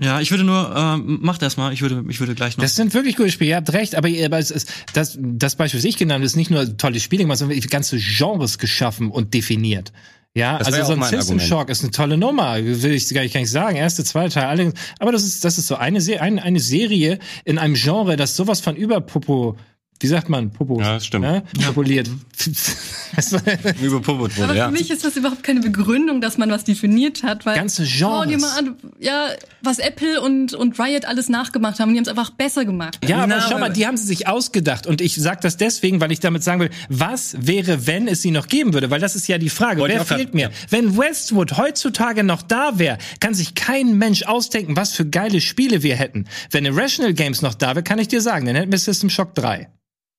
Ja, 0.00 0.18
ich 0.20 0.30
würde 0.30 0.44
nur, 0.44 0.74
ähm, 0.74 1.18
macht 1.20 1.42
erst 1.42 1.58
mal, 1.58 1.72
ich 1.72 1.82
würde, 1.82 2.02
ich 2.08 2.20
würde 2.20 2.34
gleich 2.34 2.56
noch. 2.56 2.62
Das 2.62 2.74
sind 2.74 2.94
wirklich 2.94 3.16
gute 3.16 3.30
Spiele, 3.30 3.50
ihr 3.50 3.56
habt 3.56 3.72
recht, 3.72 3.94
aber, 3.94 4.08
aber 4.08 4.38
es 4.38 4.50
ist, 4.50 4.72
das, 4.94 5.18
das 5.20 5.56
Beispiel, 5.56 5.78
das 5.78 5.84
ich 5.84 5.98
genannt 5.98 6.16
habe, 6.16 6.24
ist 6.24 6.36
nicht 6.36 6.50
nur 6.50 6.76
tolle 6.78 7.00
Spiele 7.00 7.24
gemacht, 7.24 7.38
sondern 7.38 7.60
ganze 7.60 7.98
Genres 7.98 8.58
geschaffen 8.58 9.10
und 9.10 9.34
definiert. 9.34 9.92
Ja, 10.36 10.58
Das 10.58 10.68
also 10.68 10.84
so 10.84 10.92
ein 10.92 11.02
System. 11.02 11.40
Shock 11.40 11.70
ist 11.70 11.82
eine 11.82 11.90
tolle 11.90 12.16
Nummer, 12.16 12.56
will 12.56 12.92
ich 12.92 13.12
gar 13.12 13.22
nicht, 13.22 13.34
gar 13.34 13.40
nicht 13.40 13.50
sagen. 13.50 13.76
Erste, 13.76 14.04
zweite 14.04 14.34
Teil, 14.34 14.44
alle, 14.44 14.72
aber 15.00 15.10
das 15.10 15.24
ist, 15.24 15.44
das 15.44 15.58
ist 15.58 15.66
so 15.66 15.74
eine, 15.74 16.00
Se 16.00 16.20
eine, 16.20 16.42
eine 16.42 16.60
Serie 16.60 17.18
in 17.44 17.58
einem 17.58 17.74
Genre, 17.74 18.16
das 18.16 18.36
sowas 18.36 18.60
von 18.60 18.76
überpopo, 18.76 19.56
wie 20.00 20.06
sagt 20.06 20.28
man, 20.28 20.50
Popo, 20.50 20.80
Ja, 20.80 20.94
das 20.94 21.06
stimmt. 21.06 21.24
ne? 21.26 21.42
populiert. 21.66 22.08
Weißt 23.16 23.32
du? 23.32 23.36
Überpowert 23.84 24.32
aber 24.38 24.48
wurde, 24.48 24.58
ja. 24.58 24.66
für 24.66 24.72
mich 24.72 24.90
ist 24.90 25.04
das 25.04 25.16
überhaupt 25.16 25.42
keine 25.42 25.60
Begründung, 25.60 26.20
dass 26.20 26.38
man 26.38 26.50
was 26.50 26.64
definiert 26.64 27.22
hat, 27.22 27.44
weil 27.44 27.54
Ganze 27.56 27.84
schau 27.86 28.24
dir 28.24 28.36
Genres. 28.36 28.42
mal 28.42 28.58
an, 28.58 28.76
ja, 28.98 29.28
was 29.62 29.78
Apple 29.78 30.20
und 30.22 30.54
und 30.54 30.78
Riot 30.80 31.04
alles 31.04 31.28
nachgemacht 31.28 31.80
haben, 31.80 31.90
die 31.92 31.98
haben 31.98 32.04
es 32.04 32.08
einfach 32.08 32.30
besser 32.30 32.64
gemacht. 32.64 32.98
Ja, 33.06 33.18
aber 33.18 33.26
Na, 33.26 33.40
schau 33.42 33.58
mal, 33.58 33.66
aber- 33.66 33.74
die 33.74 33.86
haben 33.86 33.96
sie 33.96 34.06
sich 34.06 34.26
ausgedacht. 34.26 34.86
Und 34.86 35.00
ich 35.00 35.16
sag 35.16 35.40
das 35.42 35.56
deswegen, 35.58 36.00
weil 36.00 36.12
ich 36.12 36.20
damit 36.20 36.42
sagen 36.42 36.60
will, 36.60 36.70
was 36.88 37.36
wäre, 37.38 37.86
wenn 37.86 38.08
es 38.08 38.22
sie 38.22 38.30
noch 38.30 38.48
geben 38.48 38.72
würde? 38.72 38.90
Weil 38.90 39.00
das 39.00 39.16
ist 39.16 39.28
ja 39.28 39.36
die 39.38 39.50
Frage. 39.50 39.80
Wollte 39.80 39.96
Wer 39.96 40.04
fehlt 40.06 40.32
mir? 40.34 40.50
Wenn 40.70 40.96
Westwood 40.96 41.56
heutzutage 41.58 42.24
noch 42.24 42.42
da 42.42 42.78
wäre, 42.78 42.96
kann 43.20 43.34
sich 43.34 43.54
kein 43.54 43.98
Mensch 43.98 44.22
ausdenken, 44.22 44.76
was 44.76 44.92
für 44.92 45.04
geile 45.04 45.40
Spiele 45.40 45.82
wir 45.82 45.96
hätten. 45.96 46.24
Wenn 46.50 46.64
Irrational 46.64 47.12
Games 47.12 47.42
noch 47.42 47.54
da 47.54 47.70
wäre, 47.74 47.82
kann 47.82 47.98
ich 47.98 48.08
dir 48.08 48.20
sagen, 48.22 48.46
dann 48.46 48.56
hätten 48.56 48.72
wir 48.72 48.78
System 48.78 49.10
Shock 49.10 49.34
3. 49.34 49.68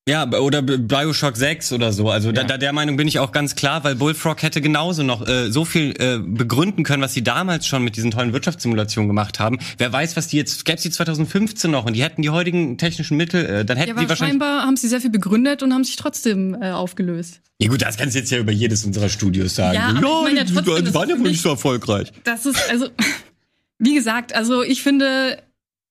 Ja, 0.09 0.27
oder 0.27 0.63
Bioshock 0.63 1.37
6 1.37 1.73
oder 1.73 1.93
so. 1.93 2.09
Also 2.09 2.31
da, 2.31 2.43
da 2.43 2.57
der 2.57 2.73
Meinung 2.73 2.97
bin 2.97 3.07
ich 3.07 3.19
auch 3.19 3.31
ganz 3.31 3.53
klar, 3.53 3.83
weil 3.83 3.93
Bullfrog 3.93 4.41
hätte 4.41 4.59
genauso 4.59 5.03
noch 5.03 5.27
äh, 5.27 5.51
so 5.51 5.63
viel 5.63 5.93
äh, 5.99 6.17
begründen 6.17 6.83
können, 6.83 7.03
was 7.03 7.13
sie 7.13 7.21
damals 7.23 7.67
schon 7.67 7.83
mit 7.83 7.95
diesen 7.97 8.09
tollen 8.09 8.33
Wirtschaftssimulationen 8.33 9.07
gemacht 9.07 9.39
haben. 9.39 9.59
Wer 9.77 9.93
weiß, 9.93 10.17
was 10.17 10.27
die 10.27 10.37
jetzt 10.37 10.65
gäbe 10.65 10.81
die 10.81 10.89
2015 10.89 11.69
noch 11.69 11.85
und 11.85 11.93
die 11.93 12.01
hätten 12.01 12.23
die 12.23 12.31
heutigen 12.31 12.79
technischen 12.79 13.15
Mittel, 13.15 13.45
äh, 13.45 13.63
dann 13.63 13.77
hätten 13.77 13.89
Ja, 13.89 13.93
die 13.93 13.99
aber 13.99 14.09
wahrscheinlich. 14.09 14.31
scheinbar 14.41 14.63
haben 14.65 14.75
sie 14.75 14.87
sehr 14.87 15.01
viel 15.01 15.11
begründet 15.11 15.61
und 15.61 15.71
haben 15.71 15.83
sich 15.83 15.97
trotzdem 15.97 16.59
äh, 16.59 16.71
aufgelöst. 16.71 17.41
Ja 17.59 17.69
gut, 17.69 17.83
das 17.83 17.95
kannst 17.95 18.15
du 18.15 18.19
jetzt 18.19 18.31
ja 18.31 18.39
über 18.39 18.51
jedes 18.51 18.83
unserer 18.83 19.07
Studios 19.07 19.53
sagen. 19.53 19.75
Ja, 19.75 19.89
aber 19.89 19.97
ich 19.99 20.23
meine 20.23 20.39
ja 20.39 20.43
die, 20.45 20.53
trotzdem, 20.53 20.75
die 20.77 20.83
das 20.85 20.93
waren 20.95 21.09
ja 21.09 21.19
wohl 21.19 21.29
nicht 21.29 21.43
so 21.43 21.49
erfolgreich. 21.49 22.11
Das 22.23 22.47
ist 22.47 22.59
also, 22.71 22.87
wie 23.77 23.93
gesagt, 23.93 24.33
also 24.33 24.63
ich 24.63 24.81
finde, 24.81 25.37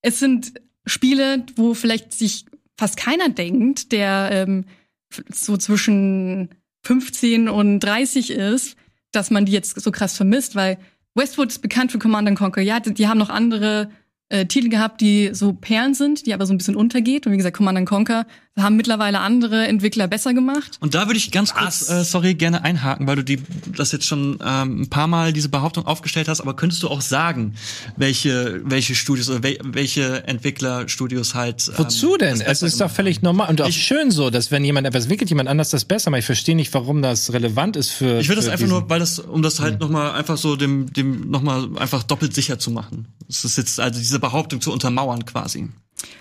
es 0.02 0.18
sind 0.18 0.54
Spiele, 0.84 1.44
wo 1.54 1.74
vielleicht 1.74 2.12
sich 2.12 2.46
fast 2.80 2.96
keiner 2.96 3.28
denkt, 3.28 3.92
der 3.92 4.30
ähm, 4.32 4.64
so 5.30 5.58
zwischen 5.58 6.48
15 6.86 7.50
und 7.50 7.80
30 7.80 8.30
ist, 8.30 8.76
dass 9.12 9.30
man 9.30 9.44
die 9.44 9.52
jetzt 9.52 9.78
so 9.78 9.92
krass 9.92 10.16
vermisst, 10.16 10.54
weil 10.54 10.78
Westwood 11.14 11.48
ist 11.48 11.60
bekannt 11.60 11.92
für 11.92 11.98
Command 11.98 12.26
and 12.26 12.38
Conquer. 12.38 12.62
Ja, 12.62 12.80
die, 12.80 12.94
die 12.94 13.06
haben 13.06 13.18
noch 13.18 13.28
andere 13.28 13.90
äh, 14.30 14.46
Titel 14.46 14.70
gehabt, 14.70 15.02
die 15.02 15.30
so 15.34 15.52
Perlen 15.52 15.92
sind, 15.92 16.24
die 16.24 16.32
aber 16.32 16.46
so 16.46 16.54
ein 16.54 16.58
bisschen 16.58 16.74
untergeht. 16.74 17.26
Und 17.26 17.32
wie 17.32 17.36
gesagt, 17.36 17.56
Command 17.56 17.86
Conquer 17.86 18.26
haben 18.62 18.76
mittlerweile 18.76 19.20
andere 19.20 19.66
Entwickler 19.66 20.08
besser 20.08 20.34
gemacht. 20.34 20.76
Und 20.80 20.94
da 20.94 21.06
würde 21.06 21.18
ich 21.18 21.30
ganz 21.30 21.54
kurz, 21.54 21.88
äh, 21.88 22.04
sorry, 22.04 22.34
gerne 22.34 22.62
einhaken, 22.64 23.06
weil 23.06 23.16
du 23.16 23.24
die, 23.24 23.40
das 23.76 23.92
jetzt 23.92 24.06
schon 24.06 24.38
ähm, 24.44 24.82
ein 24.82 24.88
paar 24.90 25.06
Mal 25.06 25.32
diese 25.32 25.48
Behauptung 25.48 25.86
aufgestellt 25.86 26.28
hast, 26.28 26.40
aber 26.40 26.54
könntest 26.54 26.82
du 26.82 26.88
auch 26.88 27.00
sagen, 27.00 27.54
welche, 27.96 28.60
welche 28.64 28.94
Studios 28.94 29.28
oder 29.30 29.42
wel, 29.42 29.58
welche 29.64 30.26
Entwicklerstudios 30.26 31.34
halt. 31.34 31.68
Ähm, 31.68 31.74
Wozu 31.78 32.16
denn? 32.16 32.40
Es 32.40 32.62
ist 32.62 32.80
doch 32.80 32.90
völlig 32.90 33.22
normal 33.22 33.48
und 33.50 33.60
auch 33.62 33.70
schön 33.70 34.10
so, 34.10 34.30
dass 34.30 34.50
wenn 34.50 34.64
jemand 34.64 34.86
etwas 34.86 35.04
entwickelt, 35.04 35.30
jemand 35.30 35.48
anders 35.48 35.70
das 35.70 35.84
besser 35.84 36.10
macht. 36.10 36.20
Ich 36.20 36.26
verstehe 36.26 36.56
nicht, 36.56 36.72
warum 36.74 37.02
das 37.02 37.32
relevant 37.32 37.76
ist 37.76 37.90
für. 37.90 38.20
Ich 38.20 38.28
würde 38.28 38.40
das 38.40 38.46
einfach 38.50 38.64
diesen- 38.66 38.70
nur, 38.80 38.88
weil 38.90 39.00
das, 39.00 39.18
um 39.18 39.42
das 39.42 39.60
halt 39.60 39.80
noch 39.80 39.88
mal 39.90 40.12
einfach 40.12 40.36
so 40.36 40.56
dem, 40.56 40.92
dem 40.92 41.30
noch 41.30 41.42
mal 41.42 41.68
einfach 41.76 42.02
doppelt 42.02 42.34
sicher 42.34 42.58
zu 42.58 42.70
machen. 42.70 43.06
Das 43.28 43.44
ist 43.44 43.56
jetzt 43.58 43.80
also 43.80 43.98
diese 43.98 44.18
Behauptung 44.18 44.60
zu 44.60 44.72
untermauern 44.72 45.24
quasi. 45.24 45.68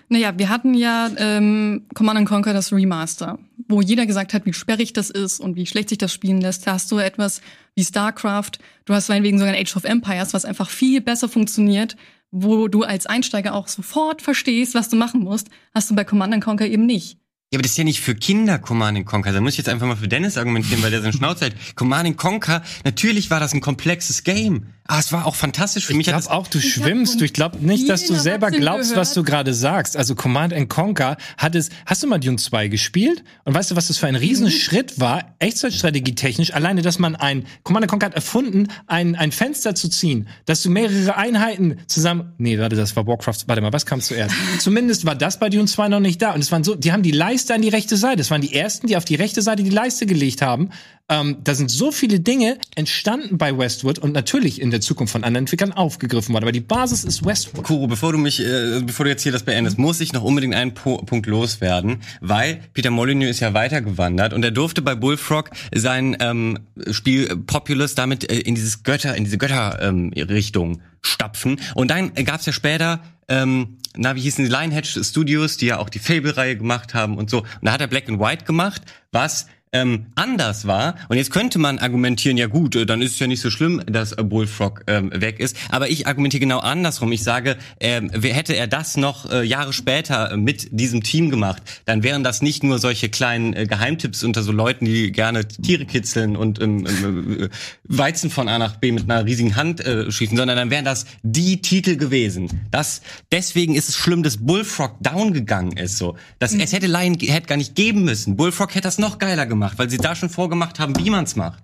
Naja, 0.07 0.37
wir 0.37 0.49
hatten 0.49 0.73
ja 0.73 1.09
ähm, 1.17 1.87
Command 1.93 2.27
Conquer 2.27 2.53
das 2.53 2.73
Remaster, 2.73 3.39
wo 3.67 3.81
jeder 3.81 4.05
gesagt 4.05 4.33
hat, 4.33 4.45
wie 4.45 4.53
sperrig 4.53 4.93
das 4.93 5.09
ist 5.09 5.39
und 5.39 5.55
wie 5.55 5.65
schlecht 5.65 5.89
sich 5.89 5.97
das 5.97 6.13
spielen 6.13 6.41
lässt. 6.41 6.65
Da 6.65 6.73
hast 6.73 6.91
du 6.91 6.97
etwas 6.97 7.41
wie 7.75 7.83
StarCraft, 7.83 8.51
du 8.85 8.93
hast 8.93 9.09
meinetwegen 9.09 9.37
sogar 9.37 9.53
ein 9.53 9.61
Age 9.61 9.75
of 9.75 9.83
Empires, 9.83 10.33
was 10.33 10.45
einfach 10.45 10.69
viel 10.69 11.01
besser 11.01 11.29
funktioniert, 11.29 11.95
wo 12.31 12.67
du 12.67 12.83
als 12.83 13.05
Einsteiger 13.05 13.53
auch 13.53 13.67
sofort 13.67 14.21
verstehst, 14.21 14.75
was 14.75 14.89
du 14.89 14.95
machen 14.95 15.21
musst, 15.21 15.49
hast 15.73 15.89
du 15.89 15.95
bei 15.95 16.03
Command 16.03 16.43
Conquer 16.43 16.67
eben 16.67 16.85
nicht. 16.85 17.17
Ja, 17.51 17.57
aber 17.57 17.63
das 17.63 17.71
ist 17.71 17.77
ja 17.79 17.83
nicht 17.83 18.01
für 18.01 18.13
Kinder 18.13 18.59
Command 18.59 19.03
Conquer. 19.07 19.31
Da 19.31 19.41
muss 19.41 19.53
ich 19.53 19.57
jetzt 19.57 19.69
einfach 19.69 19.87
mal 19.87 19.95
für 19.95 20.07
Dennis 20.07 20.37
argumentieren, 20.37 20.83
weil 20.83 20.91
der 20.91 20.99
so 20.99 21.05
einen 21.05 21.13
Schnauze 21.13 21.47
hat. 21.47 21.53
Command 21.75 22.15
Conquer, 22.15 22.61
natürlich 22.83 23.31
war 23.31 23.39
das 23.39 23.53
ein 23.53 23.61
komplexes 23.61 24.23
Game. 24.23 24.67
Aber 24.91 24.99
es 24.99 25.11
war 25.11 25.27
auch 25.27 25.35
fantastisch. 25.35 25.85
Für 25.85 25.91
Ich 25.93 25.97
mich 25.97 26.07
hat 26.07 26.13
glaube 26.13 26.23
es 26.23 26.29
auch, 26.31 26.47
du 26.47 26.59
schwimmst. 26.59 27.21
Du- 27.21 27.25
Ich 27.25 27.33
glaube 27.33 27.57
nicht, 27.63 27.87
dass 27.87 28.07
du 28.07 28.15
selber 28.15 28.49
glaubst, 28.49 28.95
was 28.95 29.13
du 29.13 29.21
gehört. 29.23 29.45
gerade 29.45 29.53
sagst. 29.53 29.95
Also 29.95 30.15
Command 30.15 30.51
and 30.51 30.67
Conquer 30.67 31.15
hat 31.37 31.53
es. 31.53 31.69
Hast 31.85 32.01
du 32.01 32.07
mal 32.07 32.17
Dune 32.17 32.37
2 32.37 32.69
gespielt? 32.69 33.23
Und 33.45 33.53
weißt 33.53 33.69
du, 33.69 33.75
was 33.75 33.87
das 33.89 33.97
für 33.97 34.07
ein 34.07 34.15
Riesenschritt 34.15 34.99
war, 34.99 35.35
Echtzeitstrategie 35.37 36.15
technisch? 36.15 36.55
Alleine, 36.55 36.81
dass 36.81 36.97
man 36.97 37.15
ein 37.15 37.45
Command 37.61 37.83
and 37.83 37.91
Conquer 37.91 38.07
hat 38.07 38.15
erfunden, 38.15 38.67
ein, 38.87 39.15
ein 39.15 39.31
Fenster 39.31 39.75
zu 39.75 39.89
ziehen, 39.89 40.27
dass 40.47 40.63
du 40.63 40.71
mehrere 40.71 41.15
Einheiten 41.17 41.77
zusammen. 41.85 42.33
Nee, 42.39 42.57
warte, 42.57 42.75
das 42.75 42.95
war 42.95 43.05
Warcraft. 43.05 43.43
Warte 43.45 43.61
mal, 43.61 43.71
was 43.71 43.85
kam 43.85 44.01
zuerst? 44.01 44.33
Zumindest 44.59 45.05
war 45.05 45.13
das 45.13 45.37
bei 45.37 45.49
Dune 45.49 45.65
2 45.67 45.87
noch 45.89 45.99
nicht 45.99 46.19
da. 46.19 46.31
Und 46.33 46.39
es 46.41 46.51
waren 46.51 46.63
so, 46.63 46.73
die 46.73 46.91
haben 46.91 47.03
die 47.03 47.11
Leiste 47.11 47.53
an 47.53 47.61
die 47.61 47.69
rechte 47.69 47.95
Seite. 47.95 48.17
Das 48.17 48.31
waren 48.31 48.41
die 48.41 48.55
ersten, 48.55 48.87
die 48.87 48.97
auf 48.97 49.05
die 49.05 49.13
rechte 49.15 49.43
Seite 49.43 49.61
die 49.61 49.69
Leiste 49.69 50.07
gelegt 50.07 50.41
haben. 50.41 50.69
Ähm, 51.09 51.37
da 51.43 51.55
sind 51.55 51.71
so 51.71 51.91
viele 51.91 52.19
Dinge 52.19 52.57
entstanden 52.75 53.37
bei 53.37 53.57
Westwood 53.57 53.99
und 53.99 54.13
natürlich 54.13 54.61
in 54.61 54.69
der 54.71 54.79
Zukunft 54.79 55.11
von 55.11 55.23
anderen 55.23 55.43
Entwicklern 55.43 55.71
aufgegriffen 55.71 56.33
worden. 56.33 56.43
Aber 56.43 56.51
die 56.51 56.59
Basis 56.59 57.03
ist 57.03 57.25
Westwood. 57.25 57.63
Kuro, 57.63 57.87
bevor 57.87 58.11
du 58.11 58.19
mich, 58.19 58.39
äh, 58.39 58.81
bevor 58.83 59.05
du 59.05 59.09
jetzt 59.09 59.23
hier 59.23 59.31
das 59.31 59.43
beendest, 59.43 59.79
muss 59.79 59.99
ich 59.99 60.13
noch 60.13 60.23
unbedingt 60.23 60.53
einen 60.53 60.73
po 60.73 60.97
Punkt 60.97 61.25
loswerden, 61.25 62.01
weil 62.21 62.59
Peter 62.73 62.91
Molyneux 62.91 63.29
ist 63.29 63.39
ja 63.39 63.53
weitergewandert 63.53 64.33
und 64.33 64.43
er 64.43 64.51
durfte 64.51 64.81
bei 64.81 64.95
Bullfrog 64.95 65.49
sein 65.73 66.15
ähm, 66.19 66.59
Spiel 66.91 67.27
Populous 67.37 67.95
damit 67.95 68.29
äh, 68.29 68.39
in 68.39 68.55
dieses 68.55 68.83
Götter, 68.83 69.15
in 69.15 69.23
diese 69.23 69.37
Götterrichtung 69.37 70.13
ähm, 70.15 70.29
Richtung 70.29 70.81
stapfen. 71.01 71.59
Und 71.75 71.89
dann 71.89 72.13
gab's 72.13 72.45
ja 72.45 72.53
später 72.53 73.01
ähm, 73.27 73.77
na, 73.95 74.15
wie 74.15 74.21
hießen 74.21 74.45
die 74.45 74.51
Lionhead 74.51 74.85
Studios, 74.85 75.57
die 75.57 75.67
ja 75.67 75.77
auch 75.77 75.89
die 75.89 75.99
Fable-Reihe 75.99 76.57
gemacht 76.57 76.93
haben 76.93 77.17
und 77.17 77.29
so. 77.29 77.39
Und 77.39 77.47
da 77.63 77.71
hat 77.71 77.81
er 77.81 77.87
Black 77.87 78.07
and 78.07 78.19
White 78.19 78.45
gemacht, 78.45 78.81
was 79.11 79.47
ähm, 79.71 80.07
anders 80.15 80.65
war. 80.65 80.95
Und 81.09 81.17
jetzt 81.17 81.31
könnte 81.31 81.59
man 81.59 81.77
argumentieren, 81.77 82.37
ja 82.37 82.47
gut, 82.47 82.75
äh, 82.75 82.85
dann 82.85 83.01
ist 83.01 83.13
es 83.13 83.19
ja 83.19 83.27
nicht 83.27 83.41
so 83.41 83.49
schlimm, 83.49 83.81
dass 83.85 84.13
äh, 84.13 84.23
Bullfrog 84.23 84.83
ähm, 84.87 85.11
weg 85.13 85.39
ist. 85.39 85.55
Aber 85.69 85.89
ich 85.89 86.07
argumentiere 86.07 86.39
genau 86.39 86.59
andersrum. 86.59 87.11
Ich 87.11 87.23
sage, 87.23 87.57
ähm, 87.79 88.09
hätte 88.09 88.55
er 88.55 88.67
das 88.67 88.97
noch 88.97 89.29
äh, 89.31 89.43
Jahre 89.43 89.73
später 89.73 90.31
äh, 90.31 90.37
mit 90.37 90.69
diesem 90.71 91.03
Team 91.03 91.29
gemacht, 91.29 91.61
dann 91.85 92.03
wären 92.03 92.23
das 92.23 92.41
nicht 92.41 92.63
nur 92.63 92.79
solche 92.79 93.09
kleinen 93.09 93.53
äh, 93.53 93.65
Geheimtipps 93.67 94.23
unter 94.23 94.41
so 94.41 94.51
Leuten, 94.51 94.85
die 94.85 95.11
gerne 95.11 95.47
Tiere 95.47 95.85
kitzeln 95.85 96.35
und 96.35 96.61
ähm, 96.61 96.87
ähm, 97.03 97.43
äh, 97.43 97.49
Weizen 97.83 98.31
von 98.31 98.47
A 98.47 98.57
nach 98.57 98.77
B 98.77 98.91
mit 98.91 99.09
einer 99.09 99.25
riesigen 99.25 99.55
Hand 99.55 99.81
äh, 99.81 100.11
schießen, 100.11 100.37
sondern 100.37 100.57
dann 100.57 100.71
wären 100.71 100.85
das 100.85 101.05
die 101.21 101.61
Titel 101.61 101.95
gewesen. 101.95 102.67
Das, 102.71 103.01
deswegen 103.31 103.75
ist 103.75 103.89
es 103.89 103.95
schlimm, 103.95 104.23
dass 104.23 104.37
Bullfrog 104.37 104.95
down 104.99 105.33
gegangen 105.33 105.77
ist. 105.77 105.97
So, 105.97 106.15
das, 106.39 106.53
Es 106.53 106.73
hätte 106.73 106.87
Lionhead 106.87 107.47
gar 107.47 107.57
nicht 107.57 107.75
geben 107.75 108.03
müssen. 108.03 108.35
Bullfrog 108.35 108.73
hätte 108.73 108.87
das 108.87 108.97
noch 108.97 109.19
geiler 109.19 109.45
gemacht, 109.45 109.58
weil 109.77 109.89
sie 109.89 109.97
da 109.97 110.15
schon 110.15 110.29
vorgemacht 110.29 110.79
haben, 110.79 110.97
wie 110.97 111.09
man 111.09 111.23
es 111.23 111.35
macht. 111.35 111.63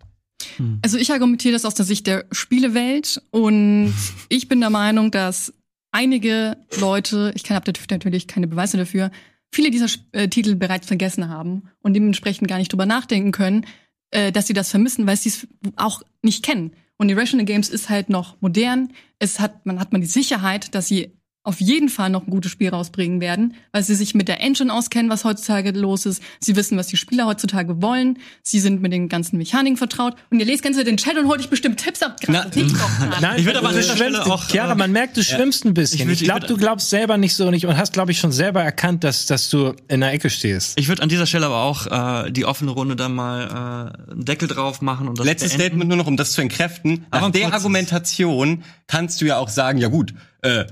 Also 0.81 0.97
ich 0.97 1.11
argumentiere 1.11 1.53
das 1.53 1.65
aus 1.65 1.75
der 1.75 1.85
Sicht 1.85 2.07
der 2.07 2.25
Spielewelt 2.31 3.21
und 3.31 3.93
ich 4.29 4.47
bin 4.47 4.59
der 4.59 4.69
Meinung, 4.69 5.11
dass 5.11 5.53
einige 5.91 6.57
Leute, 6.79 7.31
ich 7.35 7.49
habe 7.49 7.71
natürlich 7.89 8.27
keine 8.27 8.47
Beweise 8.47 8.77
dafür, 8.77 9.11
viele 9.53 9.71
dieser 9.71 9.87
äh, 10.11 10.27
Titel 10.27 10.55
bereits 10.55 10.87
vergessen 10.87 11.29
haben 11.29 11.69
und 11.81 11.93
dementsprechend 11.93 12.47
gar 12.47 12.57
nicht 12.57 12.71
drüber 12.71 12.85
nachdenken 12.85 13.31
können, 13.31 13.65
äh, 14.11 14.31
dass 14.31 14.47
sie 14.47 14.53
das 14.53 14.69
vermissen, 14.69 15.07
weil 15.07 15.17
sie 15.17 15.29
es 15.29 15.47
auch 15.77 16.01
nicht 16.21 16.43
kennen. 16.43 16.71
Und 16.97 17.09
Irrational 17.09 17.45
Games 17.45 17.69
ist 17.69 17.89
halt 17.89 18.09
noch 18.09 18.39
modern. 18.41 18.93
Es 19.19 19.39
hat, 19.39 19.65
man 19.65 19.79
hat 19.79 19.91
man 19.91 20.01
die 20.01 20.07
Sicherheit, 20.07 20.75
dass 20.75 20.87
sie 20.87 21.17
auf 21.45 21.61
jeden 21.61 21.89
Fall 21.89 22.09
noch 22.09 22.25
ein 22.25 22.31
gutes 22.31 22.51
Spiel 22.51 22.69
rausbringen 22.69 23.21
werden, 23.21 23.53
weil 23.71 23.83
sie 23.83 23.95
sich 23.95 24.15
mit 24.15 24.27
der 24.27 24.41
Engine 24.41 24.73
auskennen, 24.73 25.11
was 25.11 25.23
heutzutage 25.23 25.71
los 25.71 26.05
ist. 26.05 26.21
Sie 26.39 26.55
wissen, 26.55 26.77
was 26.77 26.87
die 26.87 26.97
Spieler 26.97 27.27
heutzutage 27.27 27.81
wollen. 27.81 28.17
Sie 28.41 28.59
sind 28.59 28.81
mit 28.81 28.91
den 28.91 29.09
ganzen 29.09 29.37
Mechaniken 29.37 29.77
vertraut. 29.77 30.15
Und 30.31 30.39
ihr 30.39 30.45
lest 30.45 30.63
ganz 30.63 30.75
den 30.83 30.97
Chat 30.97 31.17
und 31.17 31.27
holt 31.27 31.39
euch 31.39 31.49
bestimmt 31.49 31.79
Tipps 31.79 32.01
ab. 32.01 32.17
Na. 32.27 32.47
Nein, 33.21 33.39
Ich 33.39 33.45
würd 33.45 33.55
aber 33.55 33.69
an 33.69 33.75
dieser 33.75 33.95
Stelle 33.95 34.25
auch, 34.25 34.47
Chiara, 34.47 34.73
äh, 34.73 34.75
man 34.75 34.91
merkt, 34.91 35.17
du 35.17 35.23
schwimmst 35.23 35.65
ein 35.65 35.73
bisschen. 35.73 36.09
Ich 36.09 36.21
Ich, 36.21 36.27
glaube, 36.27 36.47
du 36.47 36.57
glaubst 36.57 36.89
selber 36.89 37.17
nicht 37.17 37.35
so 37.35 37.51
nicht 37.51 37.65
und 37.65 37.77
hast, 37.77 37.93
glaube 37.93 38.11
ich, 38.11 38.19
schon 38.19 38.31
selber 38.31 38.63
erkannt, 38.63 39.03
dass, 39.03 39.27
dass 39.27 39.49
du 39.49 39.73
in 39.87 40.01
der 40.01 40.11
Ecke 40.13 40.29
stehst. 40.29 40.79
Ich 40.79 40.87
würde 40.87 41.03
an 41.03 41.09
dieser 41.09 41.27
Stelle 41.27 41.45
aber 41.45 41.61
auch 41.61 42.25
äh, 42.25 42.31
die 42.31 42.45
offene 42.45 42.71
Runde 42.71 42.95
dann 42.95 43.13
mal 43.13 43.93
äh, 44.07 44.11
einen 44.11 44.25
Deckel 44.25 44.47
drauf 44.47 44.81
machen 44.81 45.07
und 45.07 45.19
das 45.19 45.25
Letztes 45.25 45.51
beenden. 45.51 45.65
Statement 45.67 45.89
nur 45.89 45.97
noch, 45.97 46.07
um 46.07 46.17
das 46.17 46.31
zu 46.31 46.41
entkräften. 46.41 47.05
Nach 47.11 47.21
Aber 47.21 47.31
der 47.31 47.43
kurzes. 47.43 47.57
Argumentation 47.57 48.63
kannst 48.87 49.21
du 49.21 49.25
ja 49.25 49.37
auch 49.37 49.49
sagen, 49.49 49.77
ja 49.77 49.87
gut, 49.87 50.13
äh, 50.41 50.65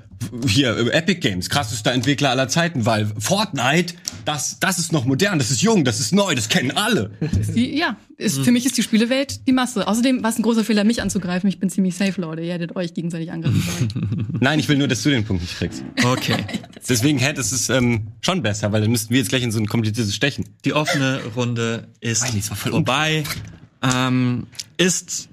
hier, 0.47 0.78
äh, 0.78 0.89
Epic 0.91 1.20
Games, 1.20 1.49
krassester 1.49 1.91
Entwickler 1.91 2.30
aller 2.30 2.47
Zeiten, 2.47 2.86
weil 2.86 3.11
Fortnite, 3.20 3.95
das, 4.26 4.59
das 4.59 4.80
ist 4.80 4.91
noch 4.91 5.05
modern, 5.05 5.39
das 5.39 5.51
ist 5.51 5.61
jung, 5.61 5.84
das 5.84 5.99
ist 5.99 6.14
neu, 6.14 6.36
das 6.36 6.49
kennen 6.49 6.72
alle. 6.72 7.11
Die, 7.55 7.78
ja, 7.78 7.97
ist, 8.18 8.39
für 8.39 8.51
mich 8.51 8.66
ist 8.66 8.78
die 8.78 8.84
Spielewelt 8.84 9.45
die 9.47 9.51
Masse. 9.51 9.88
Außerdem 9.88 10.24
war 10.24 10.30
es 10.30 10.38
ein 10.38 10.43
großer 10.43 10.64
Fehler, 10.64 10.84
mich 10.84 11.01
anzugreifen. 11.01 11.49
Ich 11.49 11.59
bin 11.59 11.70
ziemlich 11.70 11.95
safe, 11.95 12.22
Leute. 12.22 12.41
Ihr 12.41 12.53
hättet 12.53 12.76
euch 12.76 12.93
gegenseitig 12.93 13.32
angreifen 13.32 13.61
sollen. 13.61 14.28
Nein, 14.39 14.59
ich 14.59 14.70
will 14.70 14.78
nur, 14.78 14.88
dass 14.88 15.03
du 15.03 15.09
den 15.09 15.26
Punkt 15.26 15.41
nicht 15.41 15.57
kriegst. 15.57 15.84
Okay. 16.03 16.38
Deswegen 16.88 17.18
hätte 17.18 17.41
es 17.41 17.51
ist, 17.51 17.70
ähm, 17.70 18.07
schon 18.22 18.41
besser, 18.41 18.72
weil 18.72 18.82
dann 18.82 18.91
müssten 18.91 19.09
wir 19.09 19.20
jetzt 19.20 19.30
gleich 19.30 19.43
in 19.43 19.51
so 19.51 19.59
ein 19.59 19.68
kompliziertes 19.68 20.16
Stechen. 20.16 20.45
Die 20.64 20.74
offene 20.74 21.22
Runde 21.36 21.88
ist 21.99 22.26
voll 22.55 22.72
vorbei. 22.72 23.24
Ähm, 23.82 24.47
ist 24.78 25.30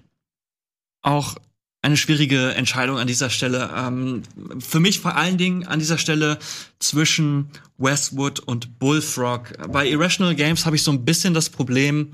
auch 1.03 1.37
eine 1.83 1.97
schwierige 1.97 2.55
Entscheidung 2.55 2.99
an 2.99 3.07
dieser 3.07 3.31
Stelle. 3.31 3.71
Ähm, 3.75 4.23
für 4.59 4.81
mich 4.81 5.01
vor 5.01 5.17
allen 5.17 5.39
Dingen 5.39 5.67
an 5.67 5.79
dieser 5.79 5.99
Stelle 5.99 6.39
zwischen 6.79 7.51
Westwood 7.79 8.41
und 8.41 8.79
Bullfrog. 8.79 9.53
Bei 9.73 9.89
Irrational 9.89 10.35
Games 10.35 10.67
habe 10.67 10.77
ich 10.77 10.83
so 10.83 10.91
ein 10.91 11.05
bisschen 11.05 11.33
das 11.33 11.49
Problem, 11.49 12.13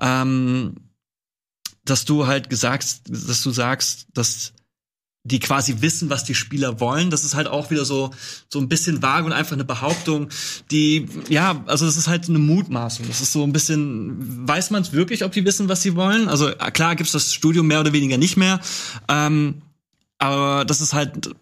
ähm, 0.00 0.76
dass 1.84 2.06
du 2.06 2.26
halt 2.26 2.48
gesagt, 2.48 3.02
dass 3.08 3.42
du 3.42 3.50
sagst, 3.50 4.06
dass 4.14 4.54
die 5.26 5.40
quasi 5.40 5.76
wissen, 5.80 6.10
was 6.10 6.24
die 6.24 6.34
Spieler 6.34 6.80
wollen. 6.80 7.08
Das 7.08 7.24
ist 7.24 7.34
halt 7.34 7.48
auch 7.48 7.70
wieder 7.70 7.86
so 7.86 8.10
so 8.48 8.58
ein 8.58 8.68
bisschen 8.68 9.02
vage 9.02 9.24
und 9.24 9.32
einfach 9.32 9.54
eine 9.54 9.64
Behauptung, 9.64 10.28
die 10.70 11.06
ja, 11.30 11.62
also 11.66 11.86
das 11.86 11.96
ist 11.96 12.08
halt 12.08 12.28
eine 12.28 12.38
Mutmaßung. 12.38 13.06
Das 13.08 13.22
ist 13.22 13.32
so 13.32 13.42
ein 13.42 13.52
bisschen, 13.52 14.46
weiß 14.46 14.70
man 14.70 14.82
es 14.82 14.92
wirklich, 14.92 15.24
ob 15.24 15.32
die 15.32 15.44
wissen, 15.44 15.68
was 15.68 15.82
sie 15.82 15.96
wollen? 15.96 16.28
Also 16.28 16.50
klar 16.72 16.94
gibt's 16.94 17.12
das 17.12 17.32
Studium 17.32 17.66
mehr 17.66 17.80
oder 17.80 17.94
weniger 17.94 18.18
nicht 18.18 18.36
mehr, 18.36 18.60
ähm, 19.08 19.62
aber 20.18 20.66
das 20.66 20.82
ist 20.82 20.92
halt 20.92 21.34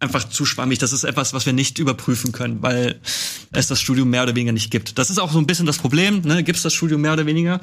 einfach 0.00 0.24
zu 0.24 0.46
schwammig. 0.46 0.78
Das 0.78 0.92
ist 0.92 1.04
etwas, 1.04 1.34
was 1.34 1.44
wir 1.44 1.52
nicht 1.52 1.78
überprüfen 1.78 2.32
können, 2.32 2.62
weil 2.62 3.00
es 3.52 3.66
das 3.66 3.80
Studium 3.80 4.08
mehr 4.08 4.22
oder 4.22 4.34
weniger 4.34 4.52
nicht 4.52 4.70
gibt. 4.70 4.98
Das 4.98 5.10
ist 5.10 5.18
auch 5.18 5.30
so 5.30 5.38
ein 5.38 5.46
bisschen 5.46 5.66
das 5.66 5.78
Problem. 5.78 6.22
Ne? 6.22 6.42
Gibt 6.42 6.56
es 6.56 6.62
das 6.62 6.72
Studium 6.72 7.00
mehr 7.00 7.12
oder 7.12 7.26
weniger? 7.26 7.60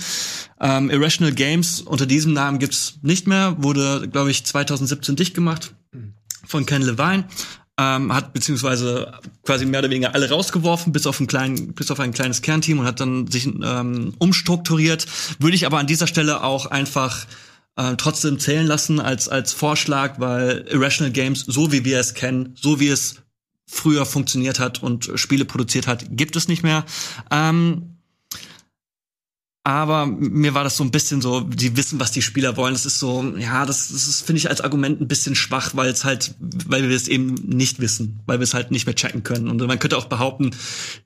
Ähm, 0.60 0.90
Irrational 0.90 1.34
Games 1.34 1.82
unter 1.82 2.06
diesem 2.06 2.34
Namen 2.34 2.60
gibt's 2.60 3.00
nicht 3.02 3.28
mehr. 3.28 3.56
Wurde, 3.60 4.08
glaube 4.08 4.32
ich, 4.32 4.46
2017 4.46 5.16
dicht 5.16 5.34
gemacht 5.34 5.74
von 6.46 6.66
Ken 6.66 6.84
Levine. 6.84 7.26
Ähm, 7.78 8.14
hat 8.14 8.32
beziehungsweise 8.32 9.20
quasi 9.44 9.66
mehr 9.66 9.82
oder 9.82 9.90
weniger 9.90 10.14
alle 10.14 10.30
rausgeworfen, 10.30 10.94
bis 10.94 11.06
auf 11.08 11.20
ein, 11.20 11.28
klein, 11.28 11.74
bis 11.74 11.92
auf 11.92 12.00
ein 12.00 12.14
kleines 12.14 12.42
Kernteam 12.42 12.80
und 12.80 12.86
hat 12.86 13.02
dann 13.02 13.28
sich 13.28 13.48
ähm, 13.48 14.14
umstrukturiert. 14.18 15.06
Würde 15.40 15.56
ich 15.56 15.66
aber 15.66 15.80
an 15.80 15.88
dieser 15.88 16.08
Stelle 16.08 16.42
auch 16.42 16.68
einfach 16.68 17.26
äh, 17.76 17.96
trotzdem 17.98 18.40
zählen 18.40 18.66
lassen 18.66 19.00
als, 19.00 19.28
als 19.30 19.54
Vorschlag, 19.54 20.20
weil 20.20 20.66
Irrational 20.70 21.12
Games, 21.12 21.42
so 21.42 21.72
wie 21.72 21.86
wir 21.86 22.00
es 22.00 22.14
kennen, 22.14 22.56
so 22.56 22.80
wie 22.80 22.90
es 22.90 23.18
früher 23.68 24.06
funktioniert 24.06 24.60
hat 24.60 24.82
und 24.84 25.12
Spiele 25.16 25.46
produziert 25.46 25.88
hat, 25.88 26.06
gibt 26.10 26.36
es 26.36 26.48
nicht 26.48 26.64
mehr. 26.64 26.86
Ähm, 27.32 27.95
Aber 29.68 30.06
mir 30.06 30.54
war 30.54 30.64
das 30.64 30.78
so 30.78 30.84
ein 30.84 30.92
bisschen 30.92 31.22
so, 31.22 31.42
die 31.42 31.76
wissen, 31.76 32.00
was 32.00 32.12
die 32.12 32.22
Spieler 32.22 32.56
wollen. 32.56 32.76
Das 32.76 32.86
ist 32.86 33.00
so, 33.00 33.34
ja, 33.36 33.66
das, 33.66 33.90
das 33.90 34.22
finde 34.22 34.38
ich, 34.38 34.48
als 34.48 34.62
Argument 34.62 35.02
ein 35.02 35.08
bisschen 35.08 35.34
schwach, 35.34 35.72
weil 35.74 35.90
es 35.90 36.06
halt, 36.06 36.36
weil 36.40 36.88
wir 36.88 36.96
es 36.96 37.08
eben 37.08 37.34
nicht 37.34 37.80
wissen, 37.80 38.20
weil 38.28 38.38
wir 38.38 38.44
es 38.44 38.54
halt 38.54 38.70
nicht 38.70 38.86
mehr 38.86 38.94
checken 38.94 39.24
können. 39.24 39.50
Und 39.50 39.60
man 39.66 39.80
könnte 39.80 39.98
auch 39.98 40.06
behaupten, 40.06 40.52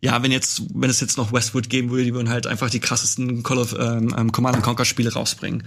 ja, 0.02 0.22
wenn 0.24 0.34
jetzt, 0.34 0.64
wenn 0.74 0.90
es 0.90 1.00
jetzt 1.00 1.18
noch 1.18 1.32
Westwood 1.32 1.70
geben 1.70 1.90
würde, 1.90 2.04
die 2.04 2.14
würden 2.14 2.28
halt 2.28 2.48
einfach 2.48 2.70
die 2.70 2.82
krassesten 2.82 3.44
Call 3.44 3.60
of 3.60 3.78
ähm, 3.80 4.14
ähm, 4.18 4.34
Command 4.34 4.58
and 4.58 4.66
Conquer 4.66 4.84
Spiele 4.84 5.14
rausbringen. 5.14 5.64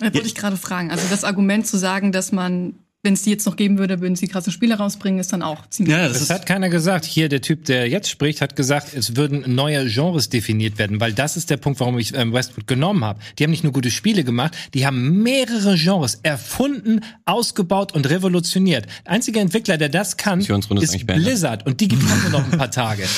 Da 0.00 0.12
wollte 0.12 0.26
ich 0.26 0.34
gerade 0.34 0.56
fragen. 0.56 0.90
Also 0.90 1.04
das 1.08 1.22
Argument 1.22 1.68
zu 1.68 1.78
sagen, 1.78 2.10
dass 2.10 2.32
man, 2.32 2.74
wenn 3.04 3.14
es 3.14 3.22
die 3.22 3.30
jetzt 3.30 3.44
noch 3.44 3.56
geben 3.56 3.78
würde, 3.78 4.00
würden 4.00 4.16
sie 4.16 4.28
krasse 4.28 4.50
Spiele 4.50 4.76
rausbringen, 4.76 5.20
ist 5.20 5.32
dann 5.32 5.42
auch 5.42 5.68
ziemlich. 5.68 5.94
Ja, 5.94 6.08
das 6.08 6.20
Das 6.20 6.30
hat 6.30 6.46
keiner 6.46 6.70
gesagt. 6.70 7.04
Hier, 7.04 7.28
der 7.28 7.42
Typ, 7.42 7.66
der 7.66 7.88
jetzt 7.88 8.08
spricht, 8.08 8.40
hat 8.40 8.56
gesagt, 8.56 8.94
es 8.94 9.14
würden 9.14 9.54
neue 9.54 9.86
Genres 9.86 10.30
definiert 10.30 10.78
werden, 10.78 11.00
weil 11.00 11.12
das 11.12 11.36
ist 11.36 11.50
der 11.50 11.58
Punkt, 11.58 11.80
warum 11.80 11.98
ich 11.98 12.14
ähm, 12.14 12.32
Westwood 12.32 12.66
genommen 12.66 13.04
habe. 13.04 13.20
Die 13.38 13.44
haben 13.44 13.50
nicht 13.50 13.62
nur 13.62 13.72
gute 13.72 13.90
Spiele 13.90 14.24
gemacht, 14.24 14.56
die 14.72 14.86
haben 14.86 15.22
mehrere 15.22 15.76
Genres 15.76 16.18
erfunden, 16.22 17.00
ausgebaut 17.26 17.92
und 17.92 18.08
revolutioniert. 18.08 18.86
Der 19.04 19.12
einzige 19.12 19.40
Entwickler, 19.40 19.76
der 19.76 19.90
das 19.90 20.16
kann, 20.16 20.40
ist 20.40 20.94
ist. 20.94 21.06
Blizzard 21.06 21.66
und 21.66 21.80
die 21.80 21.88
gibt 21.88 22.02
auch 22.04 22.22
nur 22.22 22.40
noch 22.40 22.52
ein 22.52 22.58
paar 22.58 22.70
Tage. 22.70 23.04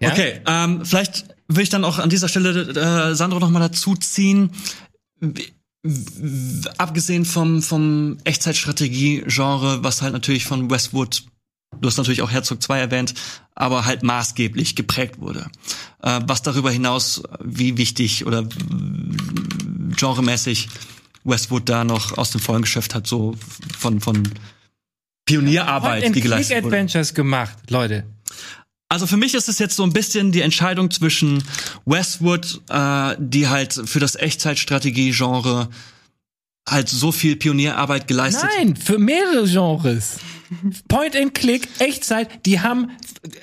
Ja? 0.00 0.12
Okay, 0.12 0.40
ähm, 0.46 0.84
vielleicht 0.84 1.24
will 1.48 1.64
ich 1.64 1.70
dann 1.70 1.84
auch 1.84 1.98
an 1.98 2.08
dieser 2.08 2.28
Stelle 2.28 3.10
äh, 3.10 3.16
Sandro 3.16 3.40
noch 3.40 3.50
mal 3.50 3.58
dazu 3.58 3.96
ziehen. 3.96 4.52
Abgesehen 6.76 7.24
vom, 7.24 7.62
vom 7.62 8.18
Echtzeitstrategie-Genre, 8.24 9.84
was 9.84 10.02
halt 10.02 10.12
natürlich 10.12 10.44
von 10.44 10.70
Westwood, 10.70 11.24
du 11.80 11.88
hast 11.88 11.96
natürlich 11.96 12.22
auch 12.22 12.30
Herzog 12.30 12.62
2 12.62 12.80
erwähnt, 12.80 13.14
aber 13.54 13.84
halt 13.84 14.02
maßgeblich 14.02 14.74
geprägt 14.74 15.20
wurde. 15.20 15.50
Äh, 16.02 16.20
was 16.26 16.42
darüber 16.42 16.70
hinaus, 16.70 17.22
wie 17.44 17.76
wichtig 17.76 18.26
oder 18.26 18.48
genremäßig 19.96 20.68
Westwood 21.24 21.68
da 21.68 21.84
noch 21.84 22.18
aus 22.18 22.30
dem 22.30 22.40
Vollen 22.40 22.62
geschöpft 22.62 22.94
hat, 22.94 23.06
so 23.06 23.34
von, 23.76 24.00
von 24.00 24.28
Pionierarbeit, 25.26 26.14
die 26.14 26.20
geleistet 26.20 26.64
wurde. 26.64 26.76
Adventures 26.76 27.14
gemacht, 27.14 27.56
Leute. 27.70 28.04
Also 28.88 29.06
für 29.06 29.18
mich 29.18 29.34
ist 29.34 29.48
es 29.48 29.58
jetzt 29.58 29.76
so 29.76 29.82
ein 29.82 29.92
bisschen 29.92 30.32
die 30.32 30.40
Entscheidung 30.40 30.90
zwischen 30.90 31.42
Westwood, 31.84 32.62
äh, 32.70 33.16
die 33.18 33.48
halt 33.48 33.74
für 33.84 34.00
das 34.00 34.16
Echtzeitstrategie-Genre 34.16 35.68
halt 36.66 36.88
so 36.88 37.12
viel 37.12 37.36
Pionierarbeit 37.36 38.08
geleistet. 38.08 38.48
Nein, 38.56 38.76
für 38.76 38.98
mehrere 38.98 39.46
Genres. 39.46 40.18
Point 40.88 41.14
and 41.16 41.34
Click, 41.34 41.68
Echtzeit, 41.78 42.46
die 42.46 42.60
haben 42.60 42.90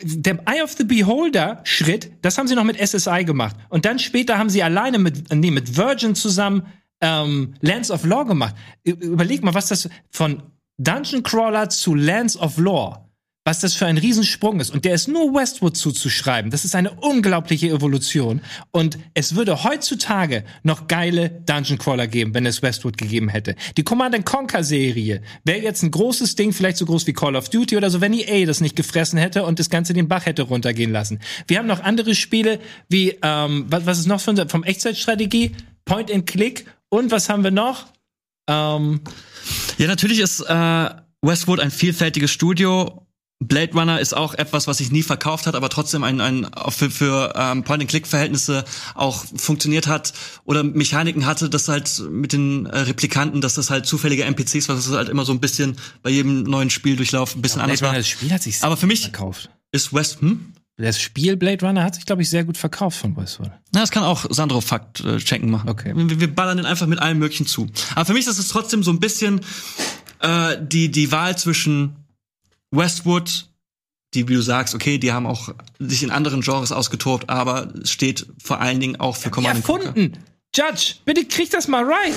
der 0.01 0.39
Eye 0.47 0.63
of 0.63 0.73
the 0.73 0.83
Beholder 0.83 1.61
Schritt, 1.63 2.11
das 2.21 2.37
haben 2.37 2.47
sie 2.47 2.55
noch 2.55 2.63
mit 2.63 2.77
SSI 2.77 3.23
gemacht. 3.25 3.55
Und 3.69 3.85
dann 3.85 3.99
später 3.99 4.37
haben 4.37 4.49
sie 4.49 4.63
alleine 4.63 4.97
mit, 4.97 5.31
nee, 5.33 5.51
mit 5.51 5.77
Virgin 5.77 6.15
zusammen 6.15 6.63
ähm, 7.01 7.53
Lands 7.61 7.91
of 7.91 8.05
Law 8.05 8.23
gemacht. 8.23 8.55
Überleg 8.83 9.43
mal, 9.43 9.53
was 9.53 9.67
das 9.67 9.89
von 10.09 10.41
Dungeon 10.77 11.21
Crawler 11.23 11.69
zu 11.69 11.93
Lands 11.93 12.37
of 12.37 12.57
Law, 12.57 13.07
was 13.45 13.59
das 13.59 13.75
für 13.75 13.85
ein 13.85 13.99
Riesensprung 13.99 14.59
ist. 14.59 14.71
Und 14.71 14.85
der 14.85 14.95
ist 14.95 15.07
nur 15.07 15.33
Westwood 15.33 15.77
zuzuschreiben. 15.77 16.49
Das 16.49 16.65
ist 16.65 16.73
eine 16.73 16.91
unglaubliche 16.91 17.69
Evolution. 17.69 18.41
Und 18.71 18.97
es 19.13 19.35
würde 19.35 19.63
heutzutage 19.63 20.43
noch 20.63 20.87
geile 20.87 21.29
Dungeon 21.29 21.77
Crawler 21.77 22.07
geben, 22.07 22.33
wenn 22.33 22.47
es 22.47 22.63
Westwood 22.63 22.97
gegeben 22.97 23.29
hätte. 23.29 23.55
Die 23.77 23.83
Command 23.83 24.25
Conquer 24.25 24.63
Serie 24.63 25.21
wäre 25.43 25.59
jetzt 25.59 25.83
ein 25.83 25.91
großes 25.91 26.35
Ding, 26.35 26.53
vielleicht 26.53 26.77
so 26.77 26.85
groß 26.87 27.05
wie 27.05 27.13
Call 27.13 27.35
of 27.35 27.49
Duty 27.49 27.77
oder 27.77 27.91
so, 27.91 28.01
wenn 28.01 28.13
EA 28.13 28.45
das 28.47 28.61
nicht 28.61 28.75
gefressen 28.75 29.19
hätte 29.19 29.43
und 29.43 29.59
das 29.59 29.69
Ganze 29.69 29.93
den 29.93 30.07
Bach 30.07 30.25
hätte 30.25 30.41
runtergehen 30.41 30.91
lassen. 30.91 31.19
Wir 31.47 31.59
haben 31.59 31.67
noch 31.67 31.83
andere 31.83 32.15
Spiele 32.15 32.59
wie, 32.89 33.15
ähm, 33.21 33.65
was, 33.69 33.85
was 33.85 33.99
ist 33.99 34.07
noch 34.07 34.21
von, 34.21 34.49
vom 34.49 34.63
Echtzeitstrategie? 34.63 35.51
Point 35.85 36.11
and 36.11 36.25
Click. 36.25 36.65
Und 36.89 37.11
was 37.11 37.29
haben 37.29 37.43
wir 37.43 37.51
noch? 37.51 37.85
Ähm, 38.49 39.01
Ja, 39.77 39.87
natürlich 39.87 40.19
ist 40.19 40.41
äh, 40.41 40.89
Westwood 41.21 41.59
ein 41.59 41.69
vielfältiges 41.69 42.31
Studio. 42.31 43.04
Blade 43.39 43.73
Runner 43.73 43.99
ist 43.99 44.15
auch 44.15 44.33
etwas, 44.33 44.65
was 44.65 44.77
sich 44.77 44.91
nie 44.91 45.03
verkauft 45.03 45.45
hat, 45.45 45.55
aber 45.55 45.69
trotzdem 45.69 46.03
ein, 46.03 46.21
ein 46.21 46.47
für, 46.69 46.89
für 46.89 47.33
ähm, 47.35 47.63
Point-and-Click-Verhältnisse 47.63 48.63
auch 48.93 49.25
funktioniert 49.35 49.87
hat 49.87 50.13
oder 50.45 50.63
Mechaniken 50.63 51.25
hatte, 51.25 51.49
dass 51.49 51.67
halt 51.67 52.01
mit 52.09 52.31
den 52.31 52.65
äh, 52.65 52.79
Replikanten, 52.79 53.41
dass 53.41 53.55
das 53.55 53.69
halt 53.69 53.85
zufällige 53.85 54.23
NPCs, 54.23 54.69
was 54.69 54.89
halt 54.89 55.09
immer 55.09 55.25
so 55.25 55.33
ein 55.33 55.41
bisschen 55.41 55.75
bei 56.01 56.11
jedem 56.11 56.43
neuen 56.43 56.69
Spieldurchlauf 56.69 57.35
ein 57.35 57.41
bisschen 57.41 57.61
anders 57.61 57.79
Blade 57.79 57.89
war. 57.89 57.95
Runner, 57.95 57.99
das 57.99 58.07
Spiel 58.07 58.31
hat 58.31 58.43
sich 58.43 58.63
Aber 58.63 58.77
für 58.77 58.87
mich 58.87 59.01
verkauft. 59.01 59.49
ist 59.73 59.93
West, 59.93 60.21
hm? 60.21 60.53
Das 60.77 60.99
Spiel 60.99 61.37
Blade 61.37 61.65
Runner 61.65 61.83
hat 61.83 61.95
sich, 61.95 62.05
glaube 62.05 62.21
ich, 62.21 62.29
sehr 62.29 62.43
gut 62.43 62.57
verkauft 62.57 62.97
von 62.97 63.15
Westwood. 63.15 63.51
Na, 63.73 63.81
das 63.81 63.91
kann 63.91 64.03
auch 64.03 64.25
Sandro 64.29 64.59
Fakt 64.59 65.01
äh, 65.01 65.17
checken 65.17 65.49
machen. 65.49 65.69
Okay. 65.69 65.93
Wir, 65.95 66.19
wir 66.19 66.33
ballern 66.33 66.57
den 66.57 66.65
einfach 66.65 66.87
mit 66.87 66.99
allem 66.99 67.19
Möglichen 67.19 67.45
zu. 67.45 67.67
Aber 67.95 68.05
für 68.05 68.13
mich 68.13 68.27
ist 68.27 68.39
es 68.39 68.47
trotzdem 68.49 68.83
so 68.83 68.91
ein 68.91 68.99
bisschen 68.99 69.41
äh, 70.19 70.57
die 70.61 70.91
die 70.91 71.11
Wahl 71.13 71.37
zwischen 71.37 72.04
Westwood, 72.71 73.47
die 74.13 74.27
wie 74.27 74.33
du 74.35 74.41
sagst, 74.41 74.75
okay, 74.75 74.97
die 74.97 75.11
haben 75.11 75.25
auch 75.25 75.49
sich 75.79 76.03
in 76.03 76.11
anderen 76.11 76.41
Genres 76.41 76.71
ausgetobt, 76.71 77.29
aber 77.29 77.73
es 77.81 77.91
steht 77.91 78.27
vor 78.41 78.61
allen 78.61 78.79
Dingen 78.79 78.95
auch 78.97 79.15
für 79.15 79.29
Command 79.29 79.63
Conquer. 79.63 79.87
Erfunden! 79.87 80.17
Judge, 80.55 80.95
bitte 81.05 81.25
krieg 81.25 81.49
das 81.51 81.67
mal 81.67 81.83
right! 81.83 82.13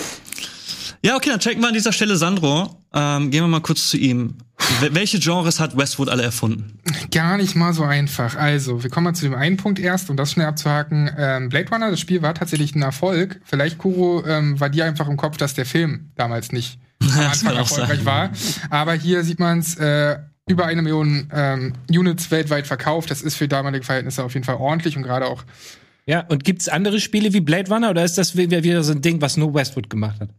Ja, 1.03 1.17
okay, 1.17 1.31
dann 1.31 1.39
checken 1.41 1.61
wir 1.63 1.69
an 1.69 1.75
dieser 1.75 1.93
Stelle 1.93 2.17
Sandro. 2.17 2.75
Ähm, 2.93 3.31
gehen 3.31 3.43
wir 3.45 3.49
mal 3.49 3.61
kurz 3.61 3.89
zu 3.91 3.97
ihm. 3.97 4.35
Wel- 4.81 4.95
Welche 4.95 5.21
Genres 5.21 5.61
hat 5.61 5.77
Westwood 5.77 6.09
alle 6.09 6.25
erfunden? 6.25 6.79
Gar 7.13 7.37
nicht 7.37 7.55
mal 7.55 7.73
so 7.73 7.85
einfach. 7.85 8.35
Also, 8.37 8.83
wir 8.83 8.91
kommen 8.91 9.05
mal 9.05 9.15
zu 9.15 9.25
dem 9.25 9.35
einen 9.35 9.57
Punkt 9.57 9.79
erst, 9.79 10.11
um 10.11 10.17
das 10.17 10.33
schnell 10.33 10.47
abzuhaken. 10.47 11.09
Ähm, 11.17 11.51
Blade 11.51 11.69
Runner, 11.71 11.91
das 11.93 12.01
Spiel 12.01 12.23
war 12.23 12.35
tatsächlich 12.35 12.75
ein 12.75 12.83
Erfolg. 12.83 13.41
Vielleicht, 13.45 13.79
Kuro, 13.79 14.25
ähm, 14.27 14.59
war 14.59 14.71
dir 14.71 14.87
einfach 14.87 15.07
im 15.09 15.17
Kopf, 15.17 15.37
dass 15.37 15.55
der 15.55 15.67
Film 15.67 16.11
damals 16.17 16.51
nicht 16.51 16.79
am 17.03 17.11
Anfang 17.21 17.57
erfolgreich 17.57 17.99
sein. 17.99 18.05
war. 18.07 18.31
Aber 18.71 18.95
hier 18.95 19.23
sieht 19.23 19.39
man 19.39 19.61
es, 19.61 19.77
äh, 19.77 20.19
über 20.49 20.67
eine 20.67 20.83
Million 20.83 21.29
ähm, 21.33 21.73
Units 21.91 22.31
weltweit 22.31 22.67
verkauft. 22.67 23.11
Das 23.11 23.23
ist 23.23 23.37
für 23.37 23.49
damalige 23.49 23.85
Verhältnisse 23.85 24.25
auf 24.25 24.35
jeden 24.35 24.45
Fall 24.45 24.57
ordentlich 24.57 24.97
und 24.97 25.03
gerade 25.03 25.27
auch 25.27 25.45
Ja, 26.07 26.21
und 26.29 26.45
gibt's 26.45 26.69
andere 26.69 27.01
Spiele 27.01 27.33
wie 27.33 27.41
Blade 27.41 27.71
Runner 27.71 27.91
oder 27.91 28.05
ist 28.05 28.19
das 28.19 28.37
wi- 28.37 28.51
wieder 28.63 28.83
so 28.83 28.93
ein 28.93 29.03
Ding, 29.03 29.21
was 29.21 29.37
nur 29.37 29.55
Westwood 29.55 29.91
gemacht 29.91 30.21
hat? 30.21 30.31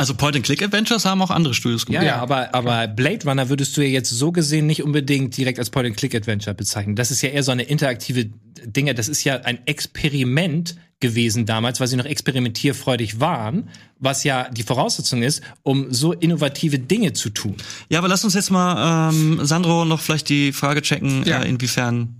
Also 0.00 0.14
Point-and-Click-Adventures 0.14 1.04
haben 1.04 1.20
auch 1.20 1.30
andere 1.30 1.52
Studios 1.52 1.82
Ja, 1.82 2.00
gemacht. 2.00 2.06
ja, 2.06 2.16
aber, 2.22 2.54
aber 2.54 2.88
Blade 2.88 3.22
Runner 3.28 3.50
würdest 3.50 3.76
du 3.76 3.82
ja 3.82 3.88
jetzt 3.88 4.08
so 4.08 4.32
gesehen 4.32 4.66
nicht 4.66 4.82
unbedingt 4.82 5.36
direkt 5.36 5.58
als 5.58 5.68
Point-and-Click-Adventure 5.68 6.54
bezeichnen. 6.54 6.96
Das 6.96 7.10
ist 7.10 7.20
ja 7.20 7.28
eher 7.28 7.42
so 7.42 7.52
eine 7.52 7.64
interaktive 7.64 8.30
Dinge. 8.64 8.94
Das 8.94 9.08
ist 9.08 9.24
ja 9.24 9.36
ein 9.42 9.58
Experiment 9.66 10.76
gewesen 11.00 11.44
damals, 11.44 11.80
weil 11.80 11.86
sie 11.88 11.96
noch 11.96 12.06
experimentierfreudig 12.06 13.20
waren, 13.20 13.68
was 13.98 14.24
ja 14.24 14.48
die 14.50 14.62
Voraussetzung 14.62 15.22
ist, 15.22 15.42
um 15.62 15.92
so 15.92 16.12
innovative 16.14 16.78
Dinge 16.78 17.12
zu 17.12 17.28
tun. 17.28 17.56
Ja, 17.90 17.98
aber 17.98 18.08
lass 18.08 18.24
uns 18.24 18.32
jetzt 18.32 18.50
mal 18.50 19.10
ähm, 19.10 19.44
Sandro 19.44 19.84
noch 19.84 20.00
vielleicht 20.00 20.30
die 20.30 20.52
Frage 20.52 20.80
checken, 20.80 21.24
Ja. 21.26 21.42
äh, 21.42 21.48
inwiefern 21.48 22.19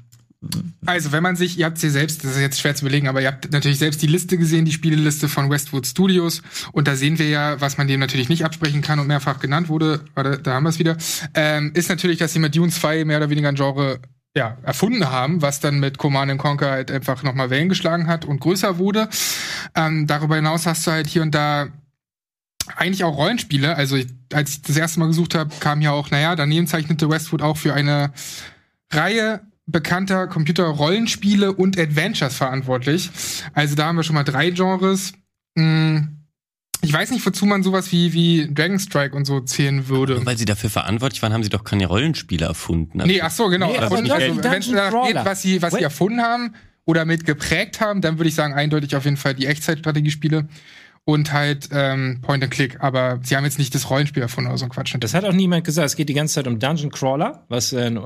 Also, 0.86 1.12
wenn 1.12 1.22
man 1.22 1.36
sich, 1.36 1.58
ihr 1.58 1.66
habt 1.66 1.76
sie 1.76 1.90
selbst, 1.90 2.24
das 2.24 2.32
ist 2.32 2.40
jetzt 2.40 2.58
schwer 2.58 2.74
zu 2.74 2.84
belegen, 2.84 3.08
aber 3.08 3.20
ihr 3.20 3.28
habt 3.28 3.52
natürlich 3.52 3.78
selbst 3.78 4.00
die 4.00 4.06
Liste 4.06 4.38
gesehen, 4.38 4.64
die 4.64 4.72
Spieleliste 4.72 5.28
von 5.28 5.50
Westwood 5.50 5.86
Studios. 5.86 6.42
Und 6.72 6.88
da 6.88 6.96
sehen 6.96 7.18
wir 7.18 7.28
ja, 7.28 7.60
was 7.60 7.76
man 7.76 7.88
dem 7.88 8.00
natürlich 8.00 8.30
nicht 8.30 8.44
absprechen 8.44 8.80
kann 8.80 8.98
und 8.98 9.06
mehrfach 9.06 9.38
genannt 9.38 9.68
wurde, 9.68 10.00
warte, 10.14 10.38
da 10.38 10.54
haben 10.54 10.62
wir 10.64 10.70
es 10.70 10.78
wieder, 10.78 10.96
ähm, 11.34 11.72
ist 11.74 11.90
natürlich, 11.90 12.18
dass 12.18 12.32
sie 12.32 12.38
mit 12.38 12.56
Dune 12.56 12.72
2 12.72 13.04
mehr 13.04 13.18
oder 13.18 13.28
weniger 13.28 13.50
ein 13.50 13.54
Genre 13.54 14.00
ja, 14.34 14.56
erfunden 14.62 15.10
haben, 15.10 15.42
was 15.42 15.60
dann 15.60 15.80
mit 15.80 15.98
Command 15.98 16.38
Conquer 16.38 16.70
halt 16.70 16.90
einfach 16.90 17.22
nochmal 17.22 17.50
Wellen 17.50 17.68
geschlagen 17.68 18.06
hat 18.06 18.24
und 18.24 18.40
größer 18.40 18.78
wurde. 18.78 19.08
Ähm, 19.74 20.06
darüber 20.06 20.36
hinaus 20.36 20.66
hast 20.66 20.86
du 20.86 20.92
halt 20.92 21.06
hier 21.06 21.22
und 21.22 21.34
da 21.34 21.68
eigentlich 22.76 23.04
auch 23.04 23.16
Rollenspiele. 23.16 23.74
Also, 23.76 23.96
ich, 23.96 24.06
als 24.32 24.50
ich 24.50 24.62
das 24.62 24.76
erste 24.76 25.00
Mal 25.00 25.08
gesucht 25.08 25.34
habe, 25.34 25.52
kam 25.60 25.82
ja 25.82 25.90
auch, 25.90 26.10
naja, 26.10 26.36
daneben 26.36 26.66
zeichnete 26.66 27.10
Westwood 27.10 27.42
auch 27.42 27.56
für 27.56 27.74
eine 27.74 28.12
Reihe 28.92 29.40
bekannter 29.70 30.26
Computer-Rollenspiele 30.26 31.52
und 31.52 31.78
Adventures 31.78 32.34
verantwortlich. 32.36 33.10
Also 33.54 33.74
da 33.74 33.86
haben 33.86 33.96
wir 33.96 34.02
schon 34.02 34.14
mal 34.14 34.24
drei 34.24 34.50
Genres. 34.50 35.12
Hm, 35.58 36.16
Ich 36.82 36.92
weiß 36.92 37.10
nicht, 37.10 37.24
wozu 37.26 37.44
man 37.44 37.62
sowas 37.62 37.92
wie, 37.92 38.12
wie 38.14 38.52
Dragon 38.54 38.78
Strike 38.78 39.14
und 39.14 39.26
so 39.26 39.40
zählen 39.40 39.88
würde. 39.88 40.14
Nur 40.14 40.26
weil 40.26 40.38
sie 40.38 40.46
dafür 40.46 40.70
verantwortlich 40.70 41.20
waren, 41.22 41.32
haben 41.32 41.42
sie 41.42 41.50
doch 41.50 41.64
keine 41.64 41.86
Rollenspiele 41.86 42.46
erfunden. 42.46 43.02
Nee, 43.04 43.20
ach 43.20 43.30
so, 43.30 43.48
genau. 43.48 43.70
Nee, 43.70 43.78
also, 43.78 43.96
die 43.96 44.08
wenn 44.10 44.60
es 44.60 44.70
danach 44.70 45.06
geht, 45.06 45.16
was 45.16 45.42
sie, 45.42 45.60
was 45.60 45.74
sie 45.74 45.82
erfunden 45.82 46.22
haben 46.22 46.54
oder 46.86 47.04
mit 47.04 47.26
geprägt 47.26 47.80
haben, 47.80 48.00
dann 48.00 48.18
würde 48.18 48.28
ich 48.28 48.34
sagen, 48.34 48.54
eindeutig 48.54 48.96
auf 48.96 49.04
jeden 49.04 49.18
Fall 49.18 49.34
die 49.34 49.46
Echtzeitstrategiespiele 49.46 50.48
und 51.04 51.32
halt 51.32 51.68
ähm, 51.72 52.20
Point 52.22 52.42
and 52.44 52.52
Click. 52.52 52.78
Aber 52.80 53.20
sie 53.22 53.36
haben 53.36 53.44
jetzt 53.44 53.58
nicht 53.58 53.74
das 53.74 53.90
Rollenspiel 53.90 54.22
erfunden 54.22 54.48
oder 54.48 54.58
so 54.58 54.64
ein 54.64 54.70
Quatsch. 54.70 54.94
Das 54.98 55.12
hat 55.12 55.24
auch 55.24 55.32
niemand 55.32 55.64
gesagt. 55.64 55.86
Es 55.86 55.96
geht 55.96 56.08
die 56.08 56.14
ganze 56.14 56.34
Zeit 56.36 56.46
um 56.46 56.58
Dungeon 56.58 56.90
Crawler, 56.90 57.44
was 57.48 57.74
ein 57.74 57.98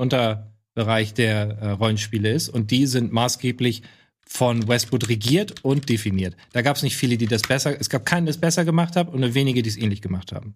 Unterbereich 0.75 1.13
der 1.13 1.57
äh, 1.59 1.69
Rollenspiele 1.71 2.31
ist. 2.31 2.49
Und 2.49 2.69
die 2.71 2.85
sind 2.85 3.13
maßgeblich 3.13 3.81
von 4.27 4.67
Westwood 4.67 5.07
regiert 5.07 5.63
und 5.63 5.87
definiert. 5.87 6.35
Da 6.51 6.61
gab 6.61 6.75
es 6.75 6.83
nicht 6.83 6.97
viele, 6.97 7.17
die 7.17 7.27
das 7.27 7.43
besser, 7.43 7.79
es 7.79 7.89
gab 7.89 8.05
keinen, 8.05 8.25
der 8.25 8.31
es 8.31 8.39
besser 8.39 8.65
gemacht 8.65 8.95
hat 8.95 9.07
und 9.07 9.21
nur 9.21 9.33
wenige, 9.33 9.61
die 9.61 9.69
es 9.69 9.77
ähnlich 9.77 10.01
gemacht 10.01 10.31
haben. 10.31 10.55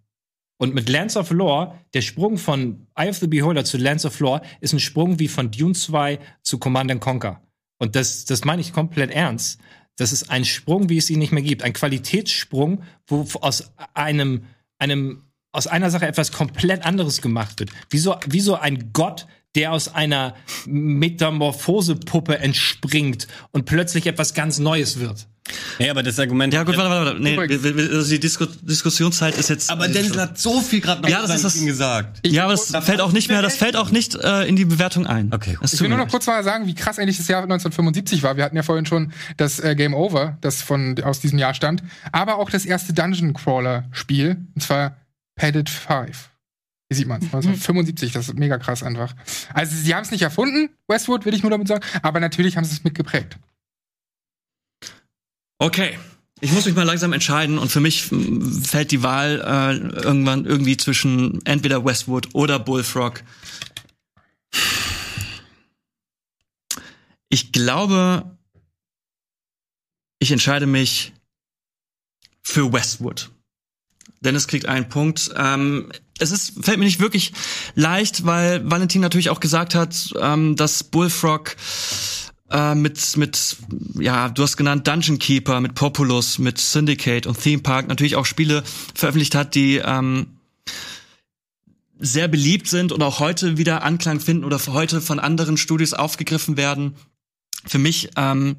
Und 0.57 0.73
mit 0.73 0.89
Lands 0.89 1.15
of 1.15 1.31
Lore, 1.31 1.75
der 1.93 2.01
Sprung 2.01 2.37
von 2.37 2.87
Eye 2.95 3.09
of 3.09 3.17
the 3.17 3.27
Beholder 3.27 3.63
zu 3.63 3.77
Lands 3.77 4.05
of 4.05 4.19
Lore 4.19 4.41
ist 4.59 4.73
ein 4.73 4.79
Sprung 4.81 5.19
wie 5.19 5.29
von 5.29 5.51
Dune 5.51 5.73
2 5.73 6.19
zu 6.41 6.57
Command 6.57 6.91
and 6.91 6.99
Conquer. 6.99 7.41
und 7.77 7.95
das, 7.95 8.25
das 8.25 8.43
meine 8.43 8.61
ich 8.61 8.73
komplett 8.73 9.11
ernst, 9.11 9.61
das 9.95 10.11
ist 10.11 10.29
ein 10.29 10.43
Sprung, 10.43 10.89
wie 10.89 10.97
es 10.97 11.09
ihn 11.09 11.19
nicht 11.19 11.31
mehr 11.31 11.43
gibt. 11.43 11.63
Ein 11.63 11.73
Qualitätssprung, 11.73 12.83
wo 13.07 13.25
aus 13.41 13.71
einem, 13.93 14.45
einem, 14.79 15.23
aus 15.51 15.67
einer 15.67 15.89
Sache 15.89 16.07
etwas 16.07 16.31
komplett 16.31 16.85
anderes 16.85 17.21
gemacht 17.21 17.59
wird. 17.59 17.71
Wie 17.89 17.97
so, 17.97 18.15
wie 18.27 18.39
so 18.39 18.55
ein 18.55 18.91
Gott, 18.93 19.27
der 19.55 19.71
aus 19.73 19.93
einer 19.93 20.35
Metamorphosepuppe 20.67 22.37
entspringt 22.39 23.27
und 23.51 23.65
plötzlich 23.65 24.05
etwas 24.07 24.33
ganz 24.33 24.59
Neues 24.59 24.99
wird. 24.99 25.27
Ja, 25.79 25.89
aber 25.89 26.03
das 26.03 26.19
Argument. 26.19 26.53
Ja, 26.53 26.61
gut, 26.61 26.77
warte, 26.77 26.91
warte, 26.91 27.05
warte. 27.07 27.21
Nee, 27.23 27.35
also 27.39 28.07
die 28.11 28.19
Disku 28.19 28.45
Diskussionszeit 28.61 29.35
ist 29.35 29.49
jetzt. 29.49 29.71
aber 29.71 29.87
Denzel 29.87 30.21
hat 30.21 30.37
so 30.37 30.61
viel 30.61 30.79
gerade 30.79 31.01
noch 31.01 31.09
Ja, 31.09 31.21
das 31.21 31.37
ist 31.37 31.43
das- 31.43 31.65
gesagt. 31.65 32.19
ja, 32.27 32.43
aber 32.43 32.53
das 32.53 32.67
fällt 32.85 33.01
auch 33.01 33.11
nicht 33.11 33.29
mehr, 33.29 33.41
das 33.41 33.55
fällt 33.55 33.75
auch 33.75 33.89
nicht 33.89 34.13
äh, 34.13 34.43
in 34.47 34.55
die 34.55 34.65
Bewertung 34.65 35.07
ein. 35.07 35.33
Okay. 35.33 35.57
Das 35.59 35.73
Ich 35.73 35.81
will 35.81 35.89
nur 35.89 35.97
noch 35.97 36.07
kurz 36.09 36.27
mal 36.27 36.43
sagen, 36.43 36.67
wie 36.67 36.75
krass 36.75 36.99
eigentlich 36.99 37.17
das 37.17 37.27
Jahr 37.27 37.41
1975 37.41 38.21
war. 38.21 38.37
Wir 38.37 38.43
hatten 38.43 38.55
ja 38.57 38.61
vorhin 38.63 38.85
schon 38.85 39.11
das 39.37 39.59
äh, 39.59 39.73
Game 39.75 39.95
Over, 39.95 40.37
das 40.41 40.61
von 40.61 41.01
aus 41.03 41.19
diesem 41.19 41.39
Jahr 41.39 41.55
stammt, 41.55 41.81
aber 42.11 42.37
auch 42.37 42.51
das 42.51 42.65
erste 42.65 42.93
Dungeon 42.93 43.33
Crawler 43.33 43.85
Spiel, 43.91 44.37
und 44.53 44.61
zwar 44.61 44.97
Padded 45.35 45.67
5. 45.69 46.28
Hier 46.89 46.97
sieht 46.97 47.07
man 47.07 47.21
es, 47.21 47.25
1975, 47.25 48.11
das 48.13 48.29
ist 48.29 48.35
mega 48.35 48.57
krass 48.57 48.81
einfach. 48.81 49.15
Also 49.53 49.75
sie 49.75 49.93
haben 49.93 50.01
es 50.01 50.09
nicht 50.09 50.23
erfunden, 50.23 50.69
Westwood, 50.87 51.23
will 51.23 51.35
ich 51.35 51.43
nur 51.43 51.51
damit 51.51 51.67
sagen, 51.67 51.85
aber 52.01 52.19
natürlich 52.19 52.57
haben 52.57 52.65
sie 52.65 52.73
es 52.73 52.83
mitgeprägt. 52.83 53.37
Okay. 55.59 55.99
Ich 56.41 56.53
muss 56.53 56.65
mich 56.65 56.73
mal 56.73 56.83
langsam 56.83 57.11
entscheiden 57.11 57.57
und 57.57 57.69
für 57.69 57.81
mich 57.81 58.11
m, 58.13 58.63
fällt 58.63 58.91
die 58.91 59.03
Wahl 59.03 59.41
äh, 59.41 59.99
irgendwann 60.01 60.45
irgendwie 60.45 60.77
zwischen 60.77 61.45
entweder 61.45 61.83
Westwood 61.83 62.29
oder 62.33 62.59
Bullfrog. 62.59 63.21
Ich 67.27 67.51
glaube, 67.51 68.37
ich 70.19 70.31
entscheide 70.31 70.65
mich 70.65 71.13
für 72.41 72.71
Westwood. 72.71 73.31
Dennis 74.21 74.47
kriegt 74.47 74.65
einen 74.65 74.89
Punkt. 74.89 75.31
Ähm, 75.35 75.91
es 76.19 76.31
ist, 76.31 76.63
fällt 76.63 76.79
mir 76.79 76.85
nicht 76.85 76.99
wirklich 76.99 77.33
leicht, 77.75 78.25
weil 78.25 78.69
Valentin 78.69 79.01
natürlich 79.01 79.29
auch 79.29 79.39
gesagt 79.39 79.75
hat, 79.75 80.13
ähm, 80.19 80.55
dass 80.55 80.83
Bullfrog 80.83 81.55
äh, 82.51 82.75
mit, 82.75 83.17
mit, 83.17 83.57
ja, 83.99 84.29
du 84.29 84.43
hast 84.43 84.57
genannt 84.57 84.87
Dungeon 84.87 85.19
Keeper, 85.19 85.61
mit 85.61 85.75
Populous, 85.75 86.39
mit 86.39 86.57
Syndicate 86.57 87.27
und 87.27 87.39
Theme 87.39 87.61
Park 87.61 87.87
natürlich 87.87 88.15
auch 88.15 88.25
Spiele 88.25 88.63
veröffentlicht 88.93 89.35
hat, 89.35 89.55
die 89.55 89.77
ähm, 89.77 90.39
sehr 91.99 92.27
beliebt 92.27 92.67
sind 92.67 92.91
und 92.91 93.03
auch 93.03 93.19
heute 93.19 93.57
wieder 93.57 93.83
Anklang 93.83 94.19
finden 94.19 94.45
oder 94.45 94.59
heute 94.67 95.01
von 95.01 95.19
anderen 95.19 95.57
Studios 95.57 95.93
aufgegriffen 95.93 96.57
werden. 96.57 96.95
Für 97.65 97.77
mich 97.77 98.09
ähm, 98.15 98.55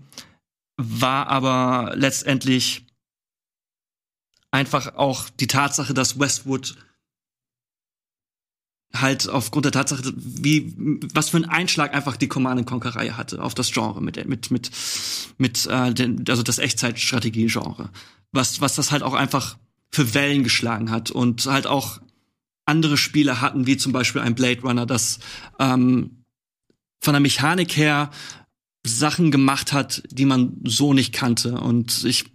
war 0.77 1.29
aber 1.29 1.95
letztendlich 1.97 2.85
einfach 4.51 4.97
auch 4.97 5.29
die 5.29 5.47
Tatsache, 5.47 5.95
dass 5.95 6.19
Westwood 6.19 6.77
halt 8.93 9.29
aufgrund 9.29 9.67
der 9.67 9.73
Tatsache, 9.73 10.13
wie 10.17 10.75
was 11.15 11.31
für 11.31 11.37
einen 11.37 11.47
Einschlag 11.47 11.95
einfach 11.95 12.17
die 12.17 12.29
Command 12.29 12.67
Conquer 12.67 12.97
Reihe 12.97 13.17
hatte 13.17 13.41
auf 13.43 13.55
das 13.55 13.71
Genre 13.71 14.03
mit 14.03 14.27
mit 14.27 14.51
mit 14.51 14.71
mit 15.39 15.67
äh, 15.67 15.95
den, 15.95 16.25
also 16.29 16.43
das 16.43 16.59
Echtzeitstrategie 16.59 17.47
Genre. 17.47 17.91
Was 18.33 18.61
was 18.61 18.75
das 18.75 18.91
halt 18.91 19.03
auch 19.03 19.15
einfach 19.15 19.59
für 19.91 20.15
Wellen 20.15 20.43
geschlagen 20.43 20.91
hat 20.91 21.11
und 21.11 21.47
halt 21.47 21.67
auch 21.67 22.01
andere 22.65 22.97
Spiele 22.97 23.41
hatten, 23.41 23.67
wie 23.67 23.77
zum 23.77 23.93
Beispiel 23.93 24.23
ein 24.23 24.35
Blade 24.35 24.63
Runner, 24.63 24.87
das 24.87 25.19
ähm, 25.59 26.25
von 27.01 27.15
der 27.15 27.21
Mechanik 27.21 27.77
her 27.77 28.11
Sachen 28.85 29.31
gemacht 29.31 29.73
hat, 29.73 30.03
die 30.11 30.25
man 30.25 30.57
so 30.65 30.95
nicht 30.95 31.13
kannte. 31.13 31.61
Und 31.61 32.05
ich 32.05 32.27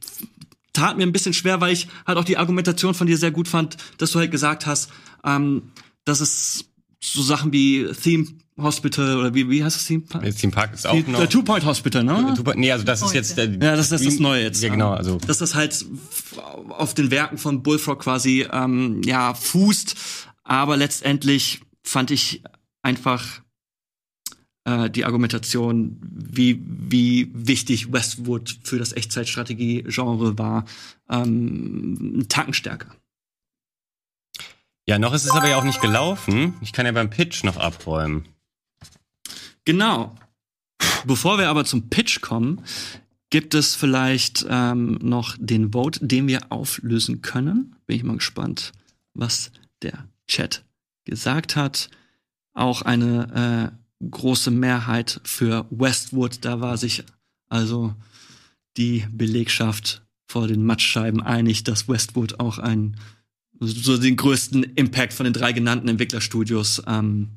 tat 0.75 0.97
mir 0.97 1.03
ein 1.03 1.11
bisschen 1.11 1.33
schwer, 1.33 1.61
weil 1.61 1.73
ich 1.73 1.87
halt 2.05 2.17
auch 2.17 2.23
die 2.23 2.37
Argumentation 2.37 2.93
von 2.93 3.07
dir 3.07 3.17
sehr 3.17 3.31
gut 3.31 3.47
fand, 3.47 3.77
dass 3.97 4.11
du 4.11 4.19
halt 4.19 4.31
gesagt 4.31 4.65
hast, 4.65 4.91
ähm, 5.23 5.71
dass 6.03 6.19
es 6.21 6.65
so 7.03 7.21
Sachen 7.23 7.51
wie 7.51 7.87
Theme 8.03 8.27
Hospital 8.57 9.17
oder 9.17 9.33
wie, 9.33 9.49
wie 9.49 9.63
heißt 9.63 9.75
das 9.75 9.85
Theme 9.85 10.03
Park? 10.07 10.35
Team 10.37 10.51
Park 10.51 10.73
ist 10.73 10.87
auch 10.87 10.95
noch. 11.07 11.19
Der 11.19 11.29
Two-Point 11.29 11.65
Hospital, 11.65 12.03
ne? 12.05 12.33
Super- 12.37 12.55
Nee, 12.55 12.71
also 12.71 12.85
das 12.85 13.01
ist 13.01 13.13
jetzt 13.13 13.37
der. 13.37 13.45
Ja, 13.51 13.75
das, 13.75 13.89
das 13.89 13.99
ist 14.01 14.11
das 14.13 14.19
Neue 14.19 14.43
jetzt. 14.43 14.63
Ja, 14.63 14.69
genau, 14.69 14.93
also. 14.93 15.17
Dass 15.17 15.39
das 15.39 15.55
halt 15.55 15.85
auf 16.69 16.93
den 16.93 17.11
Werken 17.11 17.37
von 17.37 17.63
Bullfrog 17.63 17.99
quasi 17.99 18.47
ähm, 18.51 19.01
ja 19.03 19.33
fußt, 19.33 19.95
aber 20.45 20.77
letztendlich 20.77 21.61
fand 21.83 22.11
ich 22.11 22.43
einfach 22.81 23.41
äh, 24.65 24.89
die 24.89 25.05
Argumentation, 25.05 25.97
wie 26.01 26.61
wie 26.65 27.31
wichtig 27.33 27.93
Westwood 27.93 28.59
für 28.63 28.77
das 28.77 28.93
Echtzeitstrategie-Genre 28.93 30.37
war, 30.37 30.65
ähm, 31.09 32.27
stärker. 32.51 32.95
Ja, 34.87 34.99
noch 34.99 35.13
ist 35.13 35.25
es 35.25 35.31
aber 35.31 35.47
ja 35.47 35.57
auch 35.57 35.63
nicht 35.63 35.81
gelaufen. 35.81 36.53
Ich 36.61 36.71
kann 36.73 36.85
ja 36.85 36.91
beim 36.91 37.09
Pitch 37.09 37.43
noch 37.43 37.57
abräumen. 37.57 38.25
Genau. 39.65 40.15
Bevor 41.05 41.39
wir 41.39 41.49
aber 41.49 41.65
zum 41.65 41.89
Pitch 41.89 42.21
kommen, 42.21 42.61
gibt 43.31 43.55
es 43.55 43.73
vielleicht 43.75 44.45
ähm, 44.47 44.99
noch 45.01 45.35
den 45.39 45.73
Vote, 45.73 46.05
den 46.05 46.27
wir 46.27 46.51
auflösen 46.51 47.21
können. 47.21 47.75
Bin 47.87 47.97
ich 47.97 48.03
mal 48.03 48.17
gespannt, 48.17 48.73
was 49.13 49.51
der 49.81 50.07
Chat 50.27 50.63
gesagt 51.05 51.55
hat. 51.55 51.89
Auch 52.53 52.83
eine 52.83 53.71
äh, 53.73 53.84
große 54.09 54.51
Mehrheit 54.51 55.21
für 55.23 55.65
Westwood. 55.69 56.43
Da 56.43 56.61
war 56.61 56.77
sich 56.77 57.03
also 57.49 57.93
die 58.77 59.05
Belegschaft 59.11 60.05
vor 60.27 60.47
den 60.47 60.63
Matschscheiben 60.63 61.21
einig, 61.21 61.63
dass 61.63 61.87
Westwood 61.87 62.39
auch 62.39 62.57
einen 62.57 62.97
so 63.59 63.97
den 63.97 64.17
größten 64.17 64.63
Impact 64.63 65.13
von 65.13 65.23
den 65.23 65.33
drei 65.33 65.53
genannten 65.53 65.87
Entwicklerstudios 65.87 66.83
ähm, 66.87 67.29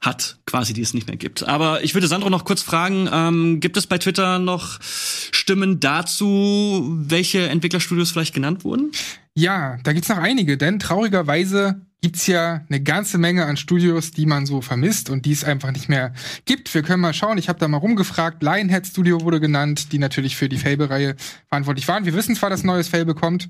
hat, 0.00 0.38
quasi, 0.44 0.72
die 0.72 0.82
es 0.82 0.92
nicht 0.92 1.06
mehr 1.06 1.16
gibt. 1.16 1.44
Aber 1.44 1.82
ich 1.82 1.94
würde 1.94 2.08
Sandro 2.08 2.30
noch 2.30 2.44
kurz 2.44 2.62
fragen, 2.62 3.08
ähm, 3.10 3.60
gibt 3.60 3.76
es 3.76 3.86
bei 3.86 3.98
Twitter 3.98 4.38
noch 4.38 4.78
Stimmen 4.80 5.80
dazu, 5.80 6.94
welche 6.96 7.48
Entwicklerstudios 7.48 8.10
vielleicht 8.10 8.34
genannt 8.34 8.64
wurden? 8.64 8.92
Ja, 9.34 9.78
da 9.82 9.92
gibt's 9.92 10.08
noch 10.08 10.18
einige, 10.18 10.56
denn 10.58 10.78
traurigerweise 10.78 11.80
gibt's 12.04 12.26
ja 12.26 12.60
eine 12.68 12.82
ganze 12.82 13.16
Menge 13.16 13.46
an 13.46 13.56
Studios, 13.56 14.10
die 14.10 14.26
man 14.26 14.44
so 14.44 14.60
vermisst 14.60 15.08
und 15.08 15.24
die 15.24 15.32
es 15.32 15.42
einfach 15.42 15.72
nicht 15.72 15.88
mehr 15.88 16.12
gibt. 16.44 16.74
Wir 16.74 16.82
können 16.82 17.00
mal 17.00 17.14
schauen, 17.14 17.38
ich 17.38 17.48
habe 17.48 17.58
da 17.58 17.66
mal 17.66 17.78
rumgefragt. 17.78 18.42
Lionhead 18.42 18.86
Studio 18.86 19.22
wurde 19.22 19.40
genannt, 19.40 19.90
die 19.90 19.98
natürlich 19.98 20.36
für 20.36 20.50
die 20.50 20.58
Fable-Reihe 20.58 21.16
verantwortlich 21.48 21.88
waren. 21.88 22.04
Wir 22.04 22.12
wissen 22.12 22.36
zwar, 22.36 22.50
dass 22.50 22.62
neues 22.62 22.88
Fable 22.88 23.14
kommt, 23.14 23.48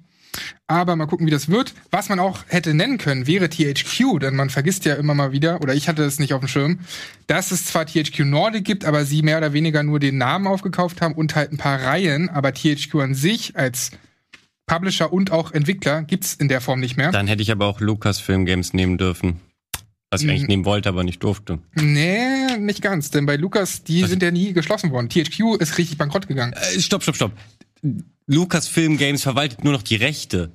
aber 0.68 0.94
mal 0.94 1.06
gucken, 1.06 1.26
wie 1.26 1.32
das 1.32 1.48
wird. 1.48 1.74
Was 1.90 2.09
man 2.09 2.20
auch 2.20 2.44
hätte 2.47 2.74
nennen 2.74 2.97
können, 2.97 3.26
wäre 3.26 3.48
THQ, 3.48 4.20
denn 4.20 4.36
man 4.36 4.51
vergisst 4.51 4.85
ja 4.85 4.94
immer 4.94 5.14
mal 5.14 5.32
wieder, 5.32 5.60
oder 5.60 5.74
ich 5.74 5.89
hatte 5.89 6.05
es 6.05 6.20
nicht 6.20 6.32
auf 6.32 6.39
dem 6.39 6.47
Schirm, 6.47 6.78
dass 7.26 7.51
es 7.51 7.66
zwar 7.66 7.86
THQ 7.86 8.20
Nordic 8.20 8.64
gibt, 8.64 8.85
aber 8.85 9.05
sie 9.05 9.22
mehr 9.22 9.39
oder 9.39 9.52
weniger 9.52 9.82
nur 9.82 9.98
den 9.98 10.16
Namen 10.16 10.47
aufgekauft 10.47 11.02
haben 11.02 11.16
und 11.16 11.35
halt 11.35 11.51
ein 11.51 11.59
paar 11.59 11.82
Reihen, 11.82 12.28
aber 12.28 12.55
THQ 12.55 12.94
an 13.01 13.14
sich 13.16 13.56
als 13.56 13.90
Publisher 14.66 15.12
und 15.12 15.31
auch 15.31 15.53
Entwickler 15.53 16.03
gibt's 16.03 16.35
in 16.35 16.49
der 16.49 16.61
Form 16.61 16.81
nicht 16.81 16.97
mehr. 16.97 17.11
Dann 17.12 17.27
hätte 17.27 17.43
ich 17.43 17.51
aber 17.53 17.66
auch 17.66 17.81
Lucasfilm 17.81 18.47
Games 18.47 18.73
nehmen 18.73 18.97
dürfen. 18.99 19.41
Was 20.11 20.20
ich 20.20 20.27
Mhm. 20.27 20.31
eigentlich 20.32 20.49
nehmen 20.49 20.65
wollte, 20.65 20.89
aber 20.89 21.03
nicht 21.05 21.23
durfte. 21.23 21.59
Nee, 21.74 22.57
nicht 22.59 22.81
ganz, 22.82 23.11
denn 23.11 23.27
bei 23.27 23.36
Lucas, 23.36 23.82
die 23.85 24.05
sind 24.05 24.23
ja 24.23 24.31
nie 24.31 24.53
geschlossen 24.53 24.91
worden. 24.93 25.09
THQ 25.09 25.57
ist 25.59 25.77
richtig 25.78 25.99
bankrott 25.99 26.28
gegangen. 26.28 26.53
Äh, 26.53 26.78
stopp, 26.81 27.03
stopp, 27.03 27.16
stopp. 27.16 27.32
Lucasfilm 28.27 28.97
Games 28.97 29.23
verwaltet 29.23 29.65
nur 29.65 29.73
noch 29.73 29.82
die 29.82 29.97
Rechte. 29.97 30.51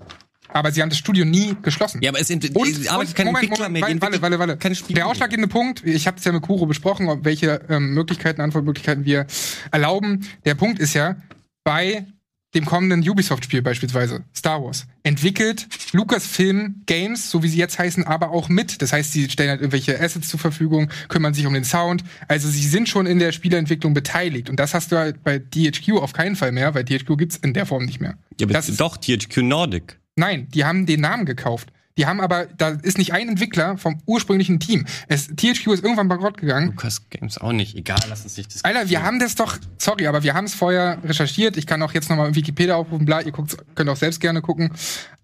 Aber 0.52 0.72
sie 0.72 0.82
haben 0.82 0.90
das 0.90 0.98
Studio 0.98 1.26
nie 1.26 1.56
geschlossen. 1.62 2.02
Ja, 2.02 2.10
aber 2.10 2.20
es 2.20 2.28
sind, 2.28 2.44
Und, 2.56 2.68
es 2.68 2.88
arbeitet 2.88 3.10
und 3.12 3.16
kein 3.18 3.26
Moment, 3.28 3.44
Entwickler 3.44 3.68
Moment, 3.70 3.86
mehr. 3.86 3.94
die 3.96 4.02
Walle, 4.02 4.22
Walle, 4.22 4.40
Walle. 4.40 4.58
Keine 4.58 4.74
Spiele. 4.74 4.96
Der 4.96 5.08
ausschlaggebende 5.08 5.48
Punkt, 5.48 5.86
ich 5.86 6.08
habe 6.08 6.18
es 6.18 6.24
ja 6.24 6.32
mit 6.32 6.42
Kuro 6.42 6.66
besprochen, 6.66 7.08
ob 7.08 7.24
welche 7.24 7.62
ähm, 7.70 7.94
Möglichkeiten, 7.94 8.42
Antwortmöglichkeiten 8.42 9.06
wir 9.06 9.28
erlauben. 9.72 10.26
Der 10.46 10.56
Punkt 10.56 10.80
ist 10.80 10.96
ja, 10.96 11.18
bei 11.64 12.08
dem 12.56 12.66
kommenden 12.66 13.08
Ubisoft-Spiel 13.08 13.62
beispielsweise, 13.62 14.24
Star 14.36 14.64
Wars, 14.64 14.88
entwickelt 15.04 15.68
Lucasfilm 15.94 16.82
Games, 16.88 17.30
so 17.30 17.44
wie 17.44 17.48
sie 17.48 17.58
jetzt 17.60 17.78
heißen, 17.78 18.04
aber 18.06 18.32
auch 18.32 18.50
mit. 18.50 18.82
Das 18.82 18.92
heißt, 18.92 19.12
sie 19.14 19.30
stellen 19.30 19.50
halt 19.52 19.62
irgendwelche 19.62 20.00
Assets 20.00 20.30
zur 20.30 20.40
Verfügung, 20.40 20.90
kümmern 21.10 21.34
sich 21.34 21.46
um 21.46 21.54
den 21.54 21.64
Sound. 21.64 22.04
Also 22.28 22.50
sie 22.50 22.68
sind 22.68 22.90
schon 22.90 23.06
in 23.06 23.20
der 23.20 23.32
Spieleentwicklung 23.32 23.94
beteiligt. 23.94 24.50
Und 24.50 24.60
das 24.60 24.74
hast 24.74 24.92
du 24.92 24.98
halt 24.98 25.24
bei 25.24 25.40
THQ 25.40 25.94
auf 26.02 26.14
keinen 26.14 26.36
Fall 26.36 26.52
mehr, 26.52 26.74
weil 26.74 26.86
THQ 26.86 27.18
gibt's 27.18 27.36
in 27.38 27.54
der 27.54 27.66
Form 27.68 27.86
nicht 27.86 28.02
mehr. 28.02 28.18
Ja, 28.40 28.46
aber 28.46 28.54
das 28.54 28.70
ist- 28.70 28.80
doch, 28.80 28.98
THQ 28.98 29.38
Nordic. 29.44 30.00
Nein, 30.16 30.48
die 30.54 30.66
haben 30.66 30.86
den 30.86 31.02
Namen 31.02 31.26
gekauft. 31.26 31.70
Die 32.00 32.06
haben 32.06 32.22
aber, 32.22 32.46
da 32.46 32.70
ist 32.70 32.98
nicht 32.98 33.12
ein 33.12 33.28
Entwickler 33.28 33.78
vom 33.78 34.02
ursprünglichen 34.06 34.62
Team. 34.62 34.86
Es, 35.10 35.28
THQ 35.28 35.68
ist 35.68 35.84
irgendwann 35.84 36.08
bankrott 36.08 36.38
gegangen. 36.38 36.68
Lucas 36.68 37.10
Games 37.10 37.38
auch 37.38 37.52
nicht. 37.52 37.76
Egal, 37.76 38.00
lass 38.08 38.24
uns 38.24 38.38
nicht 38.38 38.54
diskutieren. 38.54 38.78
Alter, 38.78 38.90
wir 38.90 39.04
haben 39.04 39.20
das 39.20 39.36
doch, 39.36 39.58
sorry, 39.78 40.08
aber 40.08 40.24
wir 40.24 40.34
haben 40.34 40.46
es 40.46 40.56
vorher 40.56 40.98
recherchiert. 41.04 41.58
Ich 41.58 41.68
kann 41.68 41.82
auch 41.82 41.94
jetzt 41.94 42.10
nochmal 42.10 42.34
Wikipedia 42.34 42.78
aufrufen, 42.78 43.06
bla, 43.06 43.20
ihr 43.20 43.34
guckt, 43.34 43.58
könnt 43.76 43.90
auch 43.90 43.98
selbst 43.98 44.22
gerne 44.22 44.42
gucken. 44.42 44.72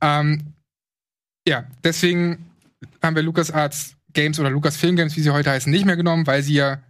Ähm, 0.01 0.53
ja, 1.47 1.63
deswegen 1.81 2.45
haben 3.01 3.15
wir 3.15 3.23
LucasArts 3.23 3.95
Games 4.11 4.37
oder 4.37 4.49
Lucasfilm 4.49 4.97
Games, 4.97 5.15
wie 5.15 5.21
sie 5.21 5.29
heute 5.29 5.51
heißen, 5.51 5.71
nicht 5.71 5.85
mehr 5.85 5.95
genommen, 5.95 6.27
weil 6.27 6.43
sie 6.43 6.55
ja 6.55 6.83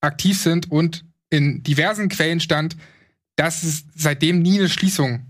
aktiv 0.00 0.36
sind 0.36 0.68
und 0.68 1.04
in 1.30 1.62
diversen 1.62 2.08
Quellen 2.08 2.40
stand, 2.40 2.76
dass 3.36 3.62
es 3.62 3.84
seitdem 3.94 4.42
nie 4.42 4.58
eine 4.58 4.68
Schließung 4.68 5.26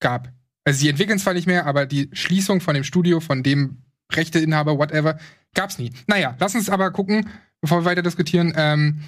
gab. 0.00 0.33
Also 0.64 0.80
sie 0.80 0.88
entwickeln 0.88 1.18
zwar 1.18 1.34
nicht 1.34 1.46
mehr, 1.46 1.66
aber 1.66 1.86
die 1.86 2.08
Schließung 2.12 2.60
von 2.60 2.74
dem 2.74 2.84
Studio, 2.84 3.20
von 3.20 3.42
dem 3.42 3.82
Rechteinhaber, 4.12 4.78
whatever, 4.78 5.18
gab's 5.54 5.78
nie. 5.78 5.92
Naja, 6.06 6.36
lass 6.38 6.54
uns 6.54 6.70
aber 6.70 6.90
gucken, 6.90 7.28
bevor 7.60 7.80
wir 7.80 7.84
weiter 7.84 8.02
diskutieren, 8.02 8.52
ähm, 8.56 9.02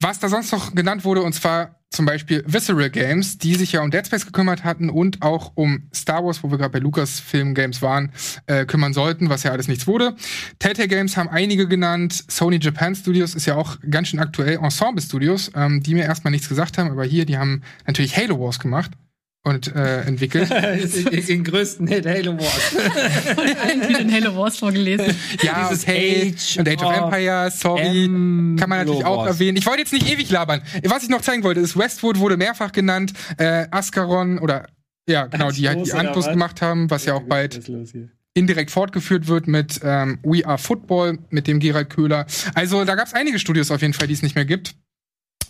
was 0.00 0.20
da 0.20 0.28
sonst 0.28 0.52
noch 0.52 0.74
genannt 0.74 1.04
wurde, 1.04 1.22
und 1.22 1.32
zwar 1.32 1.76
zum 1.90 2.04
Beispiel 2.04 2.44
Visceral 2.46 2.90
Games, 2.90 3.38
die 3.38 3.54
sich 3.54 3.72
ja 3.72 3.80
um 3.80 3.90
Dead 3.90 4.06
Space 4.06 4.26
gekümmert 4.26 4.62
hatten 4.62 4.90
und 4.90 5.22
auch 5.22 5.52
um 5.54 5.88
Star 5.94 6.24
Wars, 6.24 6.42
wo 6.42 6.50
wir 6.50 6.58
gerade 6.58 6.70
bei 6.70 6.78
Lucasfilm 6.78 7.54
Games 7.54 7.80
waren, 7.80 8.12
äh, 8.46 8.66
kümmern 8.66 8.92
sollten, 8.92 9.30
was 9.30 9.42
ja 9.42 9.52
alles 9.52 9.68
nichts 9.68 9.86
wurde. 9.86 10.14
Telltale 10.58 10.88
Games 10.88 11.16
haben 11.16 11.30
einige 11.30 11.66
genannt. 11.66 12.24
Sony 12.28 12.58
Japan 12.60 12.94
Studios 12.94 13.34
ist 13.34 13.46
ja 13.46 13.56
auch 13.56 13.78
ganz 13.90 14.08
schön 14.08 14.20
aktuell. 14.20 14.58
Ensemble 14.62 15.02
Studios, 15.02 15.50
ähm, 15.54 15.82
die 15.82 15.94
mir 15.94 16.04
erstmal 16.04 16.30
nichts 16.30 16.48
gesagt 16.48 16.76
haben, 16.78 16.90
aber 16.90 17.04
hier, 17.04 17.24
die 17.24 17.38
haben 17.38 17.62
natürlich 17.86 18.16
Halo 18.16 18.38
Wars 18.38 18.58
gemacht 18.58 18.90
und 19.48 19.74
äh, 19.74 20.02
entwickelt. 20.02 20.50
Den 21.28 21.44
größten 21.44 21.86
Hit 21.86 22.06
Halo 22.06 22.38
Wars. 22.38 22.76
Allen 23.62 23.88
wieder 23.88 23.98
den 23.98 24.12
Halo 24.12 24.36
Wars 24.36 24.58
vorgelesen. 24.58 25.06
ja, 25.42 25.68
Dieses 25.68 25.84
und 25.84 25.88
Halo 25.88 26.00
Age 26.00 26.58
und 26.58 26.68
Age 26.68 26.82
of 26.82 26.96
Empires, 26.96 27.60
sorry. 27.60 28.06
Kann 28.06 28.68
man 28.68 28.78
natürlich 28.78 29.04
auch 29.04 29.26
erwähnen. 29.26 29.56
Ich 29.56 29.66
wollte 29.66 29.80
jetzt 29.80 29.92
nicht 29.92 30.10
ewig 30.10 30.30
labern. 30.30 30.62
Was 30.84 31.02
ich 31.02 31.08
noch 31.08 31.22
zeigen 31.22 31.42
wollte, 31.42 31.60
ist 31.60 31.76
Westwood 31.76 32.18
wurde 32.18 32.36
mehrfach 32.36 32.72
genannt, 32.72 33.12
äh, 33.38 33.66
Ascaron 33.70 34.38
oder 34.38 34.66
ja, 35.08 35.26
genau, 35.26 35.50
die 35.50 35.68
halt 35.68 35.86
die 35.86 35.92
was? 35.92 36.28
gemacht 36.28 36.60
haben, 36.60 36.90
was 36.90 37.06
ja 37.06 37.14
auch 37.14 37.22
bald 37.22 37.60
indirekt 38.34 38.70
fortgeführt 38.70 39.26
wird 39.26 39.48
mit 39.48 39.80
ähm, 39.82 40.18
We 40.22 40.46
Are 40.46 40.58
Football, 40.58 41.18
mit 41.30 41.46
dem 41.46 41.58
Gerald 41.58 41.90
Köhler. 41.90 42.26
Also 42.54 42.84
da 42.84 42.94
gab 42.94 43.06
es 43.06 43.14
einige 43.14 43.38
Studios 43.38 43.70
auf 43.70 43.80
jeden 43.80 43.94
Fall, 43.94 44.06
die 44.06 44.14
es 44.14 44.22
nicht 44.22 44.36
mehr 44.36 44.44
gibt. 44.44 44.74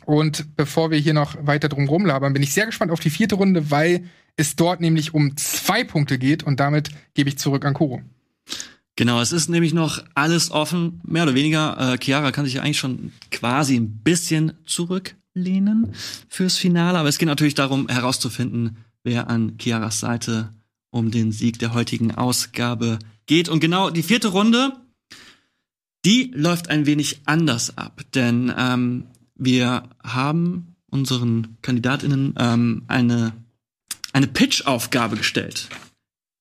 Und 0.09 0.57
bevor 0.57 0.91
wir 0.91 0.97
hier 0.97 1.13
noch 1.13 1.37
weiter 1.47 1.69
drum 1.69 1.87
rumlabern, 1.87 2.33
bin 2.33 2.43
ich 2.43 2.55
sehr 2.55 2.65
gespannt 2.65 2.91
auf 2.91 2.99
die 2.99 3.11
vierte 3.11 3.35
Runde, 3.35 3.71
weil 3.71 4.05
es 4.37 4.57
dort 4.57 4.81
nämlich 4.81 5.13
um 5.13 5.37
zwei 5.37 5.85
Punkte 5.85 6.19
geht 6.19 6.43
und 6.43 6.61
damit 6.61 6.89
gebe 7.13 7.29
ich 7.29 7.37
zurück 7.37 7.67
an 7.67 7.75
Kuro. 7.75 8.01
Genau, 8.97 9.21
es 9.21 9.33
ist 9.33 9.51
nämlich 9.51 9.75
noch 9.75 10.03
alles 10.15 10.51
offen, 10.51 11.03
mehr 11.05 11.25
oder 11.25 11.35
weniger. 11.35 11.93
Äh, 11.93 11.99
Chiara 12.03 12.33
kann 12.33 12.47
sich 12.47 12.55
ja 12.55 12.63
eigentlich 12.63 12.79
schon 12.79 13.13
quasi 13.31 13.77
ein 13.77 13.99
bisschen 13.99 14.55
zurücklehnen 14.65 15.93
fürs 16.27 16.57
Finale, 16.57 16.99
aber 16.99 17.11
es 17.11 17.19
geht 17.19 17.29
natürlich 17.29 17.55
darum, 17.55 17.87
herauszufinden, 17.87 18.79
wer 19.05 19.29
an 19.29 19.59
Chiaras 19.59 20.01
Seite 20.01 20.55
um 20.89 21.11
den 21.11 21.33
Sieg 21.33 21.59
der 21.59 21.75
heutigen 21.75 22.15
Ausgabe 22.15 22.99
geht. 23.27 23.51
Und 23.51 23.61
genau 23.61 23.91
die 23.91 24.03
vierte 24.03 24.29
Runde, 24.29 24.73
die 26.07 26.33
läuft 26.35 26.71
ein 26.71 26.87
wenig 26.87 27.21
anders 27.27 27.77
ab, 27.77 28.01
denn 28.15 28.51
ähm, 28.57 29.05
wir 29.39 29.89
haben 30.03 30.77
unseren 30.91 31.57
KandidatInnen 31.63 32.35
ähm, 32.39 32.83
eine, 32.89 33.33
eine 34.13 34.27
Pitch-Aufgabe 34.27 35.17
gestellt. 35.17 35.69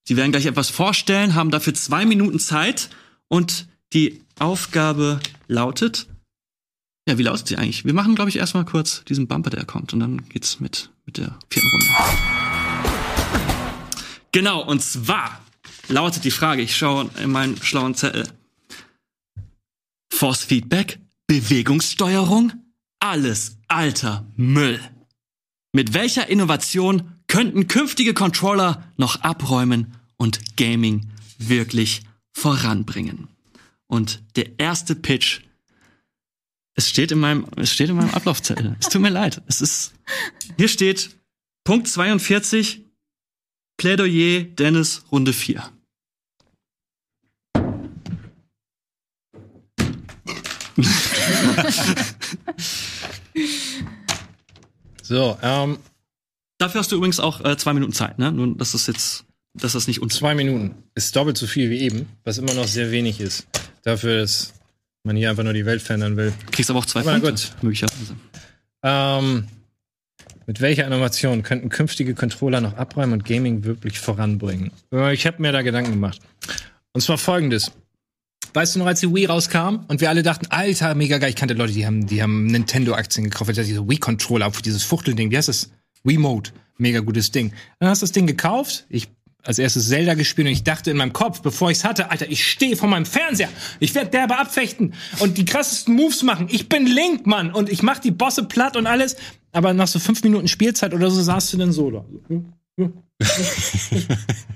Sie 0.08 0.18
werden 0.18 0.32
gleich 0.32 0.46
etwas 0.46 0.70
vorstellen, 0.70 1.36
haben 1.36 1.52
dafür 1.52 1.74
zwei 1.74 2.06
Minuten 2.06 2.40
Zeit 2.40 2.90
und 3.28 3.68
die 3.94 4.22
Aufgabe 4.40 5.20
lautet, 5.48 6.08
ja, 7.08 7.18
wie 7.18 7.24
lautet 7.24 7.48
sie 7.48 7.58
eigentlich? 7.58 7.86
Wir 7.86 7.94
machen, 7.94 8.16
glaube 8.16 8.30
ich, 8.30 8.38
erstmal 8.38 8.66
kurz 8.66 9.04
diesen 9.06 9.28
Bumper, 9.28 9.50
der 9.50 9.66
kommt 9.66 9.94
und 9.94 10.02
dann 10.02 10.28
geht's 10.30 10.60
mit, 10.60 10.90
mit 11.06 11.18
der 11.18 11.38
vierten 11.50 11.70
Runde. 11.70 11.88
Genau, 14.34 14.64
und 14.66 14.82
zwar 14.82 15.42
lautet 15.88 16.26
die 16.26 16.32
Frage, 16.32 16.62
ich 16.62 16.76
schaue 16.76 17.10
in 17.22 17.32
meinen 17.32 17.62
schlauen 17.62 17.96
Zettel. 17.96 18.28
Force 20.12 20.44
Feedback, 20.44 21.00
Bewegungssteuerung, 21.28 22.54
alles 23.00 23.58
alter 23.68 24.26
Müll. 24.36 24.80
Mit 25.74 25.94
welcher 25.94 26.28
Innovation 26.30 27.14
könnten 27.28 27.68
künftige 27.68 28.14
Controller 28.14 28.92
noch 28.98 29.22
abräumen 29.22 29.96
und 30.18 30.58
Gaming 30.58 31.10
wirklich 31.38 32.04
voranbringen? 32.34 33.28
Und 33.88 34.22
der 34.36 34.60
erste 34.60 34.96
Pitch, 34.96 35.42
es 36.76 36.90
steht 36.90 37.12
in 37.12 37.20
meinem, 37.20 37.48
es 37.56 37.72
steht 37.72 37.90
in 37.90 37.96
meinem 37.96 38.14
Ablaufzettel. 38.14 38.76
es 38.80 38.90
tut 38.90 39.02
mir 39.02 39.10
leid. 39.10 39.42
Es 39.48 39.62
ist, 39.62 39.94
hier 40.58 40.68
steht 40.68 41.18
Punkt 41.64 41.88
42, 41.88 42.86
Plädoyer 43.78 44.44
Dennis 44.44 45.04
Runde 45.12 45.34
4. 45.34 45.72
So, 55.02 55.38
ähm, 55.42 55.78
Dafür 56.60 56.80
hast 56.80 56.92
du 56.92 56.96
übrigens 56.96 57.20
auch 57.20 57.46
äh, 57.46 57.56
zwei 57.56 57.74
Minuten 57.74 57.94
Zeit, 57.94 58.18
ne? 58.18 58.32
Nur, 58.32 58.58
dass 58.58 58.72
das 58.72 58.88
jetzt, 58.88 59.26
dass 59.54 59.74
das 59.74 59.86
nicht 59.88 60.02
unter. 60.02 60.16
zwei 60.16 60.34
Minuten 60.34 60.74
ist 60.96 61.16
doppelt 61.16 61.38
so 61.38 61.46
viel 61.46 61.70
wie 61.70 61.80
eben, 61.82 62.08
was 62.24 62.40
immer 62.40 62.54
noch 62.56 62.68
sehr 62.68 62.90
wenig 62.90 63.20
ist. 63.20 63.46
Dafür, 63.84 64.22
dass 64.22 64.54
man 65.04 65.16
hier 65.16 65.30
einfach 65.30 65.44
nur 65.44 65.54
die 65.54 65.66
Welt 65.68 65.84
verändern 65.84 66.18
will. 66.18 66.34
Kriegst 66.52 66.72
aber 66.72 66.80
auch 66.80 66.86
zwei 66.86 67.02
Aber 67.02 67.12
Punkte. 67.12 67.30
gut. 67.32 67.52
Möglicherweise. 67.62 68.16
Ähm, 68.82 69.48
mit 70.48 70.60
welcher 70.60 70.88
Innovation 70.88 71.44
könnten 71.44 71.70
künftige 71.70 72.16
Controller 72.16 72.60
noch 72.60 72.76
abräumen 72.76 73.14
und 73.14 73.24
Gaming 73.26 73.64
wirklich 73.64 74.00
voranbringen? 74.00 74.72
Äh, 74.92 75.14
Ich 75.14 75.28
habe 75.28 75.40
mir 75.42 75.52
da 75.52 75.62
Gedanken 75.62 75.92
gemacht. 75.92 76.20
Und 76.94 77.02
zwar 77.02 77.20
folgendes. 77.20 77.72
Weißt 78.58 78.74
du 78.74 78.80
noch, 78.80 78.88
als 78.88 79.02
die 79.02 79.14
Wii 79.14 79.28
rauskam 79.28 79.86
und 79.88 80.02
wir 80.02 80.10
alle 80.10 80.24
dachten, 80.24 80.48
alter, 80.50 80.96
mega 80.96 81.20
geil. 81.20 81.30
Ich 81.30 81.36
kannte 81.36 81.54
Leute, 81.54 81.74
die 81.74 81.86
haben, 81.86 82.08
die 82.08 82.24
haben 82.24 82.48
Nintendo-Aktien 82.48 83.26
gekauft, 83.26 83.50
weil 83.50 83.64
diese 83.64 83.88
Wii-Controller, 83.88 84.48
auf 84.48 84.64
dieses 84.64 84.82
Fuchtelding, 84.82 85.30
wie 85.30 85.38
heißt 85.38 85.50
das? 85.50 85.70
Wii-Mode. 86.04 86.50
Mega 86.80 87.02
gutes 87.02 87.30
Ding. 87.30 87.54
Dann 87.78 87.90
hast 87.90 88.02
du 88.02 88.06
das 88.06 88.14
Ding 88.14 88.26
gekauft. 88.26 88.88
Ich 88.90 89.10
als 89.44 89.60
erstes 89.60 89.90
Zelda 89.90 90.16
gespielt 90.16 90.48
und 90.48 90.54
ich 90.54 90.64
dachte 90.64 90.90
in 90.90 90.98
meinem 90.98 91.14
Kopf, 91.14 91.44
bevor 91.44 91.70
ich 91.70 91.78
es 91.78 91.84
hatte, 91.84 92.10
Alter, 92.10 92.32
ich 92.32 92.48
stehe 92.48 92.76
vor 92.76 92.90
meinem 92.90 93.06
Fernseher. 93.06 93.50
Ich 93.80 93.94
werde 93.94 94.10
derbe 94.10 94.40
abfechten 94.40 94.96
und 95.20 95.38
die 95.38 95.46
krassesten 95.46 95.94
Moves 95.94 96.24
machen. 96.24 96.48
Ich 96.50 96.68
bin 96.68 96.88
Link, 96.88 97.28
Mann. 97.28 97.54
Und 97.54 97.70
ich 97.70 97.84
mach 97.84 98.00
die 98.00 98.10
Bosse 98.10 98.44
platt 98.44 98.76
und 98.76 98.88
alles. 98.88 99.18
Aber 99.52 99.76
nach 99.76 99.88
so 99.88 100.00
fünf 100.00 100.24
Minuten 100.24 100.48
Spielzeit 100.48 100.96
oder 100.96 101.12
so 101.12 101.22
saßt 101.22 101.54
du 101.54 101.58
dann 101.58 101.72
so 101.72 101.92
da. 101.92 102.06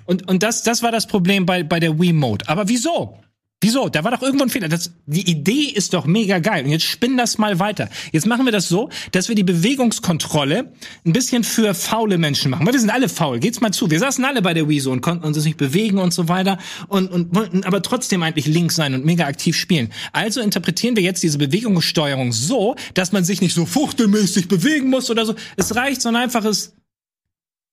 Und, 0.05 0.27
und 0.27 0.43
das, 0.43 0.63
das 0.63 0.83
war 0.83 0.91
das 0.91 1.07
Problem 1.07 1.45
bei, 1.45 1.63
bei 1.63 1.79
der 1.79 1.99
Wii-Mode. 1.99 2.49
Aber 2.49 2.67
wieso? 2.67 3.17
Wieso? 3.63 3.89
Da 3.89 4.03
war 4.03 4.09
doch 4.09 4.23
irgendwo 4.23 4.43
ein 4.43 4.49
Fehler. 4.49 4.69
Das, 4.69 4.91
die 5.05 5.29
Idee 5.29 5.65
ist 5.65 5.93
doch 5.93 6.05
mega 6.05 6.39
geil. 6.39 6.65
Und 6.65 6.71
jetzt 6.71 6.83
spinnen 6.83 7.15
das 7.15 7.37
mal 7.37 7.59
weiter. 7.59 7.89
Jetzt 8.11 8.25
machen 8.25 8.45
wir 8.45 8.51
das 8.51 8.67
so, 8.67 8.89
dass 9.11 9.29
wir 9.29 9.35
die 9.35 9.43
Bewegungskontrolle 9.43 10.73
ein 11.05 11.13
bisschen 11.13 11.43
für 11.43 11.75
faule 11.75 12.17
Menschen 12.17 12.49
machen. 12.49 12.65
Weil 12.65 12.73
wir 12.73 12.79
sind 12.79 12.89
alle 12.89 13.07
faul. 13.07 13.39
Geht's 13.39 13.61
mal 13.61 13.71
zu. 13.71 13.91
Wir 13.91 13.99
saßen 13.99 14.25
alle 14.25 14.41
bei 14.41 14.55
der 14.55 14.67
Wii 14.67 14.79
so 14.79 14.91
und 14.91 15.01
konnten 15.01 15.25
uns 15.25 15.45
nicht 15.45 15.57
bewegen 15.57 15.99
und 15.99 16.11
so 16.11 16.27
weiter 16.27 16.57
und, 16.87 17.11
und 17.11 17.35
wollten 17.35 17.63
aber 17.63 17.83
trotzdem 17.83 18.23
eigentlich 18.23 18.47
links 18.47 18.75
sein 18.75 18.95
und 18.95 19.05
mega 19.05 19.27
aktiv 19.27 19.55
spielen. 19.55 19.93
Also 20.11 20.41
interpretieren 20.41 20.95
wir 20.95 21.03
jetzt 21.03 21.21
diese 21.21 21.37
Bewegungssteuerung 21.37 22.31
so, 22.31 22.75
dass 22.95 23.11
man 23.11 23.23
sich 23.23 23.41
nicht 23.41 23.53
so 23.53 23.67
fuchtelmäßig 23.67 24.47
bewegen 24.47 24.89
muss 24.89 25.11
oder 25.11 25.23
so. 25.23 25.35
Es 25.55 25.75
reicht 25.75 26.01
so 26.01 26.09
ein 26.09 26.15
einfaches 26.15 26.73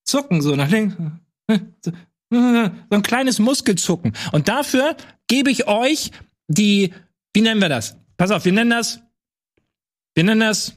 Zucken 0.05 0.43
so 0.43 0.55
nach 0.55 0.71
links. 0.71 0.97
So 2.31 2.97
ein 2.97 3.03
kleines 3.03 3.39
Muskelzucken. 3.39 4.13
Und 4.33 4.49
dafür 4.49 4.97
gebe 5.29 5.51
ich 5.51 5.67
euch 5.67 6.11
die, 6.49 6.93
wie 7.35 7.41
nennen 7.41 7.61
wir 7.61 7.69
das? 7.69 7.97
Pass 8.17 8.31
auf, 8.31 8.45
wir 8.45 8.53
nennen 8.53 8.71
das, 8.71 9.01
wir 10.15 10.25
nennen 10.25 10.41
das 10.41 10.75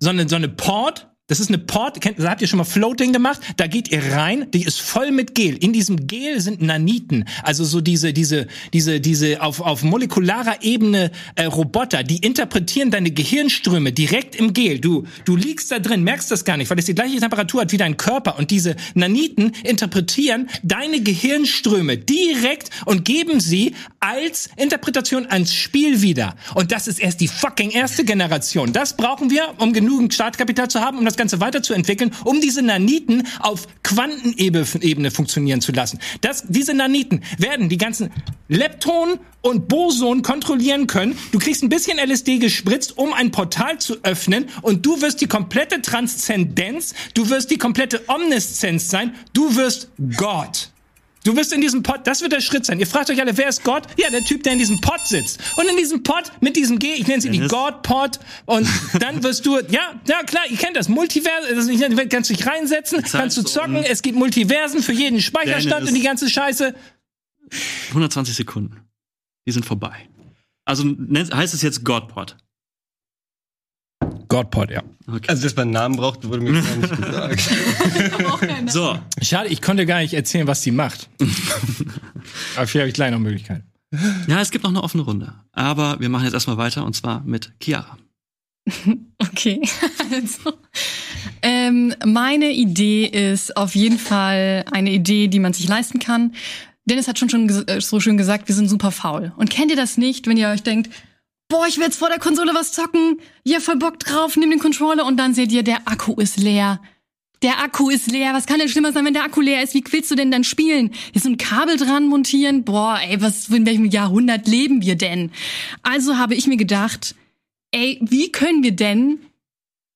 so 0.00 0.10
eine, 0.10 0.28
so 0.28 0.36
eine 0.36 0.48
Port. 0.48 1.08
Das 1.28 1.40
ist 1.40 1.50
eine 1.50 1.58
Port, 1.58 2.00
kennt, 2.00 2.18
habt 2.20 2.40
ihr 2.40 2.48
schon 2.48 2.56
mal 2.56 2.64
Floating 2.64 3.12
gemacht? 3.12 3.40
Da 3.58 3.66
geht 3.66 3.90
ihr 3.92 4.02
rein, 4.14 4.50
die 4.52 4.62
ist 4.64 4.80
voll 4.80 5.10
mit 5.10 5.34
Gel. 5.34 5.58
In 5.62 5.74
diesem 5.74 6.06
Gel 6.06 6.40
sind 6.40 6.62
Naniten, 6.62 7.26
also 7.42 7.64
so 7.64 7.82
diese, 7.82 8.14
diese, 8.14 8.46
diese, 8.72 8.98
diese 8.98 9.42
auf, 9.42 9.60
auf 9.60 9.82
molekularer 9.82 10.62
Ebene 10.62 11.10
äh, 11.34 11.44
Roboter, 11.44 12.02
die 12.02 12.16
interpretieren 12.16 12.90
deine 12.90 13.10
Gehirnströme 13.10 13.92
direkt 13.92 14.36
im 14.36 14.54
Gel. 14.54 14.78
Du, 14.78 15.04
du 15.26 15.36
liegst 15.36 15.70
da 15.70 15.80
drin, 15.80 16.02
merkst 16.02 16.30
das 16.30 16.46
gar 16.46 16.56
nicht, 16.56 16.70
weil 16.70 16.78
es 16.78 16.86
die 16.86 16.94
gleiche 16.94 17.18
Temperatur 17.18 17.60
hat 17.60 17.72
wie 17.72 17.76
dein 17.76 17.98
Körper. 17.98 18.38
Und 18.38 18.50
diese 18.50 18.74
Naniten 18.94 19.52
interpretieren 19.64 20.48
deine 20.62 21.02
Gehirnströme 21.02 21.98
direkt 21.98 22.70
und 22.86 23.04
geben 23.04 23.40
sie 23.40 23.74
als 24.00 24.48
Interpretation 24.56 25.26
ans 25.26 25.52
Spiel 25.52 26.00
wieder. 26.00 26.36
Und 26.54 26.72
das 26.72 26.88
ist 26.88 26.98
erst 26.98 27.20
die 27.20 27.28
fucking 27.28 27.70
erste 27.70 28.06
Generation. 28.06 28.72
Das 28.72 28.96
brauchen 28.96 29.28
wir, 29.28 29.52
um 29.58 29.74
genügend 29.74 30.14
Startkapital 30.14 30.68
zu 30.68 30.80
haben, 30.80 30.96
um 30.96 31.04
das 31.04 31.17
Ganze 31.18 31.40
weiterzuentwickeln, 31.40 32.12
um 32.24 32.40
diese 32.40 32.62
Naniten 32.62 33.26
auf 33.40 33.68
Quantenebene 33.82 35.10
funktionieren 35.10 35.60
zu 35.60 35.72
lassen. 35.72 35.98
Das, 36.22 36.44
diese 36.48 36.72
Naniten 36.72 37.22
werden 37.36 37.68
die 37.68 37.76
ganzen 37.76 38.10
Lepton 38.48 39.20
und 39.42 39.68
Boson 39.68 40.22
kontrollieren 40.22 40.86
können. 40.86 41.18
Du 41.32 41.38
kriegst 41.38 41.62
ein 41.62 41.68
bisschen 41.68 41.98
LSD 41.98 42.38
gespritzt, 42.38 42.96
um 42.96 43.12
ein 43.12 43.30
Portal 43.30 43.78
zu 43.78 44.02
öffnen 44.02 44.46
und 44.62 44.86
du 44.86 45.02
wirst 45.02 45.20
die 45.20 45.26
komplette 45.26 45.82
Transzendenz, 45.82 46.94
du 47.14 47.28
wirst 47.28 47.50
die 47.50 47.58
komplette 47.58 48.00
Omniszenz 48.08 48.88
sein, 48.88 49.14
du 49.34 49.54
wirst 49.56 49.90
Gott. 50.16 50.70
Du 51.28 51.36
wirst 51.36 51.52
in 51.52 51.60
diesem 51.60 51.82
Pod, 51.82 52.06
das 52.06 52.22
wird 52.22 52.32
der 52.32 52.40
Schritt 52.40 52.64
sein. 52.64 52.80
Ihr 52.80 52.86
fragt 52.86 53.10
euch 53.10 53.20
alle, 53.20 53.36
wer 53.36 53.50
ist 53.50 53.62
Gott? 53.62 53.82
Ja, 53.98 54.08
der 54.08 54.24
Typ, 54.24 54.44
der 54.44 54.54
in 54.54 54.58
diesem 54.58 54.80
Pod 54.80 55.06
sitzt. 55.06 55.38
Und 55.58 55.68
in 55.68 55.76
diesem 55.76 56.02
Pod 56.02 56.32
mit 56.40 56.56
diesem 56.56 56.78
G, 56.78 56.94
ich 56.94 57.06
nenne 57.06 57.20
sie 57.20 57.28
die? 57.28 57.46
God-Pod. 57.46 58.18
Und 58.46 58.66
dann 58.98 59.22
wirst 59.22 59.44
du, 59.44 59.58
ja, 59.68 60.00
ja 60.06 60.22
klar, 60.22 60.44
ihr 60.48 60.56
kennt 60.56 60.74
das, 60.74 60.88
Multivers, 60.88 61.44
also 61.50 61.70
ich 61.70 61.80
nenne- 61.80 62.08
kannst 62.08 62.30
dich 62.30 62.46
reinsetzen, 62.46 63.02
kannst 63.02 63.36
du 63.36 63.42
zocken, 63.42 63.76
es 63.76 64.00
gibt 64.00 64.16
Multiversen 64.16 64.82
für 64.82 64.94
jeden 64.94 65.20
Speicherstand 65.20 65.86
und 65.86 65.92
die 65.92 66.00
ganze 66.00 66.30
Scheiße. 66.30 66.74
120 67.90 68.34
Sekunden. 68.34 68.80
Die 69.46 69.52
sind 69.52 69.66
vorbei. 69.66 70.08
Also 70.64 70.82
heißt 70.86 71.52
es 71.52 71.60
jetzt 71.60 71.84
Godpod. 71.84 72.38
God-Pod, 74.28 74.70
ja. 74.70 74.82
Also, 75.26 75.42
dass 75.42 75.56
man 75.56 75.62
einen 75.62 75.72
Namen 75.72 75.96
braucht, 75.96 76.28
wurde 76.28 76.40
mir 76.40 76.62
gar 76.62 76.76
nicht 76.76 76.96
gesagt. 76.96 77.50
So, 78.70 78.98
Schade, 79.22 79.48
ich 79.48 79.62
konnte 79.62 79.86
gar 79.86 80.00
nicht 80.00 80.14
erzählen, 80.14 80.46
was 80.46 80.62
sie 80.62 80.70
macht. 80.70 81.08
Aber 82.56 82.66
vielleicht 82.66 82.74
habe 82.74 82.88
ich 82.88 82.94
gleich 82.94 83.10
noch 83.10 83.18
Möglichkeiten. 83.18 83.64
ja, 84.26 84.40
es 84.40 84.50
gibt 84.50 84.64
noch 84.64 84.70
eine 84.70 84.82
offene 84.82 85.02
Runde. 85.02 85.32
Aber 85.52 85.98
wir 86.00 86.08
machen 86.08 86.24
jetzt 86.24 86.34
erstmal 86.34 86.58
weiter 86.58 86.84
und 86.84 86.94
zwar 86.94 87.22
mit 87.24 87.52
Chiara. 87.60 87.96
Okay, 89.20 89.60
also. 90.12 90.58
Ähm, 91.42 91.94
meine 92.04 92.52
Idee 92.52 93.04
ist 93.06 93.56
auf 93.56 93.74
jeden 93.74 93.98
Fall 93.98 94.64
eine 94.70 94.90
Idee, 94.90 95.28
die 95.28 95.40
man 95.40 95.52
sich 95.52 95.68
leisten 95.68 95.98
kann. 95.98 96.34
Dennis 96.84 97.08
hat 97.08 97.18
schon, 97.18 97.28
schon 97.28 97.48
äh, 97.66 97.80
so 97.80 98.00
schön 98.00 98.16
gesagt, 98.16 98.48
wir 98.48 98.54
sind 98.54 98.68
super 98.68 98.90
faul. 98.90 99.32
Und 99.36 99.50
kennt 99.50 99.70
ihr 99.70 99.76
das 99.76 99.98
nicht, 99.98 100.26
wenn 100.26 100.36
ihr 100.36 100.48
euch 100.48 100.62
denkt, 100.62 100.90
boah, 101.48 101.66
ich 101.66 101.76
will 101.76 101.84
jetzt 101.84 101.98
vor 101.98 102.08
der 102.08 102.18
Konsole 102.18 102.54
was 102.54 102.72
zocken, 102.72 103.20
ja, 103.44 103.60
voll 103.60 103.76
Bock 103.76 103.98
drauf, 103.98 104.36
nimm 104.36 104.50
den 104.50 104.58
Controller 104.58 105.06
und 105.06 105.16
dann 105.16 105.34
seht 105.34 105.52
ihr, 105.52 105.62
der 105.62 105.88
Akku 105.88 106.14
ist 106.14 106.36
leer. 106.38 106.80
Der 107.42 107.62
Akku 107.62 107.88
ist 107.88 108.10
leer. 108.10 108.34
Was 108.34 108.46
kann 108.46 108.58
denn 108.58 108.68
schlimmer 108.68 108.92
sein, 108.92 109.04
wenn 109.04 109.14
der 109.14 109.22
Akku 109.22 109.40
leer 109.40 109.62
ist? 109.62 109.72
Wie 109.72 109.84
willst 109.90 110.10
du 110.10 110.16
denn 110.16 110.32
dann 110.32 110.42
spielen? 110.42 110.90
Hier 111.12 111.22
so 111.22 111.28
ein 111.28 111.38
Kabel 111.38 111.76
dran 111.76 112.08
montieren? 112.08 112.64
Boah, 112.64 112.98
ey, 113.00 113.22
was, 113.22 113.48
in 113.48 113.64
welchem 113.64 113.84
Jahrhundert 113.84 114.48
leben 114.48 114.82
wir 114.82 114.96
denn? 114.96 115.30
Also 115.82 116.18
habe 116.18 116.34
ich 116.34 116.48
mir 116.48 116.56
gedacht, 116.56 117.14
ey, 117.70 117.98
wie 118.02 118.32
können 118.32 118.64
wir 118.64 118.72
denn 118.72 119.20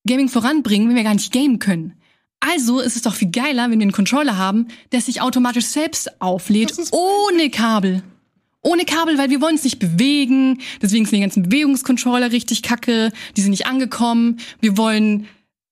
Gaming 0.07 0.29
voranbringen, 0.29 0.87
wenn 0.87 0.95
wir 0.95 1.03
gar 1.03 1.15
nicht 1.15 1.33
gamen 1.33 1.59
können? 1.59 1.95
Also 2.39 2.79
ist 2.79 2.95
es 2.95 3.01
doch 3.01 3.15
viel 3.15 3.31
geiler, 3.31 3.69
wenn 3.69 3.79
wir 3.79 3.83
einen 3.83 3.91
Controller 3.91 4.37
haben, 4.37 4.67
der 4.93 5.01
sich 5.01 5.21
automatisch 5.21 5.65
selbst 5.65 6.21
auflädt, 6.21 6.73
ohne 6.91 7.49
Kabel. 7.49 8.03
Ohne 8.63 8.85
Kabel, 8.85 9.17
weil 9.17 9.29
wir 9.29 9.41
wollen 9.41 9.55
uns 9.55 9.65
nicht 9.65 9.79
bewegen. 9.79 10.59
Deswegen 10.81 11.05
sind 11.05 11.17
die 11.17 11.21
ganzen 11.21 11.43
Bewegungscontroller 11.43 12.31
richtig 12.31 12.63
kacke. 12.63 13.11
Die 13.35 13.41
sind 13.41 13.51
nicht 13.51 13.67
angekommen. 13.67 14.37
Wir 14.61 14.77
wollen, 14.77 15.27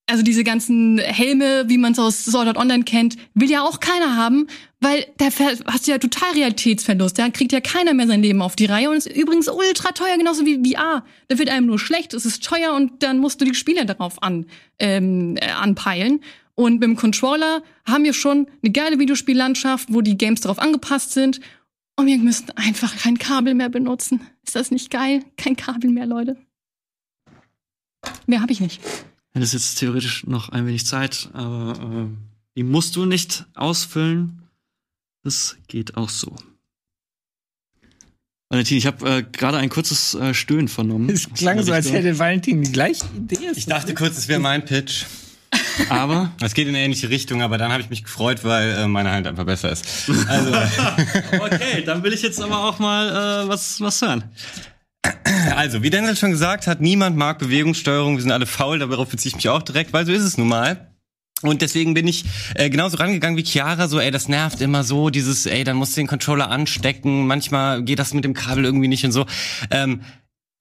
also 0.06 0.22
diese 0.22 0.44
ganzen 0.44 0.98
Helme, 0.98 1.64
wie 1.68 1.78
man 1.78 1.92
es 1.92 1.98
aus 1.98 2.26
Sword 2.26 2.48
Art 2.48 2.58
Online 2.58 2.84
kennt, 2.84 3.16
will 3.32 3.50
ja 3.50 3.62
auch 3.62 3.80
keiner 3.80 4.16
haben, 4.16 4.46
weil 4.80 5.06
da 5.16 5.28
hast 5.66 5.86
du 5.86 5.90
ja 5.90 5.96
total 5.96 6.32
Realitätsverlust. 6.32 7.18
Da 7.18 7.30
kriegt 7.30 7.52
ja 7.52 7.60
keiner 7.60 7.94
mehr 7.94 8.06
sein 8.06 8.22
Leben 8.22 8.42
auf 8.42 8.56
die 8.56 8.66
Reihe 8.66 8.90
und 8.90 8.98
ist 8.98 9.10
übrigens 9.10 9.48
ultra 9.48 9.92
teuer, 9.92 10.18
genauso 10.18 10.44
wie 10.44 10.60
VR. 10.62 11.02
Da 11.28 11.38
wird 11.38 11.48
einem 11.48 11.68
nur 11.68 11.78
schlecht, 11.78 12.12
es 12.12 12.26
ist 12.26 12.44
teuer 12.44 12.74
und 12.74 13.02
dann 13.02 13.20
musst 13.20 13.40
du 13.40 13.46
die 13.46 13.54
Spiele 13.54 13.86
darauf 13.86 14.22
an, 14.22 14.44
ähm, 14.78 15.38
äh, 15.38 15.50
anpeilen. 15.50 16.20
Und 16.54 16.74
mit 16.74 16.82
dem 16.82 16.96
Controller 16.96 17.62
haben 17.86 18.04
wir 18.04 18.12
schon 18.12 18.46
eine 18.62 18.72
geile 18.72 18.98
Videospiellandschaft, 18.98 19.88
wo 19.90 20.02
die 20.02 20.18
Games 20.18 20.42
darauf 20.42 20.58
angepasst 20.58 21.12
sind. 21.12 21.40
Und 21.96 22.06
wir 22.06 22.18
müssen 22.18 22.50
einfach 22.56 22.96
kein 22.96 23.18
Kabel 23.18 23.54
mehr 23.54 23.68
benutzen. 23.68 24.20
Ist 24.44 24.56
das 24.56 24.70
nicht 24.70 24.90
geil? 24.90 25.24
Kein 25.36 25.56
Kabel 25.56 25.90
mehr, 25.90 26.06
Leute. 26.06 26.36
Mehr 28.26 28.40
habe 28.40 28.52
ich 28.52 28.60
nicht. 28.60 28.80
Wenn 29.32 29.42
es 29.42 29.52
jetzt 29.52 29.76
theoretisch 29.78 30.26
noch 30.26 30.48
ein 30.48 30.66
wenig 30.66 30.86
Zeit, 30.86 31.30
aber 31.32 31.78
äh, 31.80 32.06
die 32.56 32.64
musst 32.64 32.96
du 32.96 33.04
nicht 33.06 33.46
ausfüllen. 33.54 34.42
Das 35.22 35.56
geht 35.68 35.96
auch 35.96 36.08
so. 36.08 36.34
Valentin, 38.48 38.76
ich 38.76 38.86
habe 38.86 39.08
äh, 39.08 39.22
gerade 39.22 39.58
ein 39.58 39.70
kurzes 39.70 40.14
äh, 40.14 40.34
Stöhnen 40.34 40.68
vernommen. 40.68 41.08
Es 41.08 41.32
klang 41.32 41.62
so, 41.62 41.72
als 41.72 41.90
hätte 41.90 42.18
Valentin 42.18 42.62
die 42.62 42.72
gleiche 42.72 43.06
Idee. 43.16 43.52
Ich 43.56 43.66
dachte 43.66 43.94
kurz, 43.94 44.18
es 44.18 44.28
wäre 44.28 44.40
mein 44.40 44.64
Pitch. 44.64 45.06
Aber 45.88 46.32
Es 46.42 46.54
geht 46.54 46.68
in 46.68 46.74
eine 46.74 46.84
ähnliche 46.84 47.08
Richtung, 47.08 47.42
aber 47.42 47.58
dann 47.58 47.72
habe 47.72 47.82
ich 47.82 47.90
mich 47.90 48.04
gefreut, 48.04 48.44
weil 48.44 48.70
äh, 48.70 48.86
meine 48.86 49.10
Hand 49.10 49.26
einfach 49.26 49.44
besser 49.44 49.70
ist. 49.70 49.84
Also, 50.28 50.52
okay, 51.40 51.82
dann 51.84 52.02
will 52.02 52.12
ich 52.12 52.22
jetzt 52.22 52.40
aber 52.40 52.64
auch 52.64 52.78
mal 52.78 53.44
äh, 53.44 53.48
was 53.48 53.80
was 53.80 54.00
hören. 54.02 54.24
also, 55.56 55.82
wie 55.82 55.90
Denzel 55.90 56.16
schon 56.16 56.30
gesagt 56.30 56.66
hat, 56.66 56.80
niemand 56.80 57.16
mag 57.16 57.38
Bewegungssteuerung, 57.38 58.16
wir 58.16 58.22
sind 58.22 58.32
alle 58.32 58.46
faul, 58.46 58.78
darauf 58.78 59.08
beziehe 59.08 59.30
ich 59.30 59.36
mich 59.36 59.48
auch 59.48 59.62
direkt, 59.62 59.92
weil 59.92 60.06
so 60.06 60.12
ist 60.12 60.22
es 60.22 60.38
nun 60.38 60.48
mal. 60.48 60.88
Und 61.42 61.60
deswegen 61.60 61.94
bin 61.94 62.06
ich 62.06 62.24
äh, 62.54 62.70
genauso 62.70 62.98
rangegangen 62.98 63.36
wie 63.36 63.44
Chiara, 63.44 63.88
so, 63.88 63.98
ey, 63.98 64.12
das 64.12 64.28
nervt 64.28 64.60
immer 64.60 64.84
so, 64.84 65.10
dieses, 65.10 65.46
ey, 65.46 65.64
dann 65.64 65.76
musst 65.76 65.96
du 65.96 66.00
den 66.00 66.06
Controller 66.06 66.48
anstecken, 66.50 67.26
manchmal 67.26 67.82
geht 67.82 67.98
das 67.98 68.14
mit 68.14 68.24
dem 68.24 68.32
Kabel 68.32 68.64
irgendwie 68.64 68.88
nicht 68.88 69.04
und 69.04 69.12
so. 69.12 69.26
Ähm, 69.70 70.02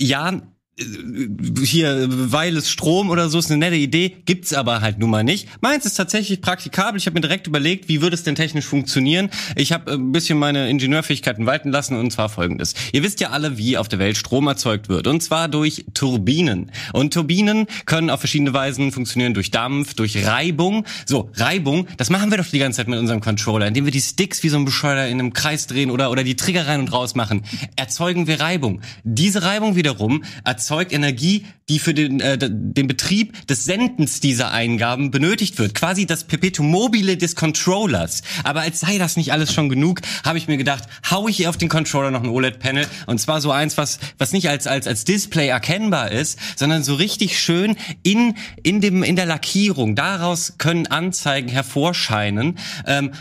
ja, 0.01 0.41
hier, 0.77 2.07
weil 2.09 2.55
es 2.55 2.69
Strom 2.69 3.09
oder 3.09 3.29
so 3.29 3.39
ist 3.39 3.51
eine 3.51 3.57
nette 3.57 3.75
Idee, 3.75 4.15
gibt's 4.25 4.53
aber 4.53 4.79
halt 4.81 4.99
nun 4.99 5.09
mal 5.09 5.23
nicht. 5.23 5.47
Meins 5.61 5.85
ist 5.85 5.95
tatsächlich 5.95 6.41
praktikabel. 6.41 6.97
Ich 6.97 7.05
habe 7.07 7.15
mir 7.15 7.21
direkt 7.21 7.45
überlegt, 7.45 7.89
wie 7.89 8.01
würde 8.01 8.15
es 8.15 8.23
denn 8.23 8.35
technisch 8.35 8.65
funktionieren. 8.65 9.29
Ich 9.55 9.73
habe 9.73 9.91
ein 9.91 10.13
bisschen 10.13 10.39
meine 10.39 10.69
Ingenieurfähigkeiten 10.69 11.45
walten 11.45 11.71
lassen 11.71 11.97
und 11.97 12.11
zwar 12.11 12.29
folgendes. 12.29 12.73
Ihr 12.93 13.03
wisst 13.03 13.19
ja 13.19 13.31
alle, 13.31 13.57
wie 13.57 13.77
auf 13.77 13.89
der 13.89 13.99
Welt 13.99 14.15
Strom 14.15 14.47
erzeugt 14.47 14.87
wird 14.87 15.07
und 15.07 15.21
zwar 15.21 15.49
durch 15.49 15.85
Turbinen. 15.93 16.71
Und 16.93 17.13
Turbinen 17.13 17.67
können 17.85 18.09
auf 18.09 18.21
verschiedene 18.21 18.53
Weisen 18.53 18.93
funktionieren 18.93 19.33
durch 19.33 19.51
Dampf, 19.51 19.93
durch 19.93 20.25
Reibung. 20.25 20.85
So, 21.05 21.31
Reibung, 21.35 21.87
das 21.97 22.09
machen 22.09 22.31
wir 22.31 22.37
doch 22.37 22.47
die 22.47 22.59
ganze 22.59 22.77
Zeit 22.77 22.87
mit 22.87 22.97
unserem 22.97 23.19
Controller, 23.19 23.67
indem 23.67 23.85
wir 23.85 23.91
die 23.91 24.01
Sticks 24.01 24.41
wie 24.43 24.49
so 24.49 24.57
ein 24.57 24.65
Bescheuerter 24.65 25.07
in 25.07 25.19
einem 25.19 25.33
Kreis 25.33 25.67
drehen 25.67 25.91
oder 25.91 26.11
oder 26.11 26.23
die 26.23 26.37
Trigger 26.37 26.67
rein 26.67 26.79
und 26.79 26.93
raus 26.93 27.13
machen. 27.13 27.43
Erzeugen 27.75 28.25
wir 28.27 28.39
Reibung. 28.39 28.81
Diese 29.03 29.43
Reibung 29.43 29.75
wiederum 29.75 30.23
erzeugt 30.45 30.60
Energie, 30.91 31.45
die 31.69 31.79
für 31.79 31.93
den, 31.93 32.19
äh, 32.19 32.37
den 32.37 32.87
Betrieb 32.87 33.47
des 33.47 33.65
Sendens 33.65 34.19
dieser 34.19 34.51
Eingaben 34.51 35.09
benötigt 35.09 35.57
wird. 35.57 35.73
Quasi 35.73 36.05
das 36.05 36.25
Perpetuum 36.25 36.69
mobile 36.69 37.17
des 37.17 37.35
Controllers. 37.35 38.23
Aber 38.43 38.61
als 38.61 38.81
sei 38.81 38.97
das 38.97 39.15
nicht 39.15 39.31
alles 39.31 39.53
schon 39.53 39.69
genug, 39.69 40.01
habe 40.25 40.37
ich 40.37 40.47
mir 40.47 40.57
gedacht, 40.57 40.83
hau 41.09 41.27
ich 41.27 41.37
hier 41.37 41.49
auf 41.49 41.57
den 41.57 41.69
Controller 41.69 42.11
noch 42.11 42.23
ein 42.23 42.29
OLED-Panel. 42.29 42.87
Und 43.07 43.19
zwar 43.19 43.39
so 43.41 43.51
eins, 43.51 43.77
was, 43.77 43.99
was 44.17 44.33
nicht 44.33 44.49
als, 44.49 44.67
als, 44.67 44.85
als 44.85 45.05
Display 45.05 45.47
erkennbar 45.47 46.11
ist, 46.11 46.37
sondern 46.57 46.83
so 46.83 46.95
richtig 46.95 47.39
schön 47.39 47.77
in, 48.03 48.35
in, 48.63 48.81
dem, 48.81 49.03
in 49.03 49.15
der 49.15 49.25
Lackierung. 49.25 49.95
Daraus 49.95 50.57
können 50.57 50.87
Anzeigen 50.87 51.49
hervorscheinen. 51.49 52.57
Ähm, 52.85 53.11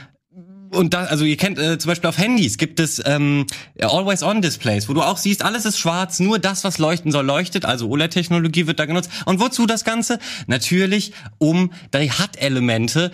und 0.70 0.94
da, 0.94 1.04
also 1.04 1.24
ihr 1.24 1.36
kennt 1.36 1.58
äh, 1.58 1.78
zum 1.78 1.88
Beispiel 1.90 2.08
auf 2.08 2.18
Handys 2.18 2.56
gibt 2.58 2.80
es 2.80 3.02
ähm, 3.04 3.46
Always-On-Displays, 3.80 4.88
wo 4.88 4.94
du 4.94 5.02
auch 5.02 5.16
siehst, 5.16 5.44
alles 5.44 5.64
ist 5.64 5.78
schwarz, 5.78 6.20
nur 6.20 6.38
das, 6.38 6.64
was 6.64 6.78
leuchten 6.78 7.12
soll, 7.12 7.26
leuchtet. 7.26 7.64
Also 7.64 7.88
OLED-Technologie 7.88 8.66
wird 8.66 8.78
da 8.78 8.86
genutzt. 8.86 9.10
Und 9.24 9.40
wozu 9.40 9.66
das 9.66 9.84
Ganze? 9.84 10.18
Natürlich, 10.46 11.12
um 11.38 11.72
die 11.94 12.10
HUD-Elemente 12.10 13.10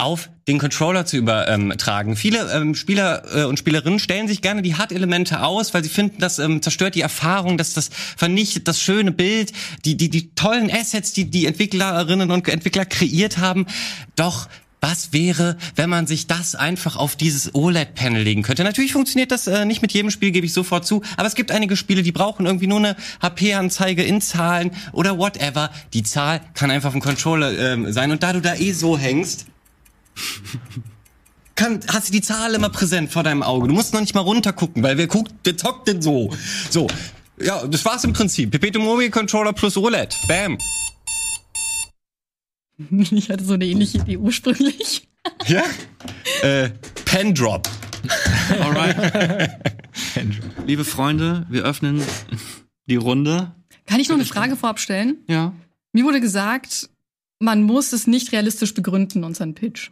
auf 0.00 0.30
den 0.48 0.58
Controller 0.58 1.04
zu 1.04 1.18
übertragen. 1.18 2.16
Viele 2.16 2.50
ähm, 2.52 2.74
Spieler 2.74 3.22
äh, 3.36 3.44
und 3.44 3.58
Spielerinnen 3.58 3.98
stellen 3.98 4.28
sich 4.28 4.40
gerne 4.40 4.62
die 4.62 4.76
HUD-Elemente 4.76 5.42
aus, 5.42 5.74
weil 5.74 5.84
sie 5.84 5.90
finden, 5.90 6.20
das 6.20 6.38
ähm, 6.38 6.62
zerstört 6.62 6.94
die 6.94 7.02
Erfahrung, 7.02 7.58
dass 7.58 7.74
das 7.74 7.90
vernichtet 8.16 8.66
das 8.66 8.80
schöne 8.80 9.12
Bild, 9.12 9.52
die 9.84 9.96
die 9.96 10.08
die 10.08 10.34
tollen 10.34 10.70
Assets, 10.70 11.12
die 11.12 11.30
die 11.30 11.46
Entwicklerinnen 11.46 12.30
und 12.30 12.48
Entwickler 12.48 12.86
kreiert 12.86 13.38
haben. 13.38 13.66
Doch 14.16 14.48
was 14.80 15.12
wäre, 15.12 15.56
wenn 15.76 15.90
man 15.90 16.06
sich 16.06 16.26
das 16.26 16.54
einfach 16.54 16.96
auf 16.96 17.16
dieses 17.16 17.54
OLED-Panel 17.54 18.22
legen 18.22 18.42
könnte? 18.42 18.64
Natürlich 18.64 18.92
funktioniert 18.92 19.30
das 19.30 19.46
äh, 19.46 19.64
nicht 19.64 19.82
mit 19.82 19.92
jedem 19.92 20.10
Spiel, 20.10 20.30
gebe 20.30 20.46
ich 20.46 20.52
sofort 20.52 20.86
zu. 20.86 21.02
Aber 21.16 21.26
es 21.26 21.34
gibt 21.34 21.50
einige 21.50 21.76
Spiele, 21.76 22.02
die 22.02 22.12
brauchen 22.12 22.46
irgendwie 22.46 22.66
nur 22.66 22.78
eine 22.78 22.96
HP-Anzeige 23.22 24.02
in 24.02 24.20
Zahlen 24.20 24.70
oder 24.92 25.18
whatever. 25.18 25.70
Die 25.92 26.02
Zahl 26.02 26.40
kann 26.54 26.70
einfach 26.70 26.88
auf 26.88 26.94
dem 26.94 27.02
Controller 27.02 27.58
ähm, 27.58 27.92
sein. 27.92 28.10
Und 28.10 28.22
da 28.22 28.32
du 28.32 28.40
da 28.40 28.54
eh 28.54 28.72
so 28.72 28.96
hängst, 28.96 29.46
kann, 31.56 31.80
hast 31.88 32.08
du 32.08 32.12
die 32.12 32.22
Zahl 32.22 32.54
immer 32.54 32.70
präsent 32.70 33.12
vor 33.12 33.22
deinem 33.22 33.42
Auge. 33.42 33.68
Du 33.68 33.74
musst 33.74 33.92
noch 33.92 34.00
nicht 34.00 34.14
mal 34.14 34.22
runtergucken, 34.22 34.82
weil 34.82 34.96
wer 34.96 35.06
guckt, 35.06 35.32
wer 35.44 35.56
zockt 35.56 35.88
denn 35.88 36.00
so? 36.00 36.34
So. 36.70 36.86
Ja, 37.38 37.66
das 37.66 37.84
war's 37.84 38.04
im 38.04 38.12
Prinzip. 38.12 38.50
Perpetuum 38.50 38.84
mobile 38.84 39.10
Controller 39.10 39.52
plus 39.52 39.76
OLED. 39.76 40.14
Bam. 40.28 40.58
Ich 42.90 43.30
hatte 43.30 43.44
so 43.44 43.54
eine 43.54 43.66
ähnliche 43.66 43.98
Idee 43.98 44.16
ursprünglich. 44.16 45.08
Ja? 45.46 45.62
äh, 46.42 46.70
Pen 47.04 47.34
Drop. 47.34 47.68
Alright. 48.60 49.50
Liebe 50.66 50.84
Freunde, 50.84 51.46
wir 51.50 51.64
öffnen 51.64 52.02
die 52.86 52.96
Runde. 52.96 53.54
Kann 53.86 54.00
ich 54.00 54.08
noch 54.08 54.16
eine 54.16 54.24
Frage 54.24 54.56
vorab 54.56 54.78
stellen? 54.78 55.18
Ja. 55.28 55.52
Mir 55.92 56.04
wurde 56.04 56.20
gesagt, 56.20 56.88
man 57.38 57.62
muss 57.62 57.92
es 57.92 58.06
nicht 58.06 58.32
realistisch 58.32 58.74
begründen, 58.74 59.24
unseren 59.24 59.54
Pitch. 59.54 59.90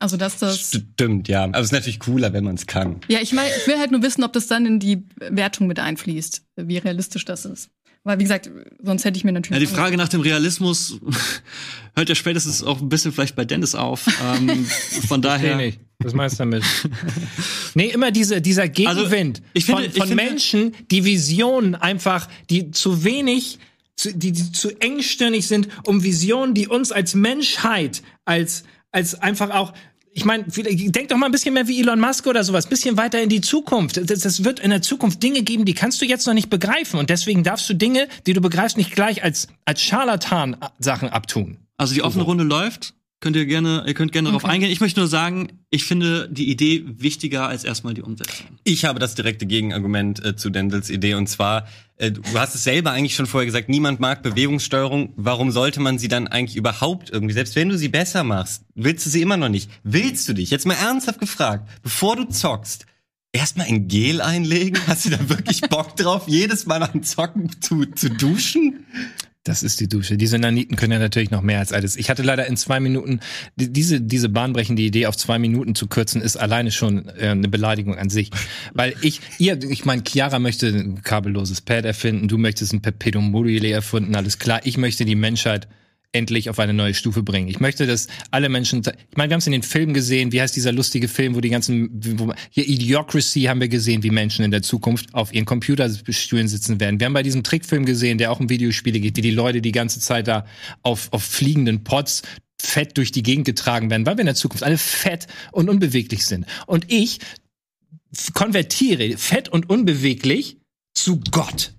Also, 0.00 0.16
dass 0.16 0.38
das. 0.38 0.70
Stimmt, 0.70 1.26
ja. 1.26 1.44
Aber 1.44 1.58
es 1.58 1.66
ist 1.66 1.72
natürlich 1.72 1.98
cooler, 1.98 2.32
wenn 2.32 2.44
man 2.44 2.54
es 2.54 2.66
kann. 2.66 3.00
Ja, 3.08 3.18
ich 3.20 3.32
meine, 3.32 3.48
ich 3.56 3.66
will 3.66 3.78
halt 3.78 3.90
nur 3.90 4.02
wissen, 4.02 4.22
ob 4.22 4.32
das 4.32 4.46
dann 4.46 4.64
in 4.64 4.78
die 4.78 5.02
Wertung 5.16 5.66
mit 5.66 5.80
einfließt, 5.80 6.44
wie 6.56 6.78
realistisch 6.78 7.24
das 7.24 7.44
ist. 7.44 7.70
Weil, 8.04 8.18
wie 8.18 8.22
gesagt, 8.22 8.50
sonst 8.82 9.04
hätte 9.04 9.18
ich 9.18 9.24
mir 9.24 9.30
Ja, 9.30 9.34
natürlich. 9.34 9.68
die 9.68 9.74
Frage 9.74 9.96
nach 9.96 10.08
dem 10.08 10.20
Realismus 10.20 10.98
hört 11.94 12.08
ja 12.08 12.14
spätestens 12.14 12.62
auch 12.62 12.80
ein 12.80 12.88
bisschen 12.88 13.12
vielleicht 13.12 13.36
bei 13.36 13.44
Dennis 13.44 13.74
auf. 13.74 14.06
Ähm, 14.34 14.64
von 15.08 15.20
daher. 15.22 15.56
nicht. 15.56 15.80
Was 16.00 16.14
meinst 16.14 16.36
du 16.38 16.44
damit? 16.44 16.62
nee, 17.74 17.88
immer 17.88 18.10
diese, 18.12 18.40
dieser 18.40 18.68
Gegenwind 18.68 19.42
ich 19.52 19.64
finde- 19.64 19.82
von, 19.82 19.90
ich 19.90 19.98
von 19.98 20.08
finde- 20.08 20.24
Menschen, 20.24 20.74
die 20.90 21.04
Visionen 21.04 21.74
einfach, 21.74 22.28
die 22.50 22.70
zu 22.70 23.02
wenig, 23.04 23.58
zu, 23.96 24.14
die, 24.14 24.30
die 24.32 24.52
zu 24.52 24.80
engstirnig 24.80 25.46
sind, 25.48 25.68
um 25.84 26.04
Visionen, 26.04 26.54
die 26.54 26.68
uns 26.68 26.92
als 26.92 27.14
Menschheit, 27.14 28.02
als, 28.24 28.62
als 28.92 29.16
einfach 29.16 29.50
auch 29.50 29.74
ich 30.18 30.24
meine, 30.24 30.44
denk 30.48 31.10
doch 31.10 31.16
mal 31.16 31.26
ein 31.26 31.32
bisschen 31.32 31.54
mehr 31.54 31.68
wie 31.68 31.80
Elon 31.80 32.00
Musk 32.00 32.26
oder 32.26 32.42
sowas, 32.42 32.66
bisschen 32.66 32.96
weiter 32.96 33.22
in 33.22 33.28
die 33.28 33.40
Zukunft. 33.40 34.10
Das, 34.10 34.18
das 34.18 34.42
wird 34.42 34.58
in 34.58 34.70
der 34.70 34.82
Zukunft 34.82 35.22
Dinge 35.22 35.42
geben, 35.42 35.64
die 35.64 35.74
kannst 35.74 36.00
du 36.00 36.06
jetzt 36.06 36.26
noch 36.26 36.34
nicht 36.34 36.50
begreifen. 36.50 36.98
Und 36.98 37.08
deswegen 37.08 37.44
darfst 37.44 37.70
du 37.70 37.74
Dinge, 37.74 38.08
die 38.26 38.32
du 38.32 38.40
begreifst, 38.40 38.76
nicht 38.76 38.90
gleich 38.90 39.22
als, 39.22 39.46
als 39.64 39.80
Scharlatan 39.80 40.56
Sachen 40.80 41.08
abtun. 41.10 41.58
Also 41.76 41.94
die 41.94 42.02
offene 42.02 42.24
Runde 42.24 42.42
läuft. 42.42 42.94
Könnt 43.20 43.34
ihr 43.34 43.46
gerne, 43.46 43.82
ihr 43.86 43.94
könnt 43.94 44.12
gerne 44.12 44.28
darauf 44.28 44.44
Okay. 44.44 44.52
eingehen. 44.52 44.70
Ich 44.70 44.80
möchte 44.80 45.00
nur 45.00 45.08
sagen, 45.08 45.48
ich 45.70 45.84
finde 45.84 46.28
die 46.30 46.48
Idee 46.50 46.84
wichtiger 46.86 47.48
als 47.48 47.64
erstmal 47.64 47.92
die 47.94 48.02
Umsetzung. 48.02 48.46
Ich 48.62 48.84
habe 48.84 49.00
das 49.00 49.16
direkte 49.16 49.44
Gegenargument 49.44 50.24
äh, 50.24 50.36
zu 50.36 50.50
Dendels 50.50 50.88
Idee 50.88 51.14
und 51.14 51.26
zwar, 51.28 51.66
äh, 51.96 52.12
du 52.12 52.22
hast 52.38 52.54
es 52.54 52.62
selber 52.62 52.92
eigentlich 52.92 53.16
schon 53.16 53.26
vorher 53.26 53.46
gesagt, 53.46 53.68
niemand 53.68 53.98
mag 53.98 54.22
Bewegungssteuerung. 54.22 55.14
Warum 55.16 55.50
sollte 55.50 55.80
man 55.80 55.98
sie 55.98 56.06
dann 56.06 56.28
eigentlich 56.28 56.56
überhaupt 56.56 57.10
irgendwie, 57.10 57.34
selbst 57.34 57.56
wenn 57.56 57.68
du 57.68 57.76
sie 57.76 57.88
besser 57.88 58.22
machst, 58.22 58.62
willst 58.76 59.04
du 59.04 59.10
sie 59.10 59.20
immer 59.20 59.36
noch 59.36 59.48
nicht? 59.48 59.68
Willst 59.82 60.28
du 60.28 60.32
dich, 60.32 60.50
jetzt 60.50 60.64
mal 60.66 60.74
ernsthaft 60.74 61.18
gefragt, 61.18 61.68
bevor 61.82 62.14
du 62.14 62.24
zockst, 62.24 62.86
erstmal 63.32 63.66
ein 63.66 63.88
Gel 63.88 64.20
einlegen? 64.20 64.78
Hast 64.86 65.06
du 65.06 65.10
da 65.10 65.28
wirklich 65.28 65.60
Bock 65.62 65.96
drauf, 65.96 66.28
jedes 66.28 66.66
Mal 66.66 66.78
nach 66.78 66.92
dem 66.92 67.02
Zocken 67.02 67.50
zu, 67.60 67.84
zu 67.84 68.10
duschen? 68.10 68.86
Das 69.48 69.62
ist 69.62 69.80
die 69.80 69.88
Dusche. 69.88 70.18
Diese 70.18 70.38
Naniten 70.38 70.76
können 70.76 70.92
ja 70.92 70.98
natürlich 70.98 71.30
noch 71.30 71.40
mehr 71.40 71.58
als 71.58 71.72
alles. 71.72 71.96
Ich 71.96 72.10
hatte 72.10 72.22
leider 72.22 72.46
in 72.46 72.58
zwei 72.58 72.80
Minuten, 72.80 73.20
die- 73.56 73.72
diese, 73.72 74.00
diese 74.00 74.28
bahnbrechende 74.28 74.82
Idee 74.82 75.06
auf 75.06 75.16
zwei 75.16 75.38
Minuten 75.38 75.74
zu 75.74 75.86
kürzen, 75.86 76.20
ist 76.20 76.36
alleine 76.36 76.70
schon 76.70 77.08
äh, 77.18 77.28
eine 77.30 77.48
Beleidigung 77.48 77.96
an 77.96 78.10
sich. 78.10 78.30
Weil 78.74 78.94
ich, 79.00 79.20
ihr, 79.38 79.58
ich 79.62 79.86
meine, 79.86 80.02
Chiara 80.06 80.38
möchte 80.38 80.66
ein 80.68 81.02
kabelloses 81.02 81.62
Pad 81.62 81.86
erfinden, 81.86 82.28
du 82.28 82.36
möchtest 82.36 82.74
ein 82.74 82.82
Perpetuum 82.82 83.30
mobile 83.30 83.70
erfinden, 83.70 84.14
alles 84.16 84.38
klar. 84.38 84.60
Ich 84.64 84.76
möchte 84.76 85.06
die 85.06 85.14
Menschheit 85.16 85.66
endlich 86.12 86.48
auf 86.48 86.58
eine 86.58 86.72
neue 86.72 86.94
Stufe 86.94 87.22
bringen. 87.22 87.48
Ich 87.48 87.60
möchte, 87.60 87.86
dass 87.86 88.08
alle 88.30 88.48
Menschen, 88.48 88.80
ich 88.80 89.16
meine, 89.16 89.30
wir 89.30 89.34
haben 89.34 89.40
es 89.40 89.46
in 89.46 89.52
den 89.52 89.62
Filmen 89.62 89.92
gesehen, 89.92 90.32
wie 90.32 90.40
heißt 90.40 90.56
dieser 90.56 90.72
lustige 90.72 91.06
Film, 91.06 91.34
wo 91.34 91.40
die 91.40 91.50
ganzen, 91.50 91.90
wo, 92.18 92.32
hier 92.50 92.66
Idiocracy 92.66 93.42
haben 93.42 93.60
wir 93.60 93.68
gesehen, 93.68 94.02
wie 94.02 94.10
Menschen 94.10 94.44
in 94.44 94.50
der 94.50 94.62
Zukunft 94.62 95.12
auf 95.14 95.34
ihren 95.34 95.44
Computerstühlen 95.44 96.48
sitzen 96.48 96.80
werden. 96.80 96.98
Wir 96.98 97.06
haben 97.06 97.12
bei 97.12 97.22
diesem 97.22 97.42
Trickfilm 97.42 97.84
gesehen, 97.84 98.16
der 98.16 98.32
auch 98.32 98.40
um 98.40 98.48
Videospiele 98.48 99.00
geht, 99.00 99.16
wie 99.16 99.22
die 99.22 99.30
Leute 99.30 99.60
die 99.60 99.72
ganze 99.72 100.00
Zeit 100.00 100.28
da 100.28 100.46
auf, 100.82 101.12
auf 101.12 101.22
fliegenden 101.22 101.84
Pods 101.84 102.22
fett 102.60 102.96
durch 102.96 103.12
die 103.12 103.22
Gegend 103.22 103.44
getragen 103.44 103.90
werden, 103.90 104.06
weil 104.06 104.16
wir 104.16 104.22
in 104.22 104.26
der 104.26 104.34
Zukunft 104.34 104.64
alle 104.64 104.78
fett 104.78 105.26
und 105.52 105.68
unbeweglich 105.68 106.24
sind. 106.24 106.46
Und 106.66 106.90
ich 106.90 107.20
konvertiere 108.32 109.16
fett 109.18 109.48
und 109.48 109.68
unbeweglich 109.68 110.56
zu 110.94 111.20
Gott. 111.30 111.74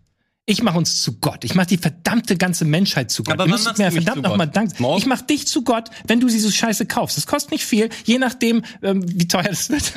Ich 0.50 0.64
mache 0.64 0.80
uns 0.80 1.04
zu 1.04 1.20
Gott. 1.20 1.44
Ich 1.44 1.54
mache 1.54 1.68
die 1.68 1.78
verdammte 1.78 2.36
ganze 2.36 2.66
Menschheit 2.66 3.12
zu 3.12 3.24
Gott. 3.24 3.36
Aber 3.36 3.46
Ihr 3.46 3.52
wann 3.52 3.60
müsstet 3.60 3.78
mir 3.78 3.92
verdammt 3.92 4.18
zu 4.18 4.24
noch 4.24 4.36
mal 4.36 4.48
Gott? 4.48 4.56
danken. 4.56 4.82
Morgen? 4.82 4.98
Ich 4.98 5.06
mach 5.06 5.22
dich 5.22 5.46
zu 5.46 5.64
Gott, 5.64 5.92
wenn 6.08 6.20
du 6.20 6.28
diese 6.28 6.52
Scheiße 6.52 6.88
kaufst. 6.88 7.18
Das 7.18 7.28
kostet 7.28 7.52
nicht 7.52 7.64
viel, 7.64 7.90
je 8.04 8.18
nachdem, 8.18 8.64
ähm, 8.82 9.04
wie 9.06 9.28
teuer 9.28 9.44
das 9.44 9.70
wird. 9.70 9.94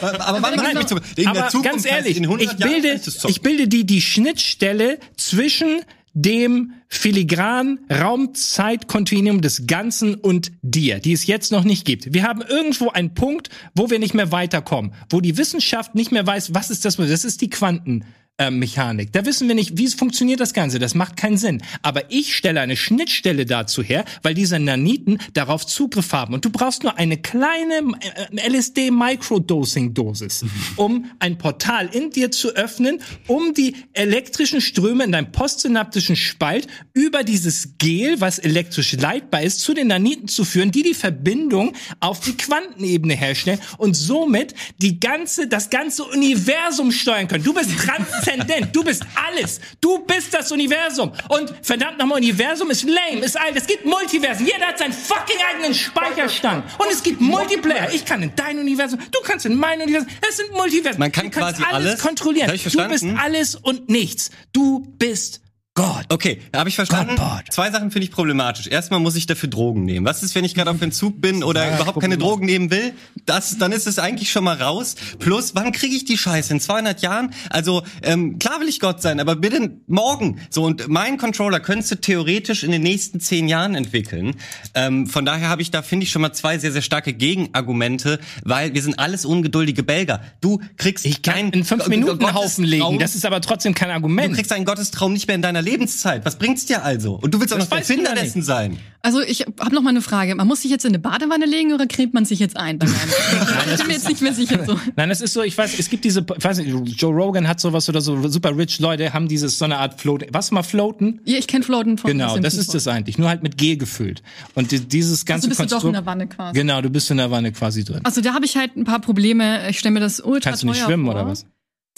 Aber 0.00 0.40
wann 0.40 0.56
machst 0.56 0.72
du 0.72 0.78
mich 0.78 0.86
zu 0.86 0.96
In 0.96 1.02
der 1.16 1.28
Aber 1.28 1.48
Zukunft 1.48 1.70
ganz 1.70 1.84
ehrlich, 1.84 2.16
in 2.16 2.24
100 2.24 2.50
ich 2.50 2.56
bilde, 2.56 2.94
ich 2.94 3.24
ich 3.26 3.42
bilde 3.42 3.68
die, 3.68 3.84
die 3.84 4.00
Schnittstelle 4.00 4.98
zwischen 5.18 5.82
dem 6.14 6.72
filigran 6.88 7.80
Raumzeitkontinuum 7.92 9.42
des 9.42 9.66
Ganzen 9.66 10.14
und 10.14 10.50
dir, 10.62 10.98
die 10.98 11.12
es 11.12 11.26
jetzt 11.26 11.52
noch 11.52 11.64
nicht 11.64 11.84
gibt. 11.84 12.14
Wir 12.14 12.22
haben 12.22 12.40
irgendwo 12.40 12.88
einen 12.88 13.12
Punkt, 13.12 13.50
wo 13.74 13.90
wir 13.90 13.98
nicht 13.98 14.14
mehr 14.14 14.32
weiterkommen, 14.32 14.94
wo 15.10 15.20
die 15.20 15.36
Wissenschaft 15.36 15.94
nicht 15.94 16.10
mehr 16.10 16.26
weiß, 16.26 16.54
was 16.54 16.70
ist 16.70 16.86
das, 16.86 16.96
das 16.96 17.24
ist 17.26 17.42
die 17.42 17.50
Quanten. 17.50 18.06
Äh, 18.38 18.50
Mechanik. 18.50 19.12
Da 19.12 19.26
wissen 19.26 19.48
wir 19.48 19.54
nicht, 19.54 19.76
wie 19.76 19.84
es 19.84 19.94
funktioniert 19.94 20.38
das 20.40 20.54
Ganze. 20.54 20.78
Das 20.78 20.94
macht 20.94 21.16
keinen 21.16 21.36
Sinn. 21.36 21.60
Aber 21.82 22.10
ich 22.10 22.36
stelle 22.36 22.60
eine 22.60 22.76
Schnittstelle 22.76 23.46
dazu 23.46 23.82
her, 23.82 24.04
weil 24.22 24.34
diese 24.34 24.58
Naniten 24.60 25.18
darauf 25.34 25.66
Zugriff 25.66 26.12
haben. 26.12 26.34
Und 26.34 26.44
du 26.44 26.50
brauchst 26.50 26.84
nur 26.84 26.96
eine 26.96 27.16
kleine 27.16 27.94
äh, 28.30 28.48
LSD-Microdosing-Dosis, 28.48 30.44
um 30.76 31.10
ein 31.18 31.36
Portal 31.36 31.88
in 31.92 32.10
dir 32.10 32.30
zu 32.30 32.50
öffnen, 32.50 33.00
um 33.26 33.54
die 33.54 33.74
elektrischen 33.92 34.60
Ströme 34.60 35.04
in 35.04 35.12
deinem 35.12 35.32
postsynaptischen 35.32 36.14
Spalt 36.16 36.68
über 36.94 37.24
dieses 37.24 37.76
Gel, 37.78 38.20
was 38.20 38.38
elektrisch 38.38 38.92
leitbar 38.92 39.42
ist, 39.42 39.60
zu 39.60 39.74
den 39.74 39.88
Naniten 39.88 40.28
zu 40.28 40.44
führen, 40.44 40.70
die 40.70 40.84
die 40.84 40.94
Verbindung 40.94 41.74
auf 41.98 42.20
die 42.20 42.36
Quantenebene 42.36 43.14
herstellen 43.14 43.58
und 43.78 43.94
somit 43.94 44.54
die 44.80 45.00
ganze, 45.00 45.48
das 45.48 45.70
ganze 45.70 46.04
Universum 46.04 46.92
steuern 46.92 47.26
können. 47.26 47.42
Du 47.42 47.52
bist 47.52 47.70
transzendent. 48.28 48.74
Du 48.74 48.84
bist 48.84 49.02
alles. 49.14 49.60
Du 49.80 49.98
bist 50.00 50.32
das 50.32 50.52
Universum. 50.52 51.12
Und 51.28 51.52
verdammt 51.62 51.98
nochmal, 51.98 52.18
Universum 52.18 52.70
ist 52.70 52.84
lame, 52.84 53.24
ist 53.24 53.38
alt. 53.38 53.56
Es 53.56 53.66
gibt 53.66 53.84
Multiversen. 53.84 54.46
Jeder 54.46 54.66
hat 54.66 54.78
seinen 54.78 54.92
fucking 54.92 55.36
eigenen 55.50 55.74
Speicherstand. 55.74 56.64
Und 56.78 56.86
es 56.90 57.02
gibt 57.02 57.20
Multiplayer. 57.20 57.92
Ich 57.92 58.04
kann 58.04 58.22
in 58.22 58.34
dein 58.34 58.58
Universum, 58.58 58.98
du 58.98 59.18
kannst 59.22 59.46
in 59.46 59.54
mein 59.54 59.80
Universum. 59.80 60.08
Es 60.28 60.36
sind 60.36 60.52
Multiversen. 60.52 60.98
Man 60.98 61.12
kann 61.12 61.30
du 61.30 61.38
quasi 61.38 61.62
alles 61.62 61.88
alles. 61.88 62.00
kontrollieren. 62.00 62.48
Du 62.48 62.88
bist 62.88 63.06
alles 63.18 63.54
und 63.54 63.88
nichts. 63.88 64.30
Du 64.52 64.80
bist 64.98 65.40
Gott. 65.78 66.06
Okay, 66.08 66.40
habe 66.56 66.68
ich 66.68 66.74
verstanden. 66.74 67.14
Gott. 67.14 67.44
Zwei 67.50 67.70
Sachen 67.70 67.92
finde 67.92 68.04
ich 68.06 68.10
problematisch. 68.10 68.66
Erstmal 68.66 68.98
muss 68.98 69.14
ich 69.14 69.26
dafür 69.26 69.48
Drogen 69.48 69.84
nehmen. 69.84 70.04
Was 70.04 70.24
ist, 70.24 70.34
wenn 70.34 70.44
ich 70.44 70.56
gerade 70.56 70.72
auf 70.72 70.82
Entzug 70.82 71.20
bin 71.20 71.44
oder 71.44 71.72
überhaupt 71.72 72.00
keine 72.00 72.18
Drogen 72.18 72.46
nehmen 72.46 72.72
will? 72.72 72.94
Das, 73.26 73.58
dann 73.58 73.70
ist 73.70 73.86
es 73.86 74.00
eigentlich 74.00 74.32
schon 74.32 74.42
mal 74.42 74.60
raus. 74.60 74.96
Plus, 75.20 75.54
wann 75.54 75.70
kriege 75.70 75.94
ich 75.94 76.04
die 76.04 76.18
Scheiße? 76.18 76.52
In 76.52 76.58
200 76.58 77.00
Jahren? 77.00 77.32
Also, 77.48 77.84
ähm, 78.02 78.40
klar 78.40 78.60
will 78.60 78.66
ich 78.68 78.80
Gott 78.80 79.00
sein, 79.00 79.20
aber 79.20 79.36
bitte 79.36 79.70
morgen. 79.86 80.40
So, 80.50 80.64
und 80.64 80.88
mein 80.88 81.16
Controller 81.16 81.60
könntest 81.60 81.92
du 81.92 82.00
theoretisch 82.00 82.64
in 82.64 82.72
den 82.72 82.82
nächsten 82.82 83.20
zehn 83.20 83.46
Jahren 83.46 83.76
entwickeln. 83.76 84.34
Ähm, 84.74 85.06
von 85.06 85.24
daher 85.24 85.48
habe 85.48 85.62
ich 85.62 85.70
da, 85.70 85.82
finde 85.82 86.02
ich, 86.02 86.10
schon 86.10 86.22
mal 86.22 86.32
zwei 86.32 86.58
sehr, 86.58 86.72
sehr 86.72 86.82
starke 86.82 87.12
Gegenargumente, 87.12 88.18
weil 88.42 88.74
wir 88.74 88.82
sind 88.82 88.98
alles 88.98 89.24
ungeduldige 89.24 89.84
Belger. 89.84 90.22
Du 90.40 90.60
kriegst 90.76 91.06
Ich 91.06 91.22
kann 91.22 91.34
kein 91.34 91.50
in 91.50 91.64
fünf 91.64 91.86
Minuten 91.86 92.24
einen 92.24 92.34
Haufen 92.34 92.64
legen. 92.64 92.98
Das 92.98 93.14
ist 93.14 93.24
aber 93.24 93.40
trotzdem 93.40 93.74
kein 93.76 93.90
Du 93.90 93.94
Argument. 93.94 94.34
kriegst 94.34 94.50
einen 94.50 94.64
Gottestraum 94.64 95.12
nicht 95.12 95.28
mehr 95.28 95.36
in 95.36 95.42
deiner 95.42 95.67
Lebenszeit. 95.70 96.24
Was 96.24 96.36
bringt's 96.38 96.66
dir 96.66 96.84
also? 96.84 97.14
Und 97.14 97.32
du 97.34 97.40
willst 97.40 97.52
auch 97.52 97.58
Das 97.58 97.66
noch 97.66 97.70
der 97.70 97.78
Erfinder 97.78 98.14
dessen 98.14 98.42
sein. 98.42 98.78
Also 99.00 99.20
ich 99.20 99.42
habe 99.60 99.74
noch 99.74 99.82
mal 99.82 99.90
eine 99.90 100.02
Frage. 100.02 100.34
Man 100.34 100.46
muss 100.48 100.62
sich 100.62 100.70
jetzt 100.70 100.84
in 100.84 100.90
eine 100.90 100.98
Badewanne 100.98 101.46
legen 101.46 101.72
oder 101.72 101.86
cremt 101.86 102.14
man 102.14 102.24
sich 102.24 102.40
jetzt 102.40 102.56
ein? 102.56 102.78
Reinigen? 102.80 102.98
ich 103.72 103.78
bin 103.78 103.86
mir 103.86 103.92
jetzt 103.92 104.08
nicht 104.08 104.20
mehr 104.22 104.34
sicher. 104.34 104.64
So. 104.66 104.78
Nein, 104.96 105.08
das 105.08 105.20
ist 105.20 105.32
so, 105.34 105.42
ich 105.42 105.56
weiß, 105.56 105.78
es 105.78 105.88
gibt 105.88 106.04
diese, 106.04 106.20
ich 106.36 106.44
weiß 106.44 106.58
nicht, 106.58 107.00
Joe 107.00 107.14
Rogan 107.14 107.46
hat 107.46 107.60
sowas 107.60 107.88
oder 107.88 108.00
so, 108.00 108.28
super 108.28 108.56
rich 108.56 108.80
Leute 108.80 109.12
haben 109.12 109.28
dieses, 109.28 109.58
so 109.58 109.64
eine 109.64 109.78
Art 109.78 110.00
Float, 110.00 110.24
was 110.32 110.50
mal 110.50 110.62
floaten? 110.64 111.20
Ja, 111.24 111.38
ich 111.38 111.46
kenne 111.46 111.64
Floaten 111.64 111.96
von 111.96 112.10
Genau, 112.10 112.38
das 112.38 112.54
ist 112.54 112.74
das 112.74 112.88
eigentlich, 112.88 113.18
nur 113.18 113.28
halt 113.28 113.42
mit 113.42 113.56
Gel 113.56 113.76
gefüllt. 113.76 114.22
Und 114.54 114.72
die, 114.72 114.80
dieses 114.80 115.24
ganze 115.24 115.48
Also 115.48 115.48
bist 115.48 115.60
du 115.60 115.64
doch 115.76 115.84
in 115.84 115.92
Konstrukt- 115.92 115.94
der 115.96 116.06
Wanne 116.06 116.26
quasi. 116.26 116.58
Genau, 116.58 116.80
du 116.82 116.90
bist 116.90 117.10
in 117.10 117.18
der 117.18 117.30
Wanne 117.30 117.52
quasi 117.52 117.84
drin. 117.84 118.00
Also 118.04 118.20
da 118.20 118.34
habe 118.34 118.44
ich 118.46 118.56
halt 118.56 118.76
ein 118.76 118.84
paar 118.84 119.00
Probleme. 119.00 119.68
Ich 119.70 119.78
stelle 119.78 119.92
mir 119.94 120.00
das 120.00 120.20
ultra 120.20 120.50
Kannst 120.50 120.64
du 120.64 120.66
nicht 120.66 120.82
schwimmen 120.82 121.04
vor. 121.06 121.14
oder 121.14 121.26
was? 121.26 121.46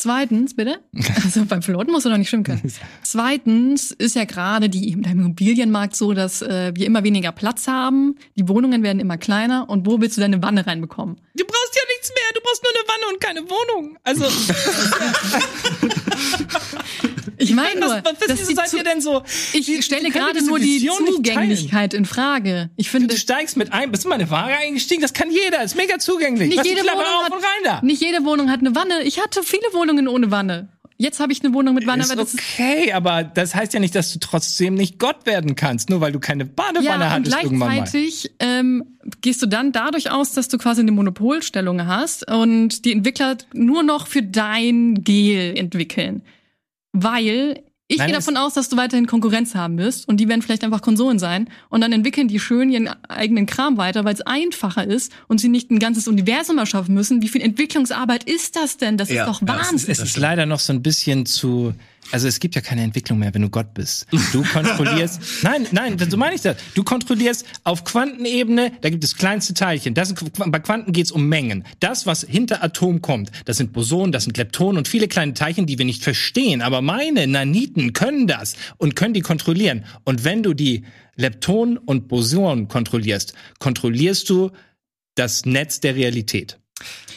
Zweitens, 0.01 0.57
bitte? 0.57 0.81
Also 1.23 1.45
beim 1.45 1.61
Floaten 1.61 1.93
musst 1.93 2.07
du 2.07 2.11
doch 2.11 2.17
nicht 2.17 2.31
schwimmen 2.31 2.45
können. 2.45 2.73
Zweitens 3.03 3.91
ist 3.91 4.17
ja 4.17 4.25
gerade 4.25 4.71
die 4.71 4.93
im 4.93 5.03
Immobilienmarkt 5.03 5.95
so, 5.95 6.15
dass 6.15 6.41
äh, 6.41 6.73
wir 6.75 6.87
immer 6.87 7.05
weniger 7.05 7.33
Platz 7.33 7.69
haben, 7.69 8.17
die 8.35 8.49
Wohnungen 8.49 8.83
werden 8.83 8.99
immer 8.99 9.19
kleiner 9.19 9.69
und 9.69 9.87
wo 9.87 10.01
willst 10.01 10.17
du 10.17 10.23
deine 10.23 10.43
Wanne 10.43 10.67
reinbekommen? 10.67 11.21
Du 11.35 11.45
brauchst 11.45 11.77
ja 11.77 11.83
nichts 11.95 12.11
mehr, 12.15 12.25
du 12.35 12.41
brauchst 12.41 12.63
nur 12.65 12.73
eine 12.73 12.89
Wanne 12.89 13.05
und 13.13 13.21
keine 13.21 13.43
Wohnung. 13.51 13.99
Also, 14.03 14.25
Ich 17.43 17.55
meine 17.55 17.81
nur, 17.81 17.89
was, 17.91 18.03
was, 18.05 18.39
wieso 18.39 18.49
die 18.49 18.55
seid 18.55 18.69
zu- 18.69 18.77
ihr 18.79 18.85
denn 18.85 19.01
so? 19.01 19.23
ich 19.53 19.67
Wie- 19.67 19.83
stelle 19.83 20.11
gerade 20.11 20.45
nur 20.45 20.59
die? 20.59 20.87
Zugänglichkeit 20.87 21.95
in 21.95 22.05
Frage. 22.05 22.71
Ich 22.77 22.91
finde, 22.91 23.09
Du 23.09 23.17
steigst 23.17 23.57
mit 23.57 23.73
ein, 23.73 23.91
bist 23.91 24.05
du 24.05 24.09
mal 24.09 24.17
in 24.17 24.23
eine 24.23 24.31
Waage 24.31 24.57
eingestiegen? 24.57 25.03
Das 25.03 25.13
kann 25.13 25.31
jeder, 25.31 25.63
ist 25.63 25.77
mega 25.77 25.99
zugänglich. 25.99 26.49
nicht 26.49 26.59
Was, 26.59 26.67
jede, 26.67 26.83
Wohnung 26.83 26.97
hat, 27.25 27.33
und 27.33 27.39
rein 27.39 27.65
da. 27.65 27.81
nicht 27.83 28.01
jede 28.03 28.25
Wohnung 28.25 28.51
hat 28.51 28.61
eine 28.61 28.75
Wanne. 28.75 29.03
Ich 29.05 29.21
hatte 29.21 29.43
viele 29.43 29.63
Wohnungen 29.73 30.07
ohne 30.09 30.31
Wanne. 30.31 30.69
Jetzt 30.99 31.19
habe 31.19 31.33
ich 31.33 31.43
eine 31.43 31.55
Wohnung 31.55 31.75
mit 31.75 31.87
Wanne, 31.87 32.03
Ist 32.03 32.11
aber 32.11 32.21
das 32.23 32.35
ist 32.35 32.41
okay, 32.41 32.93
aber 32.93 33.25
das 33.25 33.55
heißt 33.55 33.73
ja 33.73 33.81
nicht, 33.81 33.95
dass 33.95 34.13
du 34.13 34.19
trotzdem 34.19 34.75
nicht 34.75 34.99
Gott 34.99 35.25
werden 35.25 35.57
kannst, 35.57 35.89
nur 35.89 36.03
weil 36.03 36.13
du 36.13 36.21
keine 36.21 36.45
Badewanne 36.45 36.85
Ja, 36.85 36.95
und 36.97 37.11
hattest 37.11 37.37
irgendwann 37.43 37.69
mal. 37.69 37.75
gleichzeitig 37.77 38.31
ähm, 38.39 38.85
gehst 39.23 39.41
du 39.41 39.47
dann 39.47 39.73
dadurch 39.73 40.11
aus, 40.11 40.33
dass 40.33 40.49
du 40.49 40.59
quasi 40.59 40.83
eine 40.83 40.93
Monopolstellung 40.93 41.87
hast 41.87 42.31
und 42.31 42.85
die 42.85 42.93
Entwickler 42.93 43.39
nur 43.55 43.83
noch 43.83 44.09
für 44.09 44.23
dein 44.23 45.03
Gel 45.03 45.57
entwickeln. 45.57 46.21
Weil 46.93 47.63
ich 47.89 47.99
Nein, 47.99 48.09
gehe 48.09 48.17
es- 48.19 48.25
davon 48.25 48.37
aus, 48.37 48.55
dass 48.55 48.69
du 48.69 48.77
weiterhin 48.77 49.07
Konkurrenz 49.09 49.55
haben 49.57 49.77
wirst 49.79 50.09
und 50.09 50.19
die 50.19 50.29
werden 50.29 50.43
vielleicht 50.43 50.63
einfach 50.63 50.81
Konsolen 50.81 51.19
sein 51.19 51.49
und 51.71 51.81
dann 51.81 51.93
entwickeln 51.93 52.29
die 52.29 52.39
schön 52.39 52.71
ihren 52.71 52.87
eigenen 53.09 53.47
Kram 53.47 53.79
weiter, 53.79 54.05
weil 54.05 54.15
es 54.15 54.21
einfacher 54.21 54.87
ist 54.87 55.11
und 55.27 55.41
sie 55.41 55.49
nicht 55.49 55.71
ein 55.73 55.81
ganzes 55.81 56.07
Universum 56.07 56.59
erschaffen 56.59 56.95
müssen. 56.95 57.21
Wie 57.21 57.29
viel 57.29 57.43
Entwicklungsarbeit 57.43 58.25
ist 58.25 58.55
das 58.55 58.77
denn? 58.77 58.97
Das 58.97 59.11
Ja, 59.11 59.25
ist 59.25 59.29
doch 59.29 59.47
Wahnsinn. 59.47 59.91
Es 59.91 59.99
ist 59.99 60.17
leider 60.17 60.47
noch 60.47 60.61
so 60.61 60.73
ein 60.73 60.83
bisschen 60.83 61.27
zu 61.27 61.73
also 62.13 62.29
es 62.29 62.41
gibt 62.41 62.55
ja 62.55 62.61
keine 62.61 62.83
Entwicklung 62.83 63.19
mehr, 63.19 63.33
wenn 63.35 63.43
du 63.43 63.51
Gott 63.51 63.75
bist. 63.75 64.07
Du 64.33 64.43
kontrollierst, 64.43 65.21
nein, 65.43 65.67
nein, 65.73 65.97
so 65.99 66.17
meine 66.17 66.35
ich 66.35 66.43
das. 66.43 66.57
Du 66.75 66.83
kontrollierst 66.83 67.45
auf 67.65 67.85
Quantenebene, 67.85 68.73
da 68.81 68.91
gibt 68.91 69.05
es 69.05 69.17
kleinste 69.17 69.55
Teilchen. 69.55 69.95
Das 69.95 70.15
bei 70.37 70.59
Quanten 70.59 70.93
geht's 70.93 71.13
um 71.13 71.29
Mengen. 71.29 71.65
Das, 71.81 72.07
was 72.07 72.23
hinter 72.23 72.63
Atom 72.63 73.01
kommt, 73.03 73.31
das 73.45 73.57
sind 73.57 73.73
Bosonen, 73.73 74.13
das 74.13 74.25
sind 74.25 74.37
Leptonen 74.37 74.79
und 74.79 74.89
viele 74.89 75.09
kleine 75.09 75.35
Teilchen, 75.35 75.67
die 75.67 75.79
wir 75.79 75.85
nicht 75.85 76.05
verstehen. 76.05 76.63
Aber 76.63 76.83
meine 76.83 77.27
Naniten 77.27 77.93
können 77.93 78.27
das 78.27 78.55
und 78.77 78.97
können 78.97 79.15
die 79.15 79.21
kontrollieren. 79.21 79.85
Und 80.05 80.25
wenn 80.25 80.43
du 80.43 80.55
die 80.55 80.85
Leptonen 81.17 81.77
und 81.77 82.09
Bosonen 82.09 82.69
kontrollierst, 82.69 83.35
kontrollierst 83.59 84.29
du 84.31 84.51
das 85.15 85.45
Netz 85.45 85.81
der 85.81 85.97
Realität. 85.97 86.60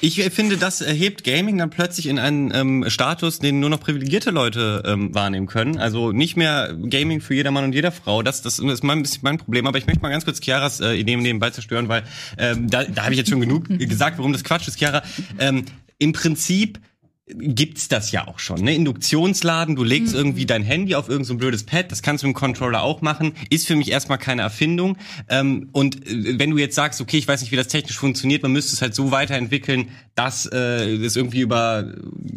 Ich 0.01 0.21
finde, 0.31 0.57
das 0.57 0.81
erhebt 0.81 1.23
Gaming 1.23 1.57
dann 1.57 1.69
plötzlich 1.69 2.07
in 2.07 2.19
einen 2.19 2.53
ähm, 2.53 2.89
Status, 2.89 3.39
den 3.39 3.61
nur 3.61 3.69
noch 3.69 3.79
privilegierte 3.79 4.31
Leute 4.31 4.83
ähm, 4.85 5.15
wahrnehmen 5.15 5.47
können. 5.47 5.77
Also 5.77 6.11
nicht 6.11 6.35
mehr 6.35 6.75
Gaming 6.89 7.21
für 7.21 7.35
jeder 7.35 7.51
Mann 7.51 7.63
und 7.63 7.73
jeder 7.73 7.93
Frau. 7.93 8.21
Das, 8.21 8.41
das 8.41 8.59
ist 8.59 8.83
mein, 8.83 8.99
ein 8.99 9.03
bisschen 9.03 9.21
mein 9.23 9.37
Problem. 9.37 9.65
Aber 9.65 9.77
ich 9.77 9.87
möchte 9.87 10.01
mal 10.01 10.09
ganz 10.09 10.25
kurz 10.25 10.41
Chiaras 10.41 10.81
äh, 10.81 10.93
Ideen 10.95 11.21
nebenbei 11.21 11.51
zerstören, 11.51 11.87
weil 11.87 12.03
ähm, 12.37 12.69
da, 12.69 12.83
da 12.83 13.03
habe 13.03 13.13
ich 13.13 13.17
jetzt 13.17 13.29
schon 13.29 13.39
genug 13.39 13.69
gesagt, 13.69 14.17
warum 14.17 14.33
das 14.33 14.43
Quatsch 14.43 14.67
ist, 14.67 14.77
Chiara. 14.77 15.03
Ähm, 15.39 15.63
Im 15.99 16.11
Prinzip 16.11 16.79
gibt's 17.25 17.87
das 17.87 18.11
ja 18.11 18.27
auch 18.27 18.39
schon. 18.39 18.61
Ne? 18.61 18.75
Induktionsladen, 18.75 19.77
du 19.77 19.83
legst 19.83 20.13
mhm. 20.13 20.19
irgendwie 20.19 20.45
dein 20.45 20.61
Handy 20.61 20.93
auf 20.95 21.07
irgendein 21.07 21.27
so 21.27 21.35
blödes 21.35 21.63
Pad, 21.63 21.89
das 21.91 22.01
kannst 22.01 22.23
du 22.23 22.27
mit 22.27 22.35
dem 22.35 22.39
Controller 22.39 22.83
auch 22.83 23.01
machen, 23.01 23.33
ist 23.49 23.65
für 23.65 23.77
mich 23.77 23.91
erstmal 23.91 24.17
keine 24.17 24.41
Erfindung. 24.41 24.97
Ähm, 25.29 25.69
und 25.71 26.05
äh, 26.05 26.37
wenn 26.37 26.51
du 26.51 26.57
jetzt 26.57 26.75
sagst, 26.75 26.99
okay, 26.99 27.17
ich 27.17 27.27
weiß 27.27 27.41
nicht, 27.41 27.51
wie 27.51 27.55
das 27.55 27.69
technisch 27.69 27.97
funktioniert, 27.97 28.43
man 28.43 28.51
müsste 28.51 28.75
es 28.75 28.81
halt 28.81 28.93
so 28.93 29.11
weiterentwickeln, 29.11 29.89
dass 30.15 30.45
äh, 30.45 30.95
es 30.95 31.15
irgendwie 31.15 31.39
über 31.39 31.93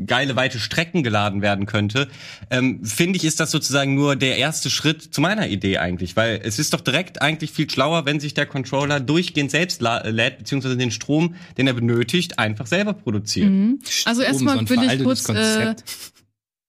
geile, 0.06 0.36
weite 0.36 0.60
Strecken 0.60 1.02
geladen 1.02 1.42
werden 1.42 1.66
könnte, 1.66 2.08
ähm, 2.50 2.84
finde 2.84 3.16
ich, 3.16 3.24
ist 3.24 3.40
das 3.40 3.50
sozusagen 3.50 3.94
nur 3.96 4.14
der 4.14 4.36
erste 4.36 4.70
Schritt 4.70 5.02
zu 5.02 5.20
meiner 5.20 5.48
Idee 5.48 5.78
eigentlich. 5.78 6.14
Weil 6.14 6.40
es 6.44 6.60
ist 6.60 6.72
doch 6.72 6.80
direkt 6.80 7.20
eigentlich 7.20 7.50
viel 7.50 7.68
schlauer, 7.68 8.06
wenn 8.06 8.20
sich 8.20 8.34
der 8.34 8.46
Controller 8.46 9.00
durchgehend 9.00 9.50
selbst 9.50 9.82
lädt, 9.82 10.38
beziehungsweise 10.38 10.76
den 10.76 10.92
Strom, 10.92 11.34
den 11.58 11.66
er 11.66 11.74
benötigt, 11.74 12.38
einfach 12.38 12.66
selber 12.66 12.94
produziert. 12.94 13.50
Mhm. 13.50 13.80
Also 14.04 14.22
erstmal 14.22 14.58
will 14.76 14.90
ich 14.90 15.02
kurz, 15.02 15.28
äh, 15.28 15.74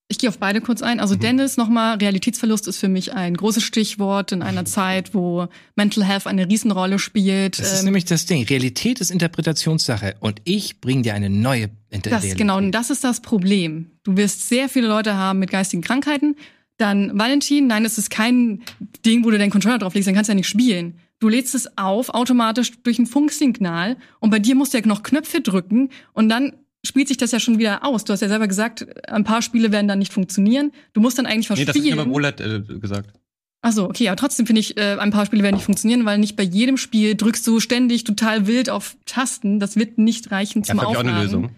ich 0.10 0.20
gehe 0.20 0.30
auf 0.30 0.38
beide 0.38 0.62
kurz 0.62 0.82
ein. 0.82 1.00
Also 1.00 1.16
mhm. 1.16 1.20
Dennis 1.20 1.58
nochmal, 1.58 1.98
Realitätsverlust 1.98 2.68
ist 2.68 2.78
für 2.78 2.88
mich 2.88 3.14
ein 3.14 3.36
großes 3.36 3.64
Stichwort 3.64 4.32
in 4.32 4.42
einer 4.42 4.64
Zeit, 4.64 5.14
wo 5.14 5.48
Mental 5.76 6.06
Health 6.06 6.28
eine 6.28 6.48
Riesenrolle 6.48 6.98
spielt. 6.98 7.60
Das 7.60 7.74
ist 7.74 7.80
ähm, 7.80 7.86
nämlich 7.86 8.06
das 8.06 8.26
Ding. 8.26 8.46
Realität 8.46 9.02
ist 9.02 9.12
Interpretationssache 9.12 10.16
und 10.22 10.42
ich 10.46 10.80
bringe 10.80 11.02
dir 11.02 11.14
eine 11.14 11.30
neue 11.30 11.70
Inter 11.90 12.10
das. 12.10 12.36
Genau, 12.36 12.58
und 12.58 12.72
das 12.72 12.90
ist 12.90 13.04
das 13.04 13.22
Problem. 13.22 13.92
Du 14.04 14.16
wirst 14.16 14.48
sehr 14.48 14.70
viele 14.70 14.88
Leute 14.88 15.16
haben 15.16 15.40
mit 15.40 15.52
geistigen 15.52 15.82
Krankheiten. 15.82 16.36
Dann 16.78 17.18
Valentin, 17.18 17.68
nein, 17.68 17.84
es 17.84 17.98
ist 17.98 18.10
kein 18.10 18.62
Ding, 19.06 19.26
wo 19.26 19.32
du 19.32 19.38
deinen 19.38 19.50
Controller 19.50 19.80
drauflegst, 19.80 20.08
dann 20.08 20.16
kannst 20.16 20.30
du 20.30 20.32
ja 20.32 20.36
nicht 20.36 20.48
spielen. 20.48 21.00
Du 21.20 21.28
lädst 21.28 21.56
es 21.56 21.78
auf 21.78 22.10
automatisch 22.10 22.72
durch 22.84 23.00
ein 23.00 23.08
Funksignal 23.08 23.98
und 24.20 24.30
bei 24.30 24.40
dir 24.40 24.56
musst 24.56 24.74
du 24.74 24.78
ja 24.78 24.86
noch 24.86 25.02
Knöpfe 25.04 25.42
drücken 25.42 25.90
und 26.14 26.30
dann 26.30 26.54
spielt 26.88 27.07
sich 27.07 27.18
das 27.18 27.31
ja 27.31 27.39
schon 27.39 27.59
wieder 27.59 27.84
aus. 27.85 28.03
Du 28.03 28.14
hast 28.14 28.22
ja 28.22 28.27
selber 28.27 28.47
gesagt, 28.47 28.88
ein 29.09 29.23
paar 29.23 29.41
Spiele 29.41 29.72
werden 29.72 29.88
dann 29.88 29.99
nicht 29.99 30.14
funktionieren. 30.14 30.72
Du 30.93 31.01
musst 31.01 31.18
dann 31.18 31.26
eigentlich 31.26 31.49
was 31.49 31.59
nee, 31.59 31.65
das 31.65 31.76
hat 31.76 31.84
ja 31.84 31.95
beim 31.95 32.11
OLED 32.11 32.41
äh, 32.41 32.61
gesagt. 32.80 33.14
Ach 33.61 33.72
so, 33.72 33.85
okay, 33.85 34.07
aber 34.07 34.15
trotzdem 34.15 34.45
finde 34.45 34.61
ich, 34.61 34.77
äh, 34.77 34.97
ein 34.99 35.11
paar 35.11 35.26
Spiele 35.26 35.43
werden 35.43 35.55
nicht 35.55 35.65
funktionieren, 35.65 36.05
weil 36.05 36.19
nicht 36.19 36.35
bei 36.35 36.43
jedem 36.43 36.77
Spiel 36.77 37.15
drückst 37.15 37.45
du 37.47 37.59
ständig 37.59 38.03
total 38.03 38.47
wild 38.47 38.69
auf 38.69 38.95
Tasten. 39.05 39.59
Das 39.59 39.76
wird 39.76 39.97
nicht 39.97 40.31
reichen 40.31 40.64
zum 40.64 40.77
ja, 40.77 40.84
Aufladen. 40.84 41.07
Ich 41.07 41.14
auch 41.14 41.15
eine 41.15 41.23
Lösung. 41.23 41.49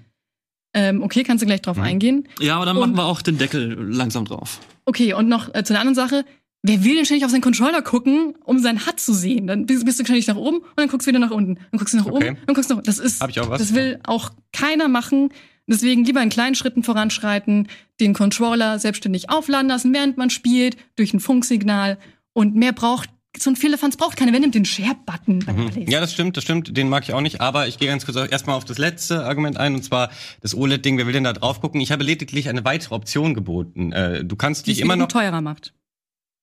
Ähm, 0.73 1.03
okay, 1.03 1.23
kannst 1.23 1.41
du 1.41 1.45
gleich 1.45 1.61
drauf 1.61 1.77
mhm. 1.77 1.83
eingehen. 1.83 2.27
Ja, 2.39 2.55
aber 2.55 2.65
dann 2.65 2.77
und, 2.77 2.81
machen 2.81 2.97
wir 2.97 3.05
auch 3.05 3.21
den 3.21 3.37
Deckel 3.37 3.75
langsam 3.79 4.25
drauf. 4.25 4.59
Okay, 4.85 5.13
und 5.13 5.27
noch 5.27 5.53
äh, 5.53 5.63
zu 5.63 5.73
einer 5.73 5.81
anderen 5.81 5.95
Sache. 5.95 6.25
Wer 6.61 6.83
will 6.83 6.95
denn 6.95 7.05
ständig 7.05 7.23
auf 7.23 7.31
seinen 7.31 7.41
Controller 7.41 7.81
gucken, 7.81 8.35
um 8.43 8.59
sein 8.59 8.85
HUD 8.85 8.99
zu 8.99 9.13
sehen? 9.13 9.47
Dann 9.47 9.65
bist, 9.65 9.85
bist 9.85 9.99
du 9.99 10.03
ständig 10.03 10.27
nach 10.27 10.35
oben 10.35 10.57
und 10.57 10.73
dann 10.75 10.89
guckst 10.89 11.07
du 11.07 11.09
wieder 11.09 11.19
nach 11.19 11.31
unten. 11.31 11.55
Dann 11.55 11.77
guckst 11.77 11.93
du 11.93 11.97
nach 11.97 12.05
okay. 12.05 12.31
oben, 12.31 12.37
dann 12.45 12.55
guckst 12.55 12.69
du 12.69 12.75
nach 12.75 12.83
Das 12.83 12.99
ist, 12.99 13.21
Hab 13.21 13.29
ich 13.29 13.39
auch 13.39 13.49
was? 13.49 13.59
das 13.61 13.73
will 13.73 13.99
auch 14.05 14.31
keiner 14.51 14.89
machen. 14.89 15.29
Deswegen 15.67 16.03
lieber 16.03 16.21
in 16.21 16.29
kleinen 16.29 16.55
Schritten 16.55 16.83
voranschreiten, 16.83 17.67
den 17.99 18.13
Controller 18.13 18.79
selbstständig 18.79 19.29
aufladen 19.29 19.69
lassen, 19.69 19.93
während 19.93 20.17
man 20.17 20.31
spielt, 20.31 20.75
durch 20.95 21.13
ein 21.13 21.19
Funksignal. 21.19 21.97
Und 22.33 22.55
mehr 22.55 22.73
braucht 22.73 23.09
so 23.37 23.49
ein 23.49 23.55
Firlefanz 23.55 23.95
braucht 23.95 24.17
keiner. 24.17 24.33
Wer 24.33 24.39
nimmt 24.39 24.55
den 24.55 24.65
Share-Button? 24.65 25.45
Mhm. 25.47 25.87
Ja, 25.87 26.01
das 26.01 26.11
stimmt, 26.13 26.35
das 26.35 26.43
stimmt. 26.43 26.75
Den 26.75 26.89
mag 26.89 27.03
ich 27.03 27.13
auch 27.13 27.21
nicht. 27.21 27.41
Aber 27.41 27.67
ich 27.67 27.77
gehe 27.77 27.87
ganz 27.87 28.05
kurz 28.05 28.17
erstmal 28.17 28.55
auf 28.55 28.65
das 28.65 28.77
letzte 28.77 29.25
Argument 29.25 29.57
ein, 29.57 29.75
und 29.75 29.83
zwar 29.83 30.09
das 30.41 30.55
OLED-Ding. 30.55 30.97
Wer 30.97 31.05
will 31.05 31.13
denn 31.13 31.23
da 31.23 31.33
drauf 31.33 31.61
gucken? 31.61 31.79
Ich 31.79 31.91
habe 31.91 32.03
lediglich 32.03 32.49
eine 32.49 32.65
weitere 32.65 32.95
Option 32.95 33.35
geboten. 33.35 33.91
Äh, 33.91 34.25
du 34.25 34.35
kannst 34.35 34.67
dich 34.67 34.81
immer 34.81 34.95
noch 34.95 35.07
teurer 35.07 35.41
macht. 35.41 35.73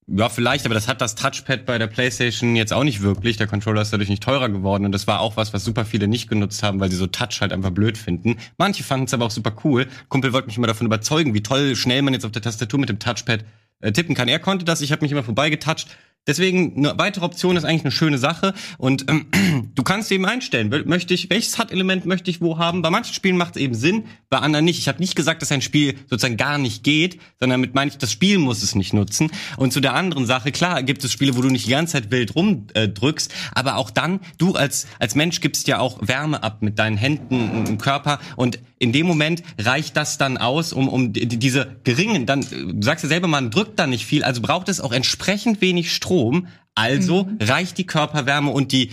Ja, 0.09 0.29
vielleicht, 0.29 0.65
aber 0.67 0.75
das 0.75 0.87
hat 0.87 1.01
das 1.01 1.17
Touchpad 1.17 1.67
bei 1.67 1.79
der 1.79 1.89
PlayStation 1.89 2.55
jetzt 2.55 2.73
auch 2.73 2.85
nicht 2.85 3.03
wirklich. 3.03 3.39
Der 3.39 3.49
Controller 3.49 3.83
ist 3.83 3.93
dadurch 3.93 4.09
nicht 4.09 4.23
teurer 4.23 4.49
geworden 4.49 4.85
und 4.85 4.93
das 4.93 5.09
war 5.09 5.19
auch 5.19 5.37
was, 5.37 5.53
was 5.53 5.65
super 5.65 5.85
viele 5.85 6.07
nicht 6.07 6.29
genutzt 6.29 6.63
haben, 6.63 6.79
weil 6.79 6.91
sie 6.91 6.97
so 6.97 7.09
Touch 7.09 7.41
halt 7.41 7.53
einfach 7.53 7.73
blöd 7.73 7.99
finden. 7.99 8.37
Manche 8.57 8.85
fanden 8.85 9.07
es 9.07 9.15
aber 9.15 9.25
auch 9.25 9.33
super 9.33 9.57
cool. 9.65 9.89
Kumpel 10.09 10.33
wollte 10.33 10.47
mich 10.47 10.59
immer 10.59 10.69
davon 10.69 10.87
überzeugen, 10.87 11.35
wie 11.35 11.43
toll 11.43 11.75
schnell 11.75 12.03
man 12.03 12.15
jetzt 12.15 12.25
auf 12.25 12.31
der 12.31 12.43
Tastatur 12.43 12.79
mit 12.79 12.89
dem 12.89 13.01
Touchpad 13.01 13.45
äh, 13.81 13.91
tippen 13.91 14.15
kann. 14.15 14.29
Er 14.29 14.39
konnte 14.39 14.65
das, 14.65 14.81
ich 14.81 14.93
habe 14.93 15.03
mich 15.03 15.11
immer 15.11 15.25
vorbeigetoucht. 15.25 15.89
Deswegen 16.27 16.75
eine 16.77 16.99
weitere 16.99 17.25
Option 17.25 17.57
ist 17.57 17.65
eigentlich 17.65 17.85
eine 17.85 17.93
schöne 17.93 18.19
Sache 18.19 18.53
und 18.79 19.07
ähm, 19.09 19.27
du 19.75 19.83
kannst 19.83 20.11
eben 20.11 20.27
einstellen, 20.27 20.75
möchte 20.87 21.15
ich 21.15 21.31
welches 21.31 21.59
HUD-Element 21.59 22.05
möchte 22.07 22.31
ich 22.31 22.41
wo 22.41 22.59
haben. 22.59 22.83
Bei 22.83 22.91
manchen 22.91 23.15
Spielen 23.15 23.37
macht 23.37 23.57
es 23.57 23.63
eben 23.63 23.75
Sinn, 23.75 24.05
bei 24.29 24.39
anderen 24.39 24.65
nicht. 24.65 24.79
Ich 24.79 24.89
habe 24.89 24.99
nicht 24.99 25.15
gesagt, 25.15 25.43
dass 25.43 25.53
ein 25.53 25.63
Spiel 25.63 25.97
sozusagen 26.11 26.37
gar 26.37 26.59
nicht 26.59 26.83
geht, 26.83 27.21
sondern 27.39 27.61
damit 27.61 27.75
meine 27.75 27.91
ich, 27.91 27.99
das 27.99 28.11
Spiel 28.11 28.39
muss 28.39 28.63
es 28.63 28.75
nicht 28.75 28.93
nutzen. 28.93 29.31
Und 29.57 29.73
zu 29.73 29.81
der 29.81 29.95
anderen 29.95 30.27
Sache, 30.27 30.51
klar, 30.51 30.83
gibt 30.83 31.05
es 31.05 31.13
Spiele, 31.13 31.37
wo 31.37 31.43
du 31.43 31.49
nicht 31.49 31.67
die 31.67 31.71
ganze 31.71 31.95
Zeit 31.95 32.11
wild 32.11 32.35
rumdrückst, 32.35 33.31
äh, 33.31 33.35
aber 33.53 33.77
auch 33.77 33.91
dann, 33.91 34.21
du 34.39 34.55
als 34.55 34.87
als 34.99 35.15
Mensch 35.15 35.41
gibst 35.41 35.69
ja 35.69 35.79
auch 35.79 35.99
Wärme 36.01 36.43
ab 36.43 36.63
mit 36.63 36.79
deinen 36.79 36.97
Händen 36.97 37.67
im 37.67 37.79
Körper 37.79 38.19
und 38.37 38.59
in 38.79 38.93
dem 38.93 39.07
Moment 39.07 39.43
reicht 39.59 39.97
das 39.97 40.19
dann 40.19 40.37
aus, 40.39 40.73
um 40.73 40.89
um 40.89 41.13
diese 41.13 41.77
geringen, 41.85 42.27
dann 42.27 42.41
du 42.43 42.83
sagst 42.83 43.05
ja 43.05 43.09
selber, 43.09 43.27
man 43.27 43.51
drückt 43.51 43.79
da 43.79 43.87
nicht 43.87 44.05
viel, 44.05 44.23
also 44.23 44.43
braucht 44.43 44.69
es 44.69 44.81
auch 44.81 44.93
entsprechend 44.93 45.61
wenig 45.61 45.95
Strom 45.95 46.07
Strom. 46.07 46.47
Also 46.75 47.25
mhm. 47.25 47.39
reicht 47.41 47.79
die 47.79 47.87
Körperwärme 47.87 48.51
und 48.51 48.73
die, 48.73 48.91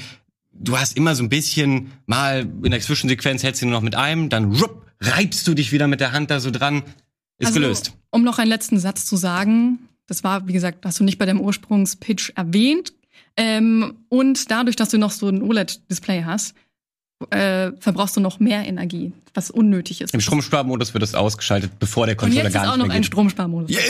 du 0.52 0.78
hast 0.78 0.96
immer 0.96 1.16
so 1.16 1.24
ein 1.24 1.30
bisschen 1.30 1.92
mal 2.06 2.50
in 2.64 2.72
der 2.72 2.80
Zwischensequenz 2.80 3.44
hältst 3.44 3.62
du 3.62 3.66
nur 3.66 3.74
noch 3.74 3.82
mit 3.82 3.96
einem, 3.96 4.30
dann 4.30 4.54
rupp, 4.54 4.86
reibst 5.02 5.48
du 5.48 5.54
dich 5.54 5.72
wieder 5.72 5.88
mit 5.88 6.00
der 6.00 6.14
Hand 6.14 6.32
da 6.32 6.40
so 6.40 6.50
dran. 6.50 6.84
Ist 7.40 7.48
also, 7.48 7.60
gelöst. 7.60 7.94
Um 8.10 8.24
noch 8.24 8.40
einen 8.40 8.50
letzten 8.50 8.80
Satz 8.80 9.06
zu 9.06 9.16
sagen, 9.16 9.90
das 10.08 10.24
war, 10.24 10.48
wie 10.48 10.54
gesagt, 10.54 10.86
hast 10.86 11.00
du 11.00 11.04
nicht 11.04 11.18
bei 11.18 11.26
deinem 11.26 11.42
Ursprungspitch 11.42 12.34
erwähnt. 12.36 12.94
Ähm, 13.36 13.96
und 14.10 14.50
dadurch, 14.52 14.76
dass 14.76 14.90
du 14.90 14.98
noch 14.98 15.12
so 15.12 15.28
ein 15.28 15.42
OLED-Display 15.42 16.24
hast, 16.24 16.56
äh, 17.32 17.72
verbrauchst 17.80 18.16
du 18.18 18.22
noch 18.22 18.40
mehr 18.40 18.66
Energie, 18.66 19.12
was 19.34 19.52
unnötig 19.52 20.02
ist. 20.02 20.14
Im 20.14 20.22
Stromsparmodus 20.22 20.94
wird 20.94 21.02
das 21.02 21.16
ausgeschaltet, 21.16 21.72
bevor 21.80 22.06
der 22.06 22.16
Controller 22.16 22.50
gar 22.50 22.50
nicht. 22.50 22.56
Und 22.56 22.62
jetzt 22.62 22.64
ist 22.64 22.82
auch 22.82 22.88
noch 22.88 22.94
ein 22.94 23.04
Stromsparmodus. 23.04 23.72
Ja, 23.72 23.82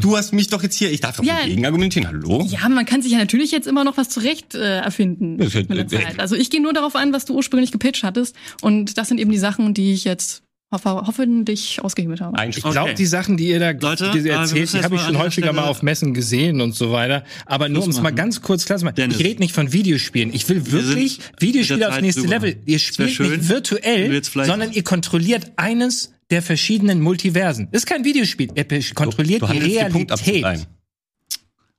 du 0.00 0.16
hast 0.16 0.32
mich 0.32 0.48
doch 0.48 0.62
jetzt 0.62 0.76
hier, 0.76 0.90
ich 0.90 1.00
darf 1.00 1.16
doch 1.16 1.24
ja, 1.24 1.38
dagegen 1.40 1.64
argumentieren, 1.66 2.08
hallo? 2.08 2.46
Ja, 2.48 2.68
man 2.68 2.86
kann 2.86 3.02
sich 3.02 3.12
ja 3.12 3.18
natürlich 3.18 3.50
jetzt 3.50 3.66
immer 3.66 3.84
noch 3.84 3.96
was 3.96 4.08
zurecht 4.08 4.54
äh, 4.54 4.78
erfinden 4.78 5.36
mit 5.36 5.52
der 5.68 5.88
Zeit. 5.88 6.20
Also 6.20 6.36
ich 6.36 6.50
gehe 6.50 6.62
nur 6.62 6.72
darauf 6.72 6.96
ein, 6.96 7.12
was 7.12 7.24
du 7.24 7.34
ursprünglich 7.34 7.72
gepitcht 7.72 8.02
hattest 8.02 8.36
und 8.60 8.98
das 8.98 9.08
sind 9.08 9.18
eben 9.18 9.30
die 9.30 9.38
Sachen, 9.38 9.74
die 9.74 9.92
ich 9.92 10.04
jetzt 10.04 10.42
hoffe, 10.70 11.02
hoffentlich 11.06 11.82
ausgehebelt 11.82 12.20
habe. 12.20 12.48
Ich 12.48 12.56
glaube, 12.56 12.80
okay. 12.80 12.94
die 12.94 13.06
Sachen, 13.06 13.36
die 13.36 13.48
ihr 13.48 13.58
da 13.58 13.70
Leute, 13.70 14.10
die 14.12 14.18
ihr 14.18 14.34
erzählt, 14.34 14.72
die 14.72 14.82
habe 14.82 14.94
ich 14.94 15.00
schon 15.00 15.18
häufiger 15.18 15.52
mal 15.52 15.64
auf 15.64 15.82
Messen 15.82 16.14
gesehen 16.14 16.60
und 16.60 16.74
so 16.74 16.92
weiter. 16.92 17.24
Aber 17.46 17.68
nur 17.68 17.82
um 17.82 17.90
es 17.90 18.00
mal 18.00 18.12
ganz 18.12 18.40
kurz 18.42 18.64
klar 18.64 18.78
zu 18.78 18.84
machen, 18.84 18.96
Dennis. 18.96 19.18
ich 19.18 19.26
rede 19.26 19.40
nicht 19.40 19.54
von 19.54 19.72
Videospielen. 19.72 20.32
Ich 20.32 20.48
will 20.48 20.70
wirklich 20.70 21.20
Videospiele 21.38 21.88
aufs 21.88 22.00
nächste 22.00 22.22
drüber. 22.22 22.34
Level. 22.34 22.56
Ihr 22.66 22.78
spielt 22.78 23.18
nicht 23.18 23.48
virtuell, 23.48 24.22
sondern 24.22 24.72
ihr 24.72 24.84
kontrolliert 24.84 25.52
eines 25.56 26.12
der 26.30 26.42
verschiedenen 26.42 27.00
Multiversen. 27.00 27.68
Das 27.72 27.82
ist 27.82 27.86
kein 27.86 28.04
Videospiel. 28.04 28.50
Ihr 28.54 28.94
kontrolliert 28.94 29.42
du, 29.42 29.46
du 29.46 29.52
die 29.52 29.58
Realität. 29.58 30.66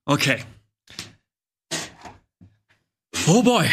okay. 0.06 0.40
Oh 3.28 3.44
boy. 3.44 3.68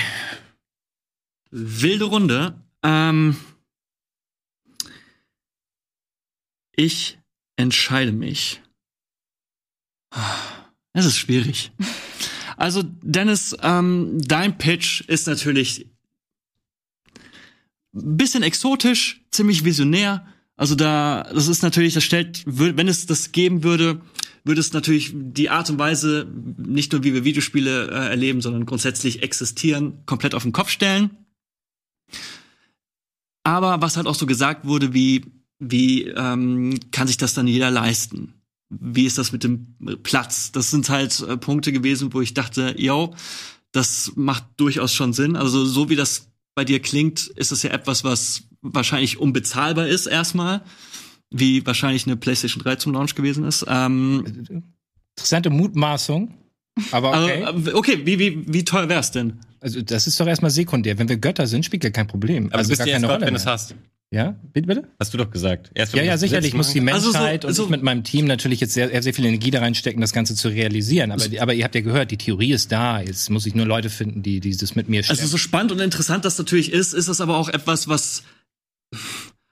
Wilde 1.51 2.05
Runde. 2.05 2.55
Ähm, 2.85 3.36
Ich 6.79 7.19
entscheide 7.57 8.13
mich. 8.13 8.63
Es 10.93 11.07
ist 11.07 11.19
schwierig. 11.19 11.73
Also, 12.57 12.85
Dennis, 13.03 13.57
ähm, 13.63 14.21
dein 14.21 14.59
Pitch 14.59 15.01
ist 15.09 15.27
natürlich 15.27 15.87
ein 17.93 18.17
bisschen 18.17 18.45
exotisch, 18.45 19.25
ziemlich 19.33 19.65
visionär. 19.65 20.25
Also 20.57 20.77
da, 20.77 21.25
das 21.35 21.49
ist 21.49 21.63
natürlich, 21.63 21.95
das 21.95 22.05
stellt, 22.05 22.45
wenn 22.47 22.87
es 22.87 23.07
das 23.07 23.33
geben 23.33 23.65
würde, 23.65 24.01
würde 24.45 24.61
es 24.61 24.73
natürlich 24.73 25.11
die 25.13 25.51
Art 25.51 25.69
und 25.71 25.81
Weise, 25.81 26.29
nicht 26.59 26.93
nur 26.93 27.03
wie 27.03 27.13
wir 27.13 27.25
Videospiele 27.25 27.89
äh, 27.89 28.09
erleben, 28.11 28.41
sondern 28.41 28.67
grundsätzlich 28.67 29.25
existieren, 29.25 30.05
komplett 30.07 30.37
auf 30.37 30.45
den 30.45 30.53
Kopf 30.53 30.71
stellen. 30.71 31.11
Aber 33.43 33.81
was 33.83 33.97
halt 33.97 34.07
auch 34.07 34.15
so 34.15 34.27
gesagt 34.27 34.65
wurde, 34.65 34.95
wie 34.95 35.38
wie 35.59 36.05
ähm, 36.05 36.79
kann 36.93 37.07
sich 37.07 37.17
das 37.17 37.35
dann 37.35 37.47
jeder 37.47 37.71
leisten? 37.71 38.39
wie 38.71 39.07
ist 39.07 39.19
das 39.19 39.33
mit 39.33 39.45
dem 39.45 39.77
Platz? 40.03 40.53
Das 40.53 40.71
sind 40.71 40.89
halt 40.91 41.21
äh, 41.21 41.37
Punkte 41.37 41.73
gewesen, 41.73 42.13
wo 42.13 42.21
ich 42.21 42.35
dachte, 42.35 42.75
yo, 42.77 43.15
das 43.73 44.13
macht 44.17 44.45
durchaus 44.57 44.93
schon 44.93 45.13
Sinn. 45.13 45.37
Also 45.37 45.65
so 45.65 45.89
wie 45.89 45.97
das 45.97 46.29
bei 46.55 46.65
dir 46.65 46.81
klingt, 46.81 47.27
ist 47.29 47.53
es 47.53 47.63
ja 47.63 47.71
etwas, 47.71 48.05
was 48.05 48.45
wahrscheinlich 48.61 49.19
unbezahlbar 49.19 49.87
ist 49.87 50.07
erstmal, 50.07 50.63
wie 51.31 51.65
wahrscheinlich 51.65 52.07
eine 52.07 52.17
PlayStation 52.17 52.63
3 52.63 52.77
zum 52.77 52.93
Launch 52.93 53.15
gewesen 53.15 53.45
ist. 53.45 53.65
Ähm, 53.69 54.63
Interessante 55.17 55.51
Mutmaßung. 55.51 56.35
Aber 56.93 57.11
okay. 57.11 57.43
also, 57.43 57.75
okay, 57.75 58.01
wie, 58.05 58.19
wie, 58.19 58.45
wie 58.53 58.65
teuer 58.65 58.89
wär's 58.89 59.11
denn? 59.11 59.41
Also 59.61 59.83
das 59.83 60.07
ist 60.07 60.21
doch 60.21 60.27
erstmal 60.27 60.51
sekundär. 60.51 60.99
Wenn 60.99 61.09
wir 61.09 61.17
Götter 61.17 61.47
sind, 61.47 61.65
spielt 61.65 61.83
ja 61.83 61.91
kein 61.91 62.07
Problem. 62.07 62.47
Aber 62.47 62.59
also 62.59 62.71
du 62.71 62.77
bist 62.77 62.87
ja 62.87 62.95
erst 62.95 63.07
Gott, 63.07 63.21
wenn 63.21 63.35
du 63.35 63.41
es 63.41 63.47
hast. 63.47 63.75
Ja, 64.11 64.37
bitte, 64.55 64.67
bitte? 64.67 64.89
Hast 64.99 65.13
du 65.13 65.19
doch 65.19 65.31
gesagt. 65.31 65.71
Erst, 65.75 65.95
Ja, 65.95 66.03
ja, 66.03 66.17
sicherlich 66.17 66.53
Gesetz 66.53 66.57
muss 66.57 66.73
die 66.73 66.81
machen 66.81 66.95
Also 66.95 67.13
so- 67.13 67.19
Menschheit 67.19 67.45
und 67.45 67.53
so- 67.53 67.65
ich 67.65 67.69
mit 67.69 67.83
meinem 67.83 68.05
Team 68.05 68.27
natürlich 68.27 68.59
jetzt 68.61 68.73
sehr, 68.73 69.03
sehr 69.03 69.13
viel 69.13 69.27
Energie 69.27 69.51
da 69.51 69.61
reinstecken, 69.61 70.01
das 70.01 70.15
Ganze 70.15 70.35
zu 70.35 70.49
realisieren. 70.49 71.13
Aber, 71.13 71.25
aber 71.41 71.53
ihr 71.53 71.65
habt 71.65 71.75
ja 71.75 71.83
gehört, 71.83 72.11
die 72.11 72.17
Theorie 72.17 72.53
ist 72.53 72.73
da. 72.73 73.03
Jetzt 73.03 73.29
muss 73.29 73.45
ich 73.45 73.55
nur 73.55 73.67
Leute 73.67 73.91
finden, 73.91 74.23
die, 74.23 74.41
die 74.41 74.57
das 74.57 74.75
mit 74.75 74.89
mir 74.89 75.03
stellen. 75.03 75.19
Also 75.19 75.31
so 75.31 75.37
spannend 75.37 75.73
und 75.73 75.81
interessant 75.81 76.25
das 76.25 76.39
natürlich 76.39 76.73
ist, 76.73 76.95
ist 76.95 77.09
das 77.09 77.21
aber 77.21 77.37
auch 77.37 77.51
etwas, 77.51 77.89
was 77.89 78.23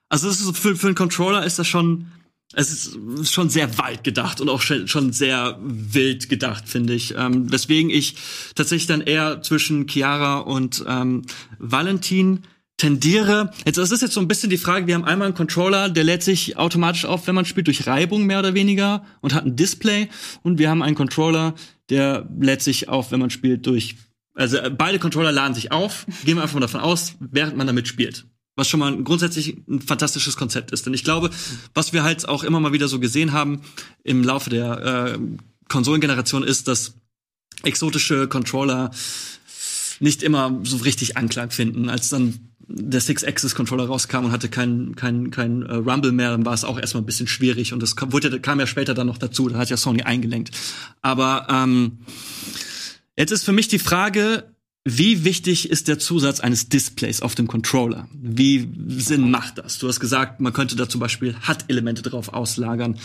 also 0.09 0.29
ist 0.31 0.39
so 0.39 0.53
für, 0.55 0.75
für 0.75 0.87
einen 0.87 0.97
Controller 0.97 1.45
ist 1.45 1.59
das 1.59 1.67
schon 1.67 2.07
es 2.55 2.71
ist 3.19 3.33
schon 3.33 3.51
sehr 3.51 3.77
weit 3.77 4.05
gedacht 4.05 4.41
und 4.41 4.49
auch 4.49 4.61
schon 4.63 4.87
schon 4.87 5.13
sehr 5.13 5.59
wild 5.61 6.29
gedacht, 6.29 6.69
finde 6.69 6.95
ich. 6.95 7.13
Ähm, 7.19 7.51
weswegen 7.53 7.91
ich 7.91 8.15
tatsächlich 8.55 8.87
dann 8.87 9.01
eher 9.01 9.43
zwischen 9.43 9.89
Chiara 9.89 10.39
und 10.39 10.83
ähm, 10.89 11.23
Valentin 11.59 12.45
tendiere. 12.77 13.51
Jetzt, 13.65 13.79
das 13.79 13.91
ist 13.91 14.03
jetzt 14.03 14.15
so 14.15 14.21
ein 14.21 14.29
bisschen 14.29 14.51
die 14.51 14.59
Frage, 14.59 14.87
wir 14.87 14.95
haben 14.95 15.05
einmal 15.05 15.27
einen 15.27 15.35
Controller, 15.35 15.89
der 15.89 16.05
lädt 16.05 16.23
sich 16.23 16.57
automatisch 16.57 17.05
auf, 17.05 17.27
wenn 17.27 17.35
man 17.35 17.45
spielt, 17.45 17.67
durch 17.67 17.87
Reibung 17.87 18.27
mehr 18.27 18.39
oder 18.39 18.55
weniger 18.55 19.05
und 19.21 19.35
hat 19.35 19.47
ein 19.47 19.57
Display. 19.57 20.09
Und 20.43 20.59
wir 20.59 20.69
haben 20.69 20.83
einen 20.83 20.97
Controller, 20.97 21.55
der 21.89 22.29
lädt 22.39 22.63
sich 22.63 22.89
auf, 22.89 23.13
wenn 23.13 23.21
man 23.21 23.31
spielt, 23.31 23.67
durch 23.67 23.97
also 24.37 24.59
äh, 24.59 24.71
beide 24.71 24.99
Controller 24.99 25.33
laden 25.33 25.55
sich 25.55 25.73
auf, 25.73 26.07
gehen 26.25 26.37
wir 26.37 26.43
einfach 26.43 26.55
mal 26.55 26.61
davon 26.61 26.81
aus, 26.81 27.15
während 27.19 27.57
man 27.57 27.67
damit 27.67 27.89
spielt. 27.89 28.27
Was 28.55 28.69
schon 28.69 28.81
mal 28.81 29.03
grundsätzlich 29.03 29.57
ein 29.69 29.81
fantastisches 29.81 30.37
Konzept 30.37 30.71
ist. 30.71 30.87
Denn 30.87 30.95
ich 30.95 31.05
glaube, 31.05 31.31
was 31.75 31.93
wir 31.93 32.05
halt 32.05 32.29
auch 32.29 32.45
immer 32.45 32.61
mal 32.61 32.73
wieder 32.73 32.89
so 32.89 33.01
gesehen 33.01 33.33
haben 33.33 33.63
im 34.05 34.23
Laufe 34.23 34.51
der 34.51 35.15
äh, 35.15 35.19
Konsolengeneration 35.69 36.43
ist, 36.43 36.69
dass 36.69 36.95
exotische 37.65 38.29
Controller 38.29 38.91
nicht 40.01 40.23
immer 40.23 40.61
so 40.63 40.77
richtig 40.79 41.17
Anklang 41.17 41.51
finden. 41.51 41.89
Als 41.89 42.09
dann 42.09 42.55
der 42.69 43.01
Six-Axis-Controller 43.01 43.87
rauskam 43.87 44.25
und 44.25 44.33
hatte 44.33 44.49
kein, 44.49 44.97
kein, 44.97 45.31
kein 45.31 45.63
äh, 45.63 45.75
Rumble 45.75 46.13
mehr, 46.13 46.31
dann 46.31 46.45
war 46.45 46.55
es 46.55 46.65
auch 46.65 46.79
erstmal 46.79 47.03
ein 47.03 47.07
bisschen 47.07 47.29
schwierig 47.29 47.73
und 47.73 47.83
das 47.83 47.97
kam, 47.97 48.13
wurde, 48.13 48.41
kam 48.41 48.59
ja 48.61 48.67
später 48.67 48.95
dann 48.95 49.07
noch 49.07 49.19
dazu, 49.19 49.49
da 49.49 49.59
hat 49.59 49.71
ja 49.71 49.77
Sony 49.77 50.03
eingelenkt. 50.03 50.51
Aber 51.03 51.47
ähm, 51.51 51.99
Jetzt 53.17 53.31
ist 53.31 53.45
für 53.45 53.53
mich 53.53 53.69
die 53.69 53.79
Frage, 53.79 54.45
wie 54.85 55.25
wichtig 55.25 55.71
ist 55.71 55.89
der 55.89 55.99
Zusatz 55.99 56.41
eines 56.41 56.69
Displays 56.69 57.23
auf 57.23 57.35
dem 57.35 57.49
Controller? 57.49 58.09
Wie 58.13 58.69
Sinn 58.89 59.31
macht 59.31 59.59
das? 59.59 59.79
Du 59.79 59.89
hast 59.89 60.01
gesagt, 60.01 60.41
man 60.41 60.53
könnte 60.53 60.77
da 60.77 60.87
zum 60.89 61.01
Beispiel 61.01 61.35
HUD-Elemente 61.49 62.03
drauf 62.03 62.29
auslagern. 62.29 62.99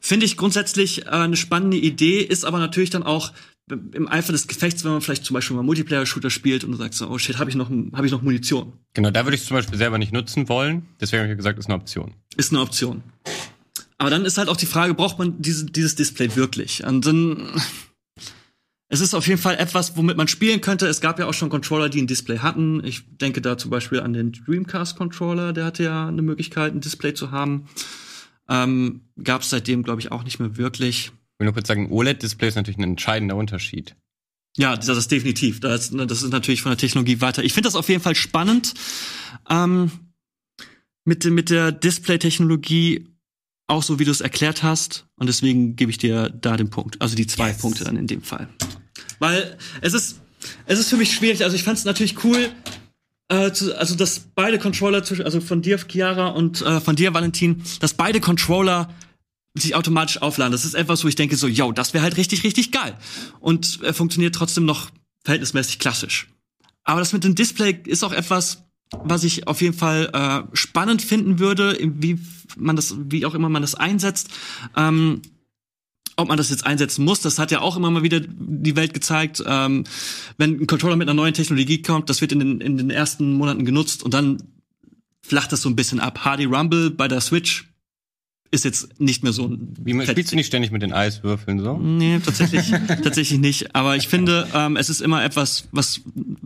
Finde 0.00 0.26
ich 0.26 0.36
grundsätzlich 0.36 1.06
äh, 1.06 1.10
eine 1.10 1.36
spannende 1.36 1.76
Idee, 1.76 2.20
ist 2.20 2.44
aber 2.44 2.58
natürlich 2.58 2.90
dann 2.90 3.04
auch 3.04 3.32
im 3.68 4.08
Eifer 4.08 4.32
des 4.32 4.46
Gefechts, 4.46 4.84
wenn 4.84 4.92
man 4.92 5.00
vielleicht 5.00 5.24
zum 5.24 5.34
Beispiel 5.34 5.56
mal 5.56 5.62
Multiplayer-Shooter 5.62 6.30
spielt 6.30 6.64
und 6.64 6.72
du 6.72 6.76
sagst 6.76 6.98
so, 6.98 7.08
oh 7.08 7.18
shit, 7.18 7.38
habe 7.38 7.50
ich 7.50 7.56
noch, 7.56 7.70
habe 7.70 8.06
ich 8.06 8.12
noch 8.12 8.22
Munition? 8.22 8.72
Genau, 8.94 9.10
da 9.10 9.24
würde 9.24 9.34
ich 9.34 9.42
es 9.42 9.48
zum 9.48 9.56
Beispiel 9.56 9.76
selber 9.76 9.98
nicht 9.98 10.12
nutzen 10.12 10.48
wollen. 10.48 10.86
Deswegen 11.00 11.20
habe 11.20 11.26
ich 11.26 11.32
ja 11.32 11.36
gesagt, 11.36 11.58
ist 11.58 11.66
eine 11.66 11.74
Option. 11.74 12.14
Ist 12.36 12.52
eine 12.52 12.62
Option. 12.62 13.02
Aber 13.98 14.10
dann 14.10 14.24
ist 14.24 14.38
halt 14.38 14.48
auch 14.48 14.56
die 14.56 14.66
Frage, 14.66 14.94
braucht 14.94 15.18
man 15.18 15.40
diese, 15.40 15.66
dieses 15.66 15.96
Display 15.96 16.36
wirklich? 16.36 16.84
Und 16.84 17.06
dann, 17.06 17.50
es 18.88 19.00
ist 19.00 19.14
auf 19.14 19.26
jeden 19.26 19.40
Fall 19.40 19.56
etwas, 19.56 19.96
womit 19.96 20.16
man 20.16 20.28
spielen 20.28 20.60
könnte. 20.60 20.86
Es 20.86 21.00
gab 21.00 21.18
ja 21.18 21.26
auch 21.26 21.34
schon 21.34 21.48
Controller, 21.48 21.88
die 21.88 22.00
ein 22.02 22.06
Display 22.06 22.38
hatten. 22.38 22.84
Ich 22.84 23.02
denke 23.16 23.40
da 23.40 23.58
zum 23.58 23.70
Beispiel 23.70 24.00
an 24.00 24.12
den 24.12 24.32
Dreamcast-Controller, 24.32 25.52
der 25.52 25.64
hatte 25.64 25.82
ja 25.82 26.06
eine 26.06 26.22
Möglichkeit, 26.22 26.72
ein 26.72 26.80
Display 26.80 27.14
zu 27.14 27.32
haben. 27.32 27.66
Ähm, 28.48 29.00
gab 29.22 29.42
es 29.42 29.50
seitdem, 29.50 29.82
glaube 29.82 30.00
ich, 30.00 30.12
auch 30.12 30.22
nicht 30.22 30.38
mehr 30.38 30.56
wirklich. 30.56 31.10
Ich 31.36 31.40
will 31.40 31.44
nur 31.46 31.54
kurz 31.54 31.68
sagen, 31.68 31.90
OLED-Display 31.90 32.48
ist 32.48 32.54
natürlich 32.54 32.78
ein 32.78 32.84
entscheidender 32.84 33.36
Unterschied. 33.36 33.94
Ja, 34.56 34.74
das 34.74 34.88
ist 34.88 35.12
definitiv. 35.12 35.60
Das, 35.60 35.90
das 35.90 36.22
ist 36.22 36.30
natürlich 36.30 36.62
von 36.62 36.70
der 36.70 36.78
Technologie 36.78 37.20
weiter. 37.20 37.44
Ich 37.44 37.52
finde 37.52 37.66
das 37.66 37.76
auf 37.76 37.90
jeden 37.90 38.02
Fall 38.02 38.14
spannend. 38.14 38.72
Ähm, 39.50 39.90
mit, 41.04 41.26
mit 41.26 41.50
der 41.50 41.72
Display-Technologie 41.72 43.06
auch 43.66 43.82
so, 43.82 43.98
wie 43.98 44.06
du 44.06 44.10
es 44.10 44.22
erklärt 44.22 44.62
hast. 44.62 45.06
Und 45.16 45.26
deswegen 45.26 45.76
gebe 45.76 45.90
ich 45.90 45.98
dir 45.98 46.30
da 46.30 46.56
den 46.56 46.70
Punkt. 46.70 47.02
Also 47.02 47.16
die 47.16 47.26
zwei 47.26 47.52
Punkte 47.52 47.84
dann 47.84 47.96
in 47.96 48.06
dem 48.06 48.22
Fall. 48.22 48.48
Weil 49.18 49.58
es 49.82 49.92
ist, 49.92 50.20
es 50.64 50.78
ist 50.78 50.88
für 50.88 50.96
mich 50.96 51.14
schwierig. 51.14 51.44
Also 51.44 51.54
ich 51.54 51.64
fand 51.64 51.76
es 51.76 51.84
natürlich 51.84 52.24
cool, 52.24 52.50
äh, 53.28 53.52
zu, 53.52 53.78
also 53.78 53.94
dass 53.94 54.20
beide 54.20 54.58
Controller, 54.58 55.02
also 55.24 55.40
von 55.40 55.62
dir, 55.62 55.78
Chiara, 55.78 56.28
und 56.28 56.62
äh, 56.62 56.80
von 56.80 56.96
dir, 56.96 57.12
Valentin, 57.12 57.62
dass 57.80 57.94
beide 57.94 58.20
Controller 58.20 58.94
sich 59.56 59.74
automatisch 59.74 60.20
aufladen. 60.22 60.52
Das 60.52 60.64
ist 60.64 60.74
etwas, 60.74 61.04
wo 61.04 61.08
ich 61.08 61.14
denke 61.14 61.36
so, 61.36 61.46
yo, 61.46 61.72
das 61.72 61.94
wäre 61.94 62.02
halt 62.02 62.16
richtig, 62.16 62.44
richtig 62.44 62.72
geil. 62.72 62.96
Und 63.40 63.80
er 63.82 63.94
funktioniert 63.94 64.34
trotzdem 64.34 64.64
noch 64.64 64.90
verhältnismäßig 65.24 65.78
klassisch. 65.78 66.28
Aber 66.84 67.00
das 67.00 67.12
mit 67.12 67.24
dem 67.24 67.34
Display 67.34 67.78
ist 67.84 68.04
auch 68.04 68.12
etwas, 68.12 68.62
was 68.90 69.24
ich 69.24 69.48
auf 69.48 69.60
jeden 69.60 69.76
Fall 69.76 70.10
äh, 70.12 70.56
spannend 70.56 71.02
finden 71.02 71.38
würde, 71.38 71.76
wie 71.80 72.18
man 72.56 72.76
das, 72.76 72.94
wie 72.96 73.26
auch 73.26 73.34
immer 73.34 73.48
man 73.48 73.62
das 73.62 73.74
einsetzt. 73.74 74.28
Ähm, 74.76 75.22
ob 76.16 76.28
man 76.28 76.38
das 76.38 76.48
jetzt 76.50 76.64
einsetzen 76.64 77.04
muss, 77.04 77.20
das 77.20 77.38
hat 77.38 77.50
ja 77.50 77.60
auch 77.60 77.76
immer 77.76 77.90
mal 77.90 78.02
wieder 78.02 78.20
die 78.20 78.76
Welt 78.76 78.94
gezeigt. 78.94 79.42
Ähm, 79.46 79.84
wenn 80.38 80.60
ein 80.60 80.66
Controller 80.66 80.96
mit 80.96 81.08
einer 81.08 81.14
neuen 81.14 81.34
Technologie 81.34 81.82
kommt, 81.82 82.08
das 82.08 82.20
wird 82.20 82.32
in 82.32 82.38
den, 82.38 82.60
in 82.60 82.78
den 82.78 82.90
ersten 82.90 83.32
Monaten 83.32 83.64
genutzt 83.64 84.02
und 84.02 84.14
dann 84.14 84.42
flacht 85.22 85.52
das 85.52 85.62
so 85.62 85.68
ein 85.68 85.76
bisschen 85.76 86.00
ab. 86.00 86.20
HD 86.24 86.46
Rumble 86.46 86.90
bei 86.90 87.08
der 87.08 87.20
Switch 87.20 87.68
ist 88.50 88.64
jetzt 88.64 89.00
nicht 89.00 89.22
mehr 89.22 89.32
so 89.32 89.48
ein 89.48 89.74
Wie 89.82 89.92
man, 89.92 90.06
spielst 90.06 90.32
du 90.32 90.36
nicht 90.36 90.46
ständig 90.46 90.70
mit 90.70 90.82
den 90.82 90.92
Eiswürfeln 90.92 91.60
so? 91.60 91.76
Nee, 91.78 92.20
tatsächlich, 92.24 92.70
tatsächlich 92.88 93.38
nicht. 93.38 93.74
Aber 93.74 93.96
ich 93.96 94.08
finde, 94.08 94.46
ähm, 94.54 94.76
es 94.76 94.88
ist 94.88 95.00
immer 95.00 95.24
etwas, 95.24 95.68
was 95.72 96.00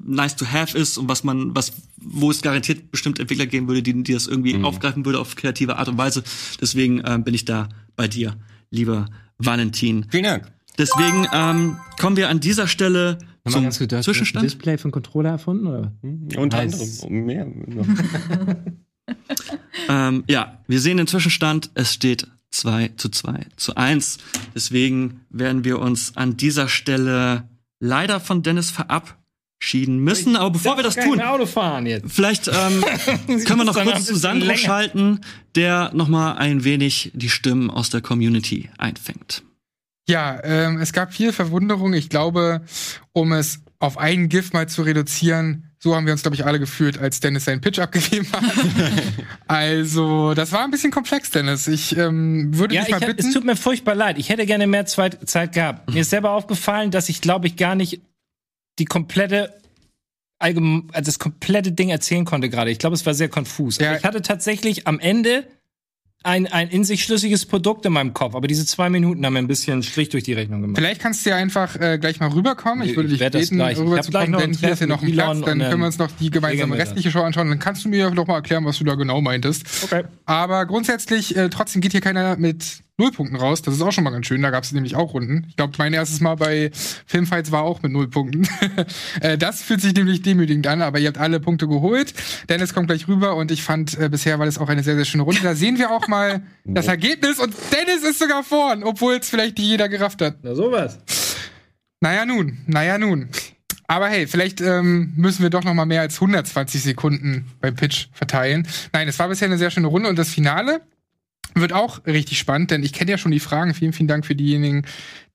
nice 0.05 0.36
to 0.36 0.47
have 0.47 0.77
ist 0.77 0.98
und 0.98 1.09
was 1.09 1.24
man, 1.24 1.55
was, 1.55 1.72
wo 1.97 2.31
es 2.31 2.43
garantiert 2.43 2.90
bestimmt 2.90 3.18
Entwickler 3.18 3.47
geben 3.47 3.68
würde, 3.68 3.82
die, 3.82 4.02
die 4.02 4.12
das 4.12 4.27
irgendwie 4.27 4.62
aufgreifen 4.62 5.05
würde 5.05 5.18
auf 5.18 5.36
kreative 5.36 5.77
Art 5.77 5.89
und 5.89 5.98
Weise. 5.98 6.22
Deswegen 6.60 7.02
ähm, 7.06 7.24
bin 7.24 7.35
ich 7.35 7.44
da 7.44 7.68
bei 7.97 8.09
dir, 8.09 8.36
lieber 8.70 9.06
Valentin. 9.39 10.06
Vielen 10.10 10.24
Dank. 10.24 10.52
Deswegen 10.78 11.27
ähm, 11.32 11.77
kommen 11.98 12.16
wir 12.16 12.28
an 12.28 12.40
dieser 12.40 12.66
Stelle 12.66 13.18
Nochmal 13.44 13.52
zum 13.52 13.62
ganz 13.64 13.78
kurz, 13.78 13.89
du 13.89 13.97
hast 13.97 14.09
ein 14.09 14.12
Zwischenstand. 14.12 14.44
Display 14.44 14.78
für 14.78 14.85
einen 14.85 14.93
Controller 14.93 15.31
erfunden, 15.31 15.66
oder? 15.66 15.93
Unter 16.36 16.64
Nice. 16.64 17.02
anderem. 17.02 17.24
Mehr. 17.24 17.47
Ähm, 19.89 20.24
ja, 20.28 20.59
wir 20.69 20.81
sehen 20.81 20.99
den 20.99 21.07
Zwischenstand. 21.07 21.70
Es 21.74 21.95
steht 21.95 22.28
2 22.51 22.93
zu 22.97 23.09
2 23.09 23.47
zu 23.57 23.74
1. 23.74 24.19
Deswegen 24.55 25.23
werden 25.31 25.65
wir 25.65 25.78
uns 25.78 26.16
an 26.16 26.37
dieser 26.37 26.69
Stelle 26.69 27.49
leider 27.78 28.20
von 28.20 28.43
Dennis 28.43 28.70
verabschieden 28.70 29.99
müssen. 29.99 30.37
Aber 30.37 30.51
bevor 30.51 30.77
wir 30.77 30.82
das 30.85 30.97
tun, 30.97 31.20
vielleicht 32.07 32.49
ähm, 32.49 32.85
können 33.45 33.59
wir 33.59 33.65
noch 33.65 33.82
kurz 33.82 34.05
zu 34.07 34.16
Sandro 34.16 34.55
schalten, 34.57 35.20
der 35.55 35.91
noch 35.95 36.09
mal 36.09 36.35
ein 36.35 36.65
wenig 36.65 37.11
die 37.15 37.31
Stimmen 37.31 37.70
aus 37.70 37.91
der 37.91 38.01
Community 38.01 38.70
einfängt. 38.78 39.43
Ja, 40.09 40.41
ähm, 40.43 40.78
es 40.78 40.93
gab 40.93 41.15
viel 41.15 41.32
Verwunderung. 41.32 41.95
Ich 41.95 42.09
glaube, 42.09 42.62
um 43.12 43.32
es 43.32 43.61
auf 43.78 43.97
einen 43.97 44.28
GIF 44.28 44.53
mal 44.53 44.69
zu 44.69 44.82
reduzieren, 44.82 45.69
so 45.82 45.97
haben 45.97 46.05
wir 46.05 46.12
uns, 46.12 46.23
glaube 46.23 46.35
ich, 46.35 46.44
alle 46.44 46.61
gefühlt, 46.61 46.98
als 46.98 47.20
Dennis 47.20 47.47
seinen 47.47 47.61
Pitch 47.62 47.78
abgegeben 47.78 48.28
hat. 48.32 48.43
also, 49.48 50.35
das 50.35 50.52
war 50.52 50.62
ein 50.65 50.70
bisschen 50.70 50.90
komplex, 50.90 51.31
Dennis. 51.31 51.66
Ich 51.69 51.97
ähm, 51.97 52.57
würde 52.57 52.74
Ja, 52.74 52.82
dich 52.82 52.89
ich, 52.90 52.94
mal 52.94 53.01
hab- 53.01 53.09
es 53.09 53.16
bitten. 53.16 53.32
tut 53.32 53.44
mir 53.44 53.57
furchtbar 53.57 53.94
leid. 53.94 54.19
Ich 54.19 54.28
hätte 54.28 54.44
gerne 54.47 54.66
mehr 54.66 54.85
Zeit, 54.86 55.19
Zeit 55.28 55.52
gehabt. 55.55 55.90
Mir 55.93 56.02
ist 56.02 56.11
selber 56.11 56.32
aufgefallen, 56.32 56.90
dass 56.90 57.09
ich, 57.09 57.20
glaube 57.23 57.47
ich, 57.47 57.57
gar 57.57 57.74
nicht 57.74 58.01
die 58.78 58.85
komplette 58.85 59.55
allgemein, 60.39 60.89
also 60.93 61.07
das 61.07 61.19
komplette 61.19 61.73
Ding 61.73 61.89
erzählen 61.90 62.24
konnte 62.24 62.48
gerade. 62.51 62.70
Ich 62.70 62.78
glaube, 62.78 62.94
es 62.94 63.05
war 63.07 63.15
sehr 63.15 63.28
konfus. 63.28 63.78
Ja. 63.78 63.89
Aber 63.90 63.98
ich 63.98 64.05
hatte 64.05 64.23
tatsächlich 64.23 64.86
am 64.86 64.98
Ende 64.98 65.47
ein, 66.22 66.47
ein 66.48 66.68
in 66.68 66.84
sich 66.84 67.05
schlüssiges 67.05 67.47
Produkt 67.47 67.86
in 67.86 67.92
meinem 67.92 68.12
Kopf. 68.12 68.34
Aber 68.34 68.47
diese 68.47 68.66
zwei 68.66 68.90
Minuten 68.90 69.24
haben 69.24 69.32
mir 69.32 69.38
ein 69.38 69.47
bisschen 69.47 69.82
Strich 69.82 70.10
durch 70.10 70.24
die 70.24 70.34
Rechnung 70.34 70.60
gemacht. 70.60 70.76
Vielleicht 70.76 71.01
kannst 71.01 71.24
du 71.24 71.30
ja 71.30 71.36
einfach 71.36 71.76
äh, 71.80 71.98
gleich 71.98 72.20
mal 72.20 72.30
rüberkommen. 72.30 72.86
Ich 72.86 72.97
würde 72.97 73.09
dich. 73.09 73.20
Ich 73.20 73.51
gleich 73.51 73.78
rüberzukommen, 73.78 74.38
denn 74.38 74.52
hier 74.52 74.70
ist 74.70 74.80
ja 74.80 74.86
noch 74.86 75.02
ein 75.02 75.12
Platz. 75.12 75.40
Dann 75.40 75.59
können 75.59 75.80
wir 75.80 75.86
uns 75.86 75.98
noch 75.98 76.10
die 76.20 76.30
gemeinsame 76.30 76.76
restliche 76.76 77.10
Show 77.10 77.20
anschauen. 77.20 77.48
Dann 77.48 77.59
kannst 77.59 77.84
du 77.84 77.88
mir 77.88 78.10
noch 78.10 78.26
mal 78.26 78.36
erklären, 78.36 78.64
was 78.64 78.78
du 78.78 78.84
da 78.84 78.94
genau 78.94 79.20
meintest. 79.20 79.64
Okay. 79.84 80.05
Aber 80.26 80.66
grundsätzlich, 80.66 81.36
äh, 81.36 81.48
trotzdem 81.48 81.80
geht 81.80 81.92
hier 81.92 82.01
keiner 82.01 82.36
mit 82.36 82.82
Nullpunkten 83.01 83.36
raus. 83.36 83.62
Das 83.62 83.74
ist 83.74 83.82
auch 83.82 83.90
schon 83.90 84.05
mal 84.05 84.10
ganz 84.10 84.27
schön. 84.27 84.43
Da 84.43 84.51
gab 84.51 84.62
es 84.62 84.72
nämlich 84.72 84.94
auch 84.94 85.14
Runden. 85.14 85.47
Ich 85.48 85.56
glaube, 85.56 85.72
mein 85.78 85.93
erstes 85.93 86.20
Mal 86.20 86.36
bei 86.36 86.70
Filmfights 87.06 87.51
war 87.51 87.62
auch 87.62 87.82
mit 87.82 87.93
Nullpunkten. 87.93 88.47
äh, 89.20 89.36
das 89.36 89.62
fühlt 89.62 89.81
sich 89.81 89.94
nämlich 89.94 90.22
demütigend 90.22 90.66
an, 90.66 90.82
aber 90.82 90.98
ihr 90.98 91.09
habt 91.09 91.18
alle 91.18 91.40
Punkte 91.40 91.66
geholt. 91.66 92.14
Dennis 92.48 92.74
kommt 92.74 92.89
gleich 92.89 93.09
rüber 93.09 93.35
und 93.36 93.51
ich 93.51 93.62
fand, 93.62 93.98
äh, 93.98 94.09
bisher 94.09 94.39
war 94.39 94.47
das 94.47 94.59
auch 94.59 94.68
eine 94.68 94.82
sehr, 94.82 94.94
sehr 94.94 95.05
schöne 95.05 95.24
Runde. 95.24 95.40
Da 95.43 95.55
sehen 95.55 95.78
wir 95.78 95.90
auch 95.90 96.06
mal 96.09 96.43
das 96.64 96.86
Ergebnis 96.86 97.39
und 97.39 97.55
Dennis 97.72 98.09
ist 98.09 98.18
sogar 98.18 98.44
vorn, 98.44 98.85
obwohl 98.85 99.14
es 99.14 99.28
vielleicht 99.28 99.59
nicht 99.59 99.66
jeder 99.66 99.89
gerafft 99.89 100.22
hat. 100.22 100.36
Na 100.43 100.55
sowas. 100.55 100.98
Naja 102.01 102.24
nun, 102.24 102.59
naja 102.66 102.98
nun. 102.98 103.28
Aber 103.86 104.09
hey, 104.09 104.28
vielleicht 104.28 104.60
ähm, 104.60 105.12
müssen 105.16 105.43
wir 105.43 105.51
doch 105.51 105.64
noch 105.64 105.74
mal 105.74 105.85
mehr 105.85 106.01
als 106.01 106.14
120 106.14 106.81
Sekunden 106.81 107.51
beim 107.60 107.74
Pitch 107.74 108.06
verteilen. 108.12 108.68
Nein, 108.93 109.09
es 109.09 109.18
war 109.18 109.27
bisher 109.27 109.47
eine 109.47 109.59
sehr 109.59 109.72
schöne 109.72 109.89
Runde 109.89 110.09
und 110.09 110.16
das 110.16 110.28
Finale 110.28 110.82
wird 111.55 111.72
auch 111.72 112.05
richtig 112.06 112.39
spannend, 112.39 112.70
denn 112.70 112.82
ich 112.82 112.93
kenne 112.93 113.10
ja 113.10 113.18
schon 113.18 113.32
die 113.32 113.40
Fragen. 113.40 113.74
Vielen, 113.74 113.93
vielen 113.93 114.09
Dank 114.09 114.27
für 114.27 114.35
diejenigen, 114.35 114.85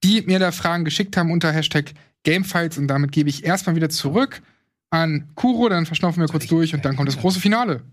die 0.04 0.22
mir 0.22 0.40
da 0.40 0.52
Fragen 0.52 0.86
geschickt 0.86 1.18
haben 1.18 1.32
unter 1.32 1.52
Hashtag 1.52 1.94
Gamefights 2.24 2.78
und 2.78 2.88
damit 2.88 3.12
gebe 3.12 3.30
ich 3.30 3.44
erstmal 3.44 3.76
wieder 3.76 3.90
zurück 3.90 4.42
an 4.90 5.30
Kuro, 5.36 5.70
dann 5.70 5.86
verschnaufen 5.86 6.22
wir 6.22 6.28
kurz 6.28 6.48
durch 6.48 6.74
und 6.74 6.86
dann 6.86 6.96
kommt 6.96 7.08
das 7.08 7.18
große 7.18 7.40
Finale. 7.40 7.84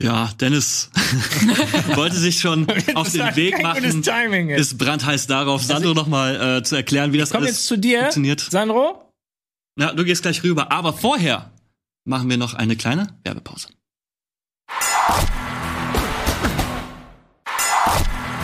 Ja, 0.00 0.30
Dennis 0.38 0.90
wollte 1.94 2.16
sich 2.16 2.40
schon 2.40 2.66
auf 2.94 3.10
den 3.10 3.34
Weg 3.34 3.62
machen. 3.62 4.02
Timing 4.02 4.50
ist. 4.50 4.72
Ist 4.72 4.78
brandheiß 4.78 5.26
darauf, 5.26 5.62
Sandro 5.62 5.94
noch 5.94 6.06
mal 6.06 6.58
äh, 6.58 6.62
zu 6.62 6.76
erklären, 6.76 7.12
wie 7.12 7.18
das 7.18 7.30
Komm 7.30 7.42
alles 7.42 7.52
jetzt 7.52 7.66
zu 7.66 7.78
dir, 7.78 8.00
funktioniert. 8.00 8.40
Sandro. 8.40 9.10
Ja, 9.78 9.92
du 9.92 10.04
gehst 10.04 10.22
gleich 10.22 10.42
rüber, 10.42 10.70
aber 10.70 10.92
vorher 10.92 11.50
machen 12.04 12.28
wir 12.28 12.36
noch 12.36 12.54
eine 12.54 12.76
kleine 12.76 13.08
Werbepause. 13.24 13.68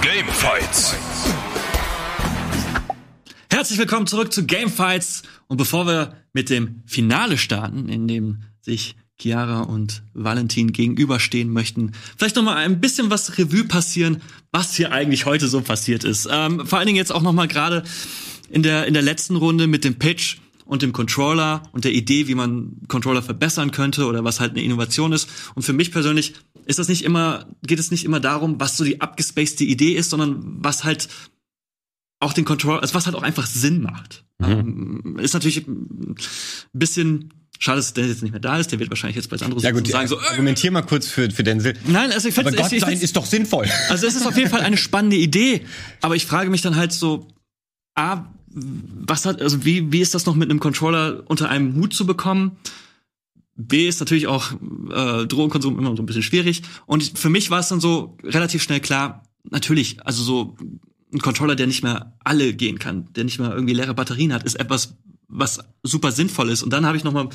Gamefights. 0.03 0.97
Herzlich 3.49 3.79
willkommen 3.79 4.09
zurück 4.09 4.33
zu 4.33 4.45
Gamefights. 4.45 5.23
Und 5.47 5.59
bevor 5.59 5.87
wir 5.87 6.17
mit 6.33 6.51
dem 6.51 6.83
Finale 6.87 7.39
starten, 7.39 7.89
in 7.89 8.09
dem 8.09 8.43
sich 8.61 8.97
Chiara 9.17 9.61
und 9.61 10.03
Valentin 10.13 10.73
gegenüberstehen 10.73 11.53
möchten, 11.53 11.93
vielleicht 12.19 12.35
noch 12.35 12.43
mal 12.43 12.57
ein 12.57 12.81
bisschen 12.81 13.11
was 13.11 13.39
Revue 13.39 13.63
passieren, 13.63 14.21
was 14.51 14.75
hier 14.75 14.91
eigentlich 14.91 15.25
heute 15.25 15.47
so 15.47 15.61
passiert 15.61 16.03
ist. 16.03 16.29
Ähm, 16.29 16.67
vor 16.67 16.79
allen 16.79 16.87
Dingen 16.87 16.99
jetzt 16.99 17.13
auch 17.13 17.23
noch 17.23 17.33
mal 17.33 17.47
gerade 17.47 17.85
in 18.51 18.65
der 18.65 18.87
in 18.87 18.95
der 18.95 19.05
letzten 19.05 19.37
Runde 19.37 19.69
mit 19.69 19.85
dem 19.85 20.01
Pitch 20.01 20.39
und 20.65 20.83
dem 20.83 20.93
Controller 20.93 21.63
und 21.73 21.85
der 21.85 21.93
Idee, 21.93 22.29
wie 22.29 22.35
man 22.35 22.77
Controller 22.89 23.23
verbessern 23.23 23.71
könnte 23.71 24.07
oder 24.07 24.25
was 24.25 24.41
halt 24.41 24.53
eine 24.53 24.63
Innovation 24.63 25.13
ist. 25.13 25.29
Und 25.55 25.63
für 25.63 25.73
mich 25.73 25.93
persönlich 25.93 26.35
ist 26.67 26.79
das 26.79 26.89
nicht 26.89 27.05
immer, 27.05 27.47
geht 27.63 27.79
es 27.79 27.91
nicht 27.91 28.05
immer 28.05 28.21
darum, 28.21 28.61
was 28.61 28.77
so 28.77 28.85
die 28.85 29.01
abgespacede 29.01 29.65
Idee 29.65 29.93
ist, 29.93 30.11
sondern 30.11 30.41
was 30.63 30.85
halt 30.85 31.09
auch 32.21 32.33
den 32.33 32.45
Controller, 32.45 32.81
also 32.81 32.95
was 32.95 33.07
halt 33.07 33.17
auch 33.17 33.23
einfach 33.23 33.47
Sinn 33.47 33.83
macht. 33.83 34.25
Ähm, 34.41 35.19
ist 35.21 35.35
natürlich 35.35 35.67
ein 35.67 36.17
bisschen 36.73 37.33
schade, 37.59 37.79
dass 37.79 37.95
der 37.95 38.07
jetzt 38.07 38.23
nicht 38.23 38.33
mehr 38.33 38.41
da 38.41 38.59
ist. 38.59 38.73
Der 38.73 38.79
wird 38.79 38.91
wahrscheinlich 38.91 39.17
jetzt 39.17 39.29
bei 39.29 39.37
Sandro 39.37 39.61
Ja 39.61 39.71
gut, 39.71 39.87
sagen 39.87 40.09
so, 40.09 40.19
äh, 40.21 40.25
argumentier 40.31 40.71
mal 40.71 40.83
kurz 40.83 41.07
für, 41.07 41.31
für 41.31 41.43
Denzel. 41.43 41.75
nein, 41.87 42.13
also 42.13 42.29
ich 42.29 42.35
finde 42.35 42.53
Gott 42.53 42.73
ich, 42.73 42.81
sein 42.81 43.01
ist 43.01 43.17
doch 43.17 43.27
sinnvoll. 43.27 43.69
also 43.89 44.07
es 44.07 44.15
ist 44.15 44.27
auf 44.27 44.37
jeden 44.37 44.51
Fall 44.51 44.61
eine 44.61 44.77
spannende 44.77 45.17
Idee, 45.17 45.63
aber 46.01 46.17
ich 46.17 46.27
frage 46.27 46.51
mich 46.51 46.63
dann 46.63 46.77
halt 46.77 46.93
so, 46.93 47.29
A, 47.95 48.25
was 48.55 49.27
hat, 49.27 49.41
also 49.41 49.65
wie, 49.65 49.93
wie 49.93 50.01
ist 50.01 50.15
das 50.15 50.27
noch 50.27 50.35
mit 50.35 50.51
einem 50.51 50.61
Controller 50.61 51.23
unter 51.27 51.49
einem 51.49 51.75
Hut 51.77 51.95
zu 51.95 52.07
bekommen? 52.07 52.57
B 53.57 53.87
ist 53.87 54.01
natürlich 54.01 54.27
auch 54.27 54.53
äh, 54.53 55.27
Drogenkonsum 55.27 55.79
immer 55.79 55.95
so 55.97 56.03
ein 56.03 56.07
bisschen 56.07 56.23
schwierig. 56.23 56.63
Und 56.87 57.19
für 57.19 57.31
mich 57.31 57.51
war 57.51 57.61
es 57.61 57.69
dann 57.69 57.81
so 57.81 58.17
relativ 58.23 58.63
schnell 58.63 58.81
klar, 58.81 59.25
natürlich, 59.51 60.05
also 60.07 60.23
so 60.23 60.57
ein 61.13 61.21
Controller, 61.21 61.57
der 61.57 61.67
nicht 61.67 61.83
mehr 61.83 62.17
alle 62.25 62.55
gehen 62.55 62.79
kann, 62.79 63.13
der 63.15 63.25
nicht 63.25 63.39
mehr 63.39 63.53
irgendwie 63.53 63.75
leere 63.75 63.95
Batterien 63.95 64.33
hat, 64.33 64.45
ist 64.45 64.55
etwas, 64.55 64.97
was 65.29 65.61
super 65.83 66.13
sinnvoll 66.13 66.51
ist. 66.51 66.63
Und 66.63 66.73
dann 66.73 66.87
habe 66.87 66.97
ich 66.97 67.05
noch 67.05 67.13
mal 67.13 67.25
ein 67.25 67.31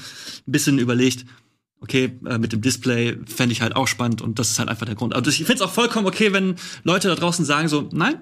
bisschen 0.45 0.80
überlegt, 0.80 1.26
okay, 1.80 2.18
äh, 2.26 2.38
mit 2.38 2.53
dem 2.53 2.61
Display 2.61 3.18
fände 3.26 3.53
ich 3.53 3.61
halt 3.61 3.76
auch 3.76 3.88
spannend 3.88 4.22
und 4.22 4.39
das 4.39 4.52
ist 4.52 4.60
halt 4.60 4.69
einfach 4.69 4.85
der 4.85 4.95
Grund. 4.95 5.15
Also 5.15 5.30
ich 5.30 5.38
finde 5.38 5.56
es 5.56 5.61
auch 5.61 5.72
vollkommen 5.72 6.07
okay, 6.07 6.34
wenn 6.34 6.56
Leute 6.84 7.07
da 7.07 7.15
draußen 7.15 7.45
sagen 7.45 7.68
so, 7.68 7.89
nein, 7.91 8.22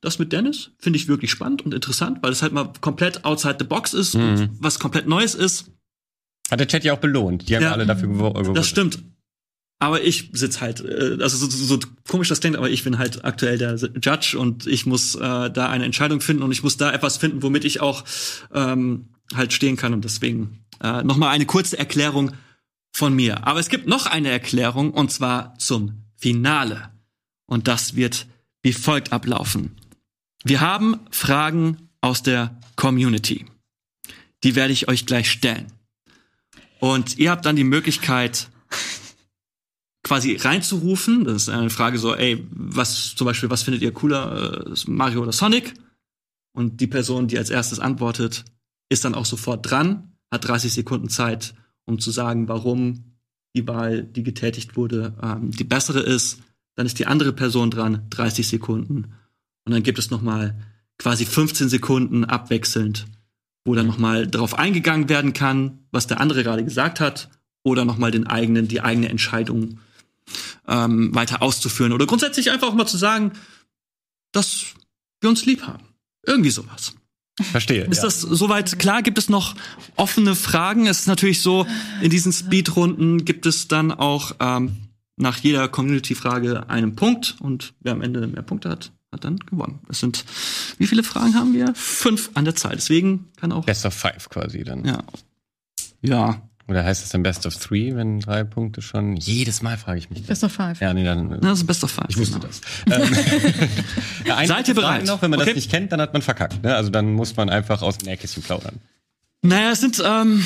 das 0.00 0.18
mit 0.18 0.32
Dennis 0.32 0.70
finde 0.78 0.98
ich 0.98 1.08
wirklich 1.08 1.30
spannend 1.30 1.62
und 1.62 1.74
interessant, 1.74 2.18
weil 2.22 2.32
es 2.32 2.42
halt 2.42 2.52
mal 2.52 2.72
komplett 2.80 3.24
outside 3.24 3.56
the 3.58 3.64
box 3.66 3.94
ist 3.94 4.14
und 4.14 4.50
was 4.60 4.78
komplett 4.78 5.06
Neues 5.08 5.34
ist. 5.34 5.70
Hat 6.50 6.60
der 6.60 6.68
Chat 6.68 6.84
ja 6.84 6.94
auch 6.94 6.98
belohnt. 7.00 7.48
Die 7.48 7.56
haben 7.56 7.62
Ja. 7.64 7.72
alle 7.72 7.84
dafür 7.86 8.08
gewo- 8.08 8.32
gewotet. 8.32 8.56
Das 8.56 8.68
stimmt. 8.68 9.02
Aber 9.80 10.02
ich 10.02 10.30
sitz 10.32 10.60
halt, 10.60 10.80
äh, 10.80 11.18
also 11.20 11.36
so, 11.36 11.46
so, 11.48 11.64
so 11.64 11.78
komisch 12.08 12.28
das 12.28 12.40
klingt, 12.40 12.56
aber 12.56 12.68
ich 12.70 12.82
bin 12.84 12.98
halt 12.98 13.24
aktuell 13.24 13.58
der 13.58 13.76
Judge 13.76 14.36
und 14.36 14.66
ich 14.66 14.86
muss 14.86 15.14
äh, 15.14 15.50
da 15.50 15.68
eine 15.68 15.84
Entscheidung 15.84 16.20
finden 16.20 16.42
und 16.42 16.50
ich 16.52 16.62
muss 16.64 16.76
da 16.76 16.92
etwas 16.92 17.16
finden, 17.16 17.42
womit 17.42 17.64
ich 17.64 17.80
auch 17.80 18.04
ähm, 18.52 19.10
halt 19.34 19.52
stehen 19.52 19.76
kann 19.76 19.92
und 19.94 20.04
deswegen 20.04 20.58
äh, 20.82 21.02
noch 21.04 21.16
mal 21.16 21.28
eine 21.30 21.46
kurze 21.46 21.78
Erklärung 21.78 22.32
von 22.92 23.14
mir. 23.14 23.46
Aber 23.46 23.60
es 23.60 23.68
gibt 23.68 23.86
noch 23.86 24.06
eine 24.06 24.30
Erklärung 24.30 24.92
und 24.92 25.12
zwar 25.12 25.56
zum 25.58 26.02
Finale 26.16 26.90
und 27.46 27.68
das 27.68 27.94
wird 27.94 28.26
wie 28.62 28.72
folgt 28.72 29.12
ablaufen. 29.12 29.76
Wir 30.44 30.60
haben 30.60 31.00
Fragen 31.10 31.88
aus 32.00 32.22
der 32.22 32.58
Community. 32.76 33.46
Die 34.44 34.54
werde 34.54 34.72
ich 34.72 34.88
euch 34.88 35.06
gleich 35.06 35.30
stellen. 35.30 35.72
Und 36.80 37.18
ihr 37.18 37.30
habt 37.30 37.44
dann 37.44 37.56
die 37.56 37.64
Möglichkeit, 37.64 38.48
quasi 40.08 40.36
reinzurufen. 40.36 41.24
Das 41.24 41.42
ist 41.42 41.48
eine 41.50 41.68
Frage 41.68 41.98
so, 41.98 42.14
ey, 42.14 42.46
was 42.50 43.14
zum 43.14 43.26
Beispiel, 43.26 43.50
was 43.50 43.62
findet 43.62 43.82
ihr 43.82 43.92
cooler, 43.92 44.66
äh, 44.66 44.74
Mario 44.86 45.22
oder 45.22 45.32
Sonic? 45.32 45.74
Und 46.54 46.80
die 46.80 46.86
Person, 46.86 47.28
die 47.28 47.36
als 47.36 47.50
erstes 47.50 47.78
antwortet, 47.78 48.44
ist 48.88 49.04
dann 49.04 49.14
auch 49.14 49.26
sofort 49.26 49.70
dran, 49.70 50.12
hat 50.32 50.48
30 50.48 50.72
Sekunden 50.72 51.10
Zeit, 51.10 51.54
um 51.84 51.98
zu 51.98 52.10
sagen, 52.10 52.48
warum 52.48 53.16
die 53.54 53.66
Wahl, 53.68 54.02
die 54.02 54.22
getätigt 54.22 54.76
wurde, 54.76 55.14
ähm, 55.22 55.50
die 55.50 55.64
bessere 55.64 56.00
ist. 56.00 56.40
Dann 56.78 56.86
ist 56.86 57.00
die 57.00 57.08
andere 57.08 57.32
Person 57.32 57.72
dran, 57.72 58.06
30 58.10 58.46
Sekunden. 58.46 59.12
Und 59.64 59.72
dann 59.72 59.82
gibt 59.82 59.98
es 59.98 60.12
noch 60.12 60.22
mal 60.22 60.54
quasi 60.96 61.26
15 61.26 61.68
Sekunden 61.68 62.24
abwechselnd, 62.24 63.06
wo 63.64 63.74
dann 63.74 63.88
noch 63.88 63.98
mal 63.98 64.28
darauf 64.28 64.56
eingegangen 64.56 65.08
werden 65.08 65.32
kann, 65.32 65.80
was 65.90 66.06
der 66.06 66.20
andere 66.20 66.44
gerade 66.44 66.62
gesagt 66.62 67.00
hat, 67.00 67.30
oder 67.64 67.84
noch 67.84 67.98
mal 67.98 68.12
den 68.12 68.28
eigenen, 68.28 68.68
die 68.68 68.80
eigene 68.80 69.08
Entscheidung 69.08 69.80
ähm, 70.68 71.12
weiter 71.16 71.42
auszuführen 71.42 71.92
oder 71.92 72.06
grundsätzlich 72.06 72.52
einfach 72.52 72.68
auch 72.68 72.74
mal 72.74 72.86
zu 72.86 72.96
sagen, 72.96 73.32
dass 74.30 74.66
wir 75.20 75.30
uns 75.30 75.46
lieb 75.46 75.62
haben. 75.62 75.82
Irgendwie 76.24 76.50
sowas. 76.50 76.94
Verstehe. 77.42 77.86
Ist 77.86 78.04
das 78.04 78.20
soweit 78.20 78.78
klar? 78.78 79.02
Gibt 79.02 79.18
es 79.18 79.28
noch 79.28 79.56
offene 79.96 80.36
Fragen? 80.36 80.86
Es 80.86 81.00
ist 81.00 81.08
natürlich 81.08 81.42
so, 81.42 81.66
in 82.00 82.10
diesen 82.10 82.32
Speedrunden 82.32 83.24
gibt 83.24 83.46
es 83.46 83.66
dann 83.66 83.90
auch 83.90 84.36
ähm, 84.38 84.87
nach 85.18 85.38
jeder 85.38 85.68
Community-Frage 85.68 86.68
einen 86.70 86.94
Punkt 86.96 87.36
und 87.40 87.74
wer 87.80 87.92
am 87.92 88.02
Ende 88.02 88.26
mehr 88.26 88.42
Punkte 88.42 88.70
hat, 88.70 88.92
hat 89.12 89.24
dann 89.24 89.38
gewonnen. 89.38 89.80
Es 89.88 90.00
sind, 90.00 90.24
wie 90.78 90.86
viele 90.86 91.02
Fragen 91.02 91.34
haben 91.34 91.54
wir? 91.54 91.72
Fünf 91.74 92.30
an 92.34 92.44
der 92.44 92.54
Zahl. 92.54 92.74
Deswegen 92.76 93.26
kann 93.40 93.52
auch, 93.52 93.64
Best 93.64 93.84
of 93.86 93.94
Five 93.94 94.28
quasi 94.28 94.64
dann. 94.64 94.84
ja. 94.84 95.02
Ja. 96.00 96.42
Oder 96.68 96.84
heißt 96.84 97.02
es 97.02 97.08
dann 97.08 97.22
Best 97.22 97.46
of 97.46 97.56
Three, 97.56 97.96
wenn 97.96 98.20
drei 98.20 98.44
Punkte 98.44 98.82
schon? 98.82 99.16
Jedes 99.16 99.62
Mal 99.62 99.78
frage 99.78 99.98
ich 100.00 100.10
mich 100.10 100.18
das. 100.18 100.28
Best 100.28 100.44
of 100.44 100.52
five. 100.52 100.78
Ja, 100.82 100.92
nee, 100.92 101.02
dann. 101.02 101.28
Na, 101.28 101.36
Das 101.38 101.60
ist 101.60 101.66
Best 101.66 101.82
of 101.82 101.90
Five. 101.90 102.04
Ich 102.10 102.18
wusste 102.18 102.38
genau. 102.38 102.46
das. 102.46 102.60
Ähm, 103.10 103.16
ja, 104.26 104.46
Seid 104.46 104.68
ihr 104.68 104.74
bereit? 104.74 105.06
Noch, 105.06 105.22
wenn 105.22 105.30
man 105.30 105.40
Okay. 105.40 105.48
das 105.48 105.56
nicht 105.56 105.70
kennt, 105.70 105.92
dann 105.92 106.00
hat 106.02 106.12
man 106.12 106.20
verkackt. 106.20 106.62
Ne? 106.62 106.74
Also 106.76 106.90
dann 106.90 107.14
muss 107.14 107.34
man 107.36 107.48
einfach 107.48 107.80
aus 107.80 107.96
dem 107.96 108.08
Nähkästchen 108.10 108.42
plaudern. 108.42 108.76
Naja, 109.40 109.70
es 109.70 109.80
sind 109.80 110.02
ähm, 110.04 110.44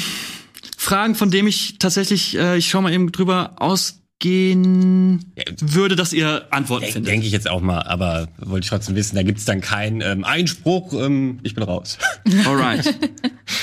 Fragen, 0.78 1.16
von 1.16 1.32
denen 1.32 1.49
ich 1.49 1.78
tatsächlich, 1.81 2.39
äh, 2.39 2.57
ich 2.57 2.70
schau 2.70 2.81
mal 2.82 2.93
eben 2.93 3.11
drüber 3.11 3.55
ausgehen 3.57 4.02
Ja, 4.24 5.44
würde, 5.61 5.97
dass 5.97 6.12
ihr 6.12 6.47
Antworten 6.51 6.82
Denke 6.82 6.93
findet. 6.94 7.12
denk 7.12 7.24
ich 7.24 7.32
jetzt 7.32 7.49
auch 7.49 7.61
mal, 7.61 7.82
aber 7.82 8.28
wollte 8.39 8.65
ich 8.65 8.70
trotzdem 8.70 8.94
wissen, 8.94 9.16
da 9.16 9.23
gibt's 9.23 9.44
dann 9.44 9.61
keinen 9.61 10.01
ähm, 10.01 10.24
Einspruch, 10.24 10.93
ähm, 10.93 11.40
ich 11.43 11.55
bin 11.55 11.65
raus. 11.65 11.99
Alright. 12.44 12.94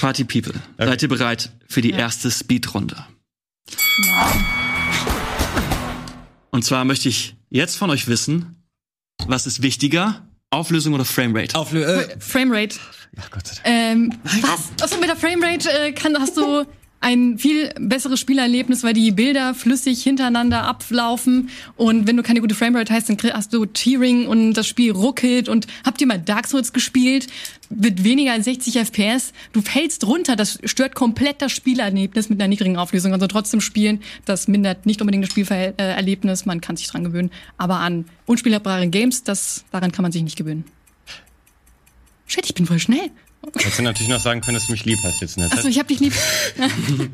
Party 0.01 0.23
People, 0.23 0.53
seid 0.77 1.01
ihr 1.01 1.09
bereit 1.09 1.51
für 1.67 1.81
die 1.81 1.91
erste 1.91 2.29
Speedrunde? 2.29 2.97
Und 6.51 6.65
zwar 6.65 6.85
möchte 6.85 7.09
ich 7.09 7.35
jetzt 7.49 7.75
von 7.75 7.89
euch 7.89 8.07
wissen, 8.07 8.55
was 9.27 9.47
ist 9.47 9.61
wichtiger, 9.61 10.27
Auflösung 10.49 10.93
oder 10.93 11.05
Framerate? 11.05 11.55
Auflö 11.55 11.83
äh, 11.83 12.19
Framerate. 12.19 12.77
ach 13.17 13.29
Gott 13.29 13.47
sei 13.47 13.55
Dank. 13.55 13.65
Ähm, 13.65 14.13
was? 14.41 14.71
Achso, 14.81 14.99
mit 14.99 15.09
der 15.09 15.15
Framerate 15.15 15.69
äh, 15.71 15.91
kann, 15.91 16.17
hast 16.19 16.37
du 16.37 16.65
ein 17.01 17.37
viel 17.37 17.73
besseres 17.79 18.19
Spielerlebnis, 18.19 18.83
weil 18.83 18.93
die 18.93 19.11
Bilder 19.11 19.53
flüssig 19.53 20.03
hintereinander 20.03 20.63
ablaufen 20.63 21.49
und 21.77 22.07
wenn 22.07 22.17
du 22.17 22.23
keine 22.23 22.41
gute 22.41 22.55
Framerate 22.55 22.93
hast, 22.93 23.09
dann 23.09 23.17
hast 23.33 23.53
du 23.53 23.65
Tearing 23.65 24.27
und 24.27 24.53
das 24.53 24.67
Spiel 24.67 24.91
ruckelt 24.91 25.47
und 25.47 25.67
habt 25.85 26.01
ihr 26.01 26.07
mal 26.07 26.19
Dark 26.19 26.47
Souls 26.47 26.73
gespielt? 26.73 27.27
Mit 27.69 28.03
weniger 28.03 28.33
als 28.33 28.45
60 28.45 28.77
FPS, 28.79 29.31
du 29.53 29.61
fällst 29.61 30.05
runter, 30.07 30.35
das 30.35 30.59
stört 30.63 30.95
komplett 30.95 31.41
das 31.41 31.51
Spielerlebnis 31.51 32.27
mit 32.27 32.41
einer 32.41 32.47
niedrigen 32.47 32.77
Auflösung. 32.77 33.13
Also 33.13 33.27
trotzdem 33.27 33.61
spielen, 33.61 34.01
das 34.25 34.47
mindert 34.47 34.85
nicht 34.85 35.01
unbedingt 35.01 35.23
das 35.23 35.31
Spielerlebnis, 35.31 36.45
man 36.45 36.61
kann 36.61 36.77
sich 36.77 36.87
dran 36.87 37.03
gewöhnen, 37.03 37.31
aber 37.57 37.79
an 37.79 38.05
unspielbare 38.25 38.87
Games, 38.87 39.23
das 39.23 39.65
daran 39.71 39.91
kann 39.91 40.03
man 40.03 40.11
sich 40.11 40.23
nicht 40.23 40.37
gewöhnen. 40.37 40.65
Shit, 42.25 42.45
ich 42.45 42.53
bin 42.53 42.65
voll 42.65 42.79
schnell. 42.79 43.11
Hättest 43.43 43.79
du 43.79 43.83
natürlich 43.83 44.09
noch 44.09 44.19
sagen 44.19 44.41
können, 44.41 44.55
dass 44.55 44.65
du 44.67 44.73
mich 44.73 44.85
lieb 44.85 44.99
hast 45.03 45.21
jetzt 45.21 45.37
in 45.37 45.43
der 45.43 45.53
Achso, 45.53 45.67
ich 45.67 45.79
hab 45.79 45.87
dich 45.87 45.99
lieb. 45.99 46.13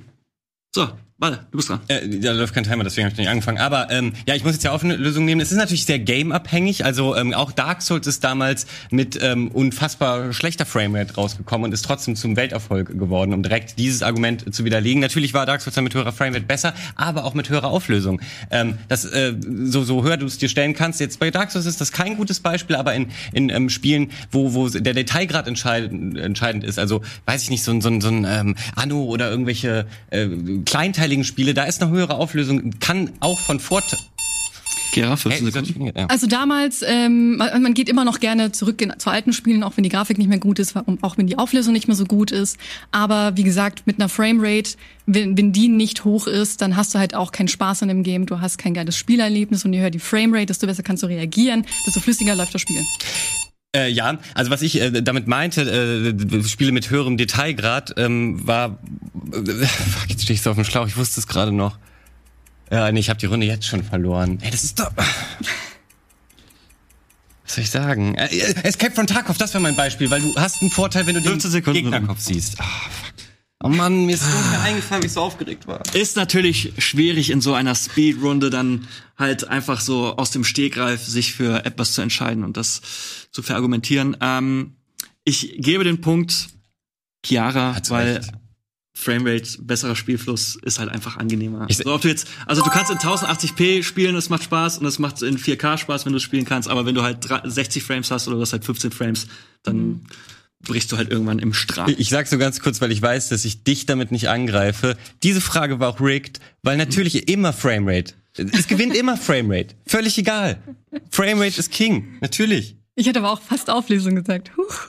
So, 0.75 0.89
warte, 1.17 1.39
du 1.51 1.57
bist 1.57 1.69
dran. 1.69 1.79
Äh, 1.87 2.19
da 2.19 2.33
läuft 2.33 2.53
kein 2.53 2.65
Timer, 2.65 2.83
deswegen 2.83 3.05
habe 3.05 3.13
ich 3.13 3.19
nicht 3.19 3.29
angefangen. 3.29 3.57
Aber 3.57 3.89
ähm, 3.89 4.13
ja, 4.27 4.35
ich 4.35 4.43
muss 4.43 4.53
jetzt 4.53 4.63
ja 4.63 4.75
eine 4.75 4.97
Lösung 4.97 5.23
nehmen. 5.23 5.39
Es 5.39 5.51
ist 5.51 5.57
natürlich 5.57 5.85
sehr 5.85 5.99
game-abhängig. 5.99 6.83
Also 6.83 7.15
ähm, 7.15 7.33
auch 7.33 7.53
Dark 7.53 7.81
Souls 7.81 8.05
ist 8.05 8.23
damals 8.23 8.67
mit 8.91 9.17
ähm, 9.21 9.49
unfassbar 9.49 10.33
schlechter 10.33 10.65
Framerate 10.65 11.15
rausgekommen 11.15 11.65
und 11.65 11.73
ist 11.73 11.85
trotzdem 11.85 12.17
zum 12.17 12.35
Welterfolg 12.35 12.99
geworden, 12.99 13.33
um 13.33 13.43
direkt 13.43 13.79
dieses 13.79 14.03
Argument 14.03 14.53
zu 14.53 14.65
widerlegen. 14.65 14.99
Natürlich 14.99 15.33
war 15.33 15.45
Dark 15.45 15.61
Souls 15.61 15.75
dann 15.75 15.85
mit 15.85 15.93
höherer 15.93 16.11
Framerate 16.11 16.45
besser, 16.45 16.73
aber 16.95 17.23
auch 17.23 17.33
mit 17.33 17.49
höherer 17.49 17.69
Auflösung. 17.69 18.19
Ähm, 18.51 18.77
das 18.89 19.05
äh, 19.05 19.33
so 19.63 19.83
so 19.83 20.03
höher 20.03 20.17
du 20.17 20.25
es 20.25 20.37
dir 20.37 20.49
stellen 20.49 20.73
kannst. 20.73 20.99
Jetzt 20.99 21.19
bei 21.19 21.31
Dark 21.31 21.51
Souls 21.51 21.65
ist 21.65 21.79
das 21.79 21.93
kein 21.93 22.17
gutes 22.17 22.41
Beispiel, 22.41 22.75
aber 22.75 22.93
in 22.93 23.07
in 23.31 23.49
ähm, 23.49 23.69
Spielen, 23.69 24.11
wo 24.31 24.53
wo 24.53 24.67
der 24.67 24.93
Detailgrad 24.93 25.47
entscheidend 25.47 26.17
entscheidend 26.17 26.65
ist. 26.65 26.77
Also 26.77 27.01
weiß 27.25 27.43
ich 27.43 27.49
nicht 27.49 27.63
so 27.63 27.71
ein 27.71 27.79
so 27.79 28.01
so 28.01 28.09
ein 28.09 28.25
ähm, 28.27 28.55
Anno 28.75 29.03
oder 29.05 29.29
irgendwelche 29.29 29.85
äh, 30.09 30.27
kleinteiligen 31.15 31.23
Spiele, 31.23 31.53
da 31.53 31.63
ist 31.63 31.81
eine 31.81 31.91
höhere 31.91 32.15
Auflösung, 32.15 32.71
kann 32.79 33.11
auch 33.19 33.39
von 33.39 33.59
Vorteil. 33.59 33.99
Gera, 34.93 35.17
15 35.17 35.43
Hey, 35.51 35.65
Sekunden. 35.65 35.91
ja. 35.97 36.05
Also 36.07 36.25
damals, 36.25 36.81
ähm, 36.87 37.37
man, 37.37 37.73
geht 37.73 37.89
immer 37.89 38.05
noch 38.05 38.21
gerne 38.21 38.53
zurück 38.53 38.81
in, 38.81 38.93
zu 38.97 39.09
alten 39.09 39.33
Spielen, 39.33 39.61
auch 39.63 39.75
wenn 39.75 39.83
die 39.83 39.89
Grafik 39.89 40.17
nicht 40.17 40.29
mehr 40.29 40.39
gut 40.39 40.57
ist, 40.57 40.73
und 40.75 41.03
auch 41.03 41.17
wenn 41.17 41.27
die 41.27 41.37
Auflösung 41.37 41.73
nicht 41.73 41.87
mehr 41.87 41.97
so 41.97 42.05
gut 42.05 42.31
ist. 42.31 42.57
Aber 42.91 43.35
wie 43.35 43.43
gesagt, 43.43 43.85
mit 43.87 43.99
einer 43.99 44.07
Framerate, 44.07 44.77
wenn, 45.05 45.37
wenn 45.37 45.51
die 45.51 45.67
nicht 45.67 46.05
hoch 46.05 46.27
ist, 46.27 46.61
dann 46.61 46.77
hast 46.77 46.93
du 46.95 46.99
halt 46.99 47.13
auch 47.13 47.33
keinen 47.33 47.49
Spaß 47.49 47.81
an 47.81 47.89
dem 47.89 48.03
Game. 48.03 48.25
Du 48.25 48.39
hast 48.39 48.57
kein 48.57 48.73
geiles 48.73 48.95
Spielerlebnis 48.97 49.65
und 49.65 49.73
je 49.73 49.81
höher 49.81 49.89
die 49.89 49.99
Framerate, 49.99 50.47
desto 50.47 50.65
besser 50.65 50.83
kannst 50.83 51.03
du 51.03 51.07
reagieren, 51.07 51.65
desto 51.85 51.99
flüssiger 51.99 52.35
läuft 52.35 52.53
das 52.53 52.61
Spiel. 52.61 52.81
Äh, 53.75 53.89
ja, 53.89 54.17
also 54.33 54.51
was 54.51 54.61
ich 54.61 54.79
äh, 54.79 55.01
damit 55.01 55.27
meinte, 55.27 55.61
äh, 55.61 56.43
Spiele 56.47 56.71
mit 56.71 56.89
höherem 56.89 57.17
Detailgrad, 57.17 57.93
ähm, 57.97 58.47
war. 58.47 58.79
Äh, 59.33 59.65
fuck, 59.65 60.09
jetzt 60.09 60.23
stehe 60.23 60.35
ich 60.35 60.41
so 60.41 60.51
auf 60.51 60.55
dem 60.55 60.63
Schlauch, 60.63 60.87
ich 60.87 60.95
wusste 60.95 61.19
es 61.19 61.27
gerade 61.27 61.51
noch. 61.51 61.77
Ja, 62.71 62.89
nee, 62.91 63.01
ich 63.01 63.09
habe 63.09 63.19
die 63.19 63.25
Runde 63.25 63.45
jetzt 63.45 63.67
schon 63.67 63.83
verloren. 63.83 64.39
Ey, 64.41 64.49
das 64.51 64.63
ist 64.63 64.79
doch. 64.79 64.91
Was 67.43 67.55
soll 67.55 67.63
ich 67.63 67.69
sagen? 67.69 68.15
Äh, 68.15 68.27
äh, 68.27 68.55
Escape 68.63 68.95
from 68.95 69.07
Tarkov, 69.07 69.37
das 69.37 69.53
war 69.53 69.61
mein 69.61 69.75
Beispiel, 69.75 70.09
weil 70.09 70.21
du 70.21 70.33
hast 70.35 70.61
einen 70.61 70.71
Vorteil, 70.71 71.05
wenn 71.05 71.15
du 71.15 71.21
den 71.21 71.31
15 71.31 71.51
Sekunden. 71.51 71.83
Gegnerkopf 71.83 72.19
siehst. 72.19 72.57
Fuck. 72.57 73.04
Oh 73.65 73.69
Mann, 73.69 74.05
mir 74.05 74.13
ist 74.13 74.21
so 74.23 74.49
mehr 74.51 74.61
eingefallen, 74.61 75.01
wie 75.01 75.07
ich 75.07 75.13
so 75.13 75.21
aufgeregt 75.21 75.65
war. 75.65 75.81
Ist 75.95 76.15
natürlich 76.15 76.73
schwierig 76.77 77.31
in 77.31 77.41
so 77.41 77.55
einer 77.55 77.73
Speedrunde 77.73 78.51
dann 78.51 78.87
halt 79.17 79.47
einfach 79.47 79.81
so 79.81 80.15
aus 80.17 80.29
dem 80.29 80.43
Stegreif 80.43 81.03
sich 81.03 81.33
für 81.33 81.65
etwas 81.65 81.93
zu 81.93 82.01
entscheiden 82.01 82.43
und 82.43 82.57
das 82.57 82.81
zu 83.31 83.41
verargumentieren. 83.41 84.17
Ähm, 84.21 84.75
ich 85.23 85.55
gebe 85.57 85.83
den 85.83 85.99
Punkt 85.99 86.49
Chiara, 87.25 87.73
Hat's 87.73 87.89
weil 87.89 88.17
recht. 88.17 88.31
Framerate, 88.93 89.61
besserer 89.63 89.95
Spielfluss 89.95 90.57
ist 90.61 90.77
halt 90.77 90.89
einfach 90.89 91.17
angenehmer. 91.17 91.65
Ich- 91.67 91.77
so, 91.77 91.91
ob 91.91 92.01
du 92.01 92.07
jetzt, 92.07 92.27
also 92.45 92.61
du 92.61 92.69
kannst 92.69 92.91
in 92.91 92.97
1080p 92.99 93.81
spielen, 93.83 94.13
das 94.13 94.29
macht 94.29 94.43
Spaß 94.43 94.77
und 94.77 94.85
es 94.85 94.99
macht 94.99 95.23
in 95.23 95.39
4K 95.39 95.77
Spaß, 95.79 96.05
wenn 96.05 96.13
du 96.13 96.19
spielen 96.19 96.45
kannst, 96.45 96.69
aber 96.69 96.85
wenn 96.85 96.93
du 96.93 97.01
halt 97.01 97.27
drei- 97.27 97.41
60 97.49 97.81
Frames 97.83 98.11
hast 98.11 98.27
oder 98.27 98.35
du 98.37 98.41
hast 98.43 98.53
halt 98.53 98.63
15 98.63 98.91
Frames, 98.91 99.25
dann 99.63 100.05
brichst 100.63 100.91
du 100.91 100.97
halt 100.97 101.11
irgendwann 101.11 101.39
im 101.39 101.53
Strahl. 101.53 101.93
Ich 101.97 102.09
sag 102.09 102.27
so 102.27 102.37
ganz 102.37 102.59
kurz, 102.59 102.81
weil 102.81 102.91
ich 102.91 103.01
weiß, 103.01 103.29
dass 103.29 103.45
ich 103.45 103.63
dich 103.63 103.85
damit 103.85 104.11
nicht 104.11 104.29
angreife. 104.29 104.97
Diese 105.23 105.41
Frage 105.41 105.79
war 105.79 105.89
auch 105.89 106.01
rigged, 106.01 106.39
weil 106.63 106.77
natürlich 106.77 107.29
immer 107.29 107.53
Framerate. 107.53 108.13
Es 108.37 108.67
gewinnt 108.67 108.95
immer 108.95 109.17
Framerate. 109.17 109.75
Völlig 109.85 110.17
egal. 110.17 110.61
Framerate 111.11 111.59
ist 111.59 111.71
King. 111.71 112.17
Natürlich. 112.21 112.77
Ich 112.95 113.07
hätte 113.07 113.19
aber 113.19 113.31
auch 113.31 113.41
fast 113.41 113.69
Auflösung 113.69 114.15
gesagt. 114.15 114.55
Huch. 114.55 114.87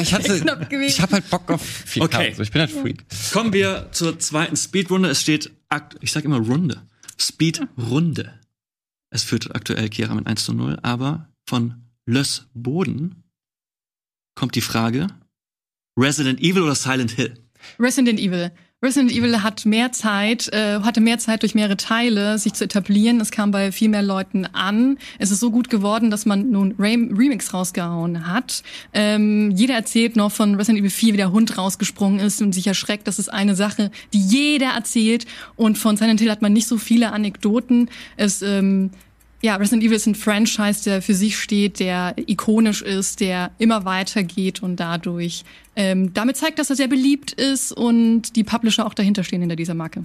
Ich 0.00 0.14
hatte, 0.14 0.36
ich 0.86 1.00
hab 1.00 1.12
halt 1.12 1.28
Bock 1.28 1.50
auf 1.50 1.62
4K. 1.62 2.02
Okay. 2.04 2.34
So, 2.34 2.42
ich 2.42 2.52
bin 2.52 2.60
halt 2.60 2.70
Freak. 2.70 3.04
Kommen 3.32 3.52
wir 3.52 3.88
zur 3.90 4.18
zweiten 4.18 4.56
Speedrunde. 4.56 5.08
Es 5.08 5.20
steht, 5.20 5.50
ich 6.00 6.12
sag 6.12 6.24
immer 6.24 6.38
Runde. 6.38 6.82
Speedrunde. 7.20 8.32
Es 9.10 9.24
führt 9.24 9.54
aktuell 9.54 9.88
Kira 9.88 10.14
mit 10.14 10.26
1 10.26 10.44
zu 10.44 10.52
0, 10.52 10.78
aber 10.82 11.28
von 11.48 11.82
Löss 12.06 12.46
Boden 12.54 13.24
kommt 14.38 14.54
die 14.54 14.60
Frage, 14.60 15.08
Resident 15.98 16.40
Evil 16.40 16.62
oder 16.62 16.76
Silent 16.76 17.10
Hill? 17.10 17.34
Resident 17.80 18.20
Evil. 18.20 18.52
Resident 18.80 19.10
Evil 19.10 19.42
hat 19.42 19.66
mehr 19.66 19.90
Zeit, 19.90 20.52
äh, 20.52 20.78
hatte 20.82 21.00
mehr 21.00 21.18
Zeit 21.18 21.42
durch 21.42 21.56
mehrere 21.56 21.76
Teile, 21.76 22.38
sich 22.38 22.52
zu 22.52 22.62
etablieren. 22.62 23.20
Es 23.20 23.32
kam 23.32 23.50
bei 23.50 23.72
viel 23.72 23.88
mehr 23.88 24.04
Leuten 24.04 24.46
an. 24.46 24.98
Es 25.18 25.32
ist 25.32 25.40
so 25.40 25.50
gut 25.50 25.68
geworden, 25.68 26.12
dass 26.12 26.24
man 26.24 26.52
nun 26.52 26.76
Ram 26.78 27.12
Remix 27.18 27.52
rausgehauen 27.52 28.28
hat. 28.28 28.62
Ähm, 28.92 29.50
jeder 29.50 29.74
erzählt 29.74 30.14
noch 30.14 30.30
von 30.30 30.54
Resident 30.54 30.78
Evil 30.78 30.90
4, 30.90 31.14
wie 31.14 31.16
der 31.16 31.32
Hund 31.32 31.58
rausgesprungen 31.58 32.20
ist 32.20 32.40
und 32.40 32.52
sich 32.52 32.68
erschreckt. 32.68 33.08
Das 33.08 33.18
ist 33.18 33.32
eine 33.32 33.56
Sache, 33.56 33.90
die 34.12 34.20
jeder 34.20 34.68
erzählt. 34.68 35.26
Und 35.56 35.78
von 35.78 35.96
Silent 35.96 36.20
Hill 36.20 36.30
hat 36.30 36.42
man 36.42 36.52
nicht 36.52 36.68
so 36.68 36.78
viele 36.78 37.10
Anekdoten. 37.10 37.90
Es 38.16 38.42
ähm, 38.42 38.92
ja, 39.40 39.56
Resident 39.56 39.84
Evil 39.84 39.96
ist 39.96 40.06
ein 40.06 40.14
Franchise, 40.14 40.84
der 40.84 41.02
für 41.02 41.14
sich 41.14 41.38
steht, 41.38 41.78
der 41.80 42.14
ikonisch 42.26 42.82
ist, 42.82 43.20
der 43.20 43.52
immer 43.58 43.84
weitergeht 43.84 44.62
und 44.62 44.76
dadurch 44.76 45.44
ähm, 45.76 46.12
damit 46.12 46.36
zeigt, 46.36 46.58
dass 46.58 46.70
er 46.70 46.76
sehr 46.76 46.88
beliebt 46.88 47.32
ist 47.32 47.72
und 47.72 48.34
die 48.34 48.42
Publisher 48.42 48.84
auch 48.84 48.94
dahinter 48.94 49.22
stehen 49.22 49.40
hinter 49.40 49.56
dieser 49.56 49.74
Marke. 49.74 50.02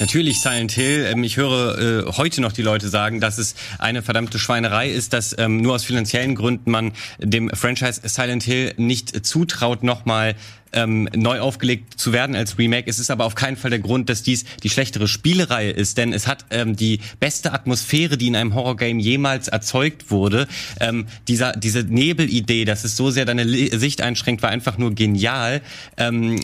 Natürlich 0.00 0.40
Silent 0.40 0.72
Hill. 0.72 1.06
Ähm, 1.10 1.24
ich 1.24 1.36
höre 1.36 2.06
äh, 2.08 2.12
heute 2.12 2.40
noch 2.40 2.52
die 2.52 2.62
Leute 2.62 2.88
sagen, 2.88 3.20
dass 3.20 3.36
es 3.36 3.54
eine 3.78 4.02
verdammte 4.02 4.38
Schweinerei 4.38 4.90
ist, 4.90 5.12
dass 5.12 5.36
ähm, 5.38 5.58
nur 5.58 5.74
aus 5.74 5.84
finanziellen 5.84 6.34
Gründen 6.34 6.70
man 6.70 6.92
dem 7.18 7.50
Franchise 7.50 8.00
Silent 8.04 8.42
Hill 8.42 8.72
nicht 8.78 9.26
zutraut, 9.26 9.82
nochmal 9.82 10.36
ähm, 10.72 11.08
neu 11.14 11.40
aufgelegt 11.40 11.98
zu 12.00 12.12
werden 12.12 12.36
als 12.36 12.58
Remake. 12.58 12.88
Es 12.88 12.98
ist 12.98 13.10
aber 13.10 13.24
auf 13.24 13.34
keinen 13.34 13.56
Fall 13.56 13.70
der 13.70 13.80
Grund, 13.80 14.08
dass 14.08 14.22
dies 14.22 14.44
die 14.62 14.70
schlechtere 14.70 15.08
Spielereihe 15.08 15.70
ist, 15.70 15.98
denn 15.98 16.12
es 16.12 16.26
hat 16.26 16.44
ähm, 16.50 16.76
die 16.76 17.00
beste 17.18 17.52
Atmosphäre, 17.52 18.16
die 18.16 18.28
in 18.28 18.36
einem 18.36 18.54
Horrorgame 18.54 19.00
jemals 19.00 19.48
erzeugt 19.48 20.10
wurde. 20.10 20.46
Ähm, 20.80 21.06
dieser, 21.28 21.52
diese 21.52 21.82
Nebelidee, 21.84 22.64
dass 22.64 22.84
es 22.84 22.96
so 22.96 23.10
sehr 23.10 23.24
deine 23.24 23.48
Sicht 23.78 24.00
einschränkt, 24.00 24.42
war 24.42 24.50
einfach 24.50 24.78
nur 24.78 24.94
genial. 24.94 25.60
Ähm, 25.96 26.38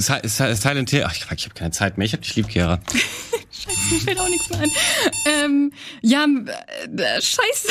Si- 0.00 0.28
Silent 0.54 0.90
Hill, 0.90 1.04
ach, 1.06 1.14
ich, 1.14 1.22
ich 1.22 1.44
habe 1.44 1.54
keine 1.54 1.70
Zeit 1.70 1.98
mehr, 1.98 2.04
ich 2.06 2.12
hab 2.12 2.22
dich 2.22 2.36
lieb, 2.36 2.48
Chiara. 2.50 2.80
Mir 3.90 4.00
fällt 4.00 4.18
auch 4.18 4.28
nichts 4.28 4.48
mehr 4.50 4.60
ein. 4.60 4.70
Ähm, 5.44 5.72
ja, 6.02 6.24
äh, 6.24 7.20
scheiße. 7.20 7.68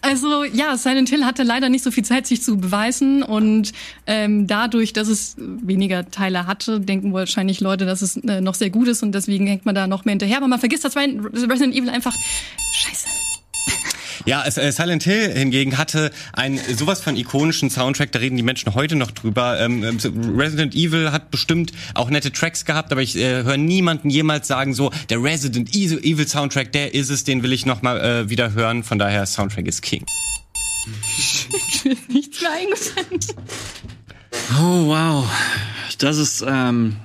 Also 0.00 0.44
ja, 0.44 0.76
Silent 0.76 1.08
Hill 1.08 1.24
hatte 1.24 1.42
leider 1.42 1.68
nicht 1.68 1.84
so 1.84 1.90
viel 1.90 2.04
Zeit, 2.04 2.26
sich 2.26 2.42
zu 2.42 2.56
beweisen 2.56 3.22
und 3.22 3.72
ähm, 4.06 4.46
dadurch, 4.46 4.92
dass 4.92 5.08
es 5.08 5.34
weniger 5.38 6.10
Teile 6.10 6.46
hatte, 6.46 6.80
denken 6.80 7.12
wahrscheinlich 7.12 7.60
Leute, 7.60 7.84
dass 7.84 8.02
es 8.02 8.16
äh, 8.16 8.40
noch 8.40 8.54
sehr 8.54 8.70
gut 8.70 8.88
ist 8.88 9.02
und 9.02 9.12
deswegen 9.12 9.46
hängt 9.46 9.66
man 9.66 9.74
da 9.74 9.86
noch 9.86 10.04
mehr 10.04 10.12
hinterher. 10.12 10.38
Aber 10.38 10.48
man 10.48 10.60
vergisst, 10.60 10.84
dass 10.84 10.96
Resident 10.96 11.74
Evil 11.74 11.90
einfach 11.90 12.14
scheiße. 12.72 13.27
Ja, 14.26 14.44
es, 14.46 14.56
äh, 14.56 14.72
Silent 14.72 15.04
Hill 15.04 15.32
hingegen 15.32 15.78
hatte 15.78 16.10
einen 16.32 16.58
sowas 16.76 17.00
von 17.00 17.16
ikonischen 17.16 17.70
Soundtrack, 17.70 18.12
da 18.12 18.18
reden 18.18 18.36
die 18.36 18.42
Menschen 18.42 18.74
heute 18.74 18.96
noch 18.96 19.10
drüber. 19.10 19.60
Ähm, 19.60 19.84
ähm, 19.84 19.98
Resident 20.36 20.74
Evil 20.74 21.12
hat 21.12 21.30
bestimmt 21.30 21.72
auch 21.94 22.10
nette 22.10 22.32
Tracks 22.32 22.64
gehabt, 22.64 22.92
aber 22.92 23.02
ich 23.02 23.16
äh, 23.16 23.44
höre 23.44 23.56
niemanden 23.56 24.10
jemals 24.10 24.48
sagen 24.48 24.74
so, 24.74 24.90
der 25.08 25.22
Resident 25.22 25.74
Evil 25.74 26.26
Soundtrack, 26.26 26.72
der 26.72 26.94
ist 26.94 27.10
es, 27.10 27.24
den 27.24 27.42
will 27.42 27.52
ich 27.52 27.66
noch 27.66 27.82
mal 27.82 28.00
äh, 28.00 28.30
wieder 28.30 28.52
hören. 28.52 28.82
Von 28.82 28.98
daher, 28.98 29.26
Soundtrack 29.26 29.66
ist 29.66 29.82
King. 29.82 30.04
Mir 31.84 31.92
ist 31.92 32.08
nichts 32.08 32.40
mehr 32.40 32.52
eingefallen. 32.52 33.20
Oh, 34.58 34.86
wow. 34.86 35.30
Das 35.98 36.16
ist 36.16 36.44
ähm, 36.46 36.96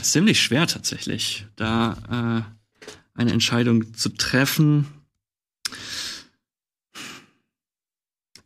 ziemlich 0.00 0.40
schwer 0.40 0.66
tatsächlich, 0.66 1.46
da 1.56 2.44
äh, 3.16 3.20
eine 3.20 3.32
Entscheidung 3.32 3.94
zu 3.94 4.10
treffen. 4.10 4.86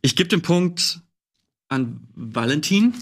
Ich 0.01 0.15
gebe 0.15 0.29
den 0.29 0.41
Punkt 0.41 1.01
an 1.67 2.07
Valentin, 2.15 2.93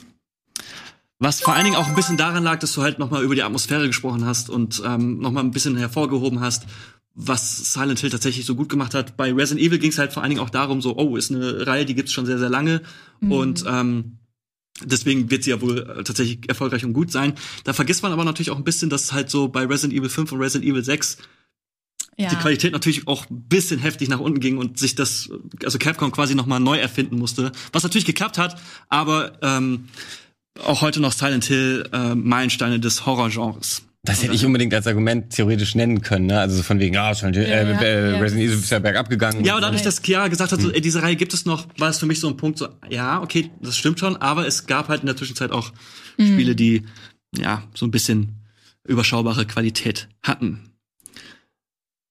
was 1.19 1.41
vor 1.41 1.53
allen 1.53 1.65
Dingen 1.65 1.77
auch 1.77 1.88
ein 1.88 1.95
bisschen 1.95 2.18
daran 2.18 2.43
lag, 2.43 2.60
dass 2.60 2.73
du 2.73 2.81
halt 2.81 2.99
noch 2.99 3.11
mal 3.11 3.23
über 3.23 3.35
die 3.35 3.43
Atmosphäre 3.43 3.88
gesprochen 3.88 4.26
hast 4.26 4.49
und 4.49 4.81
ähm, 4.85 5.19
noch 5.19 5.31
mal 5.31 5.41
ein 5.41 5.52
bisschen 5.52 5.77
hervorgehoben 5.77 6.39
hast, 6.39 6.65
was 7.14 7.73
Silent 7.73 7.99
Hill 7.99 8.10
tatsächlich 8.10 8.45
so 8.45 8.56
gut 8.56 8.69
gemacht 8.69 8.93
hat. 8.93 9.15
Bei 9.15 9.31
Resident 9.31 9.65
Evil 9.65 9.80
ging 9.80 9.91
es 9.91 9.97
halt 9.97 10.14
vor 10.14 10.23
allen 10.23 10.31
Dingen 10.31 10.41
auch 10.41 10.49
darum, 10.49 10.81
so, 10.81 10.97
oh, 10.97 11.15
ist 11.15 11.31
eine 11.31 11.65
Reihe, 11.65 11.85
die 11.85 11.95
gibt's 11.95 12.11
schon 12.11 12.26
sehr, 12.26 12.39
sehr 12.39 12.49
lange 12.49 12.81
und 13.22 13.64
ähm, 13.68 14.18
Deswegen 14.84 15.31
wird 15.31 15.43
sie 15.43 15.52
ja 15.52 15.61
wohl 15.61 15.80
äh, 15.80 16.03
tatsächlich 16.03 16.49
erfolgreich 16.49 16.84
und 16.84 16.91
gut 16.91 17.10
sein. 17.10 17.35
Da 17.64 17.72
vergisst 17.72 18.03
man 18.03 18.11
aber 18.11 18.26
natürlich 18.26 18.52
auch 18.52 18.57
ein 18.57 18.65
bisschen, 18.65 18.89
dass 18.89 19.14
halt 19.14 19.30
so 19.30 19.47
bei 19.47 19.65
Resident 19.65 19.97
Evil 19.97 20.10
5 20.10 20.34
und 20.34 20.41
Resident 20.41 20.69
Evil 20.69 20.84
6 20.84 21.18
Ja. 22.17 22.29
die 22.29 22.35
Qualität 22.37 22.71
natürlich 22.71 23.07
auch 23.07 23.29
ein 23.29 23.43
bisschen 23.49 23.79
heftig 23.79 24.07
nach 24.07 24.19
unten 24.19 24.39
ging 24.39 24.57
und 24.57 24.79
sich 24.79 24.95
das, 24.95 25.29
also 25.63 25.77
Capcom 25.77 26.11
quasi 26.11 26.33
nochmal 26.33 26.61
neu 26.61 26.77
erfinden 26.77 27.17
musste. 27.17 27.51
Was 27.73 27.83
natürlich 27.83 28.05
geklappt 28.05 28.37
hat, 28.37 28.55
aber 28.87 29.33
ähm, 29.41 29.89
auch 30.63 30.81
heute 30.81 31.01
noch 31.01 31.11
Silent 31.11 31.45
Hill 31.45 31.89
äh, 31.91 32.15
Meilensteine 32.15 32.79
des 32.79 33.05
Horrorgenres. 33.05 33.83
Das 34.05 34.21
hätte 34.21 34.35
ich 34.35 34.45
unbedingt 34.45 34.73
als 34.73 34.85
Argument 34.85 35.31
theoretisch 35.31 35.73
nennen 35.73 36.01
können, 36.01 36.27
ne? 36.27 36.39
Also 36.39 36.57
so 36.57 36.63
von 36.63 36.79
wegen, 36.79 36.93
ja, 36.93 37.15
schon, 37.15 37.33
äh, 37.33 37.49
Ja, 37.49 37.69
ja, 37.69 37.81
äh, 37.81 38.11
ja. 38.11 38.19
Resident 38.19 38.47
Evil 38.47 38.59
ist 38.59 38.69
ja 38.69 38.79
bergab 38.79 39.09
gegangen. 39.09 39.43
Ja, 39.43 39.53
aber 39.53 39.61
dadurch, 39.61 39.81
dass 39.81 40.01
Chiara 40.01 40.27
gesagt 40.27 40.51
hat, 40.51 40.61
so, 40.61 40.71
ey, 40.71 40.79
diese 40.79 41.01
Reihe 41.01 41.15
gibt 41.15 41.33
es 41.33 41.45
noch, 41.45 41.67
war 41.79 41.89
es 41.89 41.97
für 41.97 42.05
mich 42.05 42.19
so 42.19 42.27
ein 42.27 42.37
Punkt, 42.37 42.59
so, 42.59 42.67
ja, 42.87 43.21
okay, 43.21 43.49
das 43.61 43.75
stimmt 43.75 43.99
schon, 43.99 44.15
aber 44.17 44.45
es 44.45 44.67
gab 44.67 44.89
halt 44.89 45.01
in 45.01 45.07
der 45.07 45.17
Zwischenzeit 45.17 45.51
auch 45.51 45.73
Spiele, 46.19 46.55
die, 46.55 46.85
ja, 47.35 47.63
so 47.73 47.85
ein 47.85 47.91
bisschen 47.91 48.45
überschaubare 48.87 49.45
Qualität 49.45 50.07
hatten. 50.21 50.74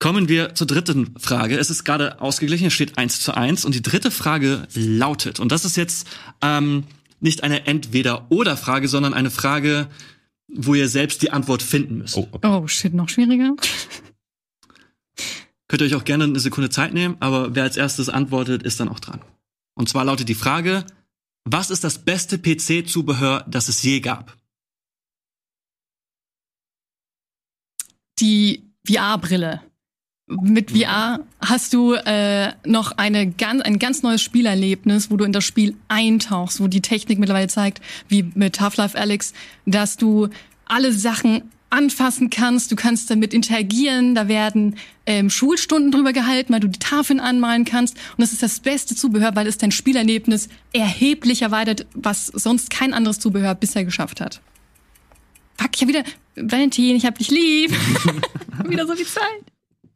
Kommen 0.05 0.29
wir 0.29 0.55
zur 0.55 0.67
dritten 0.67 1.19
Frage. 1.19 1.57
Es 1.57 1.71
ist 1.71 1.83
gerade 1.83 2.21
ausgeglichen, 2.21 2.67
es 2.67 2.75
steht 2.75 2.99
eins 2.99 3.21
zu 3.21 3.35
eins 3.35 3.65
und 3.65 3.75
die 3.75 3.81
dritte 3.81 4.11
Frage 4.11 4.69
lautet, 4.75 5.41
und 5.41 5.51
das 5.51 5.65
ist 5.65 5.79
jetzt 5.79 6.07
ähm, 6.43 6.85
nicht 7.21 7.43
eine 7.43 7.67
Entweder-Oder-Frage, 7.67 8.87
sondern 8.89 9.15
eine 9.15 9.31
Frage, 9.31 9.89
wo 10.47 10.75
ihr 10.75 10.91
selbst 10.91 11.23
die 11.23 11.31
Antwort 11.31 11.63
finden 11.63 11.97
müsst. 11.97 12.19
Oh, 12.19 12.29
okay. 12.33 12.47
Oh, 12.47 12.67
shit, 12.67 12.93
noch 12.93 13.09
schwieriger. 13.09 13.57
Könnt 15.69 15.81
ihr 15.81 15.87
euch 15.87 15.95
auch 15.95 16.05
gerne 16.05 16.25
eine 16.25 16.39
Sekunde 16.39 16.69
Zeit 16.69 16.93
nehmen, 16.93 17.17
aber 17.21 17.55
wer 17.55 17.63
als 17.63 17.79
erstes 17.79 18.11
antwortet, 18.11 18.63
ist 18.63 18.81
dann 18.81 18.91
auch 18.91 19.01
dran. 19.01 19.23
Und 19.73 19.89
zwar 19.89 20.05
lautet 20.05 20.29
die 20.29 20.35
Frage, 20.35 20.85
was 21.45 21.71
ist 21.71 21.83
das 21.83 21.97
beste 21.97 22.39
PC-Zubehör, 22.39 23.47
das 23.49 23.71
es 23.71 23.83
je 23.83 24.01
gab? 24.01 24.37
Die 28.21 28.71
VR-Brille. 28.87 29.63
Mit 30.27 30.71
VR 30.71 31.21
hast 31.39 31.75
du 31.75 31.93
äh, 31.93 32.53
noch 32.65 32.93
eine 32.93 33.31
ganz, 33.31 33.61
ein 33.61 33.79
ganz 33.79 34.03
neues 34.03 34.23
Spielerlebnis, 34.23 35.11
wo 35.11 35.19
du 35.19 35.25
in 35.25 35.33
das 35.33 35.45
Spiel 35.45 35.77
eintauchst, 35.89 36.61
wo 36.61 36.67
die 36.67 36.81
Technik 36.81 37.19
mittlerweile 37.19 37.49
zeigt, 37.49 37.83
wie 38.09 38.31
mit 38.35 38.59
Half-Life 38.59 38.99
Alex, 38.99 39.35
dass 39.67 39.99
du 39.99 40.29
alle 40.65 40.93
Sachen 40.93 41.51
anfassen 41.69 42.31
kannst, 42.31 42.73
du 42.73 42.77
kannst 42.77 43.11
damit 43.11 43.35
interagieren, 43.35 44.15
da 44.15 44.27
werden 44.27 44.77
ähm, 45.05 45.29
Schulstunden 45.29 45.91
drüber 45.91 46.15
gehalten, 46.15 46.55
weil 46.55 46.61
du 46.61 46.69
die 46.69 46.79
Tafeln 46.79 47.21
anmalen 47.21 47.67
kannst 47.67 47.97
und 47.97 48.23
das 48.23 48.33
ist 48.33 48.43
das 48.43 48.61
beste 48.61 48.95
Zubehör, 48.95 49.37
weil 49.37 49.47
es 49.47 49.59
dein 49.59 49.73
Spielerlebnis 49.73 50.49
erheblich 50.73 51.43
erweitert, 51.43 51.87
was 51.95 52.29
sonst 52.29 52.71
kein 52.71 52.95
anderes 52.95 53.19
Zubehör 53.19 53.55
bisher 53.55 53.85
geschafft 53.85 54.23
hat. 54.23 54.41
Fuck, 55.59 55.71
ich 55.75 55.83
hab 55.83 55.89
wieder, 55.89 56.05
Valentin, 56.37 56.97
ich 56.97 57.05
hab 57.05 57.19
dich 57.19 57.31
lieb. 57.31 57.73
hab 58.59 58.71
wieder 58.71 58.87
so 58.87 58.95
viel 58.95 59.07
Zeit. 59.07 59.54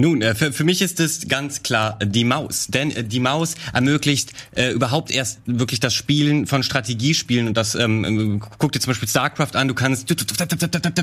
Nun, 0.00 0.22
äh, 0.22 0.34
für, 0.34 0.50
für 0.50 0.64
mich 0.64 0.80
ist 0.80 0.98
es 0.98 1.28
ganz 1.28 1.62
klar 1.62 1.98
äh, 2.00 2.06
die 2.06 2.24
Maus. 2.24 2.68
Denn 2.68 2.90
äh, 2.90 3.04
die 3.04 3.20
Maus 3.20 3.54
ermöglicht 3.74 4.32
äh, 4.56 4.70
überhaupt 4.70 5.10
erst 5.10 5.40
wirklich 5.44 5.78
das 5.78 5.92
Spielen 5.92 6.46
von 6.46 6.62
Strategiespielen. 6.62 7.48
Und 7.48 7.56
das, 7.56 7.74
ähm, 7.74 8.40
guck 8.58 8.72
dir 8.72 8.80
zum 8.80 8.92
Beispiel 8.92 9.08
StarCraft 9.08 9.56
an, 9.56 9.68
du 9.68 9.74
kannst, 9.74 10.08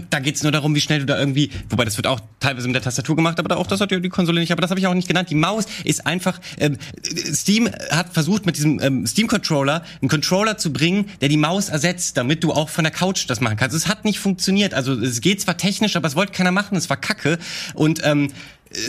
da 0.10 0.20
geht's 0.20 0.42
nur 0.42 0.52
darum, 0.52 0.74
wie 0.74 0.82
schnell 0.82 1.02
du 1.02 1.06
da 1.06 1.20
irgendwie, 1.20 1.52
wobei 1.70 1.86
das 1.86 1.98
wird 1.98 2.08
auch 2.08 2.20
teilweise 2.40 2.68
mit 2.68 2.74
der 2.74 2.82
Tastatur 2.82 3.16
gemacht, 3.16 3.40
aber 3.40 3.58
auch 3.58 3.68
das 3.68 3.82
hat 3.82 3.92
ja 3.92 4.00
die 4.00 4.10
Konsole 4.10 4.40
nicht, 4.40 4.52
aber 4.52 4.62
das 4.62 4.72
habe 4.72 4.80
ich 4.80 4.88
auch 4.88 4.96
nicht 4.96 5.08
genannt. 5.08 5.30
Die 5.30 5.36
Maus 5.36 5.66
ist 5.84 6.08
einfach, 6.08 6.40
ähm, 6.58 6.78
Steam 7.06 7.70
hat 7.92 8.14
versucht 8.14 8.48
mit 8.48 8.58
diesem 8.58 8.80
ähm, 8.82 9.06
Steam-Controller 9.06 9.84
einen 10.02 10.10
Controller 10.10 10.58
zu 10.58 10.74
bringen, 10.74 11.06
der 11.22 11.30
die 11.30 11.38
Maus 11.38 11.70
ersetzt, 11.70 12.18
damit 12.18 12.44
du 12.44 12.52
auch 12.52 12.70
von 12.70 12.84
der 12.84 12.92
Couch 12.92 13.26
das 13.28 13.42
machen 13.42 13.58
kannst. 13.58 13.76
Es 13.76 13.88
hat 13.88 14.06
nicht 14.06 14.20
funktioniert. 14.20 14.74
Also 14.74 14.94
es 14.94 15.22
geht 15.22 15.40
zwar 15.42 15.58
technisch, 15.58 15.96
aber 15.96 16.08
es 16.08 16.16
wollte 16.16 16.32
keiner 16.32 16.52
machen, 16.52 16.78
es 16.78 16.90
war 16.90 16.98
kacke. 16.98 17.38
Und 17.76 18.02
ähm, 18.04 18.30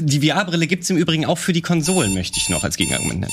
die 0.01 0.27
VR-Brille 0.27 0.67
gibt's 0.67 0.91
im 0.91 0.97
Übrigen 0.97 1.27
auch 1.27 1.39
für 1.39 1.53
die 1.53 1.63
Konsolen, 1.63 2.15
möchte 2.15 2.39
ich 2.39 2.49
noch 2.49 2.65
als 2.65 2.77
Gegenargument 2.77 3.21
nennen. 3.21 3.33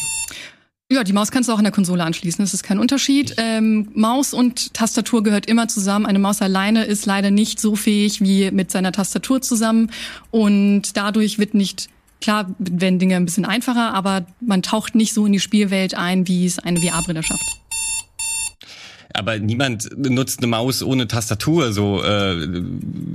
Ja, 0.91 1.03
die 1.03 1.13
Maus 1.13 1.31
kannst 1.31 1.49
du 1.49 1.53
auch 1.53 1.57
an 1.57 1.63
der 1.63 1.73
Konsole 1.73 2.03
anschließen. 2.03 2.45
Das 2.45 2.53
ist 2.53 2.61
kein 2.61 2.77
Unterschied. 2.77 3.33
Ähm, 3.37 3.89
Maus 3.95 4.33
und 4.33 4.73
Tastatur 4.75 5.23
gehört 5.23 5.47
immer 5.47 5.67
zusammen. 5.67 6.05
Eine 6.05 6.19
Maus 6.19 6.43
alleine 6.43 6.85
ist 6.85 7.07
leider 7.07 7.31
nicht 7.31 7.59
so 7.59 7.75
fähig 7.75 8.21
wie 8.21 8.51
mit 8.51 8.69
seiner 8.69 8.91
Tastatur 8.91 9.41
zusammen. 9.41 9.89
Und 10.29 10.95
dadurch 10.95 11.39
wird 11.39 11.55
nicht, 11.55 11.89
klar, 12.21 12.53
werden 12.59 12.99
Dinge 12.99 13.15
ein 13.15 13.25
bisschen 13.25 13.45
einfacher, 13.45 13.95
aber 13.95 14.27
man 14.41 14.61
taucht 14.61 14.93
nicht 14.93 15.15
so 15.15 15.25
in 15.25 15.33
die 15.33 15.39
Spielwelt 15.39 15.95
ein, 15.95 16.27
wie 16.27 16.45
es 16.45 16.59
eine 16.59 16.79
VR-Brille 16.79 17.23
schafft. 17.23 17.64
Aber 19.15 19.39
niemand 19.39 19.89
nutzt 19.97 20.39
eine 20.39 20.47
Maus 20.47 20.83
ohne 20.83 21.07
Tastatur. 21.07 21.73
So 21.73 22.03
äh, 22.03 22.41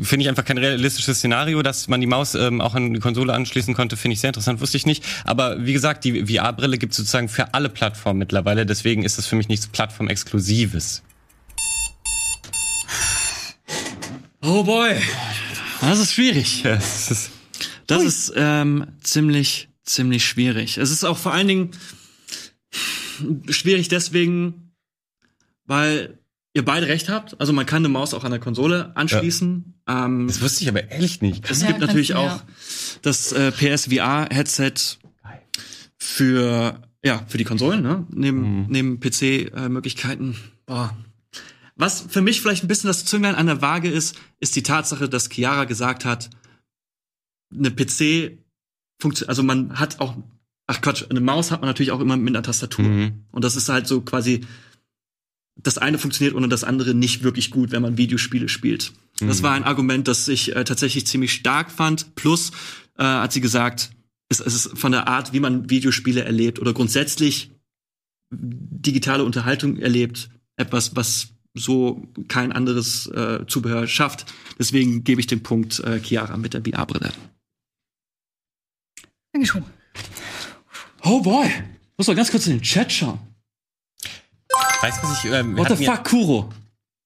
finde 0.02 0.22
ich 0.22 0.28
einfach 0.28 0.44
kein 0.44 0.58
realistisches 0.58 1.18
Szenario, 1.18 1.62
dass 1.62 1.88
man 1.88 2.00
die 2.00 2.06
Maus 2.06 2.34
ähm, 2.34 2.60
auch 2.60 2.74
an 2.74 2.94
die 2.94 3.00
Konsole 3.00 3.32
anschließen 3.34 3.74
konnte. 3.74 3.96
Finde 3.96 4.14
ich 4.14 4.20
sehr 4.20 4.28
interessant, 4.28 4.60
wusste 4.60 4.76
ich 4.76 4.86
nicht. 4.86 5.04
Aber 5.24 5.64
wie 5.64 5.72
gesagt, 5.72 6.04
die 6.04 6.24
VR-Brille 6.26 6.78
gibt 6.78 6.94
sozusagen 6.94 7.28
für 7.28 7.54
alle 7.54 7.68
Plattformen 7.68 8.18
mittlerweile. 8.18 8.66
Deswegen 8.66 9.02
ist 9.02 9.18
das 9.18 9.26
für 9.26 9.36
mich 9.36 9.48
nichts 9.48 9.66
Plattform-Exklusives. 9.66 11.02
Oh 14.42 14.64
boy. 14.64 14.96
Das 15.80 15.98
ist 15.98 16.14
schwierig. 16.14 16.62
Ja, 16.62 16.76
das 16.76 17.10
ist 17.10 17.30
Das 17.86 18.02
ist 18.04 18.32
ähm, 18.36 18.86
ziemlich, 19.02 19.68
ziemlich 19.84 20.24
schwierig. 20.24 20.78
Es 20.78 20.90
ist 20.90 21.04
auch 21.04 21.18
vor 21.18 21.32
allen 21.32 21.48
Dingen 21.48 21.70
schwierig 23.48 23.88
deswegen, 23.88 24.69
weil 25.70 26.18
ihr 26.52 26.64
beide 26.64 26.88
recht 26.88 27.08
habt. 27.08 27.40
Also 27.40 27.52
man 27.52 27.64
kann 27.64 27.82
eine 27.82 27.88
Maus 27.88 28.12
auch 28.12 28.24
an 28.24 28.32
der 28.32 28.40
Konsole 28.40 28.90
anschließen. 28.96 29.80
Ähm, 29.88 30.26
das 30.26 30.42
wusste 30.42 30.64
ich 30.64 30.68
aber 30.68 30.90
ehrlich 30.90 31.22
nicht. 31.22 31.48
es 31.48 31.62
Ja, 31.62 31.68
gibt 31.68 31.78
natürlich 31.78 32.16
auch 32.16 32.26
ja. 32.26 32.42
das 33.02 33.30
äh, 33.30 33.52
PSVR-Headset 33.52 34.98
für 35.96 36.82
ja 37.04 37.24
für 37.28 37.38
die 37.38 37.44
Konsolen, 37.44 37.82
ne? 37.82 38.04
Neben 38.10 38.66
neben 38.68 38.98
PC-Möglichkeiten. 38.98 40.36
Boah. 40.66 40.96
Was 41.76 42.04
für 42.08 42.20
mich 42.20 42.40
vielleicht 42.40 42.64
ein 42.64 42.68
bisschen 42.68 42.88
das 42.88 43.04
Zünglein 43.04 43.36
an 43.36 43.46
der 43.46 43.62
Waage 43.62 43.88
ist, 43.88 44.16
ist 44.40 44.56
die 44.56 44.64
Tatsache, 44.64 45.08
dass 45.08 45.30
Chiara 45.30 45.66
gesagt 45.66 46.04
hat, 46.04 46.30
eine 47.54 47.70
PC 47.70 48.38
funktioniert, 49.00 49.28
also 49.28 49.44
man 49.44 49.78
hat 49.78 50.00
auch, 50.00 50.16
ach 50.66 50.80
Quatsch, 50.80 51.04
eine 51.08 51.20
Maus 51.20 51.52
hat 51.52 51.60
man 51.60 51.68
natürlich 51.68 51.92
auch 51.92 52.00
immer 52.00 52.16
mit 52.16 52.34
einer 52.34 52.42
Tastatur. 52.42 52.84
Mhm. 52.84 53.24
Und 53.30 53.44
das 53.44 53.54
ist 53.56 53.68
halt 53.68 53.86
so 53.86 54.00
quasi, 54.02 54.42
das 55.56 55.78
eine 55.78 55.98
funktioniert 55.98 56.34
ohne 56.34 56.48
das 56.48 56.64
andere 56.64 56.94
nicht 56.94 57.22
wirklich 57.22 57.50
gut, 57.50 57.70
wenn 57.72 57.82
man 57.82 57.96
Videospiele 57.96 58.48
spielt. 58.48 58.92
Das 59.20 59.42
war 59.42 59.52
ein 59.52 59.64
Argument, 59.64 60.08
das 60.08 60.28
ich 60.28 60.56
äh, 60.56 60.64
tatsächlich 60.64 61.06
ziemlich 61.06 61.32
stark 61.32 61.70
fand. 61.70 62.14
Plus 62.14 62.52
äh, 62.96 63.04
hat 63.04 63.32
sie 63.32 63.42
gesagt, 63.42 63.90
es, 64.30 64.40
es 64.40 64.54
ist 64.54 64.78
von 64.78 64.92
der 64.92 65.08
Art, 65.08 65.32
wie 65.32 65.40
man 65.40 65.68
Videospiele 65.68 66.24
erlebt 66.24 66.58
oder 66.58 66.72
grundsätzlich 66.72 67.50
digitale 68.32 69.24
Unterhaltung 69.24 69.76
erlebt, 69.78 70.30
etwas, 70.56 70.96
was 70.96 71.28
so 71.54 72.08
kein 72.28 72.52
anderes 72.52 73.06
äh, 73.08 73.44
Zubehör 73.46 73.86
schafft. 73.86 74.32
Deswegen 74.58 75.04
gebe 75.04 75.20
ich 75.20 75.26
den 75.26 75.42
Punkt 75.42 75.80
äh, 75.80 76.00
Chiara 76.00 76.36
mit 76.36 76.54
der 76.54 76.62
VR-Brille. 76.62 77.12
Dankeschön. 79.32 79.64
Oh 81.02 81.20
boy. 81.20 81.50
Muss 81.96 82.06
doch 82.06 82.14
ganz 82.14 82.30
kurz 82.30 82.46
in 82.46 82.54
den 82.54 82.62
Chat 82.62 82.92
schauen. 82.92 83.18
Weißt 84.82 85.02
du, 85.02 85.08
was 85.08 85.24
ich. 85.24 85.30
Ähm, 85.32 85.56
What 85.56 85.68
the 85.68 85.72
hatten 85.74 85.82
ja- 85.82 85.96
fuck, 85.96 86.04
Kuro? 86.04 86.48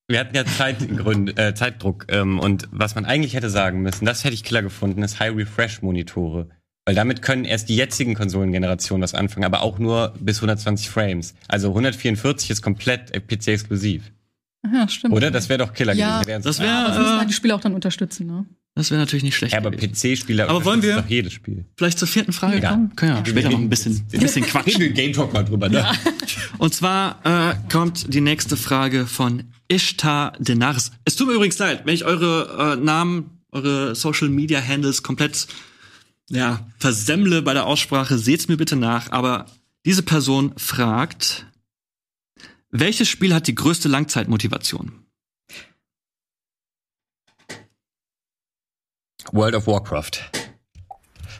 Wir 0.08 0.20
hatten 0.20 0.36
ja 0.36 0.44
Zeitgrund, 0.44 1.38
äh, 1.38 1.54
Zeitdruck 1.54 2.04
ähm, 2.08 2.38
und 2.38 2.68
was 2.70 2.94
man 2.94 3.06
eigentlich 3.06 3.34
hätte 3.34 3.48
sagen 3.48 3.80
müssen, 3.80 4.04
das 4.04 4.22
hätte 4.22 4.34
ich 4.34 4.44
klar 4.44 4.62
gefunden, 4.62 5.02
ist 5.02 5.18
High 5.18 5.34
Refresh 5.34 5.80
Monitore. 5.80 6.48
Weil 6.86 6.94
damit 6.94 7.22
können 7.22 7.46
erst 7.46 7.70
die 7.70 7.76
jetzigen 7.76 8.14
Konsolengenerationen 8.14 9.02
was 9.02 9.14
anfangen, 9.14 9.46
aber 9.46 9.62
auch 9.62 9.78
nur 9.78 10.12
bis 10.20 10.36
120 10.42 10.90
Frames. 10.90 11.34
Also 11.48 11.68
144 11.70 12.50
ist 12.50 12.60
komplett 12.60 13.14
äh, 13.14 13.20
PC-exklusiv. 13.20 14.12
Ja, 14.70 14.86
stimmt. 14.88 15.14
Oder? 15.14 15.30
Das 15.30 15.48
wäre 15.48 15.58
doch 15.58 15.72
Killer 15.72 15.94
Ja, 15.94 16.20
gewesen. 16.20 16.42
Das 16.42 16.60
Aber 16.60 16.68
das 16.68 16.88
müssen 16.98 17.04
wäre 17.08 17.18
halt 17.20 17.30
die 17.30 17.34
Spiele 17.34 17.54
auch 17.54 17.60
dann 17.60 17.74
unterstützen, 17.74 18.26
ne? 18.26 18.44
Das 18.76 18.90
wäre 18.90 19.00
natürlich 19.00 19.22
nicht 19.22 19.36
schlecht. 19.36 19.52
Ja, 19.52 19.58
aber. 19.60 19.70
PC-Spieler 19.70 20.48
Aber 20.48 20.64
wollen 20.64 20.82
wir- 20.82 20.96
doch 21.02 21.08
jedes 21.08 21.32
Spiel. 21.32 21.64
Vielleicht 21.76 21.98
zur 21.98 22.08
vierten 22.08 22.32
Frage 22.32 22.60
Ja. 22.60 22.70
kommen? 22.70 22.94
Können 22.96 23.16
ja 23.16 23.24
später 23.26 23.50
noch 23.50 23.58
ein 23.58 23.68
bisschen, 23.68 24.04
ein 24.12 24.20
bisschen 24.20 24.42
Reden 24.44 24.54
wir 24.54 24.62
quatschen. 24.62 24.82
im 24.82 24.94
Game 24.94 25.12
Talk 25.12 25.32
mal 25.32 25.44
drüber, 25.44 25.68
ne? 25.68 25.86
Und 26.58 26.74
zwar 26.74 27.20
äh, 27.24 27.54
kommt 27.70 28.12
die 28.12 28.20
nächste 28.20 28.56
Frage 28.56 29.06
von 29.06 29.44
Ishtar 29.68 30.32
Denaris. 30.40 30.90
Es 31.04 31.16
tut 31.16 31.28
mir 31.28 31.34
übrigens 31.34 31.58
leid, 31.58 31.82
wenn 31.86 31.94
ich 31.94 32.04
eure 32.04 32.74
äh, 32.74 32.84
Namen, 32.84 33.30
eure 33.52 33.94
Social 33.94 34.28
Media 34.28 34.60
Handles 34.60 35.02
komplett 35.02 35.46
ja, 36.30 36.66
versemmle 36.78 37.42
bei 37.42 37.52
der 37.54 37.66
Aussprache, 37.66 38.18
seht's 38.18 38.48
mir 38.48 38.56
bitte 38.56 38.76
nach. 38.76 39.12
Aber 39.12 39.46
diese 39.86 40.02
Person 40.02 40.52
fragt, 40.56 41.46
welches 42.70 43.08
Spiel 43.08 43.32
hat 43.34 43.46
die 43.46 43.54
größte 43.54 43.88
Langzeitmotivation? 43.88 44.92
World 49.32 49.54
of 49.54 49.66
Warcraft. 49.66 50.43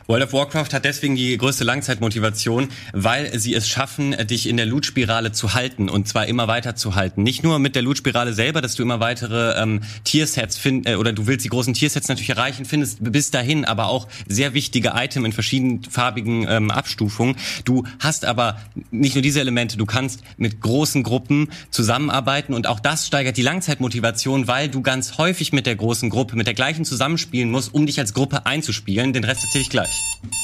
World 0.07 0.23
of 0.23 0.33
Warcraft 0.33 0.67
hat 0.73 0.85
deswegen 0.85 1.15
die 1.15 1.35
größte 1.35 1.63
Langzeitmotivation, 1.63 2.69
weil 2.93 3.39
sie 3.39 3.55
es 3.55 3.67
schaffen, 3.67 4.15
dich 4.27 4.47
in 4.47 4.55
der 4.55 4.67
Loot-Spirale 4.67 5.31
zu 5.31 5.55
halten 5.55 5.89
und 5.89 6.07
zwar 6.07 6.27
immer 6.27 6.47
weiter 6.47 6.75
zu 6.75 6.93
halten. 6.93 7.23
Nicht 7.23 7.43
nur 7.43 7.57
mit 7.57 7.75
der 7.75 7.81
Loot-Spirale 7.81 8.33
selber, 8.33 8.61
dass 8.61 8.75
du 8.75 8.83
immer 8.83 8.99
weitere 8.99 9.59
ähm, 9.59 9.81
Tiersets 10.03 10.59
findest, 10.59 10.93
äh, 10.93 10.97
oder 10.97 11.11
du 11.11 11.25
willst 11.25 11.43
die 11.43 11.49
großen 11.49 11.73
Tiersets 11.73 12.07
natürlich 12.07 12.29
erreichen, 12.29 12.65
findest 12.65 12.99
bis 13.01 13.31
dahin 13.31 13.65
aber 13.65 13.87
auch 13.87 14.07
sehr 14.27 14.53
wichtige 14.53 14.89
Items 14.93 15.25
in 15.25 15.31
verschiedenfarbigen 15.31 16.45
ähm, 16.47 16.69
Abstufungen. 16.69 17.35
Du 17.63 17.83
hast 17.99 18.25
aber 18.25 18.59
nicht 18.91 19.15
nur 19.15 19.23
diese 19.23 19.39
Elemente, 19.39 19.75
du 19.75 19.87
kannst 19.87 20.21
mit 20.37 20.61
großen 20.61 21.01
Gruppen 21.01 21.49
zusammenarbeiten 21.71 22.53
und 22.53 22.67
auch 22.67 22.79
das 22.79 23.07
steigert 23.07 23.37
die 23.37 23.41
Langzeitmotivation, 23.41 24.47
weil 24.47 24.69
du 24.69 24.83
ganz 24.83 25.17
häufig 25.17 25.51
mit 25.51 25.65
der 25.65 25.75
großen 25.75 26.11
Gruppe, 26.11 26.35
mit 26.35 26.45
der 26.45 26.53
gleichen 26.53 26.85
zusammenspielen 26.85 27.49
musst, 27.49 27.73
um 27.73 27.87
dich 27.87 27.99
als 27.99 28.13
Gruppe 28.13 28.45
einzuspielen. 28.45 29.11
Den 29.11 29.23
Rest 29.23 29.43
erzähle 29.43 29.63
ich 29.63 29.69
gleich. 29.71 29.94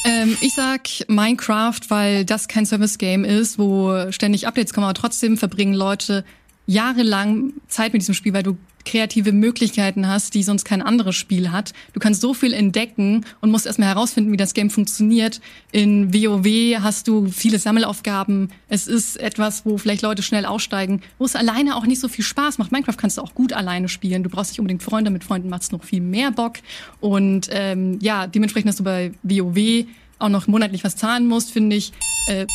Ähm, 0.05 0.37
ich 0.41 0.53
sag 0.53 0.81
Minecraft, 1.07 1.79
weil 1.89 2.25
das 2.25 2.47
kein 2.47 2.65
Service-Game 2.65 3.23
ist, 3.23 3.59
wo 3.59 4.11
ständig 4.11 4.47
Updates 4.47 4.73
kommen, 4.73 4.85
aber 4.85 4.93
trotzdem 4.93 5.37
verbringen 5.37 5.73
Leute 5.73 6.23
jahrelang 6.65 7.53
Zeit 7.67 7.93
mit 7.93 8.01
diesem 8.01 8.15
Spiel, 8.15 8.33
weil 8.33 8.43
du 8.43 8.57
kreative 8.85 9.31
Möglichkeiten 9.31 10.07
hast, 10.07 10.33
die 10.33 10.43
sonst 10.43 10.65
kein 10.65 10.81
anderes 10.81 11.15
Spiel 11.15 11.51
hat. 11.51 11.73
Du 11.93 11.99
kannst 11.99 12.21
so 12.21 12.33
viel 12.33 12.53
entdecken 12.53 13.25
und 13.39 13.51
musst 13.51 13.65
erstmal 13.65 13.89
herausfinden, 13.89 14.31
wie 14.31 14.37
das 14.37 14.53
Game 14.53 14.69
funktioniert. 14.69 15.41
In 15.71 16.13
WoW 16.13 16.81
hast 16.81 17.07
du 17.07 17.27
viele 17.27 17.59
Sammelaufgaben. 17.59 18.49
Es 18.67 18.87
ist 18.87 19.17
etwas, 19.17 19.65
wo 19.65 19.77
vielleicht 19.77 20.01
Leute 20.01 20.23
schnell 20.23 20.45
aussteigen, 20.45 21.01
wo 21.17 21.25
es 21.25 21.35
alleine 21.35 21.75
auch 21.75 21.85
nicht 21.85 21.99
so 21.99 22.07
viel 22.07 22.25
Spaß 22.25 22.57
macht. 22.57 22.71
Minecraft 22.71 22.97
kannst 22.97 23.17
du 23.17 23.21
auch 23.21 23.33
gut 23.33 23.53
alleine 23.53 23.89
spielen. 23.89 24.23
Du 24.23 24.29
brauchst 24.29 24.51
nicht 24.51 24.59
unbedingt 24.59 24.83
Freunde. 24.83 25.11
Mit 25.11 25.23
Freunden 25.23 25.49
macht 25.49 25.63
es 25.63 25.71
noch 25.71 25.83
viel 25.83 26.01
mehr 26.01 26.31
Bock. 26.31 26.55
Und 26.99 27.49
ähm, 27.51 27.99
ja, 28.01 28.27
dementsprechend, 28.27 28.69
dass 28.69 28.77
du 28.77 28.83
bei 28.83 29.11
WoW 29.23 29.85
auch 30.19 30.29
noch 30.29 30.47
monatlich 30.47 30.83
was 30.83 30.95
zahlen 30.95 31.27
musst, 31.27 31.51
finde 31.51 31.75
ich, 31.75 31.91
äh, 32.27 32.45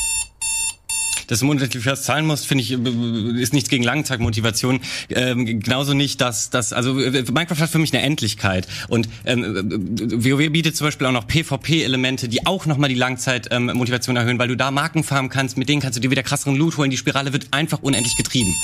dass 1.27 1.41
du 1.41 1.47
monatlich 1.47 1.85
was 1.87 2.03
zahlen 2.03 2.27
musst, 2.27 2.47
finde 2.47 2.63
ich, 2.63 2.73
äh, 2.73 3.41
ist 3.41 3.53
nichts 3.53 3.69
gegen 3.69 3.85
Langzeitmotivation. 3.85 4.81
Ähm, 5.11 5.61
genauso 5.61 5.95
nicht, 5.95 6.21
dass 6.21 6.51
dass 6.51 6.73
also 6.73 6.99
äh, 7.01 7.23
Minecraft 7.23 7.59
hat 7.59 7.71
für 7.71 7.79
mich 7.79 7.93
eine 7.93 8.03
Endlichkeit 8.03 8.67
und 8.89 9.09
ähm, 9.25 9.45
äh, 9.45 10.25
WoW 10.25 10.51
bietet 10.51 10.77
zum 10.77 10.87
Beispiel 10.87 11.07
auch 11.07 11.13
noch 11.13 11.27
PvP-Elemente, 11.27 12.29
die 12.29 12.47
auch 12.47 12.67
nochmal 12.67 12.89
die 12.89 12.97
Langzeitmotivation 12.97 14.17
ähm, 14.17 14.23
erhöhen, 14.23 14.39
weil 14.39 14.49
du 14.49 14.57
da 14.57 14.71
Marken 14.71 15.05
farmen 15.05 15.31
kannst, 15.31 15.57
mit 15.59 15.69
denen 15.69 15.81
kannst 15.81 15.97
du 15.97 16.01
dir 16.01 16.11
wieder 16.11 16.23
krasseren 16.23 16.57
Loot 16.57 16.77
holen. 16.77 16.91
Die 16.91 16.97
Spirale 16.97 17.33
wird 17.33 17.49
einfach 17.53 17.83
unendlich 17.83 18.17
getrieben. 18.17 18.55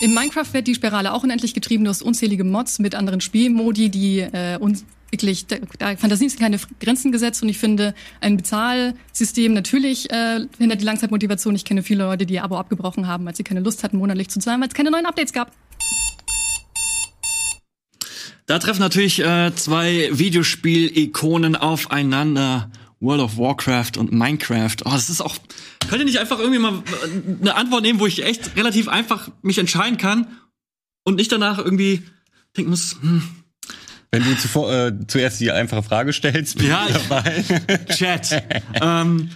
In 0.00 0.14
Minecraft 0.14 0.52
wird 0.52 0.66
die 0.66 0.74
Spirale 0.74 1.12
auch 1.12 1.22
unendlich 1.22 1.52
getrieben. 1.52 1.84
Du 1.84 1.90
hast 1.90 2.00
unzählige 2.00 2.42
Mods 2.42 2.78
mit 2.78 2.94
anderen 2.94 3.20
Spielmodi, 3.20 3.90
die 3.90 4.20
äh, 4.20 4.56
uns 4.58 4.84
wirklich, 5.10 5.46
da, 5.46 5.56
da 5.78 5.96
Fantasie 5.96 6.28
sind 6.28 6.40
keine 6.40 6.58
Grenzen 6.80 7.12
gesetzt 7.12 7.42
und 7.42 7.48
ich 7.48 7.58
finde, 7.58 7.94
ein 8.20 8.36
Bezahlsystem 8.36 9.52
natürlich 9.52 10.10
äh, 10.10 10.46
hindert 10.58 10.80
die 10.80 10.84
Langzeitmotivation. 10.84 11.54
Ich 11.54 11.64
kenne 11.64 11.82
viele 11.82 12.04
Leute, 12.04 12.26
die 12.26 12.34
ihr 12.34 12.44
Abo 12.44 12.56
abgebrochen 12.58 13.06
haben, 13.06 13.24
weil 13.24 13.34
sie 13.34 13.44
keine 13.44 13.60
Lust 13.60 13.84
hatten, 13.84 13.98
monatlich 13.98 14.28
zu 14.28 14.40
zahlen, 14.40 14.60
weil 14.60 14.68
es 14.68 14.74
keine 14.74 14.90
neuen 14.90 15.06
Updates 15.06 15.32
gab. 15.32 15.52
Da 18.46 18.58
treffen 18.58 18.80
natürlich 18.80 19.20
äh, 19.20 19.52
zwei 19.54 20.10
Videospiel-Ikonen 20.12 21.54
aufeinander. 21.56 22.70
World 23.00 23.22
of 23.22 23.38
Warcraft 23.38 23.92
und 23.96 24.12
Minecraft. 24.12 24.76
Oh, 24.84 24.90
das 24.90 25.08
ist 25.08 25.22
auch. 25.22 25.36
Könnt 25.88 26.00
ihr 26.02 26.04
nicht 26.04 26.18
einfach 26.18 26.38
irgendwie 26.38 26.58
mal 26.58 26.74
äh, 26.74 27.40
eine 27.40 27.54
Antwort 27.54 27.82
nehmen, 27.82 27.98
wo 27.98 28.06
ich 28.06 28.24
echt 28.24 28.56
relativ 28.56 28.88
einfach 28.88 29.30
mich 29.42 29.58
entscheiden 29.58 29.96
kann 29.96 30.26
und 31.04 31.16
nicht 31.16 31.32
danach 31.32 31.58
irgendwie 31.58 32.02
denken 32.56 32.70
muss, 32.70 32.96
hm, 33.00 33.22
Wenn 34.12 34.24
du 34.24 34.36
zuvor, 34.36 34.72
äh, 34.72 34.92
zuerst 35.06 35.40
die 35.40 35.50
einfache 35.52 35.82
Frage 35.82 36.12
stellst, 36.12 36.58
bin 36.58 36.66
Ja, 36.68 36.86
ich 36.88 36.96
dabei. 36.96 37.44
Chat. 37.94 38.42
ähm, 38.80 39.30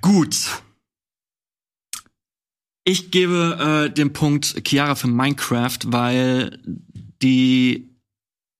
gut. 0.00 0.36
Ich 2.84 3.10
gebe 3.10 3.86
äh, 3.90 3.94
den 3.94 4.12
Punkt 4.12 4.66
Chiara 4.66 4.94
für 4.94 5.06
Minecraft, 5.08 5.78
weil 5.86 6.58
die 7.22 7.90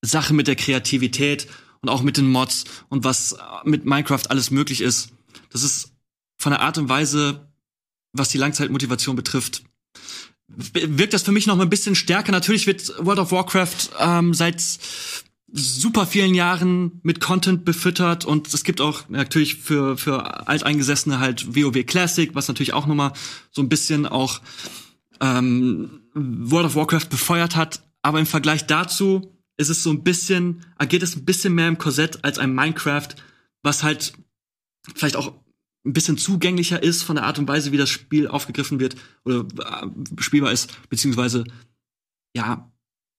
Sache 0.02 0.34
mit 0.34 0.46
der 0.46 0.56
Kreativität 0.56 1.46
und 1.80 1.88
auch 1.88 2.02
mit 2.02 2.18
den 2.18 2.30
Mods 2.30 2.64
und 2.90 3.04
was 3.04 3.36
mit 3.64 3.86
Minecraft 3.86 4.26
alles 4.28 4.50
möglich 4.50 4.82
ist, 4.82 5.10
das 5.50 5.62
ist 5.62 5.92
von 6.38 6.52
der 6.52 6.60
Art 6.60 6.76
und 6.76 6.88
Weise, 6.90 7.48
was 8.12 8.28
die 8.28 8.38
Langzeitmotivation 8.38 9.16
betrifft, 9.16 9.62
wirkt 10.48 11.14
das 11.14 11.22
für 11.22 11.32
mich 11.32 11.46
noch 11.46 11.56
mal 11.56 11.62
ein 11.62 11.70
bisschen 11.70 11.94
stärker. 11.94 12.32
Natürlich 12.32 12.66
wird 12.66 12.92
World 12.98 13.18
of 13.20 13.32
Warcraft 13.32 13.90
ähm, 13.98 14.34
seit 14.34 14.62
super 15.52 16.06
vielen 16.06 16.34
Jahren 16.34 17.00
mit 17.02 17.20
Content 17.20 17.64
befüttert 17.64 18.24
und 18.24 18.52
es 18.52 18.64
gibt 18.64 18.80
auch 18.80 19.08
natürlich 19.08 19.56
für 19.56 19.96
für 19.96 20.48
alteingesessene 20.48 21.18
halt 21.18 21.54
WoW 21.54 21.84
Classic, 21.84 22.34
was 22.34 22.48
natürlich 22.48 22.72
auch 22.72 22.86
noch 22.86 22.94
mal 22.94 23.12
so 23.50 23.62
ein 23.62 23.68
bisschen 23.68 24.06
auch 24.06 24.40
ähm, 25.20 26.02
World 26.14 26.66
of 26.66 26.74
Warcraft 26.74 27.08
befeuert 27.10 27.56
hat. 27.56 27.82
Aber 28.02 28.18
im 28.18 28.26
Vergleich 28.26 28.66
dazu 28.66 29.36
ist 29.56 29.68
es 29.68 29.82
so 29.82 29.90
ein 29.90 30.02
bisschen, 30.02 30.64
agiert 30.78 31.02
es 31.02 31.16
ein 31.16 31.24
bisschen 31.24 31.54
mehr 31.54 31.68
im 31.68 31.78
Korsett 31.78 32.24
als 32.24 32.38
ein 32.38 32.54
Minecraft, 32.54 33.08
was 33.62 33.82
halt 33.82 34.14
vielleicht 34.94 35.16
auch 35.16 35.34
ein 35.84 35.92
bisschen 35.92 36.18
zugänglicher 36.18 36.82
ist 36.82 37.02
von 37.02 37.16
der 37.16 37.24
Art 37.24 37.38
und 37.38 37.48
Weise, 37.48 37.72
wie 37.72 37.76
das 37.76 37.90
Spiel 37.90 38.28
aufgegriffen 38.28 38.80
wird 38.80 38.96
oder 39.24 39.40
äh, 39.40 40.22
spielbar 40.22 40.52
ist, 40.52 40.88
beziehungsweise 40.88 41.44
ja, 42.34 42.69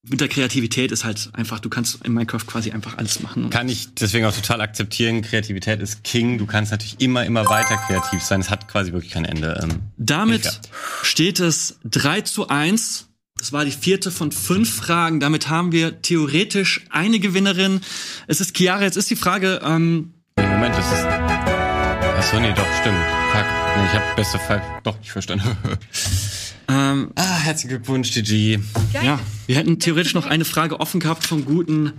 mit 0.03 0.19
der 0.19 0.27
Kreativität 0.27 0.91
ist 0.91 1.03
halt 1.03 1.29
einfach, 1.33 1.59
du 1.59 1.69
kannst 1.69 2.03
in 2.03 2.13
Minecraft 2.13 2.45
quasi 2.47 2.71
einfach 2.71 2.97
alles 2.97 3.21
machen. 3.21 3.49
Kann 3.51 3.69
ich 3.69 3.93
deswegen 3.93 4.25
auch 4.25 4.35
total 4.35 4.61
akzeptieren. 4.61 5.21
Kreativität 5.21 5.79
ist 5.79 6.03
King. 6.03 6.39
Du 6.39 6.47
kannst 6.47 6.71
natürlich 6.71 6.99
immer, 6.99 7.23
immer 7.25 7.47
weiter 7.47 7.77
kreativ 7.77 8.23
sein. 8.23 8.41
Es 8.41 8.49
hat 8.49 8.67
quasi 8.67 8.93
wirklich 8.93 9.11
kein 9.11 9.25
Ende. 9.25 9.59
Ähm, 9.61 9.81
Damit 9.97 10.59
steht 11.03 11.39
es 11.39 11.79
3 11.83 12.21
zu 12.21 12.47
1. 12.47 13.09
Das 13.37 13.53
war 13.53 13.63
die 13.63 13.71
vierte 13.71 14.11
von 14.11 14.31
fünf 14.31 14.73
Fragen. 14.73 15.19
Damit 15.19 15.49
haben 15.49 15.71
wir 15.71 16.01
theoretisch 16.01 16.85
eine 16.89 17.19
Gewinnerin. 17.19 17.81
Es 18.27 18.41
ist 18.41 18.55
Chiara. 18.57 18.83
Jetzt 18.83 18.97
ist 18.97 19.09
die 19.09 19.15
Frage, 19.15 19.61
ähm, 19.63 20.13
nee, 20.37 20.47
Moment, 20.47 20.75
das 20.75 20.85
ist. 20.85 21.05
Achso, 21.05 22.39
nee, 22.39 22.53
doch, 22.53 22.67
stimmt. 22.81 22.97
Fuck. 23.31 23.45
Nee, 23.77 23.85
ich 23.85 23.93
habe 23.93 24.15
beste 24.15 24.39
Fall 24.39 24.61
doch 24.83 24.97
nicht 24.99 25.11
verstanden. 25.11 25.57
ähm, 26.71 27.11
ah, 27.15 27.39
herzlichen 27.39 27.69
Glückwunsch, 27.69 28.13
GG. 28.13 28.59
ja, 28.93 29.19
wir 29.45 29.55
hätten 29.55 29.79
theoretisch 29.79 30.13
noch 30.13 30.25
eine 30.25 30.45
Frage 30.45 30.79
offen 30.79 31.01
gehabt 31.01 31.25
vom 31.25 31.43
guten 31.43 31.93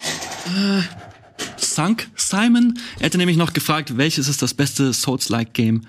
äh, 0.00 0.82
Sunk 1.56 2.08
Simon. 2.14 2.78
Er 2.98 3.06
hätte 3.06 3.18
nämlich 3.18 3.36
noch 3.36 3.52
gefragt, 3.52 3.96
welches 3.96 4.28
ist 4.28 4.42
das 4.42 4.54
beste 4.54 4.92
Souls-like-Game, 4.92 5.86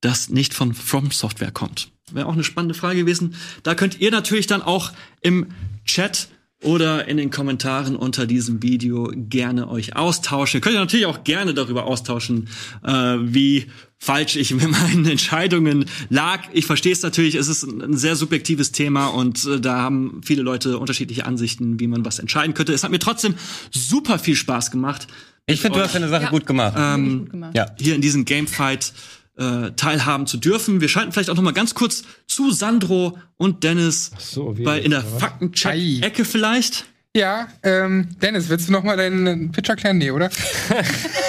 das 0.00 0.30
nicht 0.30 0.54
von 0.54 0.72
From 0.72 1.10
Software 1.10 1.50
kommt. 1.50 1.90
Wäre 2.10 2.26
auch 2.26 2.32
eine 2.32 2.44
spannende 2.44 2.74
Frage 2.74 3.00
gewesen. 3.00 3.34
Da 3.62 3.74
könnt 3.74 4.00
ihr 4.00 4.10
natürlich 4.10 4.46
dann 4.46 4.62
auch 4.62 4.92
im 5.20 5.48
Chat 5.84 6.28
oder 6.62 7.06
in 7.06 7.18
den 7.18 7.30
Kommentaren 7.30 7.96
unter 7.96 8.26
diesem 8.26 8.62
Video 8.62 9.12
gerne 9.14 9.68
euch 9.68 9.96
austauschen. 9.96 10.58
Ihr 10.58 10.60
könnt 10.62 10.76
natürlich 10.76 11.06
auch 11.06 11.22
gerne 11.22 11.52
darüber 11.52 11.84
austauschen, 11.84 12.48
äh, 12.82 13.16
wie 13.20 13.66
falsch 14.04 14.36
ich 14.36 14.52
mit 14.54 14.68
meinen 14.70 15.06
Entscheidungen 15.06 15.86
lag. 16.10 16.40
Ich 16.52 16.66
verstehe 16.66 16.92
es 16.92 17.02
natürlich, 17.02 17.34
es 17.36 17.48
ist 17.48 17.62
ein 17.64 17.96
sehr 17.96 18.16
subjektives 18.16 18.72
Thema 18.72 19.06
und 19.08 19.44
äh, 19.46 19.60
da 19.60 19.78
haben 19.80 20.20
viele 20.24 20.42
Leute 20.42 20.78
unterschiedliche 20.78 21.24
Ansichten, 21.26 21.80
wie 21.80 21.86
man 21.86 22.04
was 22.04 22.18
entscheiden 22.18 22.54
könnte. 22.54 22.72
Es 22.72 22.84
hat 22.84 22.90
mir 22.90 22.98
trotzdem 22.98 23.34
super 23.70 24.18
viel 24.18 24.36
Spaß 24.36 24.70
gemacht. 24.70 25.06
Ich 25.46 25.60
finde, 25.60 25.78
du 25.78 25.84
hast 25.84 25.94
deine 25.94 26.08
Sache 26.08 26.24
Ja. 26.24 26.30
gut 26.30 26.46
gemacht. 26.46 26.74
Wirklich 26.76 27.18
gut 27.20 27.30
gemacht. 27.30 27.54
ja. 27.56 27.66
hier 27.78 27.94
in 27.94 28.00
diesem 28.00 28.24
Gamefight 28.24 28.92
äh, 29.36 29.72
teilhaben 29.72 30.26
zu 30.26 30.36
dürfen. 30.36 30.80
Wir 30.80 30.88
schalten 30.88 31.12
vielleicht 31.12 31.28
auch 31.30 31.34
noch 31.34 31.42
mal 31.42 31.52
ganz 31.52 31.74
kurz 31.74 32.04
zu 32.26 32.50
Sandro 32.52 33.18
und 33.36 33.64
Dennis 33.64 34.10
so, 34.18 34.56
wie 34.56 34.62
bei 34.62 34.78
in 34.80 34.90
der. 34.92 35.02
Faktencheck-Ecke 35.02 36.24
vielleicht. 36.24 36.86
Ja, 37.16 37.46
ähm, 37.62 38.08
Dennis, 38.20 38.48
willst 38.48 38.68
du 38.68 38.72
noch 38.72 38.82
mal 38.82 38.96
deinen 38.96 39.52
Pitch 39.52 39.68
erklären? 39.68 39.98
Nee, 39.98 40.10
oder? 40.10 40.30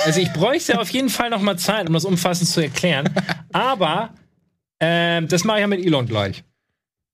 Also 0.05 0.19
ich 0.19 0.31
bräuchte 0.33 0.79
auf 0.79 0.89
jeden 0.91 1.09
Fall 1.09 1.31
noch 1.31 1.41
mal 1.41 1.57
Zeit, 1.57 1.87
um 1.87 1.93
das 1.93 2.05
umfassend 2.05 2.47
zu 2.47 2.61
erklären. 2.61 3.09
Aber 3.51 4.13
ähm, 4.79 5.27
das 5.27 5.43
mache 5.43 5.57
ich 5.57 5.61
ja 5.61 5.67
mit 5.67 5.83
Elon 5.83 6.05
gleich. 6.05 6.43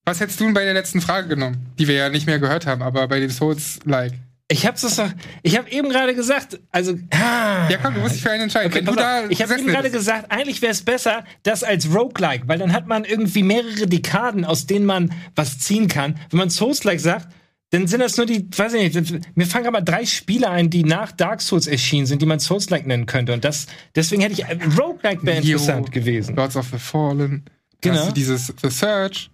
Was 0.03 0.19
hättest 0.19 0.41
du 0.41 0.43
denn 0.43 0.53
bei 0.53 0.65
der 0.65 0.73
letzten 0.73 0.99
Frage 0.99 1.30
genommen, 1.30 1.68
die 1.80 1.88
wir 1.88 1.95
ja 1.95 2.10
nicht 2.10 2.26
mehr 2.27 2.38
gehört 2.39 2.65
haben, 2.65 2.81
aber 2.81 3.07
bei 3.07 3.22
den 3.22 3.30
Souls-like? 3.30 4.11
Ich 4.49 4.65
hab's 4.65 4.81
das 4.81 4.98
doch, 4.98 5.10
ich 5.43 5.57
habe 5.57 5.72
eben 5.72 5.88
gerade 5.88 6.14
gesagt, 6.14 6.60
also 6.69 6.98
ah, 7.14 7.69
Ja, 7.69 7.77
komm, 7.81 7.93
du 7.93 8.02
musst 8.02 8.15
dich 8.15 8.22
für 8.22 8.31
einen 8.31 8.43
entscheiden. 8.43 8.69
Okay, 8.69 8.80
Wenn 8.85 8.93
du 8.93 8.99
da 8.99 9.22
auf. 9.22 9.26
ich 9.30 9.41
habe 9.41 9.53
eben 9.53 9.68
gerade 9.68 9.89
gesagt, 9.89 10.30
eigentlich 10.30 10.61
wäre 10.61 10.73
es 10.73 10.81
besser, 10.81 11.23
das 11.43 11.64
als 11.64 11.93
Roguelike, 11.95 12.49
weil 12.49 12.60
dann 12.60 12.73
hat 12.73 12.88
man 12.88 13.06
irgendwie 13.06 13.43
mehrere 13.43 13.88
Dekaden, 13.88 14.43
aus 14.43 14.65
denen 14.68 14.85
man 14.85 15.14
was 15.35 15.60
ziehen 15.60 15.88
kann. 15.88 16.19
Wenn 16.31 16.39
man 16.39 16.49
Souls-like 16.49 16.99
sagt, 16.99 17.30
dann 17.72 17.88
sind 17.88 17.99
das 18.02 18.18
nur 18.18 18.26
die, 18.26 18.48
weiß 18.56 18.73
ich 18.73 18.93
nicht, 18.93 19.38
mir 19.38 19.45
fangen 19.48 19.68
aber 19.68 19.81
drei 19.81 20.06
Spiele 20.06 20.49
ein, 20.49 20.69
die 20.69 20.84
nach 20.84 21.11
Dark 21.11 21.41
Souls 21.41 21.68
erschienen 21.68 22.06
sind, 22.06 22.22
die 22.22 22.26
man 22.26 22.39
Souls-like 22.39 22.85
nennen 22.85 23.06
könnte. 23.06 23.34
Und 23.34 23.43
das, 23.43 23.68
deswegen 23.95 24.22
hätte 24.22 24.34
ich, 24.34 24.43
äh, 24.45 24.57
Roguelike 24.77 25.26
wäre 25.26 25.38
interessant 25.38 25.91
gewesen. 25.91 26.35
Lords 26.35 26.56
of 26.56 26.68
the 26.72 26.77
Fallen. 26.77 27.18
Dann 27.27 27.93
Genau. 27.93 27.95
hast 27.98 28.10
du 28.10 28.14
dieses 28.14 28.53
The 28.61 28.69
Search. 28.69 29.31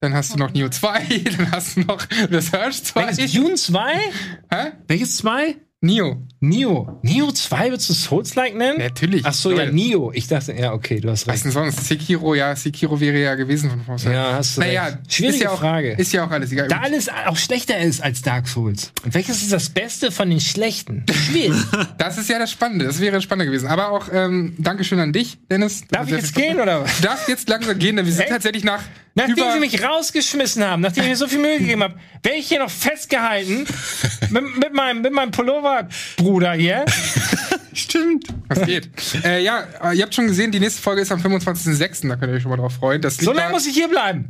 Dann 0.00 0.14
hast 0.14 0.34
du 0.34 0.38
noch 0.38 0.52
Neo 0.52 0.68
2. 0.68 1.06
Dann 1.36 1.52
hast 1.52 1.76
du 1.76 1.80
noch 1.82 2.06
The 2.30 2.40
Search 2.40 2.82
2. 2.84 3.06
Welches 3.06 3.32
Dune 3.32 3.54
2? 3.54 3.94
Hä? 4.50 4.72
Welches 4.88 5.16
2? 5.18 5.56
Nio. 5.84 6.22
Neo. 6.38 6.98
Neo 7.02 7.32
2 7.32 7.70
würdest 7.70 7.88
du 7.90 7.92
Souls-like 7.94 8.54
nennen? 8.56 8.78
Natürlich. 8.78 9.22
Ach 9.24 9.32
so, 9.32 9.50
ja, 9.50 9.66
Neo. 9.66 10.12
Ich 10.14 10.28
dachte, 10.28 10.52
ja, 10.52 10.72
okay, 10.72 11.00
du 11.00 11.10
hast 11.10 11.26
Was 11.26 11.34
recht. 11.34 11.44
denn 11.46 11.50
sonst? 11.50 11.84
Sekiro, 11.86 12.34
ja, 12.34 12.54
Sekiro 12.54 13.00
wäre 13.00 13.18
ja 13.20 13.34
gewesen 13.34 13.68
von 13.68 13.80
Vorteil. 13.84 14.12
Ja, 14.12 14.32
hast 14.34 14.56
du 14.56 14.60
Naja, 14.60 14.84
recht. 14.86 14.98
Schwierige 15.12 15.36
ist 15.36 15.42
ja 15.42 15.50
auch, 15.50 15.58
Frage. 15.58 15.92
Ist 15.94 16.12
ja 16.12 16.24
auch 16.24 16.30
alles 16.30 16.52
egal. 16.52 16.68
da 16.68 16.78
alles 16.82 17.08
auch 17.26 17.36
schlechter 17.36 17.78
ist 17.78 18.00
als 18.00 18.22
Dark 18.22 18.46
Souls. 18.46 18.92
Und 19.04 19.14
welches 19.14 19.42
ist 19.42 19.52
das 19.52 19.70
Beste 19.70 20.12
von 20.12 20.30
den 20.30 20.40
schlechten? 20.40 21.04
Schwierig. 21.10 21.60
Das 21.98 22.18
ist 22.18 22.28
ja 22.28 22.38
das 22.38 22.50
Spannende. 22.50 22.84
Das 22.84 23.00
wäre 23.00 23.20
spannend 23.20 23.46
gewesen. 23.46 23.66
Aber 23.68 23.90
auch 23.90 24.08
ähm, 24.12 24.54
Dankeschön 24.58 24.98
an 24.98 25.12
dich, 25.12 25.38
Dennis. 25.50 25.82
Darf 25.88 26.06
ich 26.06 26.14
jetzt 26.14 26.34
gehen 26.34 26.60
oder 26.60 26.82
was? 26.82 26.96
Du 26.98 27.02
darfst 27.04 27.28
jetzt 27.28 27.48
langsam 27.48 27.78
gehen, 27.78 27.96
denn 27.96 28.06
wir 28.06 28.12
sind 28.12 28.22
Echt? 28.22 28.32
tatsächlich 28.32 28.64
nach 28.64 28.82
Nachdem 29.14 29.52
sie 29.52 29.60
mich 29.60 29.82
rausgeschmissen 29.82 30.64
haben, 30.64 30.80
nachdem 30.82 31.02
ich 31.04 31.10
mir 31.10 31.16
so 31.16 31.28
viel 31.28 31.38
Mühe 31.38 31.58
gegeben 31.58 31.82
habe, 31.82 31.94
werde 32.22 32.38
ich 32.38 32.48
hier 32.48 32.60
noch 32.60 32.70
festgehalten 32.70 33.66
mit, 34.30 34.56
mit 34.56 34.72
meinem, 34.74 35.02
mit 35.02 35.12
meinem 35.12 35.30
Pullover-Bruder 35.32 36.52
hier. 36.54 36.84
Stimmt. 37.74 38.26
Was 38.48 38.66
geht? 38.66 38.90
äh, 39.24 39.42
ja, 39.42 39.64
äh, 39.82 39.96
ihr 39.96 40.02
habt 40.02 40.14
schon 40.14 40.26
gesehen, 40.26 40.50
die 40.52 40.60
nächste 40.60 40.82
Folge 40.82 41.00
ist 41.02 41.10
am 41.10 41.20
25.06. 41.20 42.08
Da 42.08 42.16
könnt 42.16 42.30
ihr 42.32 42.36
euch 42.36 42.42
schon 42.42 42.50
mal 42.50 42.56
drauf 42.58 42.74
freuen. 42.74 43.00
Das 43.00 43.16
So 43.16 43.32
lange 43.32 43.48
da- 43.48 43.52
muss 43.52 43.66
ich 43.66 43.74
hier 43.74 43.88
bleiben. 43.88 44.26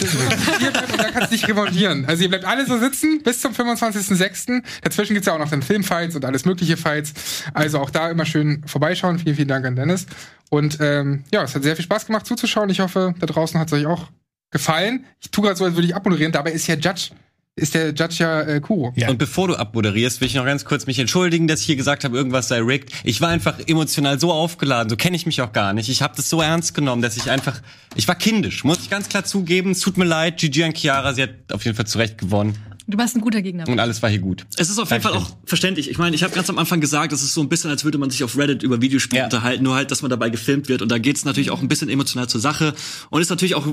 hier 0.60 0.70
bleiben 0.70 0.92
und 0.92 1.00
da 1.00 1.10
kannst 1.10 1.32
du 1.32 1.36
dich 1.36 1.48
revanchieren. 1.48 2.04
Also 2.06 2.22
ihr 2.22 2.28
bleibt 2.28 2.44
alle 2.44 2.66
so 2.66 2.78
sitzen 2.78 3.20
bis 3.22 3.40
zum 3.40 3.52
25.06. 3.52 4.62
Dazwischen 4.82 5.14
gibt's 5.14 5.26
ja 5.26 5.34
auch 5.34 5.38
noch 5.38 5.50
dann 5.50 5.62
Filmfights 5.62 6.14
und 6.14 6.24
alles 6.24 6.44
mögliche 6.44 6.76
Fights. 6.76 7.12
Also 7.52 7.78
auch 7.80 7.90
da 7.90 8.10
immer 8.10 8.24
schön 8.26 8.62
vorbeischauen. 8.66 9.18
Vielen, 9.18 9.36
vielen 9.36 9.48
Dank 9.48 9.66
an 9.66 9.74
Dennis. 9.76 10.06
Und 10.50 10.78
ähm, 10.80 11.24
ja, 11.32 11.42
es 11.42 11.54
hat 11.54 11.62
sehr 11.62 11.74
viel 11.76 11.84
Spaß 11.84 12.06
gemacht 12.06 12.26
zuzuschauen. 12.26 12.70
Ich 12.70 12.80
hoffe, 12.80 13.14
da 13.18 13.26
draußen 13.26 13.58
hat's 13.58 13.72
euch 13.72 13.86
auch 13.86 14.08
gefallen. 14.52 15.04
Ich 15.20 15.30
tue 15.30 15.42
gerade 15.44 15.56
so, 15.56 15.64
als 15.64 15.74
würde 15.74 15.86
ich 15.88 15.96
abmoderieren. 15.96 16.30
Dabei 16.32 16.52
ist 16.52 16.68
ja 16.68 16.76
Judge, 16.76 17.08
ist 17.56 17.74
der 17.74 17.88
Judge 17.92 18.16
ja 18.20 18.40
äh, 18.42 18.60
Kuro. 18.60 18.92
Ja. 18.96 19.08
Und 19.10 19.18
bevor 19.18 19.48
du 19.48 19.56
abmoderierst, 19.56 20.20
will 20.20 20.28
ich 20.28 20.34
noch 20.34 20.44
ganz 20.44 20.64
kurz 20.64 20.86
mich 20.86 20.98
entschuldigen, 20.98 21.48
dass 21.48 21.60
ich 21.60 21.66
hier 21.66 21.76
gesagt 21.76 22.04
habe, 22.04 22.16
irgendwas 22.16 22.48
sei 22.48 22.60
rigged. 22.60 22.90
Ich 23.04 23.20
war 23.20 23.28
einfach 23.30 23.58
emotional 23.66 24.20
so 24.20 24.32
aufgeladen, 24.32 24.88
so 24.88 24.96
kenne 24.96 25.16
ich 25.16 25.26
mich 25.26 25.40
auch 25.42 25.52
gar 25.52 25.72
nicht. 25.72 25.88
Ich 25.88 26.00
habe 26.02 26.14
das 26.16 26.28
so 26.30 26.40
ernst 26.40 26.74
genommen, 26.74 27.02
dass 27.02 27.16
ich 27.16 27.30
einfach, 27.30 27.60
ich 27.94 28.06
war 28.08 28.14
kindisch, 28.14 28.62
muss 28.64 28.78
ich 28.78 28.88
ganz 28.90 29.08
klar 29.08 29.24
zugeben. 29.24 29.72
Es 29.72 29.80
tut 29.80 29.96
mir 29.98 30.04
leid, 30.04 30.38
Gigi 30.38 30.62
an 30.64 30.72
Chiara, 30.74 31.12
sie 31.12 31.22
hat 31.24 31.30
auf 31.52 31.64
jeden 31.64 31.76
Fall 31.76 31.86
zu 31.86 31.98
Recht 31.98 32.18
gewonnen 32.18 32.56
Du 32.88 32.98
warst 32.98 33.14
ein 33.14 33.20
guter 33.20 33.42
Gegner. 33.42 33.66
und 33.68 33.78
alles 33.78 34.02
war 34.02 34.10
hier 34.10 34.18
gut. 34.18 34.44
Es 34.56 34.68
ist 34.68 34.78
auf 34.80 34.90
jeden 34.90 35.02
Fall 35.04 35.12
auch 35.12 35.36
verständlich. 35.44 35.88
Ich 35.88 35.98
meine, 35.98 36.16
ich 36.16 36.24
habe 36.24 36.34
ganz 36.34 36.50
am 36.50 36.58
Anfang 36.58 36.80
gesagt, 36.80 37.12
es 37.12 37.22
ist 37.22 37.32
so 37.32 37.40
ein 37.40 37.48
bisschen, 37.48 37.70
als 37.70 37.84
würde 37.84 37.96
man 37.96 38.10
sich 38.10 38.24
auf 38.24 38.36
Reddit 38.36 38.64
über 38.64 38.82
Videospiele 38.82 39.20
Ja. 39.20 39.24
unterhalten, 39.26 39.62
nur 39.62 39.76
halt, 39.76 39.92
dass 39.92 40.02
man 40.02 40.10
dabei 40.10 40.30
gefilmt 40.30 40.68
wird. 40.68 40.82
Und 40.82 40.90
da 40.90 40.98
geht 40.98 41.16
es 41.16 41.24
natürlich 41.24 41.50
auch 41.52 41.62
ein 41.62 41.68
bisschen 41.68 41.88
emotional 41.88 42.28
zur 42.28 42.40
Sache. 42.40 42.74
Und 43.10 43.22
ist 43.22 43.30
natürlich 43.30 43.54
auch. 43.54 43.66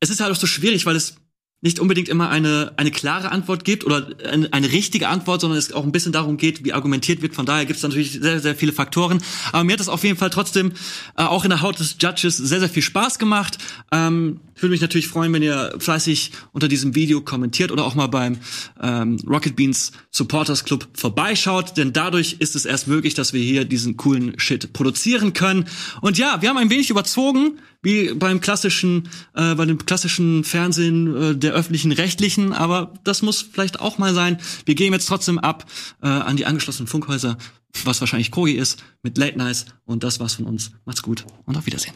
Es 0.00 0.10
ist 0.10 0.20
halt 0.20 0.32
auch 0.32 0.36
so 0.36 0.46
schwierig, 0.46 0.86
weil 0.86 0.96
es 0.96 1.16
nicht 1.62 1.78
unbedingt 1.78 2.08
immer 2.08 2.28
eine, 2.28 2.72
eine 2.76 2.90
klare 2.90 3.30
Antwort 3.30 3.64
gibt 3.64 3.84
oder 3.84 4.08
eine, 4.28 4.52
eine 4.52 4.72
richtige 4.72 5.08
Antwort, 5.08 5.40
sondern 5.40 5.58
es 5.58 5.72
auch 5.72 5.84
ein 5.84 5.92
bisschen 5.92 6.10
darum 6.10 6.36
geht, 6.36 6.64
wie 6.64 6.72
argumentiert 6.72 7.22
wird. 7.22 7.36
Von 7.36 7.46
daher 7.46 7.64
gibt 7.66 7.76
es 7.76 7.84
natürlich 7.84 8.10
sehr, 8.10 8.40
sehr 8.40 8.56
viele 8.56 8.72
Faktoren. 8.72 9.22
Aber 9.52 9.62
mir 9.62 9.74
hat 9.74 9.80
es 9.80 9.88
auf 9.88 10.02
jeden 10.02 10.18
Fall 10.18 10.30
trotzdem 10.30 10.72
äh, 11.16 11.22
auch 11.22 11.44
in 11.44 11.50
der 11.50 11.62
Haut 11.62 11.78
des 11.78 11.96
Judges 12.00 12.36
sehr, 12.36 12.58
sehr 12.58 12.68
viel 12.68 12.82
Spaß 12.82 13.20
gemacht. 13.20 13.58
Ähm, 13.92 14.40
ich 14.56 14.62
würde 14.62 14.72
mich 14.72 14.80
natürlich 14.80 15.06
freuen, 15.06 15.32
wenn 15.32 15.42
ihr 15.42 15.72
fleißig 15.78 16.32
unter 16.50 16.66
diesem 16.66 16.96
Video 16.96 17.20
kommentiert 17.20 17.70
oder 17.70 17.84
auch 17.84 17.94
mal 17.94 18.08
beim 18.08 18.38
ähm, 18.82 19.18
Rocket 19.24 19.54
Beans 19.54 19.92
Supporters 20.10 20.64
Club 20.64 20.88
vorbeischaut, 20.94 21.76
denn 21.76 21.92
dadurch 21.92 22.36
ist 22.40 22.56
es 22.56 22.64
erst 22.64 22.88
möglich, 22.88 23.14
dass 23.14 23.32
wir 23.32 23.42
hier 23.42 23.64
diesen 23.64 23.96
coolen 23.96 24.38
Shit 24.38 24.72
produzieren 24.72 25.32
können. 25.32 25.66
Und 26.00 26.18
ja, 26.18 26.42
wir 26.42 26.48
haben 26.48 26.58
ein 26.58 26.70
wenig 26.70 26.90
überzogen, 26.90 27.58
wie 27.82 28.14
beim 28.14 28.40
klassischen, 28.40 29.08
äh, 29.34 29.54
bei 29.54 29.66
dem 29.66 29.84
klassischen 29.84 30.44
Fernsehen 30.44 31.16
äh, 31.16 31.36
der 31.36 31.52
öffentlichen 31.52 31.92
Rechtlichen, 31.92 32.52
aber 32.52 32.94
das 33.04 33.22
muss 33.22 33.42
vielleicht 33.42 33.80
auch 33.80 33.98
mal 33.98 34.14
sein. 34.14 34.38
Wir 34.64 34.74
gehen 34.74 34.92
jetzt 34.92 35.06
trotzdem 35.06 35.38
ab 35.38 35.66
äh, 36.02 36.06
an 36.06 36.36
die 36.36 36.46
angeschlossenen 36.46 36.86
Funkhäuser, 36.86 37.36
was 37.84 38.00
wahrscheinlich 38.00 38.30
Kogi 38.30 38.52
ist, 38.52 38.82
mit 39.02 39.18
Late 39.18 39.36
Nights 39.36 39.66
und 39.84 40.04
das 40.04 40.20
war's 40.20 40.34
von 40.34 40.46
uns. 40.46 40.72
Macht's 40.84 41.02
gut 41.02 41.24
und 41.44 41.56
auf 41.56 41.66
Wiedersehen. 41.66 41.94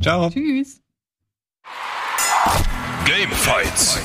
Ciao. 0.00 0.30
Tschüss. 0.30 0.80
Game 3.04 3.30
Fights. 3.32 3.98